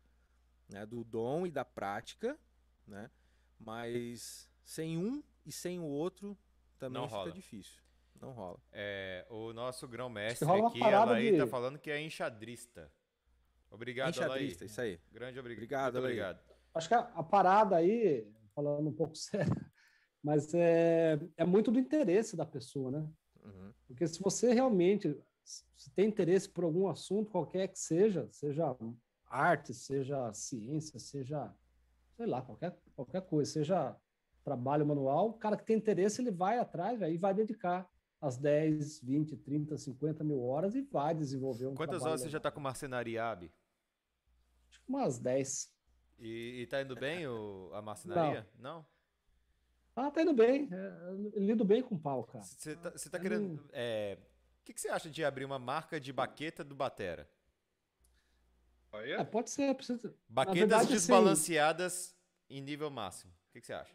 né? 0.68 0.84
Do 0.84 1.04
dom 1.04 1.46
e 1.46 1.50
da 1.50 1.64
prática, 1.64 2.38
né? 2.86 3.10
Mas 3.58 4.48
sem 4.64 4.98
um 4.98 5.22
e 5.46 5.52
sem 5.52 5.78
o 5.78 5.84
outro 5.84 6.36
também 6.78 7.00
Não 7.00 7.08
fica 7.08 7.18
rola. 7.18 7.32
difícil. 7.32 7.80
Não 8.20 8.32
rola. 8.32 8.58
É, 8.72 9.26
o 9.30 9.52
nosso 9.52 9.88
grão-mestre 9.88 10.46
aqui, 10.50 10.78
parada 10.78 11.12
Alaí, 11.12 11.32
de- 11.32 11.38
tá 11.38 11.46
falando 11.46 11.78
que 11.78 11.90
é 11.90 12.00
enxadrista. 12.00 12.92
Obrigado, 13.70 14.08
Alaí. 14.18 14.28
Enxadrista, 14.28 14.64
isso 14.64 14.80
aí. 14.80 15.00
Grande 15.10 15.38
obri- 15.38 15.54
Obrigado, 15.54 15.96
Alaí. 15.96 16.12
obrigado. 16.12 16.40
Acho 16.74 16.88
que 16.88 16.94
a, 16.94 16.98
a 17.00 17.22
parada 17.22 17.76
aí, 17.76 18.26
falando 18.54 18.88
um 18.88 18.92
pouco 18.92 19.14
sério, 19.16 19.54
mas 20.22 20.52
é, 20.54 21.18
é 21.36 21.44
muito 21.44 21.70
do 21.70 21.78
interesse 21.78 22.36
da 22.36 22.44
pessoa, 22.44 22.90
né? 22.90 23.08
Uhum. 23.42 23.72
Porque 23.86 24.06
se 24.06 24.20
você 24.20 24.52
realmente 24.52 25.16
se 25.42 25.90
tem 25.94 26.06
interesse 26.06 26.48
por 26.48 26.64
algum 26.64 26.88
assunto, 26.88 27.30
qualquer 27.30 27.68
que 27.68 27.78
seja, 27.78 28.28
seja 28.30 28.76
arte, 29.26 29.72
seja 29.72 30.30
ciência, 30.32 30.98
seja, 30.98 31.52
sei 32.16 32.26
lá, 32.26 32.42
qualquer, 32.42 32.78
qualquer 32.94 33.22
coisa, 33.22 33.50
seja 33.50 33.96
trabalho 34.44 34.86
manual, 34.86 35.30
o 35.30 35.32
cara 35.34 35.56
que 35.56 35.64
tem 35.64 35.76
interesse, 35.76 36.20
ele 36.20 36.30
vai 36.30 36.58
atrás 36.58 37.00
e 37.00 37.16
vai 37.16 37.32
dedicar 37.34 37.88
as 38.20 38.36
10, 38.36 39.00
20, 39.00 39.36
30, 39.36 39.78
50 39.78 40.22
mil 40.24 40.42
horas 40.44 40.74
e 40.74 40.82
vai 40.82 41.14
desenvolver 41.14 41.66
um 41.66 41.74
Quantas 41.74 41.96
trabalho 41.98 42.10
horas 42.10 42.20
você 42.20 42.28
já 42.28 42.38
legal. 42.38 42.50
tá 42.50 42.54
com 42.54 42.60
marcenaria, 42.60 43.24
Abi? 43.24 43.50
Acho 44.70 44.80
que 44.80 44.88
Umas 44.88 45.18
10. 45.18 45.72
E, 46.18 46.60
e 46.60 46.66
tá 46.66 46.82
indo 46.82 46.94
bem 46.94 47.26
o, 47.26 47.70
a 47.72 47.80
marcenaria? 47.80 48.46
Não. 48.58 48.84
Ah, 49.96 50.10
tá 50.10 50.22
indo 50.22 50.34
bem. 50.34 50.68
É, 50.70 51.40
lido 51.40 51.64
bem 51.64 51.82
com 51.82 51.98
pau, 51.98 52.24
cara. 52.24 52.44
Você 52.44 52.76
tá, 52.76 52.90
tá 52.90 53.18
querendo. 53.18 53.56
não- 53.56 53.68
é, 53.72 54.18
O 54.60 54.64
que, 54.64 54.74
que 54.74 54.80
você 54.80 54.88
acha 54.88 55.08
de 55.10 55.24
abrir 55.24 55.44
uma 55.44 55.58
marca 55.58 55.98
de 55.98 56.12
baqueta 56.12 56.62
do 56.62 56.74
Batera? 56.74 57.28
É, 58.92 59.22
pode 59.24 59.50
ser. 59.50 59.74
Precisa... 59.74 60.14
Baquetas 60.28 60.58
verdade, 60.58 60.92
desbalanceadas 60.92 62.16
em 62.48 62.60
nível 62.60 62.90
máximo. 62.90 63.32
O 63.48 63.52
que, 63.52 63.60
que 63.60 63.66
você 63.66 63.72
acha? 63.72 63.94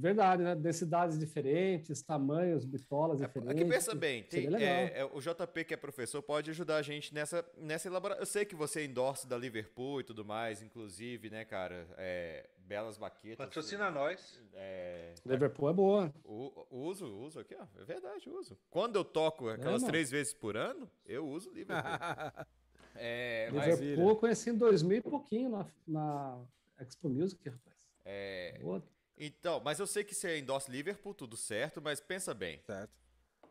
Verdade, 0.00 0.44
né? 0.44 0.54
Densidades 0.54 1.18
diferentes, 1.18 2.00
tamanhos, 2.02 2.64
bitolas 2.64 3.20
É, 3.20 3.26
diferentes. 3.26 3.56
é 3.60 3.64
que 3.64 3.68
pensa 3.68 3.94
bem, 3.96 4.22
tem, 4.22 4.42
Seria 4.42 4.50
legal. 4.50 4.68
é, 4.68 4.98
é, 5.00 5.04
o 5.04 5.20
JP 5.20 5.64
que 5.64 5.74
é 5.74 5.76
professor 5.76 6.22
pode 6.22 6.50
ajudar 6.50 6.76
a 6.76 6.82
gente 6.82 7.12
nessa, 7.12 7.44
nessa 7.56 7.88
elaboração. 7.88 8.22
Eu 8.22 8.26
sei 8.26 8.44
que 8.44 8.54
você 8.54 8.84
endorse 8.84 9.26
da 9.26 9.36
Liverpool 9.36 10.00
e 10.00 10.04
tudo 10.04 10.24
mais, 10.24 10.62
inclusive, 10.62 11.28
né, 11.30 11.44
cara? 11.44 11.84
É, 11.96 12.48
belas 12.58 12.96
baquetas. 12.96 13.38
Patrocina 13.44 13.90
nós. 13.90 14.40
É, 14.54 15.14
Liverpool 15.26 15.68
é 15.68 15.72
boa. 15.72 16.14
u- 16.24 16.66
uso, 16.70 17.06
uso 17.16 17.40
aqui, 17.40 17.56
ó. 17.58 17.66
É 17.80 17.84
verdade, 17.84 18.30
uso. 18.30 18.56
Quando 18.70 18.94
eu 18.96 19.04
toco 19.04 19.48
aquelas 19.48 19.82
três 19.82 20.10
vezes 20.12 20.32
por 20.32 20.56
ano, 20.56 20.88
eu 21.04 21.26
uso 21.26 21.50
Liverpool. 21.50 21.82
é, 22.94 23.50
mas, 23.52 23.80
Liverpool 23.80 24.10
eu 24.10 24.16
conheci 24.16 24.50
em 24.50 24.54
2000 24.56 24.98
e 24.98 25.00
pouquinho 25.00 25.50
na, 25.50 25.66
na 25.86 26.38
Expo 26.78 27.08
Music, 27.08 27.48
rapaz. 27.48 27.76
é, 28.04 28.58
Boa. 28.62 28.80
Então, 29.18 29.60
mas 29.64 29.80
eu 29.80 29.86
sei 29.86 30.04
que 30.04 30.14
você 30.14 30.38
endossa 30.38 30.70
Liverpool, 30.70 31.12
tudo 31.14 31.36
certo, 31.36 31.82
mas 31.82 32.00
pensa 32.00 32.32
bem. 32.32 32.60
Certo. 32.64 32.92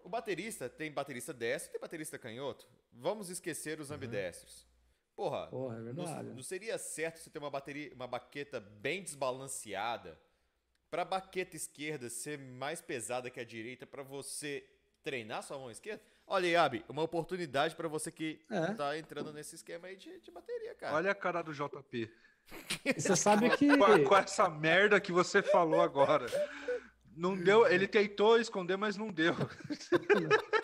O 0.03 0.09
baterista 0.09 0.69
tem 0.69 0.91
baterista 0.91 1.33
destro 1.33 1.69
e 1.69 1.71
tem 1.73 1.81
baterista 1.81 2.17
canhoto. 2.17 2.65
Vamos 2.93 3.29
esquecer 3.29 3.79
os 3.79 3.91
ambidestros. 3.91 4.65
Porra, 5.15 5.47
Porra, 5.47 5.75
é 5.77 5.79
não, 5.79 6.05
verdade. 6.05 6.29
não 6.29 6.43
seria 6.43 6.77
certo 6.77 7.17
você 7.19 7.29
ter 7.29 7.39
uma 7.39 7.49
bateria, 7.49 7.91
uma 7.93 8.07
baqueta 8.07 8.59
bem 8.59 9.03
desbalanceada 9.03 10.17
pra 10.89 11.03
baqueta 11.03 11.55
esquerda 11.55 12.09
ser 12.09 12.37
mais 12.37 12.79
pesada 12.81 13.29
que 13.29 13.39
a 13.39 13.43
direita 13.43 13.85
pra 13.85 14.03
você 14.03 14.63
treinar 15.03 15.43
sua 15.43 15.57
mão 15.57 15.69
esquerda? 15.71 16.01
Olha 16.25 16.45
aí, 16.47 16.55
Abi, 16.55 16.85
uma 16.87 17.01
oportunidade 17.03 17.75
pra 17.75 17.87
você 17.87 18.11
que 18.11 18.39
É. 18.49 18.73
tá 18.73 18.97
entrando 18.97 19.33
nesse 19.33 19.55
esquema 19.55 19.87
aí 19.87 19.95
de, 19.95 20.19
de 20.19 20.29
bateria, 20.31 20.75
cara. 20.75 20.95
Olha 20.95 21.11
a 21.11 21.15
cara 21.15 21.41
do 21.41 21.51
JP. 21.53 22.09
E 22.85 23.01
você 23.01 23.15
sabe 23.15 23.49
que. 23.57 23.67
Com, 23.77 24.03
com 24.05 24.15
essa 24.15 24.49
merda 24.49 24.99
que 24.99 25.11
você 25.11 25.41
falou 25.41 25.81
agora. 25.81 26.25
Não 27.15 27.35
deu, 27.35 27.67
ele 27.67 27.87
tentou 27.87 28.39
esconder, 28.39 28.77
mas 28.77 28.95
não 28.95 29.11
deu. 29.11 29.33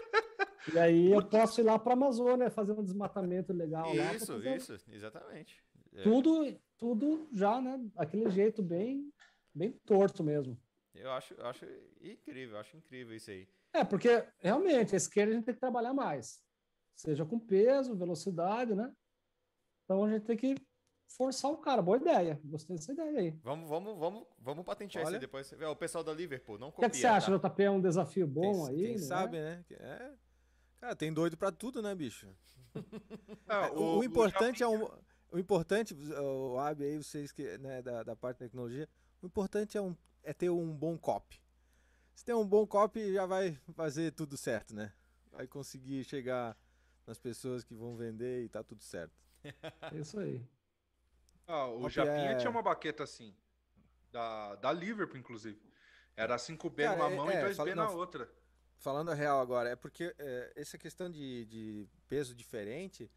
E 0.72 0.80
aí 0.80 1.12
eu 1.12 1.22
posso 1.26 1.60
ir 1.60 1.64
lá 1.66 1.78
para 1.78 1.92
a 1.92 1.96
Amazônia 1.96 2.50
fazer 2.50 2.72
um 2.72 2.84
desmatamento 2.84 3.52
legal 3.52 3.94
lá. 3.94 4.06
pra 4.06 4.16
isso, 4.16 4.28
fazer 4.28 4.56
isso, 4.56 4.78
exatamente. 4.90 5.62
É, 5.94 6.04
Tudo, 6.04 6.58
tudo 6.78 7.28
já, 7.34 7.60
né? 7.60 7.78
Daquele 7.94 8.30
jeito 8.30 8.64
bem, 8.64 9.12
bem 9.54 9.72
torto 9.86 10.24
mesmo. 10.24 10.58
eu 10.96 11.12
acho, 11.12 11.34
eu 11.34 11.46
acho 11.48 11.66
incrível, 12.02 12.56
eu 12.56 12.62
acho 12.62 12.78
incrível 12.78 13.14
isso 13.16 13.30
aí. 13.30 13.48
É, 13.74 13.84
porque 13.84 14.26
realmente 14.40 14.94
a 14.94 14.98
esquerda 14.98 15.34
a 15.34 15.36
gente 15.36 15.46
tem 15.46 15.54
que 15.54 15.60
trabalhar 15.60 15.94
mais. 15.94 16.42
Seja 16.96 17.26
com 17.26 17.40
peso, 17.40 17.98
velocidade, 17.98 18.74
né? 18.74 18.90
Então 19.84 20.06
a 20.06 20.10
gente 20.12 20.26
tem 20.26 20.38
que 20.38 20.56
forçar 21.16 21.52
o 21.52 21.58
cara. 21.58 21.82
Boa 21.82 21.98
ideia. 21.98 22.40
Gostei 22.44 22.76
dessa 22.76 22.92
ideia 22.92 23.20
aí. 23.20 23.32
Vamos, 23.44 23.70
vamos, 23.70 23.98
vamos, 23.98 24.28
vamos 24.40 24.66
patentear 24.66 25.04
isso 25.04 25.14
aí 25.14 25.20
depois. 25.20 25.52
É, 25.54 25.68
O 25.68 25.76
pessoal 25.76 26.04
da 26.04 26.14
Liverpool, 26.14 26.58
não 26.58 26.70
O 26.70 26.72
que, 26.72 26.76
copia, 26.78 26.88
é 26.88 26.90
que 26.90 26.98
você 26.98 27.08
acha, 27.08 27.40
tá? 27.40 27.50
JP? 27.50 27.64
É 27.64 27.72
um 27.72 27.82
desafio 27.82 28.28
bom 28.28 28.66
quem 28.66 28.70
aí? 28.70 28.78
quem 28.78 28.96
não 28.98 29.04
é? 29.04 29.08
sabe, 29.08 29.40
né? 29.40 29.66
É. 29.72 30.12
Cara, 30.80 30.96
tem 30.96 31.14
doido 31.14 31.38
pra 31.38 31.52
tudo, 31.52 31.82
né, 31.82 31.94
bicho? 31.96 32.28
Ah, 33.48 33.68
É, 33.68 33.72
o, 33.72 34.00
o 34.00 34.04
importante 34.04 34.64
é 34.64 34.68
um. 34.68 34.90
O 35.32 35.38
importante, 35.40 35.94
o 35.96 36.58
Ab 36.60 36.84
aí, 36.84 36.98
vocês 36.98 37.32
que, 37.32 37.58
né, 37.58 37.82
da, 37.82 38.04
da 38.04 38.16
parte 38.16 38.38
da 38.40 38.46
tecnologia, 38.46 38.88
o 39.22 39.26
importante 39.26 39.78
é, 39.78 39.82
um, 39.82 39.96
é 40.24 40.32
ter 40.34 40.50
um 40.50 40.72
bom 40.76 40.98
copy. 40.98 41.42
Se 42.14 42.24
tem 42.24 42.36
um 42.36 42.48
bom 42.48 42.66
copy, 42.68 43.14
já 43.14 43.26
vai 43.26 43.58
fazer 43.74 44.12
tudo 44.12 44.38
certo, 44.38 44.76
né? 44.76 44.94
Vai 45.32 45.48
conseguir 45.48 46.04
chegar 46.04 46.56
nas 47.08 47.20
pessoas 47.20 47.64
que 47.64 47.74
vão 47.74 47.96
vender 47.96 48.44
e 48.44 48.50
tá 48.50 48.64
tudo 48.64 48.84
certo. 48.84 49.14
É 49.44 49.98
isso 49.98 50.20
aí. 50.20 50.42
Ah, 51.48 51.68
o 51.68 51.90
Japinha 51.90 52.32
é- 52.32 52.36
tinha 52.36 52.50
uma 52.50 52.62
baqueta 52.62 53.04
assim. 53.04 53.36
Da, 54.12 54.56
da 54.56 54.72
Liverpool, 54.72 55.18
inclusive. 55.18 55.60
Era 56.16 56.38
5B 56.38 56.84
Cara, 56.84 56.96
numa 56.98 57.12
é- 57.12 57.16
mão 57.16 57.30
é, 57.32 57.42
e 57.42 57.46
2B 57.46 57.56
fala- 57.56 57.76
na 57.76 57.86
não, 57.86 57.96
outra. 57.96 58.30
Falando 58.78 59.10
a 59.12 59.14
real 59.14 59.40
agora, 59.40 59.70
é 59.70 59.76
porque 59.76 60.14
é, 60.20 60.54
essa 60.56 60.78
questão 60.78 61.10
de, 61.10 61.46
de 61.46 61.88
peso 62.08 62.36
diferente 62.36 63.10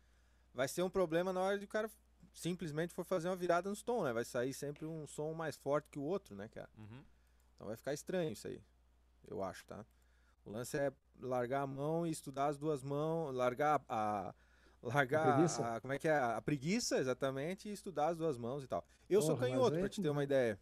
vai 0.55 0.69
ser 0.69 0.83
um 0.83 0.89
problema 0.91 1.33
na 1.33 1.41
hora 1.41 1.59
de 1.59 1.65
o 1.65 1.69
cara 1.69 1.91
simplesmente 2.33 2.95
for 2.95 3.05
fazer 3.05 3.29
uma 3.29 3.37
virada 3.37 3.69
nos 3.69 3.83
tom, 3.83 4.05
né? 4.05 4.13
Vai 4.13 4.25
sair 4.25 4.55
sempre 4.55 4.87
um 4.87 5.07
som 5.07 5.33
mais 5.35 5.57
forte 5.57 5.89
que 5.91 5.99
o 5.99 6.03
outro, 6.03 6.35
né, 6.35 6.49
cara? 6.49 6.69
Uhum. 6.79 7.05
Então 7.55 7.67
vai 7.67 7.77
ficar 7.77 7.93
estranho 7.93 8.33
isso 8.33 8.47
aí, 8.47 8.63
eu 9.27 9.43
acho, 9.43 9.65
tá? 9.67 9.85
O 10.45 10.51
lance 10.51 10.77
é 10.79 10.93
largar 11.21 11.63
a 11.63 11.67
mão 11.67 12.07
e 12.07 12.11
estudar 12.11 12.47
as 12.47 12.57
duas 12.57 12.83
mãos, 12.83 13.35
largar 13.35 13.83
a. 13.89 14.35
largar 14.87 15.27
A 15.29 15.33
preguiça? 15.33 15.75
a- 15.77 15.81
como 15.81 15.93
é 15.93 15.99
que 15.99 16.09
é? 16.09 16.17
A 16.19 16.41
preguiça, 16.41 16.99
exatamente, 16.99 17.69
e 17.69 17.73
estudar 17.73 18.09
as 18.09 18.17
duas 18.17 18.37
mãos 18.39 18.63
e 18.65 18.67
tal. 18.69 18.87
Eu 19.09 19.21
sou 19.23 19.31
Porra, 19.37 19.43
mas 19.49 19.51
canhoto, 19.51 19.75
aí 19.75 19.81
pra 19.81 19.89
te 19.89 20.03
ter 20.03 20.09
uma 20.11 20.25
ideia. 20.25 20.59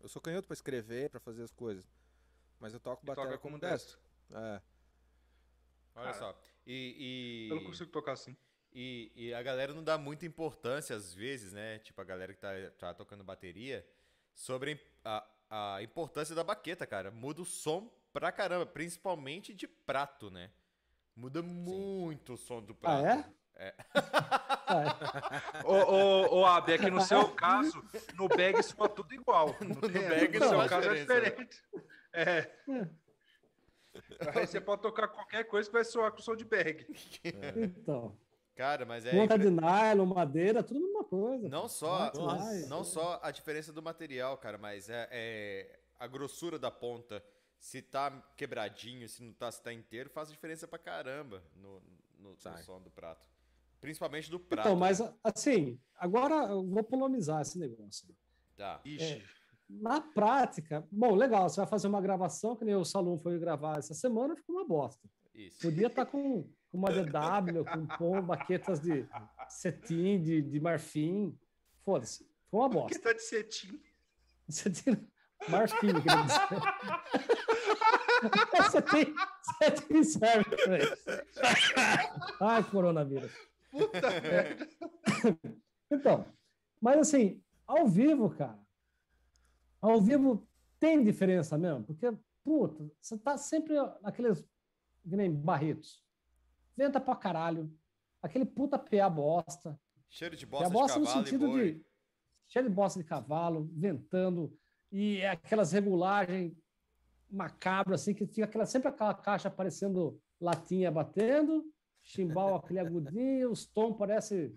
Eu 0.00 0.08
sou 0.08 0.20
canhoto 0.22 0.46
pra 0.46 0.54
escrever, 0.54 1.10
pra 1.10 1.20
fazer 1.20 1.42
as 1.42 1.52
coisas. 1.52 1.84
Mas 2.60 2.72
eu 2.74 2.80
toco 2.80 3.04
bateria 3.04 3.30
toca 3.30 3.38
como 3.38 3.58
destro. 3.58 3.98
É. 4.30 4.60
Olha 5.94 6.12
Cara, 6.12 6.12
só. 6.14 6.38
E, 6.66 7.46
e, 7.46 7.50
Eu 7.50 7.56
não 7.56 7.64
consigo 7.64 7.90
tocar 7.90 8.12
assim. 8.12 8.36
e, 8.72 9.10
e 9.16 9.34
a 9.34 9.42
galera 9.42 9.72
não 9.74 9.82
dá 9.82 9.96
muita 9.98 10.26
importância, 10.26 10.94
às 10.94 11.12
vezes, 11.12 11.52
né? 11.52 11.78
Tipo, 11.80 12.00
a 12.00 12.04
galera 12.04 12.32
que 12.32 12.40
tá, 12.40 12.50
tá 12.78 12.94
tocando 12.94 13.24
bateria, 13.24 13.84
sobre 14.34 14.80
a, 15.04 15.26
a 15.50 15.82
importância 15.82 16.34
da 16.34 16.44
baqueta, 16.44 16.86
cara. 16.86 17.10
Muda 17.10 17.42
o 17.42 17.44
som 17.44 17.90
pra 18.12 18.30
caramba, 18.30 18.66
principalmente 18.66 19.52
de 19.54 19.66
prato, 19.66 20.30
né? 20.30 20.50
Muda 21.18 21.42
muito 21.42 22.34
o 22.34 22.36
som 22.36 22.62
do 22.62 22.72
Ah, 22.74 23.02
prato. 23.02 23.04
é? 23.04 23.38
É. 23.56 23.74
Ah, 23.92 25.62
Ô, 25.66 25.74
ô, 25.74 26.42
ô, 26.42 26.58
é 26.68 26.78
que 26.78 26.88
no 26.88 27.00
seu 27.00 27.28
caso, 27.32 27.82
no 28.14 28.28
bag 28.28 28.62
soa 28.62 28.88
tudo 28.88 29.12
igual. 29.12 29.48
No, 29.60 29.74
bag 29.80 30.38
no 30.38 30.48
seu 30.48 30.68
caso 30.68 30.88
é 30.90 30.94
diferença, 30.94 31.14
né? 31.14 31.30
diferente. 31.30 31.62
É. 32.12 32.50
Aí 34.32 34.46
você 34.46 34.60
pode 34.60 34.80
tocar 34.80 35.08
qualquer 35.08 35.42
coisa 35.42 35.68
que 35.68 35.72
vai 35.72 35.84
soar 35.84 36.12
com 36.12 36.22
som 36.22 36.36
de 36.36 36.44
bag. 36.44 36.86
então. 37.56 38.16
Cara, 38.54 38.86
mas 38.86 39.04
é. 39.04 39.10
Ponta 39.10 39.36
de 39.36 39.50
nylon, 39.50 40.06
madeira, 40.06 40.62
tudo 40.62 40.78
a 40.78 40.82
mesma 40.82 41.04
coisa. 41.04 41.48
Não 41.48 41.66
só, 41.68 42.12
não 42.68 42.84
só 42.84 43.18
a 43.24 43.32
diferença 43.32 43.72
do 43.72 43.82
material, 43.82 44.38
cara, 44.38 44.56
mas 44.56 44.88
é, 44.88 45.08
é 45.10 45.80
a 45.98 46.06
grossura 46.06 46.60
da 46.60 46.70
ponta. 46.70 47.24
Se 47.58 47.82
tá 47.82 48.10
quebradinho, 48.36 49.08
se 49.08 49.22
não 49.22 49.32
tá, 49.32 49.50
se 49.50 49.62
tá 49.62 49.72
inteiro, 49.72 50.08
faz 50.08 50.30
diferença 50.30 50.66
pra 50.68 50.78
caramba 50.78 51.42
no, 51.56 51.82
no, 52.18 52.30
no 52.30 52.36
som 52.62 52.80
do 52.80 52.90
prato. 52.90 53.28
Principalmente 53.80 54.30
do 54.30 54.40
prato. 54.40 54.66
Então, 54.68 54.76
mas 54.76 55.00
assim, 55.22 55.78
agora 55.96 56.34
eu 56.50 56.64
vou 56.64 56.82
polemizar 56.82 57.42
esse 57.42 57.58
negócio. 57.58 58.08
Tá. 58.56 58.80
Ixi. 58.84 59.24
Na 59.68 60.00
prática, 60.00 60.86
bom, 60.90 61.14
legal, 61.14 61.48
você 61.48 61.56
vai 61.60 61.66
fazer 61.66 61.88
uma 61.88 62.00
gravação, 62.00 62.56
que 62.56 62.64
nem 62.64 62.74
o 62.74 62.84
Salom 62.84 63.18
foi 63.18 63.38
gravar 63.38 63.78
essa 63.78 63.92
semana, 63.92 64.34
ficou 64.34 64.56
uma 64.56 64.66
bosta. 64.66 65.06
Isso. 65.34 65.60
Podia 65.60 65.88
estar 65.88 66.06
com, 66.06 66.42
com 66.70 66.78
uma 66.78 66.88
DW, 66.90 67.64
com 67.64 67.86
pom, 67.98 68.22
baquetas 68.22 68.80
de 68.80 69.06
cetim, 69.48 70.20
de, 70.22 70.40
de 70.40 70.58
marfim. 70.58 71.38
Foda-se, 71.84 72.26
ficou 72.44 72.60
uma 72.60 72.68
Que 72.70 72.74
bosta. 72.76 72.98
tá 73.00 73.12
de 73.12 73.22
cetim. 73.22 73.80
Cetim, 74.48 75.06
marfim, 75.48 75.88
eu 75.88 76.02
queria 76.02 76.22
dizer. 76.22 76.40
cetim, 78.70 79.14
cetim 79.58 80.04
serve 80.04 80.56
também. 80.56 80.80
Ai, 82.40 82.64
coronavírus. 82.64 83.32
Puta 83.70 83.98
É. 83.98 84.20
merda. 84.20 84.68
Então, 85.90 86.26
mas 86.80 86.98
assim, 86.98 87.42
ao 87.66 87.86
vivo, 87.88 88.30
cara, 88.30 88.58
ao 89.80 90.00
vivo 90.00 90.46
tem 90.80 91.02
diferença 91.02 91.56
mesmo, 91.58 91.84
porque, 91.84 92.12
puta, 92.44 92.90
você 93.00 93.16
tá 93.18 93.36
sempre 93.38 93.74
naqueles, 94.02 94.42
que 95.02 95.16
nem 95.16 95.32
Barretos, 95.32 96.02
venta 96.76 97.00
pra 97.00 97.16
caralho, 97.16 97.72
aquele 98.22 98.44
puta 98.44 98.78
PA 98.78 99.08
bosta, 99.08 99.78
Cheiro 100.10 100.36
de 100.36 100.46
PA 100.46 100.68
bosta 100.68 100.68
de 100.68 100.72
bosta 100.72 100.98
no 100.98 101.04
cavalo 101.06 101.20
e 101.20 101.24
sentido 101.24 101.52
de 101.52 101.84
cheio 102.46 102.64
de 102.68 102.74
bosta 102.74 102.98
de 103.00 103.04
cavalo, 103.06 103.70
ventando, 103.74 104.58
e 104.90 105.18
é 105.18 105.30
aquelas 105.30 105.72
regulagens 105.72 106.52
macabras, 107.30 108.00
assim, 108.02 108.14
que 108.14 108.26
fica 108.26 108.44
aquela, 108.44 108.64
sempre 108.66 108.88
aquela 108.88 109.14
caixa 109.14 109.48
aparecendo 109.48 110.20
latinha 110.40 110.90
batendo, 110.90 111.64
chimbal 112.02 112.54
aquele 112.56 112.78
agudinho, 112.78 113.50
os 113.50 113.66
tom 113.66 113.92
parece 113.92 114.54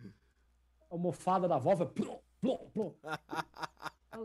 almofada 0.90 1.48
da 1.48 1.58
vovó, 1.58 1.86
plum, 1.86 2.20
plum, 2.40 2.70
plum. 2.72 2.96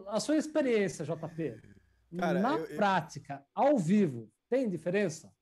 A, 0.06 0.20
sua 0.20 0.36
experiência, 0.36 1.04
JP, 1.04 1.60
Cara, 2.18 2.40
na 2.40 2.54
eu- 2.56 2.66
eu- 2.66 2.76
prática, 2.76 3.44
ao 3.54 3.76
vivo, 3.78 4.30
tem 4.48 4.68
diferença? 4.68 5.32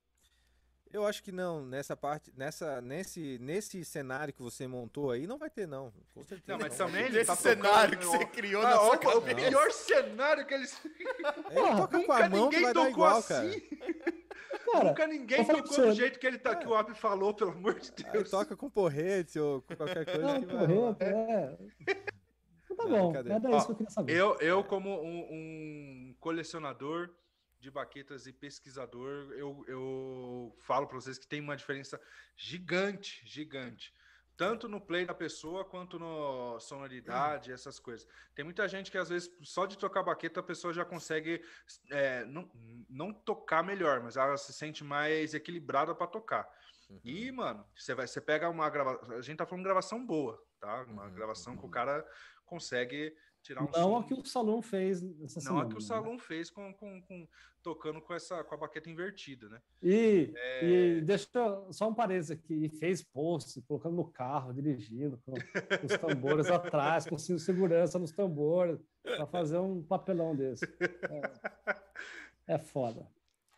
Eu 0.95 1.05
acho 1.05 1.25
que 1.25 1.33
não, 1.33 1.67
nessa 1.67 1.97
parte, 1.97 2.33
nessa, 2.37 2.81
nesse, 2.81 3.37
nesse 3.41 3.85
cenário 3.85 4.33
que 4.33 4.41
você 4.41 4.65
montou 4.69 5.11
aí, 5.11 5.27
não 5.27 5.37
vai 5.37 5.51
ter, 5.51 5.67
não. 5.67 5.93
Com 6.15 6.25
certeza. 6.25 6.57
Não, 6.57 6.59
mas 6.65 6.77
também 6.77 7.07
ele 7.07 7.25
tá 7.25 7.35
cenário 7.35 7.99
que 7.99 8.05
no- 8.05 8.13
você 8.13 8.25
criou 8.27 8.63
Ah, 8.63 8.71
na 8.71 8.81
ó, 8.81 9.01
sua 9.03 9.19
o 9.19 9.25
melhor 9.25 9.73
cenário 9.73 10.47
que 10.47 10.55
eles. 10.55 10.81
Ele 11.51 11.77
toca 11.77 11.89
com 11.89 11.99
Nunca 11.99 12.25
a 12.25 12.29
mão 12.29 12.49
que 12.49 12.57
ninguém 12.57 12.63
vai 12.63 12.75
dar 12.75 12.91
igual, 12.91 13.17
assim. 13.17 13.29
cara. 13.29 13.51
Cara, 14.71 14.85
Nunca 14.85 15.07
ninguém 15.09 15.45
tocou 15.45 15.77
do 15.87 15.93
jeito 15.95 16.19
que 16.19 16.27
ele 16.27 16.39
tá, 16.39 16.55
que 16.55 16.67
o 16.67 16.75
Abi 16.75 16.95
falou, 16.95 17.35
pelo 17.35 17.51
amor 17.51 17.75
de 17.79 17.91
Aí 18.07 18.13
Deus. 18.13 18.31
toca 18.31 18.57
com 18.57 18.71
porrete 18.71 19.39
ou 19.39 19.61
com 19.63 19.75
qualquer 19.77 20.05
coisa 20.05 20.21
não, 20.23 20.41
que 20.41 20.47
vai 20.47 20.67
rolar. 20.67 20.95
correto, 20.95 21.05
é. 21.05 21.59
Então 22.65 22.77
tá 22.77 22.87
bom, 22.87 23.13
brincadeira. 23.13 23.49
era 23.49 23.57
isso 23.57 23.67
que 23.67 23.73
eu 23.73 23.77
queria 23.77 23.91
saber. 23.91 24.17
Eu, 24.17 24.37
eu 24.41 24.65
como 24.65 24.91
um, 25.03 25.19
um 25.31 26.17
colecionador 26.19 27.11
de 27.65 27.71
baquetas 27.71 28.27
e 28.27 28.33
pesquisador, 28.33 29.33
eu, 29.33 29.65
eu 29.67 30.55
falo 30.61 30.87
para 30.87 31.01
vocês 31.01 31.19
que 31.19 31.27
tem 31.27 31.41
uma 31.41 31.57
diferença 31.57 32.01
gigante, 32.37 33.23
gigante. 33.27 33.93
Tanto 34.37 34.69
no 34.69 34.81
play 34.81 35.07
da 35.07 35.15
pessoa 35.15 35.65
quanto 35.65 35.99
no 35.99 36.59
sonoridade, 36.61 37.53
essas 37.53 37.79
coisas. 37.79 38.07
Tem 38.35 38.45
muita 38.45 38.69
gente 38.69 38.91
que 38.91 38.99
às 38.99 39.09
vezes 39.09 39.31
só 39.43 39.65
de 39.65 39.79
tocar 39.79 40.03
baqueta 40.03 40.41
a 40.41 40.43
pessoa 40.43 40.75
já 40.75 40.85
consegue 40.85 41.43
é, 41.91 42.25
não, 42.27 42.51
não 42.91 43.13
tocar 43.15 43.63
melhor, 43.63 44.03
mas 44.03 44.17
ela 44.17 44.37
se 44.37 44.53
sente 44.53 44.83
mais 44.85 45.35
equilibrada 45.35 45.95
para 45.95 46.07
tocar. 46.09 46.49
E, 47.03 47.31
mano, 47.31 47.65
você 47.75 47.95
vai, 47.95 48.07
você 48.07 48.21
pega 48.21 48.49
uma 48.51 48.69
gravação. 48.69 49.17
A 49.17 49.23
gente 49.23 49.39
tá 49.39 49.47
falando 49.47 49.65
gravação 49.65 50.05
boa, 50.05 50.43
tá? 50.61 50.83
Uma 50.83 51.09
Uhum, 51.09 51.15
gravação 51.15 51.57
que 51.57 51.63
o 51.65 51.67
uhum. 51.67 51.71
cara 51.71 52.07
consegue 52.45 53.17
tirar 53.45 53.63
um 53.63 53.67
Não 53.67 53.73
som. 53.73 53.97
a 53.99 54.05
que 54.05 54.15
o 54.15 54.25
Salão 54.25 54.63
fez 54.63 55.03
essa 55.23 55.39
Não 55.39 55.43
semana. 55.43 55.65
a 55.65 55.69
que 55.69 55.75
o 55.75 55.79
né? 55.79 55.85
Salom 55.85 56.19
fez 56.19 56.51
com, 56.51 56.73
com, 56.75 57.03
com- 57.03 57.29
tocando 57.63 58.01
com 58.01 58.13
essa 58.15 58.43
com 58.43 58.55
a 58.55 58.59
baqueta 58.59 58.89
invertida, 58.91 59.49
né? 59.49 59.61
E, 59.83 60.33
É. 60.35 60.65
e 60.65 61.01
deixa 61.03 61.29
eu- 61.35 61.73
só 61.73 61.89
um 61.89 61.95
parênteses 61.95 62.31
aqui, 62.33 62.65
e 62.65 62.69
fez 62.69 63.03
post, 63.03 63.61
colocando 63.63 63.95
no 63.97 64.05
carro, 64.11 64.53
dirigindo, 64.53 65.19
com, 65.25 65.33
com 65.33 65.87
os 65.87 65.99
tambores 65.99 66.47
atrás, 66.51 67.07
com 67.07 67.17
cinto 67.19 67.37
de 67.37 67.43
segurança 67.45 67.99
nos 67.99 68.13
tambores, 68.13 68.81
para 69.03 69.27
fazer 69.27 69.59
um 69.59 69.83
papelão 69.83 70.35
desse. 70.35 70.65
É, 72.49 72.55
é 72.55 72.59
foda. 72.59 73.07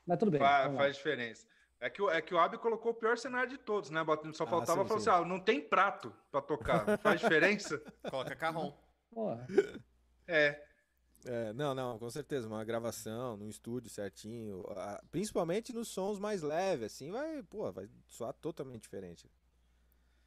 Mas 0.06 0.18
tudo 0.18 0.30
bem. 0.30 0.40
Fa- 0.40 0.62
vamos 0.64 0.76
lá. 0.76 0.82
faz 0.84 0.96
diferença. 0.96 1.46
É 1.80 1.90
que, 1.90 2.00
o- 2.00 2.10
é 2.10 2.20
que 2.22 2.32
o 2.34 2.38
Abi 2.38 2.58
colocou 2.58 2.92
o 2.92 2.94
pior 2.94 3.18
cenário 3.18 3.50
de 3.50 3.58
todos, 3.58 3.90
né? 3.90 4.00
Só 4.32 4.44
Ah, 4.44 4.46
faltava 4.46 4.82
sim, 4.82 4.88
falar 4.88 5.00
sim. 5.00 5.10
assim: 5.10 5.22
ah, 5.22 5.24
não 5.28 5.38
tem 5.38 5.60
prato 5.60 6.12
pra 6.32 6.40
tocar. 6.40 6.98
Faz 6.98 7.20
diferença? 7.20 7.78
Coloca 8.10 8.34
carrom. 8.34 8.72
Porra, 9.16 9.46
É. 10.28 10.62
É, 11.24 11.52
não, 11.54 11.74
não, 11.74 11.98
com 11.98 12.10
certeza. 12.10 12.46
Uma 12.46 12.62
gravação 12.64 13.34
num 13.38 13.48
estúdio 13.48 13.88
certinho. 13.88 14.62
ah, 14.76 15.02
Principalmente 15.10 15.72
nos 15.72 15.88
sons 15.88 16.18
mais 16.18 16.42
leves, 16.42 16.92
assim, 16.92 17.10
vai, 17.10 17.42
pô, 17.44 17.72
vai 17.72 17.88
soar 18.06 18.34
totalmente 18.34 18.82
diferente. 18.82 19.30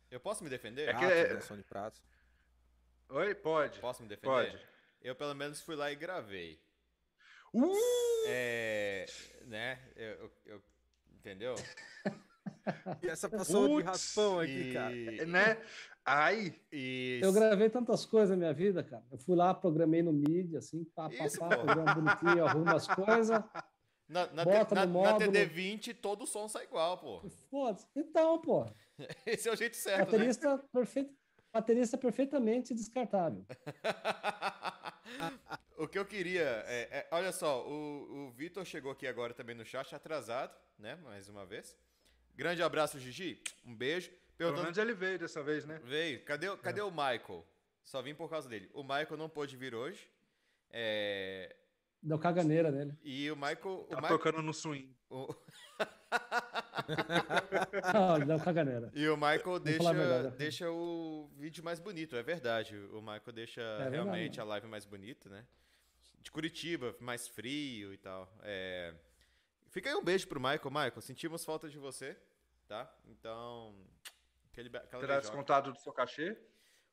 Eu 0.10 0.20
posso 0.20 0.44
me 0.44 0.50
defender? 0.50 0.90
É 0.90 0.94
que- 0.94 1.00
Pratos, 1.00 1.16
é- 1.18 1.34
né, 1.36 1.42
som 1.42 1.56
de 1.56 1.64
pratos. 1.64 2.02
Oi, 3.10 3.36
pode. 3.36 3.80
Posso 3.80 4.02
me 4.02 4.10
defender? 4.10 4.28
Pode. 4.28 4.60
Eu 5.02 5.16
pelo 5.16 5.36
menos 5.36 5.62
fui 5.62 5.76
lá 5.76 5.92
e 5.92 5.96
gravei. 5.96 6.60
Uh! 7.54 7.72
É. 8.28 9.06
Né? 9.46 9.80
Eu, 9.96 10.10
eu- 10.24 10.32
eu- 10.48 10.64
entendeu? 11.14 11.54
E 13.02 13.08
essa 13.08 13.28
passou 13.30 13.68
de 13.68 13.74
Putz, 13.76 13.86
raspão 13.88 14.40
aqui, 14.40 14.74
cara. 14.74 14.96
E, 14.96 15.26
Né? 15.26 15.56
Ai, 16.12 16.60
e 16.72 17.20
eu 17.22 17.32
gravei 17.32 17.70
tantas 17.70 18.04
coisas 18.04 18.32
na 18.32 18.36
minha 18.36 18.52
vida, 18.54 18.84
cara. 18.84 19.06
Eu 19.12 19.20
fui 19.20 19.36
lá, 19.36 19.54
programei 19.54 20.02
no 20.02 20.12
MIDI, 20.12 20.58
assim, 20.58 20.84
pá, 20.84 21.08
pá, 21.08 21.26
Isso, 21.26 21.38
pá, 21.38 21.50
programa 21.50 21.94
bonitinho, 21.94 22.48
arrumo 22.48 22.76
as 22.76 22.88
coisas. 22.88 23.38
na, 24.10 24.26
na, 24.34 24.44
bota 24.44 24.74
na- 24.74 24.88
no 24.88 24.94
na 24.94 25.12
módulo. 25.12 25.32
TD20 25.32 25.94
todo 26.02 26.24
o 26.24 26.26
som 26.26 26.48
sai 26.48 26.64
igual, 26.64 26.98
pô. 26.98 27.22
Foda-se. 27.52 27.86
Então, 27.96 28.42
pô, 28.42 28.66
Esse 29.24 29.50
é 29.50 29.54
o 29.54 29.56
jeito 29.56 29.78
certo, 29.78 30.00
né? 30.00 30.06
baterista, 30.18 30.58
perfeito, 30.74 31.14
baterista 31.54 31.96
perfeitamente 31.96 32.74
descartável. 32.74 33.46
o 35.78 35.88
que 35.88 36.00
eu 36.00 36.06
queria 36.08 36.64
é, 36.66 36.88
é- 36.92 37.08
olha 37.12 37.32
só, 37.32 37.68
o, 37.70 38.30
o 38.30 38.32
Vitor 38.32 38.66
chegou 38.66 38.92
aqui 38.92 39.06
agora 39.06 39.36
também 39.36 39.56
no 39.56 39.64
chat, 39.64 39.94
atrasado, 39.94 40.58
né? 40.80 40.96
Mais 41.04 41.30
uma 41.30 41.46
vez. 41.46 41.78
Grande 42.36 42.64
abraço, 42.64 42.98
Gigi. 42.98 43.44
Um 43.64 43.76
beijo. 43.76 44.10
Pelo 44.40 44.54
Perguntando, 44.54 44.64
menos 44.64 44.78
ele 44.78 44.94
veio 44.94 45.20
dessa 45.20 45.44
vez, 45.44 45.66
né? 45.66 45.80
veio. 45.84 46.24
Cadê, 46.24 46.48
o- 46.50 46.58
cadê 46.58 46.82
o 46.82 46.90
Michael? 46.90 47.46
Só 47.84 48.02
vim 48.02 48.16
por 48.16 48.30
causa 48.30 48.48
dele. 48.48 48.70
O 48.74 48.82
Michael 48.84 49.18
não 49.18 49.28
pôde 49.30 49.58
vir 49.58 49.76
hoje. 49.76 50.10
É, 50.72 51.56
Deu 52.02 52.18
caganeira 52.18 52.72
nele. 52.72 52.98
e 53.04 53.30
o 53.32 53.36
Michael, 53.36 53.82
o 53.82 53.88
Tá 53.88 53.96
Michael, 53.98 54.18
tocando 54.18 54.42
no 54.42 54.54
swing. 54.54 54.96
o- 55.10 55.36
Não, 57.94 58.20
deu 58.26 58.40
caganeira. 58.40 58.92
e 58.94 59.08
o 59.08 59.16
Michael 59.16 59.60
deixa, 59.60 60.32
deixa 60.38 60.72
o 60.72 61.30
vídeo 61.38 61.64
mais 61.64 61.80
bonito, 61.80 62.16
é 62.16 62.24
verdade. 62.24 62.76
O 62.94 63.02
Michael 63.02 63.34
deixa 63.34 63.62
É 63.62 63.66
verdade, 63.90 63.96
realmente 63.96 64.40
a 64.40 64.44
live 64.44 64.68
mais 64.68 64.86
bonita, 64.86 65.30
né? 65.30 65.46
De 66.22 66.32
Curitiba, 66.32 66.96
mais 67.00 67.28
frio 67.28 67.94
e 67.94 67.98
tal. 67.98 68.32
É... 68.44 68.94
Fica 69.70 69.90
aí 69.90 69.96
um 69.96 70.04
beijo 70.04 70.28
pro 70.28 70.40
Michael. 70.40 70.70
Michael, 70.72 71.02
sentimos 71.02 71.46
falta 71.46 71.70
de 71.70 71.78
você, 71.78 72.18
tá? 72.68 72.92
Então, 73.08 73.76
aquele, 74.52 74.70
Terá 74.70 75.20
descontado 75.20 75.72
do 75.72 75.80
seu 75.80 75.94
cachê? 75.94 76.38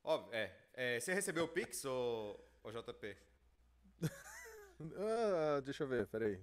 Ó, 0.03 0.29
é, 0.33 0.55
é, 0.75 1.01
Você 1.01 1.13
recebeu 1.13 1.45
o 1.45 1.49
Pix 1.49 1.85
ou, 1.85 2.39
ou 2.63 2.73
JP? 2.73 3.17
Ah, 4.97 5.61
deixa 5.65 5.85
eu 5.85 5.89
ver, 5.89 6.07
peraí. 6.07 6.39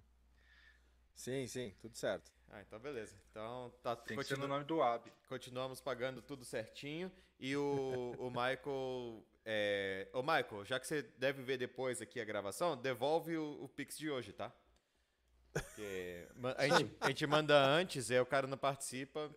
Sim, 1.16 1.46
sim, 1.48 1.74
tudo 1.80 1.96
certo. 1.96 2.32
Ah, 2.50 2.62
então 2.62 2.80
beleza. 2.80 3.16
Então, 3.30 3.72
tá, 3.82 3.96
Tem 3.96 4.18
que 4.18 4.24
ser 4.24 4.30
continu- 4.36 4.48
no 4.48 4.54
nome 4.54 4.66
do 4.66 4.82
Abi. 4.82 5.12
continuamos 5.28 5.80
pagando 5.80 6.22
tudo 6.22 6.44
certinho. 6.44 7.12
E 7.40 7.56
o, 7.56 8.16
o 8.18 8.30
Michael. 8.30 9.26
É... 9.46 10.08
Ô, 10.14 10.22
Michael, 10.22 10.64
já 10.66 10.80
que 10.80 10.88
você 10.88 11.02
deve 11.18 11.44
ver 11.44 11.58
depois 11.58 12.02
aqui 12.02 12.20
a 12.20 12.26
gravação, 12.26 12.78
devolve 12.78 13.38
o, 13.38 13.64
o 13.64 13.68
Pix 13.70 13.98
de 13.98 14.10
hoje, 14.10 14.32
tá? 14.34 14.52
Porque 15.54 16.28
a 16.58 16.68
gente, 16.68 16.92
a 17.00 17.08
gente 17.10 17.28
manda 17.28 17.56
antes, 17.64 18.10
aí 18.10 18.20
o 18.20 18.26
cara 18.26 18.48
não 18.48 18.58
participa, 18.58 19.30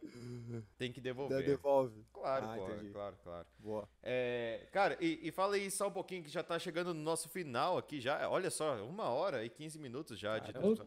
tem 0.78 0.90
que 0.90 1.00
devolver. 1.00 1.44
Devolve. 1.44 2.04
Claro, 2.12 2.46
Ah, 2.48 2.58
entendi. 2.58 2.90
claro, 2.90 3.16
claro. 3.22 3.46
Boa. 3.58 3.88
É, 4.02 4.66
cara, 4.72 4.96
e, 5.00 5.28
e 5.28 5.30
fala 5.30 5.56
aí 5.56 5.70
só 5.70 5.88
um 5.88 5.92
pouquinho 5.92 6.22
que 6.24 6.30
já 6.30 6.42
tá 6.42 6.58
chegando 6.58 6.94
no 6.94 7.00
nosso 7.02 7.28
final 7.28 7.76
aqui 7.76 8.00
já. 8.00 8.28
Olha 8.30 8.50
só, 8.50 8.82
uma 8.84 9.10
hora 9.10 9.44
e 9.44 9.50
15 9.50 9.78
minutos 9.78 10.18
já 10.18 10.38
de 10.38 10.52
Puta. 10.54 10.86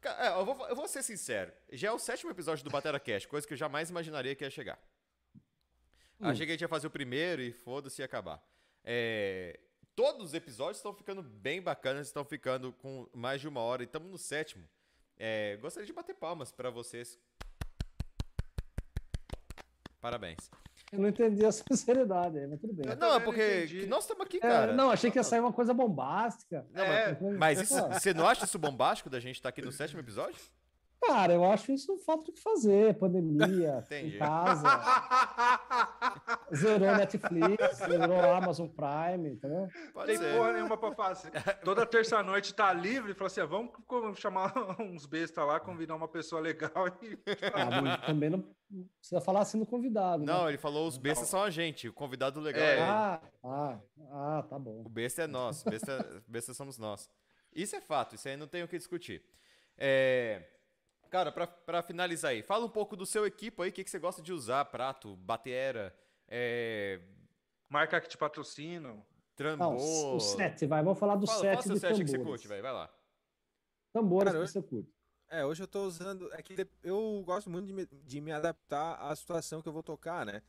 Ca- 0.00 0.16
é, 0.26 0.38
eu, 0.40 0.44
vou, 0.44 0.68
eu 0.68 0.76
vou 0.76 0.86
ser 0.88 1.02
sincero. 1.02 1.52
Já 1.72 1.88
é 1.88 1.92
o 1.92 1.98
sétimo 1.98 2.30
episódio 2.30 2.62
do 2.64 2.70
Batera 2.70 3.00
Cash, 3.00 3.24
coisa 3.26 3.46
que 3.46 3.54
eu 3.54 3.58
jamais 3.58 3.88
imaginaria 3.90 4.34
que 4.34 4.44
ia 4.44 4.50
chegar. 4.50 4.78
Achei 6.20 6.44
que 6.44 6.52
a 6.52 6.54
gente 6.54 6.60
ia 6.62 6.68
fazer 6.68 6.86
o 6.86 6.90
primeiro 6.90 7.40
e 7.40 7.50
foda-se 7.50 8.02
ia 8.02 8.04
acabar. 8.04 8.42
É, 8.84 9.58
todos 9.94 10.26
os 10.26 10.34
episódios 10.34 10.78
estão 10.78 10.94
ficando 10.94 11.22
bem 11.22 11.60
bacanas, 11.60 12.06
estão 12.06 12.24
ficando 12.24 12.72
com 12.74 13.06
mais 13.14 13.40
de 13.40 13.48
uma 13.48 13.60
hora 13.60 13.82
e 13.82 13.86
estamos 13.86 14.10
no 14.10 14.18
sétimo. 14.18 14.64
É, 15.18 15.56
gostaria 15.58 15.86
de 15.86 15.92
bater 15.92 16.14
palmas 16.14 16.50
pra 16.50 16.70
vocês. 16.70 17.18
Parabéns. 20.00 20.50
Eu 20.92 20.98
não 20.98 21.08
entendi 21.08 21.44
a 21.44 21.52
sinceridade 21.52 22.38
aí, 22.38 22.46
mas 22.46 22.60
tudo 22.60 22.72
bem. 22.74 22.96
Não, 22.96 23.14
é 23.14 23.20
porque 23.20 23.84
nós 23.88 24.04
estamos 24.04 24.24
aqui, 24.24 24.38
É, 24.38 24.40
cara. 24.40 24.72
não, 24.72 24.90
achei 24.90 25.10
que 25.10 25.18
ia 25.18 25.22
sair 25.22 25.40
uma 25.40 25.52
coisa 25.52 25.72
bombástica. 25.74 26.66
Não, 26.72 26.82
É, 26.82 27.16
Mas 27.38 27.60
isso- 27.60 27.88
você 27.88 28.14
não 28.14 28.26
acha 28.26 28.44
isso 28.44 28.58
bombástico 28.58 29.10
da 29.10 29.20
gente 29.20 29.36
estar 29.36 29.50
aqui 29.50 29.62
no 29.62 29.70
sétimo 29.72 30.00
episódio? 30.00 30.40
Cara, 31.06 31.32
eu 31.32 31.44
acho 31.50 31.72
isso 31.72 31.96
falta 31.98 32.26
do 32.26 32.32
que 32.32 32.40
fazer. 32.40 32.98
Pandemia, 32.98 33.82
em 33.90 34.18
casa, 34.18 34.68
zerou 36.54 36.96
Netflix, 36.96 37.78
zerou 37.78 38.34
Amazon 38.34 38.68
Prime, 38.68 39.30
entendeu? 39.30 39.68
Pode 39.92 40.06
Tem 40.06 40.16
ser. 40.18 40.36
porra 40.36 40.52
nenhuma 40.52 40.76
pra 40.76 40.92
fazer. 40.94 41.30
Toda 41.64 41.86
terça-noite 41.86 42.54
tá 42.54 42.72
livre 42.72 43.12
e 43.12 43.14
fala 43.14 43.26
assim: 43.28 43.40
ah, 43.40 43.46
vamos 43.46 43.72
chamar 44.18 44.52
uns 44.80 45.06
bestas 45.06 45.46
lá, 45.46 45.58
convidar 45.58 45.96
uma 45.96 46.08
pessoa 46.08 46.40
legal 46.40 46.70
e. 47.02 47.18
Ah, 47.54 47.80
mas 47.80 48.06
também 48.06 48.30
não 48.30 48.44
precisa 48.98 49.20
falar 49.20 49.40
assim 49.40 49.58
no 49.58 49.66
convidado. 49.66 50.24
né? 50.24 50.32
Não, 50.32 50.48
ele 50.48 50.58
falou 50.58 50.86
os 50.86 50.98
bestas 50.98 51.28
são 51.28 51.42
a 51.42 51.50
gente, 51.50 51.88
o 51.88 51.92
convidado 51.92 52.40
legal 52.40 52.62
É. 52.62 52.66
é 52.66 52.72
ele. 52.74 52.82
Ah, 52.82 53.20
ah, 53.42 53.78
ah, 54.12 54.46
tá 54.48 54.58
bom. 54.58 54.82
O 54.84 54.88
besta 54.88 55.22
é 55.22 55.26
nós, 55.26 55.62
besta, 55.62 56.22
besta 56.28 56.52
somos 56.54 56.78
nós. 56.78 57.08
Isso 57.54 57.74
é 57.74 57.80
fato, 57.80 58.14
isso 58.14 58.28
aí 58.28 58.36
não 58.36 58.46
tem 58.46 58.62
o 58.62 58.68
que 58.68 58.76
discutir. 58.78 59.22
É, 59.76 60.42
cara, 61.10 61.32
pra, 61.32 61.46
pra 61.46 61.82
finalizar 61.82 62.30
aí, 62.30 62.42
fala 62.42 62.64
um 62.64 62.70
pouco 62.70 62.96
do 62.96 63.04
seu 63.04 63.26
equipo 63.26 63.62
aí, 63.62 63.70
o 63.70 63.72
que, 63.72 63.84
que 63.84 63.90
você 63.90 63.98
gosta 63.98 64.22
de 64.22 64.32
usar, 64.32 64.64
prato, 64.66 65.16
batera, 65.16 65.94
é, 66.28 67.00
Marca 67.70 68.00
que 68.00 68.08
te 68.08 68.18
patrocinam. 68.18 68.96
Não, 68.96 69.04
trambor... 69.36 70.16
o 70.16 70.20
set, 70.20 70.66
vai. 70.66 70.82
Vamos 70.82 70.98
falar 70.98 71.14
do 71.14 71.26
Fala, 71.26 71.40
set 71.40 71.52
fala 71.52 71.62
seu 71.62 71.74
de 71.74 71.80
set 71.80 72.04
que 72.04 72.10
você 72.10 72.18
curte, 72.18 72.48
velho, 72.48 72.62
vai 72.62 72.72
lá. 72.72 72.90
Tambores 73.92 74.32
Cara, 74.32 74.44
que 74.44 74.50
você 74.50 74.60
curte. 74.60 74.92
É, 75.30 75.46
hoje 75.46 75.62
eu 75.62 75.68
tô 75.68 75.84
usando. 75.84 76.28
É 76.34 76.42
que 76.42 76.68
eu 76.82 77.22
gosto 77.24 77.48
muito 77.48 77.66
de 77.66 77.72
me, 77.72 77.86
de 77.86 78.20
me 78.20 78.32
adaptar 78.32 78.96
à 78.96 79.14
situação 79.14 79.62
que 79.62 79.68
eu 79.68 79.72
vou 79.72 79.84
tocar, 79.84 80.26
né? 80.26 80.42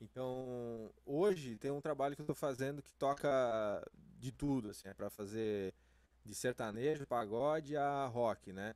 Então, 0.00 0.90
hoje 1.06 1.56
tem 1.56 1.70
um 1.70 1.80
trabalho 1.80 2.14
que 2.14 2.20
eu 2.20 2.26
tô 2.26 2.34
fazendo 2.34 2.82
que 2.82 2.92
toca 2.94 3.28
de 4.18 4.32
tudo, 4.32 4.70
assim, 4.70 4.88
é 4.88 4.92
pra 4.92 5.08
fazer 5.08 5.72
de 6.24 6.34
sertanejo, 6.34 7.06
pagode 7.06 7.76
a 7.76 8.06
rock, 8.06 8.52
né? 8.52 8.74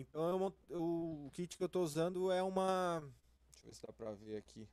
Então, 0.00 0.28
eu 0.30 0.38
mon- 0.38 0.52
eu- 0.68 1.26
o 1.26 1.30
kit 1.32 1.56
que 1.56 1.64
eu 1.64 1.68
tô 1.68 1.82
usando 1.82 2.30
é 2.30 2.42
uma. 2.42 3.00
Deixa 3.50 3.64
eu 3.66 3.70
ver 3.70 3.74
se 3.74 3.82
dá 3.86 3.92
pra 3.92 4.12
ver 4.12 4.36
aqui. 4.36 4.68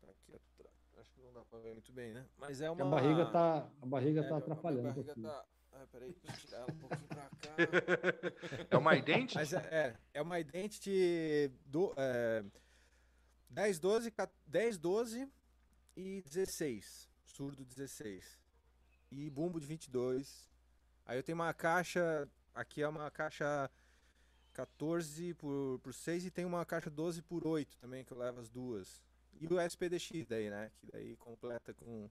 Tá 0.00 0.10
aqui 0.10 0.34
atrás. 0.34 0.74
Acho 0.98 1.12
que 1.12 1.20
não 1.22 1.32
dá 1.32 1.40
pra 1.44 1.58
ver 1.58 1.72
muito 1.72 1.92
bem, 1.92 2.12
né? 2.12 2.26
Mas 2.38 2.60
é 2.60 2.66
A 2.66 2.72
uma. 2.72 2.84
barriga 2.88 3.26
tá, 3.26 3.68
a 3.80 3.86
barriga 3.86 4.20
é, 4.20 4.28
tá 4.28 4.36
atrapalhando. 4.36 4.88
um 4.88 4.92
barriga 4.92 5.04
pouquinho. 5.04 5.26
tá. 5.28 5.44
Ah, 5.74 5.86
peraí, 5.90 6.14
deixa 6.22 6.36
eu 6.36 6.40
tirar 6.46 6.58
ela 6.58 6.72
um 6.72 6.78
pouquinho 6.78 7.08
pra 7.08 7.16
cá. 7.30 7.56
É 8.70 8.76
uma 8.76 8.94
idente? 8.94 9.34
Mas 9.34 9.52
é, 9.54 9.58
é, 9.70 9.96
é 10.14 10.22
uma 10.22 10.38
Identity 10.38 11.50
do, 11.64 11.94
é, 11.96 12.44
10, 13.48 13.78
12, 13.80 14.10
ca- 14.10 14.30
10, 14.46 14.76
12 14.78 15.26
e 15.96 16.22
16. 16.22 17.08
Surdo 17.24 17.64
16. 17.64 18.38
E 19.10 19.30
bumbo 19.30 19.58
de 19.58 19.66
22. 19.66 20.48
Aí 21.06 21.18
eu 21.18 21.22
tenho 21.22 21.36
uma 21.38 21.52
caixa. 21.54 22.28
Aqui 22.54 22.82
é 22.82 22.88
uma 22.88 23.10
caixa 23.10 23.70
14 24.52 25.34
por, 25.34 25.78
por 25.82 25.94
6 25.94 26.26
e 26.26 26.30
tem 26.30 26.44
uma 26.44 26.64
caixa 26.66 26.90
12 26.90 27.22
por 27.22 27.46
8 27.46 27.76
também, 27.78 28.04
que 28.04 28.12
eu 28.12 28.18
levo 28.18 28.40
as 28.40 28.48
duas. 28.50 29.00
E 29.40 29.46
o 29.46 29.58
SPDX 29.60 30.26
daí, 30.28 30.50
né? 30.50 30.70
Que 30.78 30.86
daí 30.92 31.16
completa 31.16 31.72
com, 31.74 32.08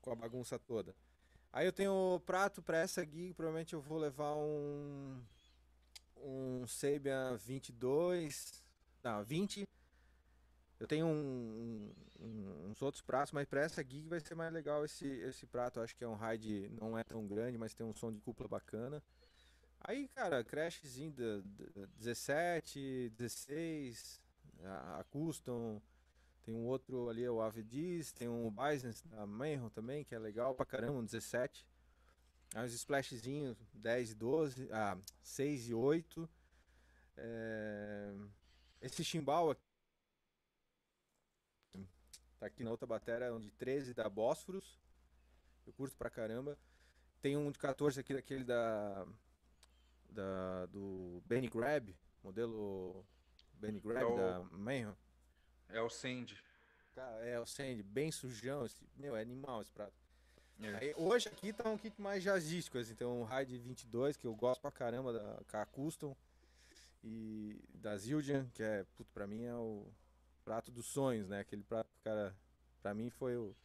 com 0.00 0.10
a 0.12 0.14
bagunça 0.16 0.58
toda. 0.58 0.94
Aí 1.52 1.66
eu 1.66 1.72
tenho 1.72 1.92
o 1.92 2.20
prato 2.20 2.62
para 2.62 2.78
essa 2.78 3.04
gig, 3.04 3.34
provavelmente 3.34 3.74
eu 3.74 3.80
vou 3.80 3.98
levar 3.98 4.34
um 4.34 5.20
um 6.24 6.64
Sabian 6.68 7.36
22, 7.36 8.62
não, 9.02 9.24
20. 9.24 9.66
Eu 10.78 10.86
tenho 10.86 11.06
um- 11.06 11.92
um- 12.20 12.70
uns 12.70 12.80
outros 12.80 13.02
pratos, 13.02 13.32
mas 13.32 13.46
para 13.46 13.62
essa 13.62 13.82
gig 13.82 14.08
vai 14.08 14.20
ser 14.20 14.34
mais 14.36 14.52
legal 14.52 14.84
esse, 14.84 15.04
esse 15.06 15.46
prato. 15.46 15.78
Eu 15.80 15.82
acho 15.84 15.94
que 15.96 16.04
é 16.04 16.08
um 16.08 16.14
ride, 16.16 16.68
não 16.80 16.96
é 16.96 17.02
tão 17.04 17.26
grande, 17.26 17.58
mas 17.58 17.74
tem 17.74 17.84
um 17.84 17.92
som 17.94 18.12
de 18.12 18.20
cúpula 18.20 18.48
bacana. 18.48 19.02
Aí, 19.84 20.06
cara, 20.08 20.44
crashzinho 20.44 21.12
da, 21.12 21.40
da 21.74 21.86
17, 21.96 23.12
16, 23.16 24.20
a, 24.64 25.04
Custom, 25.10 25.82
tem 26.44 26.54
um 26.54 26.66
outro 26.66 27.08
ali, 27.08 27.28
o 27.28 27.40
Avedis, 27.40 28.12
tem 28.12 28.28
um 28.28 28.48
Business 28.48 29.02
da 29.02 29.26
Manhon 29.26 29.68
também, 29.70 30.04
que 30.04 30.14
é 30.14 30.18
legal 30.18 30.54
pra 30.54 30.64
caramba, 30.64 30.98
um 30.98 31.04
17. 31.04 31.66
Aí 32.54 32.66
os 32.66 32.74
splashzinhos 32.74 33.56
10 33.74 34.10
e 34.12 34.14
12, 34.14 34.68
ah, 34.72 34.96
6 35.22 35.68
e 35.70 35.74
8. 35.74 36.28
É, 37.16 38.14
Esse 38.80 39.02
chimbal 39.02 39.50
aqui, 39.50 39.62
tá 42.38 42.46
aqui 42.46 42.62
na 42.62 42.70
outra 42.70 42.86
bateria, 42.86 43.26
é 43.26 43.32
um 43.32 43.40
de 43.40 43.50
13 43.50 43.94
da 43.94 44.08
Bósforos. 44.08 44.80
Eu 45.66 45.72
curto 45.72 45.96
pra 45.96 46.10
caramba. 46.10 46.56
Tem 47.20 47.36
um 47.36 47.50
de 47.50 47.58
14 47.58 47.98
aqui 48.00 48.14
daquele 48.14 48.44
da, 48.44 49.06
da 50.12 50.66
do 50.66 51.22
Benny 51.26 51.48
Grab, 51.48 51.94
modelo 52.22 53.04
Benny 53.54 53.80
Grab 53.80 54.04
o- 54.04 54.16
da 54.16 54.40
Manhon. 54.52 54.94
É 55.68 55.80
o 55.80 55.88
Sandy. 55.88 56.38
Cara, 56.94 57.24
é 57.24 57.40
o 57.40 57.46
Sandy, 57.46 57.82
bem 57.82 58.12
sujão, 58.12 58.66
esse, 58.66 58.86
meu, 58.96 59.16
é 59.16 59.22
animal 59.22 59.62
esse 59.62 59.72
prato. 59.72 59.94
É. 60.60 60.74
Aí, 60.76 60.94
hoje 60.96 61.28
aqui 61.28 61.52
tá 61.52 61.68
um 61.68 61.78
kit 61.78 62.00
mais 62.00 62.22
jazzístico, 62.22 62.76
assim, 62.78 62.94
tem 62.94 63.06
um 63.06 63.24
Raid 63.24 63.56
22, 63.58 64.16
que 64.16 64.26
eu 64.26 64.34
gosto 64.34 64.60
pra 64.60 64.70
caramba, 64.70 65.12
da 65.12 65.42
K 65.46 65.64
Custom, 65.66 66.14
e 67.02 67.58
da 67.74 67.96
Zildjian, 67.96 68.46
que 68.54 68.62
é, 68.62 68.84
puto, 68.94 69.10
pra 69.12 69.26
mim 69.26 69.42
é 69.44 69.54
o 69.54 69.86
prato 70.44 70.70
dos 70.70 70.86
sonhos, 70.86 71.28
né, 71.28 71.40
aquele 71.40 71.62
prato 71.64 71.90
que 71.90 72.00
cara, 72.04 72.36
pra 72.82 72.94
mim 72.94 73.10
foi 73.10 73.36
o, 73.36 73.56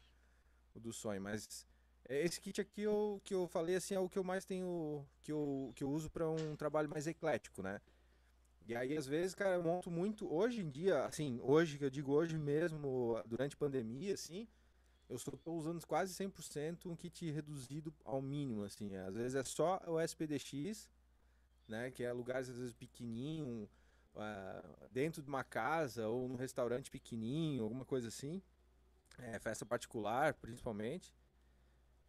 o 0.73 0.79
do 0.79 0.91
sonho, 0.93 1.21
mas 1.21 1.45
é, 1.45 1.76
esse 2.09 2.39
kit 2.39 2.61
aqui 2.61 2.84
eu, 2.84 3.21
que 3.23 3.34
eu 3.34 3.47
falei, 3.47 3.75
assim, 3.75 3.95
é 3.95 3.99
o 3.99 4.09
que 4.09 4.17
eu 4.17 4.23
mais 4.23 4.45
tenho, 4.45 5.05
que 5.23 5.31
eu, 5.31 5.71
que 5.75 5.84
eu 5.84 5.89
uso 5.89 6.09
pra 6.09 6.29
um 6.29 6.55
trabalho 6.55 6.89
mais 6.89 7.07
eclético, 7.07 7.61
né. 7.61 7.81
E 8.65 8.75
aí, 8.75 8.97
às 8.97 9.07
vezes, 9.07 9.34
cara, 9.34 9.55
eu 9.55 9.63
monto 9.63 9.89
muito. 9.89 10.31
Hoje 10.31 10.61
em 10.61 10.69
dia, 10.69 11.05
assim, 11.05 11.39
hoje, 11.41 11.77
que 11.77 11.85
eu 11.85 11.89
digo 11.89 12.11
hoje 12.11 12.38
mesmo, 12.38 13.21
durante 13.25 13.55
pandemia, 13.55 14.13
assim, 14.13 14.47
eu 15.09 15.17
tô 15.19 15.53
usando 15.53 15.85
quase 15.85 16.13
100% 16.13 16.85
um 16.89 16.95
kit 16.95 17.31
reduzido 17.31 17.93
ao 18.03 18.21
mínimo, 18.21 18.63
assim. 18.63 18.95
Às 18.97 19.15
vezes 19.15 19.35
é 19.35 19.43
só 19.43 19.81
o 19.88 19.99
SPDX, 19.99 20.89
né, 21.67 21.91
que 21.91 22.03
é 22.03 22.11
lugares, 22.11 22.49
às 22.49 22.57
vezes, 22.57 22.73
pequenininho, 22.73 23.69
ah, 24.15 24.63
dentro 24.91 25.21
de 25.21 25.29
uma 25.29 25.43
casa 25.43 26.07
ou 26.07 26.27
num 26.27 26.35
restaurante 26.35 26.91
pequenininho, 26.91 27.63
alguma 27.63 27.85
coisa 27.85 28.09
assim. 28.09 28.41
É, 29.19 29.39
festa 29.39 29.65
particular, 29.65 30.34
principalmente. 30.35 31.13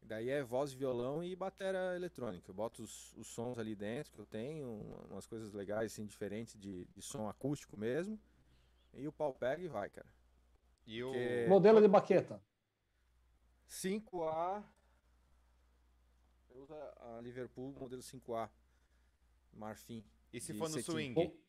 Daí 0.09 0.31
é 0.31 0.43
voz, 0.43 0.73
violão 0.73 1.23
e 1.23 1.37
bateria 1.37 1.95
eletrônica. 1.95 2.51
Eu 2.51 2.55
boto 2.55 2.83
os, 2.83 3.15
os 3.15 3.27
sons 3.27 3.59
ali 3.59 3.77
dentro 3.77 4.11
que 4.15 4.19
eu 4.19 4.25
tenho, 4.25 4.67
um- 4.67 5.07
umas 5.13 5.27
coisas 5.27 5.53
legais, 5.53 5.93
assim, 5.93 6.07
diferentes 6.07 6.59
de, 6.59 6.87
de 6.87 7.03
som 7.03 7.29
acústico 7.29 7.77
mesmo. 7.77 8.19
E 8.95 9.07
o 9.07 9.13
pau 9.13 9.35
pega 9.35 9.63
e 9.63 9.69
vai, 9.69 9.91
cara. 9.91 10.09
E 10.87 11.03
o. 11.05 11.09
Porque- 11.13 11.47
Modelo 11.47 11.81
de 11.83 11.89
baqueta. 11.89 12.43
5A. 13.69 14.65
Eu 16.49 16.63
uso 16.63 16.73
a 16.73 17.21
Liverpool 17.21 17.71
modelo 17.79 18.01
5A. 18.03 18.49
Marfim. 19.53 20.03
E 20.33 20.41
se 20.41 20.55
for 20.55 20.71
no 20.71 20.77
cetim. 20.77 20.91
swing? 20.91 21.41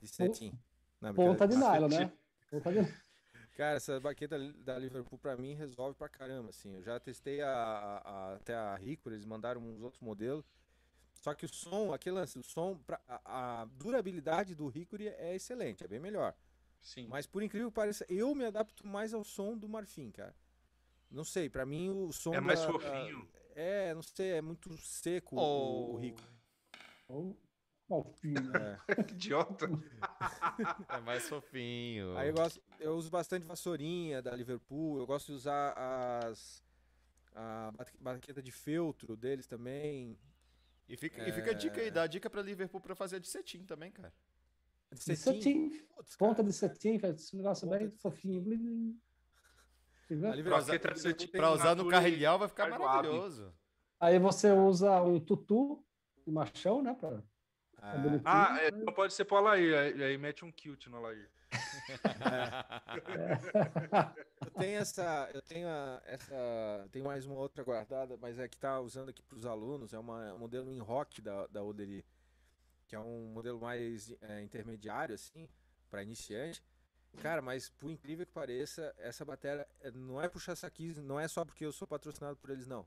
De 0.00 0.08
cetim. 0.08 0.58
Não, 1.02 1.12
Ponta 1.14 1.46
de 1.46 1.56
nylon, 1.56 1.88
né? 1.88 2.12
Ponta 2.50 2.72
de... 2.72 2.78
Cara, 3.56 3.76
essa 3.76 4.00
baqueta 4.00 4.38
da 4.64 4.78
Liverpool 4.78 5.18
pra 5.18 5.36
mim 5.36 5.54
resolve 5.54 5.94
pra 5.94 6.08
caramba, 6.08 6.48
assim. 6.50 6.74
Eu 6.74 6.82
já 6.82 6.98
testei 6.98 7.42
a, 7.42 7.48
a- 7.52 7.98
a- 7.98 8.34
até 8.36 8.54
a 8.54 8.74
Rico, 8.76 9.10
eles 9.10 9.24
mandaram 9.24 9.60
uns 9.60 9.82
outros 9.82 10.00
modelos. 10.00 10.44
Só 11.20 11.34
que 11.34 11.44
o 11.44 11.48
som, 11.48 11.92
aquele 11.92 12.16
lance, 12.16 12.38
o 12.38 12.42
som, 12.42 12.76
pra- 12.78 13.00
a, 13.06 13.60
a 13.62 13.64
durabilidade 13.66 14.54
do 14.54 14.68
Hickory 14.74 15.08
é 15.08 15.34
excelente, 15.36 15.84
é 15.84 15.88
bem 15.88 16.00
melhor. 16.00 16.34
Sim. 16.80 17.06
Mas 17.08 17.26
por 17.26 17.42
incrível 17.42 17.68
que 17.70 17.74
pareça, 17.74 18.04
eu 18.08 18.34
me 18.34 18.44
adapto 18.44 18.86
mais 18.86 19.14
ao 19.14 19.22
som 19.22 19.56
do 19.56 19.68
Marfim, 19.68 20.10
cara. 20.10 20.34
Não 21.10 21.22
sei, 21.22 21.48
pra 21.48 21.64
mim 21.66 21.90
o 21.90 22.10
som 22.10 22.34
é 22.34 22.40
mais 22.40 22.58
da- 22.60 22.66
da- 22.66 22.72
fofinho. 22.72 23.28
É, 23.54 23.92
não 23.94 24.02
sei, 24.02 24.30
é 24.32 24.40
muito 24.42 24.74
seco 24.78 25.36
o, 25.36 25.38
Oh. 25.38 25.92
o 25.92 25.96
Rico. 25.98 26.20
Ou- 27.06 27.36
É. 27.98 28.94
Que 29.04 29.14
idiota. 29.14 29.66
É 30.88 31.00
mais 31.00 31.28
fofinho. 31.28 32.16
Aí 32.16 32.28
eu 32.28 32.34
gosto, 32.34 32.60
eu 32.80 32.94
uso 32.94 33.10
bastante 33.10 33.46
vassourinha 33.46 34.22
da 34.22 34.34
Liverpool, 34.34 34.98
eu 34.98 35.06
gosto 35.06 35.26
de 35.28 35.32
usar 35.34 35.72
as 36.24 36.62
a 37.34 37.72
baqueta 38.00 38.42
de 38.42 38.52
feltro 38.52 39.16
deles 39.16 39.46
também. 39.46 40.18
E 40.88 40.96
fica, 40.96 41.26
e 41.26 41.32
fica 41.32 41.50
a 41.52 41.54
dica 41.54 41.80
aí, 41.80 41.86
É. 41.88 41.90
dá 41.90 42.02
a 42.02 42.06
dica 42.06 42.28
pra 42.28 42.42
Liverpool 42.42 42.80
pra 42.80 42.94
fazer 42.94 43.16
a 43.16 43.18
de 43.18 43.28
cetim 43.28 43.64
também, 43.64 43.90
cara. 43.90 44.12
De 44.90 44.98
De 44.98 45.04
cetim. 45.16 45.40
cetim. 45.40 45.68
Putz, 45.96 46.14
cara, 46.16 46.28
Ponta 46.30 46.44
de 46.44 46.52
cetim, 46.52 46.98
faz 46.98 47.14
esse 47.16 47.34
negócio 47.36 47.66
Ponta 47.66 47.78
bem 47.78 47.88
de 47.88 47.96
fofinho. 47.96 48.42
blim, 48.42 48.58
blim. 48.58 49.00
Você 50.06 50.16
vê? 50.16 50.26
a 50.26 50.34
Liverpool- 50.34 50.58
usar- 50.60 50.72
Baqueta 50.74 50.94
de 50.94 51.00
cetim 51.00 51.26
tem 51.28 51.40
Pra 51.40 51.52
usar 51.52 51.74
no 51.74 51.88
carrilhão 51.88 52.38
vai 52.38 52.48
ficar 52.48 52.68
maravilhoso. 52.68 53.54
Aí 53.98 54.18
você 54.18 54.50
usa 54.50 55.00
um 55.00 55.18
tutu 55.18 55.82
de 56.26 56.30
machão, 56.32 56.82
né? 56.82 56.92
Pra... 56.94 57.22
Ah, 57.84 57.98
bonitinho. 57.98 58.22
Ah, 58.24 58.58
é, 58.62 58.70
não 58.70 58.92
pode 58.92 59.12
ser 59.12 59.24
pro 59.24 59.38
Alair. 59.38 59.76
Aí, 59.76 60.04
aí 60.04 60.16
mete 60.18 60.44
um 60.44 60.52
kilt 60.52 60.86
no 60.86 60.98
Alair. 60.98 61.28
Eu 64.40 64.50
tenho 64.52 64.80
essa, 64.80 65.30
eu 65.34 65.42
tenho 65.42 65.68
a- 65.68 66.02
essa, 66.04 66.88
tem 66.90 67.02
mais 67.02 67.26
uma 67.26 67.36
outra 67.36 67.62
guardada, 67.62 68.16
mas 68.20 68.38
é 68.38 68.48
que 68.48 68.56
tá 68.56 68.80
usando 68.80 69.10
aqui 69.10 69.22
para 69.22 69.36
os 69.36 69.46
alunos, 69.46 69.92
é 69.92 69.98
uma 69.98 70.34
um 70.34 70.38
modelo 70.38 70.72
em 70.72 70.78
rock 70.78 71.20
da 71.20 71.46
da 71.46 71.62
Odery, 71.62 72.04
que 72.86 72.96
é 72.96 72.98
um 72.98 73.26
modelo 73.32 73.60
mais 73.60 74.12
é, 74.22 74.42
intermediário 74.42 75.14
assim, 75.14 75.48
para 75.90 76.02
iniciante. 76.02 76.62
Cara, 77.20 77.42
mas 77.42 77.68
por 77.68 77.90
incrível 77.90 78.24
que 78.26 78.32
pareça, 78.32 78.94
essa 78.98 79.24
bateria 79.24 79.66
é, 79.80 79.90
não 79.90 80.20
é 80.20 80.28
puxar 80.28 80.56
saquis, 80.56 80.98
não 80.98 81.20
é 81.20 81.28
só 81.28 81.44
porque 81.44 81.64
eu 81.64 81.72
sou 81.72 81.86
patrocinado 81.86 82.36
por 82.36 82.50
eles 82.50 82.66
não. 82.66 82.86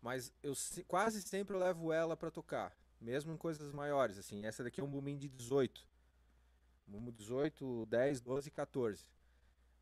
Mas 0.00 0.32
eu 0.42 0.54
se- 0.54 0.84
quase 0.84 1.20
sempre 1.22 1.56
eu 1.56 1.60
levo 1.60 1.92
ela 1.92 2.16
para 2.16 2.30
tocar, 2.30 2.72
mesmo 3.00 3.32
em 3.32 3.36
coisas 3.36 3.72
maiores 3.72 4.18
assim. 4.18 4.44
Essa 4.44 4.64
daqui 4.64 4.80
é 4.80 4.84
um 4.84 4.88
boom 4.88 5.16
de 5.16 5.28
18. 5.28 5.86
Boom 6.86 7.10
18, 7.10 7.86
10, 7.86 8.20
12 8.20 8.48
e 8.48 8.50
14. 8.50 9.04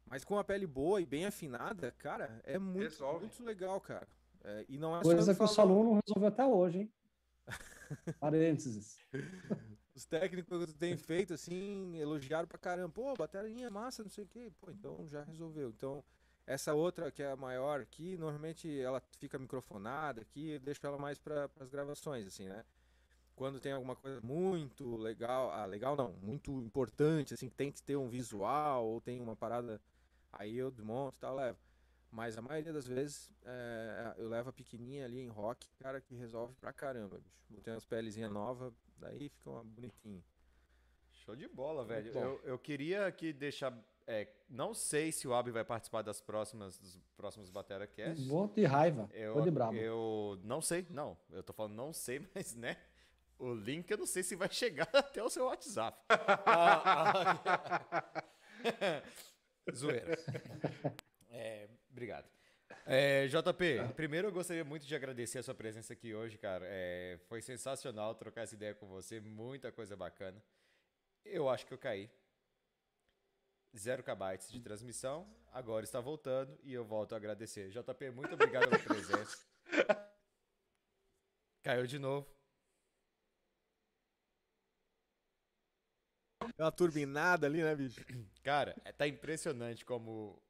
Mas 0.06 0.24
com 0.24 0.38
a 0.38 0.44
pele 0.44 0.66
boa 0.66 1.00
e 1.00 1.06
bem 1.06 1.24
afinada, 1.24 1.90
cara, 1.92 2.40
é 2.44 2.58
muito, 2.58 2.82
Resolve. 2.82 3.20
muito 3.20 3.44
legal, 3.44 3.80
cara. 3.80 4.06
É, 4.44 4.64
e 4.68 4.76
não 4.76 4.96
é 4.96 5.02
Coisa 5.02 5.34
que 5.34 5.42
o 5.42 5.46
Salom 5.46 5.84
não 5.84 6.00
resolveu 6.04 6.28
até 6.28 6.44
hoje, 6.44 6.78
hein? 6.80 6.92
Parênteses. 8.18 8.98
Os 9.94 10.04
técnicos 10.04 10.66
que 10.66 10.74
têm 10.74 10.96
feito, 10.96 11.34
assim, 11.34 11.96
elogiaram 11.96 12.48
pra 12.48 12.58
caramba. 12.58 12.88
Pô, 12.88 13.14
bateria 13.14 13.70
massa, 13.70 14.02
não 14.02 14.10
sei 14.10 14.24
o 14.24 14.26
quê. 14.26 14.50
Pô, 14.60 14.70
então 14.70 15.06
já 15.06 15.22
resolveu. 15.22 15.68
Então, 15.68 16.02
essa 16.46 16.74
outra, 16.74 17.10
que 17.10 17.22
é 17.22 17.30
a 17.30 17.36
maior 17.36 17.80
aqui, 17.80 18.16
normalmente 18.16 18.80
ela 18.80 19.00
fica 19.18 19.38
microfonada 19.38 20.22
aqui, 20.22 20.50
eu 20.50 20.60
deixo 20.60 20.84
ela 20.86 20.98
mais 20.98 21.18
para 21.18 21.48
as 21.60 21.68
gravações, 21.68 22.26
assim, 22.26 22.48
né? 22.48 22.64
Quando 23.42 23.58
tem 23.58 23.72
alguma 23.72 23.96
coisa 23.96 24.20
muito 24.22 24.94
legal, 24.94 25.50
ah, 25.50 25.64
legal 25.64 25.96
não, 25.96 26.12
muito 26.22 26.52
importante, 26.60 27.34
assim, 27.34 27.48
que 27.48 27.56
tem 27.56 27.72
que 27.72 27.82
ter 27.82 27.96
um 27.96 28.06
visual 28.06 28.86
ou 28.86 29.00
tem 29.00 29.20
uma 29.20 29.34
parada, 29.34 29.80
aí 30.32 30.56
eu 30.56 30.70
desmonto 30.70 31.16
e 31.16 31.20
tal, 31.20 31.34
levo. 31.34 31.58
Mas 32.08 32.38
a 32.38 32.40
maioria 32.40 32.72
das 32.72 32.86
vezes 32.86 33.32
é, 33.44 34.14
eu 34.16 34.28
levo 34.28 34.50
a 34.50 34.52
pequenininha 34.52 35.06
ali 35.06 35.18
em 35.18 35.26
rock, 35.26 35.68
cara, 35.80 36.00
que 36.00 36.14
resolve 36.14 36.54
pra 36.60 36.72
caramba, 36.72 37.18
bicho. 37.18 37.42
Botei 37.50 37.74
umas 37.74 37.84
pelezinhas 37.84 38.30
novas, 38.30 38.72
daí 38.96 39.28
fica 39.28 39.50
uma 39.50 39.64
bonitinha. 39.64 40.22
Show 41.10 41.34
de 41.34 41.48
bola, 41.48 41.84
velho. 41.84 42.12
Eu, 42.16 42.40
eu 42.44 42.56
queria 42.60 43.08
aqui 43.08 43.32
deixar. 43.32 43.76
é, 44.06 44.28
não 44.48 44.72
sei 44.72 45.10
se 45.10 45.26
o 45.26 45.34
Abi 45.34 45.50
vai 45.50 45.64
participar 45.64 46.02
das 46.02 46.20
próximas, 46.20 46.78
dos 46.78 46.96
próximos 47.16 47.50
Batera 47.50 47.88
Cast. 47.88 48.24
Vou 48.28 48.46
de 48.46 48.64
raiva. 48.66 49.10
Eu, 49.12 49.34
Vou 49.34 49.42
de 49.42 49.50
brabo. 49.50 49.74
eu 49.74 50.38
não 50.44 50.60
sei, 50.60 50.86
não. 50.90 51.18
Eu 51.28 51.42
tô 51.42 51.52
falando 51.52 51.74
não 51.74 51.92
sei, 51.92 52.20
mas 52.32 52.54
né? 52.54 52.76
O 53.42 53.54
link 53.54 53.90
eu 53.90 53.98
não 53.98 54.06
sei 54.06 54.22
se 54.22 54.36
vai 54.36 54.48
chegar 54.48 54.88
até 54.94 55.20
o 55.20 55.28
seu 55.28 55.46
WhatsApp. 55.46 56.00
Ah, 56.08 57.40
ah. 57.44 59.02
Zoeira. 59.74 60.16
É, 61.28 61.68
obrigado. 61.90 62.30
É, 62.86 63.26
JP, 63.26 63.94
primeiro 63.96 64.28
eu 64.28 64.32
gostaria 64.32 64.64
muito 64.64 64.86
de 64.86 64.94
agradecer 64.94 65.40
a 65.40 65.42
sua 65.42 65.56
presença 65.56 65.92
aqui 65.92 66.14
hoje, 66.14 66.38
cara. 66.38 66.64
É, 66.68 67.18
foi 67.26 67.42
sensacional 67.42 68.14
trocar 68.14 68.42
essa 68.42 68.54
ideia 68.54 68.76
com 68.76 68.86
você, 68.86 69.18
muita 69.18 69.72
coisa 69.72 69.96
bacana. 69.96 70.40
Eu 71.24 71.48
acho 71.48 71.66
que 71.66 71.74
eu 71.74 71.78
caí. 71.78 72.08
Zero 73.76 74.04
kbytes 74.04 74.52
de 74.52 74.60
transmissão, 74.60 75.26
agora 75.50 75.82
está 75.82 75.98
voltando 75.98 76.56
e 76.62 76.72
eu 76.72 76.84
volto 76.84 77.14
a 77.14 77.16
agradecer. 77.16 77.70
JP, 77.70 78.10
muito 78.10 78.34
obrigado 78.34 78.68
pela 78.68 78.78
presença. 78.78 79.36
Caiu 81.64 81.88
de 81.88 81.98
novo. 81.98 82.41
Dá 86.62 86.66
uma 86.66 86.72
turbinada 86.72 87.44
ali, 87.44 87.60
né, 87.60 87.74
bicho? 87.74 88.00
Cara, 88.40 88.76
é- 88.84 88.92
tá 88.92 89.04
impressionante 89.08 89.84
como. 89.84 90.40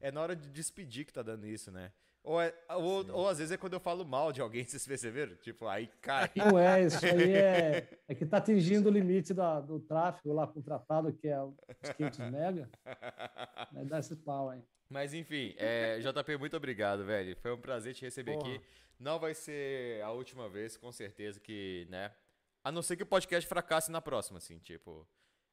É 0.00 0.12
na 0.12 0.20
hora 0.20 0.36
de 0.36 0.48
despedir 0.48 1.04
que 1.04 1.12
tá 1.12 1.20
dando 1.20 1.44
isso, 1.48 1.72
né? 1.72 1.92
Ou, 2.22 2.40
é- 2.40 2.54
ou, 2.68 3.04
ou 3.10 3.28
às 3.28 3.38
vezes 3.38 3.50
é 3.50 3.56
quando 3.56 3.72
eu 3.72 3.80
falo 3.80 4.04
mal 4.04 4.32
de 4.32 4.40
alguém, 4.40 4.62
vocês 4.64 4.86
perceberam? 4.86 5.34
Tipo, 5.34 5.66
aí 5.66 5.88
cai. 6.00 6.30
Não 6.36 6.56
é, 6.56 6.84
isso 6.84 7.04
aí 7.04 7.32
é, 7.32 7.88
é 8.06 8.14
que 8.14 8.22
está 8.22 8.36
atingindo 8.36 8.88
o 8.88 8.92
limite 8.92 9.34
da- 9.34 9.58
do 9.60 9.80
tráfego 9.80 10.32
lá 10.32 10.46
contratado, 10.46 11.12
que 11.12 11.26
é 11.26 11.42
os 11.42 11.90
500 11.96 12.18
mega. 12.30 12.70
Né, 13.72 13.84
dá 13.84 13.98
esse 13.98 14.14
pau 14.14 14.48
aí. 14.48 14.62
Mas 14.88 15.12
enfim, 15.12 15.56
é, 15.56 15.98
JP, 15.98 16.36
muito 16.36 16.56
obrigado, 16.56 17.04
velho. 17.04 17.34
Foi 17.38 17.52
um 17.52 17.60
prazer 17.60 17.94
te 17.94 18.02
receber 18.04 18.36
Porra. 18.36 18.54
aqui. 18.54 18.64
Não 18.96 19.18
vai 19.18 19.34
ser 19.34 20.02
a 20.02 20.12
última 20.12 20.48
vez, 20.48 20.76
com 20.76 20.92
certeza 20.92 21.40
que, 21.40 21.84
né? 21.90 22.12
A 22.62 22.70
não 22.70 22.80
ser 22.80 22.96
que 22.96 23.02
o 23.02 23.06
podcast 23.06 23.48
fracasse 23.48 23.90
na 23.90 24.00
próxima, 24.00 24.38
assim, 24.38 24.60
tipo. 24.60 25.04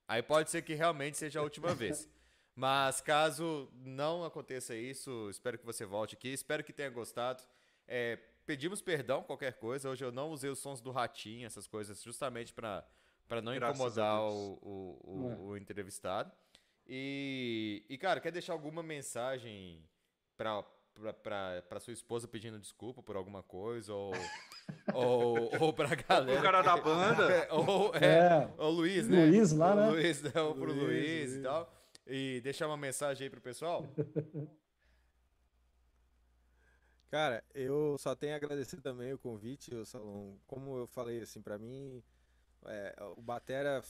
Aí 0.10 0.24
pode 0.24 0.50
ser 0.50 0.64
que 0.64 0.74
realmente 0.74 1.18
seja 1.18 1.40
a 1.40 1.44
última 1.44 1.74
vez. 1.76 2.10
Mas 2.56 3.00
caso 3.00 3.70
não 3.76 4.24
aconteça 4.26 4.76
isso, 4.76 5.30
espero 5.30 5.58
que 5.60 5.66
você 5.66 5.86
volte 5.86 6.16
aqui. 6.16 6.30
Espero 6.30 6.64
que 6.64 6.74
tenha 6.74 6.90
gostado. 6.90 7.44
É, 7.88 8.18
pedimos 8.46 8.82
perdão 8.82 9.22
qualquer 9.24 9.54
coisa. 9.54 9.88
Hoje 9.90 10.04
eu 10.04 10.12
não 10.12 10.32
usei 10.32 10.50
os 10.50 10.58
sons 10.60 10.82
do 10.82 10.90
ratinho, 10.92 11.46
essas 11.46 11.68
coisas, 11.68 12.02
justamente 12.04 12.52
para 12.52 12.84
para 13.28 13.44
não 13.44 13.54
Graças 13.54 13.76
incomodar 13.78 14.20
o, 14.24 14.54
o, 14.60 15.00
o- 15.04 15.32
É. 15.32 15.36
o 15.52 15.58
entrevistado. 15.58 16.32
E, 16.88 17.86
e, 17.88 17.96
cara, 18.00 18.20
quer 18.20 18.32
deixar 18.32 18.54
alguma 18.54 18.82
mensagem 18.82 19.88
pra, 20.36 20.64
pra 21.24 21.80
sua 21.80 21.94
esposa 21.94 22.28
pedindo 22.28 22.60
desculpa 22.60 23.02
por 23.02 23.16
alguma 23.16 23.42
coisa? 23.44 23.94
Ou, 23.94 24.12
ou, 24.94 25.50
ou 25.60 25.74
pra 25.74 25.96
galera. 25.96 26.40
O 26.40 26.44
cara 26.44 26.62
da 26.62 26.78
banda. 26.78 27.30
É, 27.30 27.54
ou, 27.54 27.96
é, 27.96 28.00
É, 28.06 28.54
ou 28.58 28.72
o 28.72 28.76
Luiz, 28.76 29.08
né? 29.08 29.26
Luiz 29.26 29.52
lá, 29.52 29.74
o 29.74 29.76
né? 29.76 29.90
Luiz, 29.90 30.22
né? 30.22 30.32
Ou 30.42 30.56
pro 30.56 30.74
Luiz, 30.74 30.84
Luiz, 30.84 31.36
e 31.36 31.42
tal. 31.42 31.74
E 32.08 32.42
deixar 32.42 32.68
uma 32.68 32.78
mensagem 32.78 33.26
aí 33.26 33.30
pro 33.30 33.42
pessoal. 33.42 33.86
Cara, 37.10 37.44
eu 37.56 37.98
só 37.98 38.16
tenho 38.16 38.34
a 38.34 38.36
agradecer 38.36 38.80
também 38.82 39.12
o 39.14 39.18
convite, 39.18 39.74
ô 39.74 39.84
Salom. 39.84 40.38
Como 40.46 40.78
eu 40.78 40.88
falei, 40.88 41.22
assim, 41.22 41.42
pra 41.42 41.58
mim, 41.58 42.04
é, 42.66 42.96
o 43.18 43.22
Batera 43.22 43.82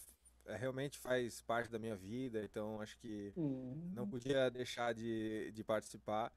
é, 0.45 0.55
realmente 0.55 0.97
faz 0.97 1.41
parte 1.41 1.69
da 1.69 1.77
minha 1.77 1.95
vida, 1.95 2.41
então 2.43 2.81
acho 2.81 2.97
que 2.97 3.33
hum, 3.35 3.91
não 3.93 4.07
podia 4.07 4.49
deixar 4.49 4.93
de, 4.93 5.51
de 5.51 5.63
participar. 5.63 6.31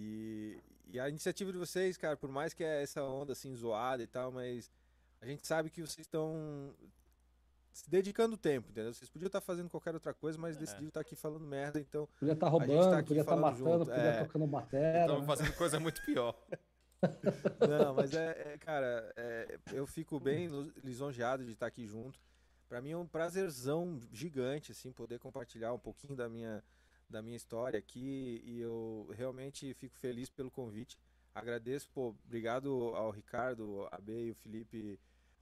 E, 0.00 0.62
e 0.92 1.00
a 1.00 1.08
iniciativa 1.08 1.50
de 1.50 1.58
vocês, 1.58 1.96
cara, 1.96 2.16
por 2.16 2.30
mais 2.30 2.54
que 2.54 2.62
é 2.62 2.82
essa 2.82 3.02
onda 3.02 3.32
assim 3.32 3.54
zoada 3.56 4.00
e 4.00 4.06
tal, 4.06 4.30
mas 4.30 4.70
a 5.20 5.26
gente 5.26 5.44
sabe 5.44 5.70
que 5.70 5.80
vocês 5.80 6.06
estão 6.06 6.72
se 7.72 7.90
dedicando 7.90 8.36
tempo, 8.36 8.70
entendeu? 8.70 8.94
Vocês 8.94 9.10
podiam 9.10 9.26
estar 9.26 9.40
fazendo 9.40 9.68
qualquer 9.68 9.94
outra 9.94 10.14
coisa, 10.14 10.38
mas 10.38 10.56
decidiram 10.56 10.88
estar 10.88 11.00
aqui 11.00 11.16
falando 11.16 11.44
merda, 11.44 11.80
então 11.80 12.08
podia 12.18 12.34
estar 12.34 12.46
tá 12.46 12.50
roubando, 12.50 12.94
aqui 12.94 13.08
podia 13.08 13.22
estar 13.22 13.36
matando, 13.36 13.58
junto, 13.58 13.86
podia 13.86 14.02
é. 14.02 14.10
estar 14.10 14.24
tocando 14.24 14.46
batera. 14.46 15.00
Estão 15.00 15.20
né? 15.20 15.26
fazendo 15.26 15.52
coisa 15.54 15.80
muito 15.80 16.02
pior. 16.04 16.34
Não, 17.68 17.94
mas 17.94 18.14
é, 18.14 18.52
é, 18.54 18.58
cara, 18.58 19.12
é, 19.16 19.58
eu 19.72 19.86
fico 19.86 20.20
bem 20.20 20.48
lisonjeado 20.82 21.44
de 21.44 21.52
estar 21.52 21.66
aqui 21.66 21.86
junto. 21.86 22.20
Pra 22.68 22.80
mim 22.80 22.90
é 22.90 22.96
um 22.96 23.06
prazerzão 23.06 24.00
gigante, 24.12 24.72
assim, 24.72 24.92
poder 24.92 25.18
compartilhar 25.18 25.72
um 25.72 25.78
pouquinho 25.78 26.14
da 26.14 26.28
minha, 26.28 26.62
da 27.08 27.22
minha 27.22 27.36
história 27.36 27.78
aqui 27.78 28.42
e 28.44 28.60
eu 28.60 29.08
realmente 29.16 29.72
fico 29.74 29.96
feliz 29.96 30.28
pelo 30.28 30.50
convite. 30.50 30.98
Agradeço, 31.34 31.88
pô, 31.90 32.14
obrigado 32.24 32.94
ao 32.94 33.10
Ricardo, 33.10 33.88
a 33.90 33.98
B 33.98 34.26
e 34.26 34.30
o 34.30 34.34
Felipe 34.34 34.98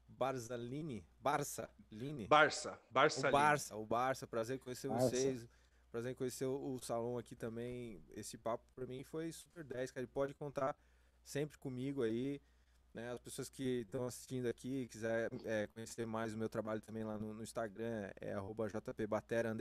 Barzalini, 0.09 1.05
Barça, 1.20 1.68
Line. 1.90 2.26
Barça. 2.26 2.78
Barça. 2.90 3.28
O. 3.28 3.32
Barça, 3.32 3.76
o 3.76 3.86
Barça, 3.86 4.26
prazer 4.26 4.56
em 4.56 4.59
conhecer 4.59 4.88
Barça. 4.88 5.09
vocês. 5.09 5.47
Prazer 5.90 6.12
em 6.12 6.14
conhecer 6.14 6.44
o, 6.44 6.74
o 6.74 6.78
salão 6.80 7.18
aqui 7.18 7.34
também. 7.34 8.02
Esse 8.14 8.36
papo 8.36 8.64
pra 8.74 8.86
mim 8.86 9.02
foi 9.02 9.32
super 9.32 9.64
10, 9.64 9.90
cara. 9.90 10.02
Ele 10.02 10.12
pode 10.12 10.34
contar 10.34 10.76
sempre 11.24 11.59
comigo 11.59 12.02
aí. 12.02 12.40
Né? 12.93 13.12
As 13.12 13.18
pessoas 13.18 13.48
que 13.48 13.80
estão 13.80 14.06
assistindo 14.06 14.47
aqui, 14.47 14.88
quiser 14.88 15.30
é, 15.44 15.66
conhecer 15.68 16.06
mais 16.06 16.34
o 16.34 16.38
meu 16.38 16.48
trabalho 16.48 16.80
também 16.80 17.05
lá 17.05 17.18
no, 17.18 17.34
no 17.34 17.43
Instagram, 17.43 18.10
é 18.20 18.32
arroba 18.32 18.68
jpbatera. 18.68 19.55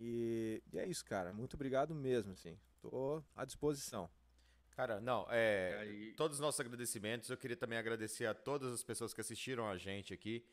E, 0.00 0.62
e 0.72 0.78
é 0.78 0.86
isso, 0.86 1.04
cara. 1.04 1.32
Muito 1.32 1.54
obrigado 1.54 1.94
mesmo, 1.94 2.32
assim. 2.32 2.58
Tô 2.80 3.22
à 3.34 3.44
disposição. 3.44 4.08
Cara, 4.70 5.00
não, 5.00 5.26
é. 5.30 5.76
Aí- 5.80 6.12
Todos 6.14 6.36
os 6.36 6.40
nossos 6.40 6.60
agradecimentos. 6.60 7.30
Eu 7.30 7.36
queria 7.36 7.56
também 7.56 7.78
agradecer 7.78 8.26
a 8.26 8.34
todas 8.34 8.72
as 8.72 8.82
pessoas 8.82 9.14
que 9.14 9.20
assistiram 9.20 9.68
a 9.68 9.76
gente 9.78 10.12
aqui. 10.12 10.44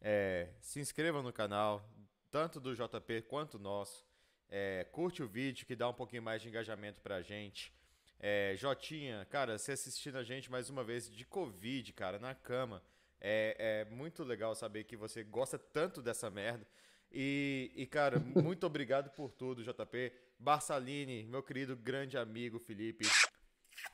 É, 0.00 0.50
se 0.60 0.80
inscrevam 0.80 1.22
no 1.22 1.32
canal, 1.32 1.86
tanto 2.30 2.58
do 2.58 2.74
JP 2.74 3.22
quanto 3.22 3.58
nosso. 3.58 4.06
É, 4.48 4.84
curte 4.92 5.22
o 5.22 5.28
vídeo 5.28 5.66
que 5.66 5.74
dá 5.76 5.88
um 5.88 5.94
pouquinho 5.94 6.22
mais 6.22 6.40
de 6.40 6.48
engajamento 6.48 7.00
pra 7.02 7.20
gente. 7.20 7.72
É, 8.18 8.54
Jotinha, 8.56 9.26
cara, 9.26 9.58
você 9.58 9.72
assistindo 9.72 10.16
a 10.16 10.22
gente 10.22 10.50
mais 10.50 10.70
uma 10.70 10.82
vez 10.82 11.10
de 11.10 11.24
Covid, 11.26 11.92
cara, 11.92 12.18
na 12.18 12.34
cama. 12.34 12.82
É, 13.20 13.84
é 13.88 13.94
muito 13.94 14.22
legal 14.24 14.54
saber 14.54 14.84
que 14.84 14.96
você 14.96 15.22
gosta 15.22 15.58
tanto 15.58 16.00
dessa 16.00 16.30
merda. 16.30 16.66
E, 17.10 17.72
e, 17.74 17.86
cara, 17.86 18.18
muito 18.20 18.66
obrigado 18.66 19.10
por 19.10 19.32
tudo, 19.32 19.62
JP. 19.62 20.12
Barçalini, 20.38 21.24
meu 21.24 21.42
querido 21.42 21.76
grande 21.76 22.18
amigo 22.18 22.58
Felipe. 22.58 23.06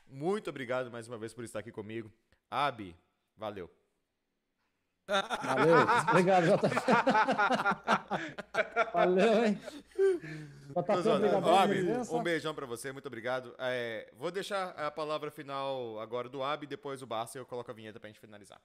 Muito 0.07 0.49
obrigado 0.49 0.91
mais 0.91 1.07
uma 1.07 1.17
vez 1.17 1.33
por 1.33 1.43
estar 1.43 1.59
aqui 1.59 1.71
comigo. 1.71 2.11
Abi, 2.49 2.95
valeu. 3.37 3.69
Valeu, 5.05 5.75
obrigado, 6.09 6.45
JP. 6.45 6.69
Valeu, 8.93 9.45
hein? 9.45 9.59
JP, 10.69 11.09
obrigado 11.09 11.49
Abi, 11.49 11.83
um 12.11 12.23
beijão 12.23 12.55
pra 12.55 12.65
você, 12.65 12.91
muito 12.91 13.07
obrigado. 13.07 13.53
É, 13.59 14.11
vou 14.17 14.31
deixar 14.31 14.69
a 14.69 14.89
palavra 14.89 15.29
final 15.29 15.99
agora 15.99 16.29
do 16.29 16.41
Abi, 16.41 16.65
depois 16.65 17.01
o 17.01 17.07
Barça 17.07 17.37
e 17.37 17.41
eu 17.41 17.45
coloco 17.45 17.69
a 17.69 17.73
vinheta 17.73 17.99
pra 17.99 18.09
gente 18.09 18.19
finalizar. 18.19 18.61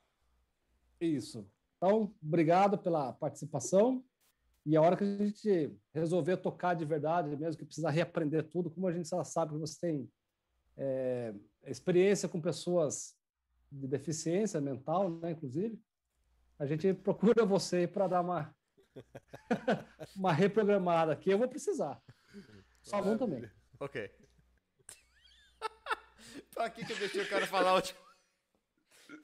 Isso. 1.01 1.45
Então, 1.77 2.15
obrigado 2.23 2.79
pela 2.79 3.13
participação. 3.13 4.05
E 4.69 4.77
a 4.77 4.83
hora 4.83 4.99
que 4.99 5.03
a 5.03 5.17
gente 5.17 5.75
resolver 5.95 6.37
tocar 6.37 6.75
de 6.75 6.85
verdade, 6.85 7.35
mesmo 7.35 7.57
que 7.57 7.65
precisar 7.65 7.89
reaprender 7.89 8.51
tudo, 8.51 8.71
como 8.71 8.87
a 8.87 8.93
gente 8.93 9.09
já 9.09 9.25
sabe 9.25 9.53
que 9.53 9.59
você 9.59 9.81
tem 9.81 10.13
é, 10.77 11.33
experiência 11.65 12.29
com 12.29 12.39
pessoas 12.39 13.17
de 13.73 13.89
deficiência 13.89 14.61
mental, 14.61 15.09
né, 15.09 15.31
inclusive, 15.31 15.81
a 16.59 16.67
gente 16.67 16.93
procura 16.93 17.47
você 17.47 17.89
para 17.89 18.09
dar 18.09 18.21
uma, 18.21 18.55
uma 20.15 20.35
reprogramada 20.35 21.15
aqui. 21.15 21.31
Eu 21.31 21.39
vou 21.39 21.49
precisar. 21.49 21.99
Salão 22.83 23.17
também. 23.17 23.51
Ok. 23.81 24.11
pra 26.53 26.69
que 26.69 26.85
que 26.85 26.93
eu 26.93 26.99
deixei 26.99 27.23
o 27.23 27.29
cara 27.31 27.47
falar 27.47 27.73
o 27.73 27.77
último? 27.77 28.01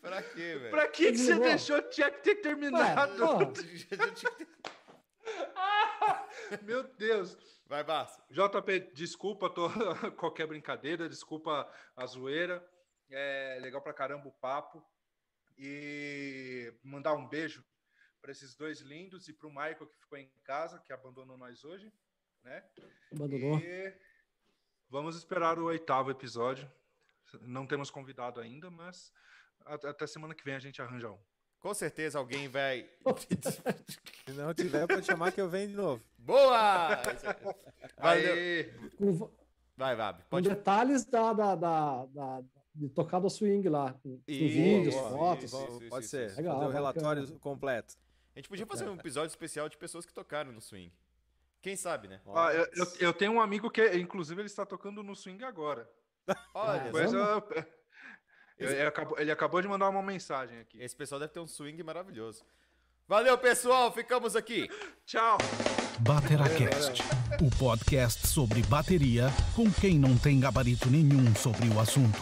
Pra 0.01 0.23
quê, 0.23 0.57
velho? 0.57 0.71
Pra 0.71 0.89
que, 0.89 1.13
que 1.13 1.19
você 1.19 1.39
deixou? 1.39 1.83
Tinha 1.91 2.11
que 2.11 2.23
ter 2.23 2.37
terminado. 2.37 3.13
Meu 6.63 6.83
Deus. 6.95 7.37
Vai, 7.67 7.83
Barça. 7.83 8.23
JP, 8.31 8.93
desculpa 8.95 9.49
tô- 9.51 9.69
qualquer 10.17 10.47
brincadeira, 10.47 11.09
desculpa 11.09 11.71
a 11.97 12.07
zoeira. 12.07 12.65
É 13.11 13.59
legal 13.61 13.81
pra 13.83 13.93
caramba 13.95 14.29
o 14.29 14.33
papo. 14.33 14.85
E 15.57 16.73
mandar 16.83 17.15
um 17.15 17.29
beijo 17.29 17.65
para 18.21 18.33
esses 18.33 18.55
dois 18.57 18.81
lindos 18.81 19.29
e 19.29 19.33
para 19.33 19.47
o 19.47 19.51
Michael 19.51 19.87
que 19.87 19.97
ficou 19.99 20.19
em 20.19 20.29
casa, 20.43 20.81
que 20.81 20.93
abandonou 20.93 21.37
nós 21.37 21.63
hoje, 21.65 21.93
né? 22.43 22.65
abandonou. 23.13 23.59
E 23.59 23.97
vamos 24.89 25.17
esperar 25.17 25.59
o 25.59 25.67
oitavo 25.67 26.11
episódio. 26.11 26.71
Não 27.43 27.67
temos 27.67 27.91
convidado 27.91 28.41
ainda, 28.41 28.71
mas 28.71 29.13
a- 29.65 29.75
até 29.91 30.07
semana 30.07 30.35
que 30.35 30.45
vem 30.45 30.55
a 30.55 30.59
gente 30.61 30.83
arranja 30.83 31.11
um. 31.11 31.19
Com 31.65 31.73
certeza 31.73 32.19
alguém 32.19 32.47
vai. 32.47 32.87
Se 34.29 34.33
não 34.35 34.53
tiver, 34.53 34.87
pode 34.87 35.07
chamar 35.07 35.33
que 35.33 35.41
eu 35.41 35.49
venho 35.49 35.69
de 35.69 35.75
novo. 35.75 36.03
Boa! 36.19 37.01
Valeu. 37.97 38.67
Com, 38.99 39.31
Vai, 39.75 39.97
Vabi. 39.97 40.23
com 40.29 40.43
detalhes 40.43 41.07
da, 41.07 41.33
da, 41.33 41.55
da, 41.57 42.05
da- 42.05 42.43
de 42.75 42.89
tocar 42.91 43.19
do 43.19 43.31
swing 43.31 43.67
lá, 43.71 43.95
com, 43.95 44.21
Isso, 44.29 44.41
vídeos, 44.55 44.95
isso, 44.95 45.09
fotos. 45.09 45.45
isso, 45.45 45.65
isso, 45.65 45.89
pode 45.89 46.05
isso, 46.05 46.11
ser. 46.11 46.27
isso. 46.27 46.37
Legal, 46.37 46.55
Fazer 46.55 46.65
o 46.67 46.69
bacana. 46.69 46.75
relatório 46.75 47.39
completo. 47.39 47.95
A 48.35 48.39
gente 48.39 48.49
podia 48.51 48.67
fazer 48.67 48.87
um 48.87 48.95
episódio 48.97 49.29
especial 49.31 49.67
de 49.69 49.79
pessoas 49.79 50.05
que 50.05 50.13
tocaram 50.13 50.53
no 50.53 50.61
swing. 50.61 50.93
Quem 51.63 51.77
sabe, 51.77 52.09
né? 52.09 52.21
Ah, 52.35 52.53
eu, 52.53 52.69
eu- 52.75 52.93
eu 53.01 53.13
tenho 53.15 53.33
um 53.33 53.41
amigo 53.41 53.71
que, 53.71 53.83
inclusive, 53.97 54.39
ele 54.39 54.49
está 54.49 54.67
tocando 54.67 55.03
no 55.03 55.17
swing 55.17 55.43
agora. 55.45 55.91
Olha, 56.53 56.91
Coisa... 56.91 57.43
Ele 58.59 58.83
acabou, 58.83 59.19
ele 59.19 59.31
acabou 59.33 59.61
de 59.61 59.69
mandar 59.69 59.89
uma 59.89 60.03
mensagem 60.03 60.61
aqui. 60.61 60.81
esse 60.81 60.95
pessoal 60.95 61.19
deve 61.19 61.33
ter 61.33 61.41
um 61.41 61.47
swing 61.47 61.83
maravilhoso. 61.83 62.45
Valeu, 63.07 63.37
pessoal. 63.37 63.93
Ficamos 63.93 64.37
aqui. 64.37 64.69
Tchau! 65.05 65.37
Bateracast, 66.01 67.03
o 67.43 67.59
podcast 67.59 68.27
sobre 68.27 68.63
bateria 68.63 69.27
com 69.55 69.71
quem 69.71 69.99
não 69.99 70.17
tem 70.17 70.41
gabarito 70.41 70.89
nenhum 70.89 71.35
sobre 71.35 71.69
o 71.69 71.79
assunto. 71.79 72.19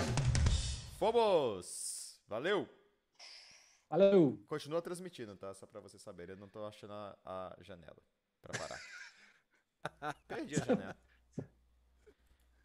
Fomos! 0.99 2.21
Valeu! 2.27 2.69
Valeu. 3.89 4.43
Continua 4.49 4.81
transmitindo, 4.81 5.37
tá? 5.37 5.53
Só 5.55 5.67
pra 5.67 5.81
você 5.81 5.99
saber. 5.99 6.31
Eu 6.31 6.37
não 6.37 6.49
tô 6.49 6.65
achando 6.65 6.95
a, 6.95 7.17
a 7.25 7.57
janela 7.61 8.03
pra 8.41 8.59
parar. 8.59 10.15
Perdi 10.27 10.55
a 10.61 10.65
janela. 10.65 10.97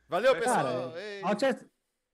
Valeu, 0.07 0.35
pessoal! 0.35 0.93
Cara, 0.93 1.69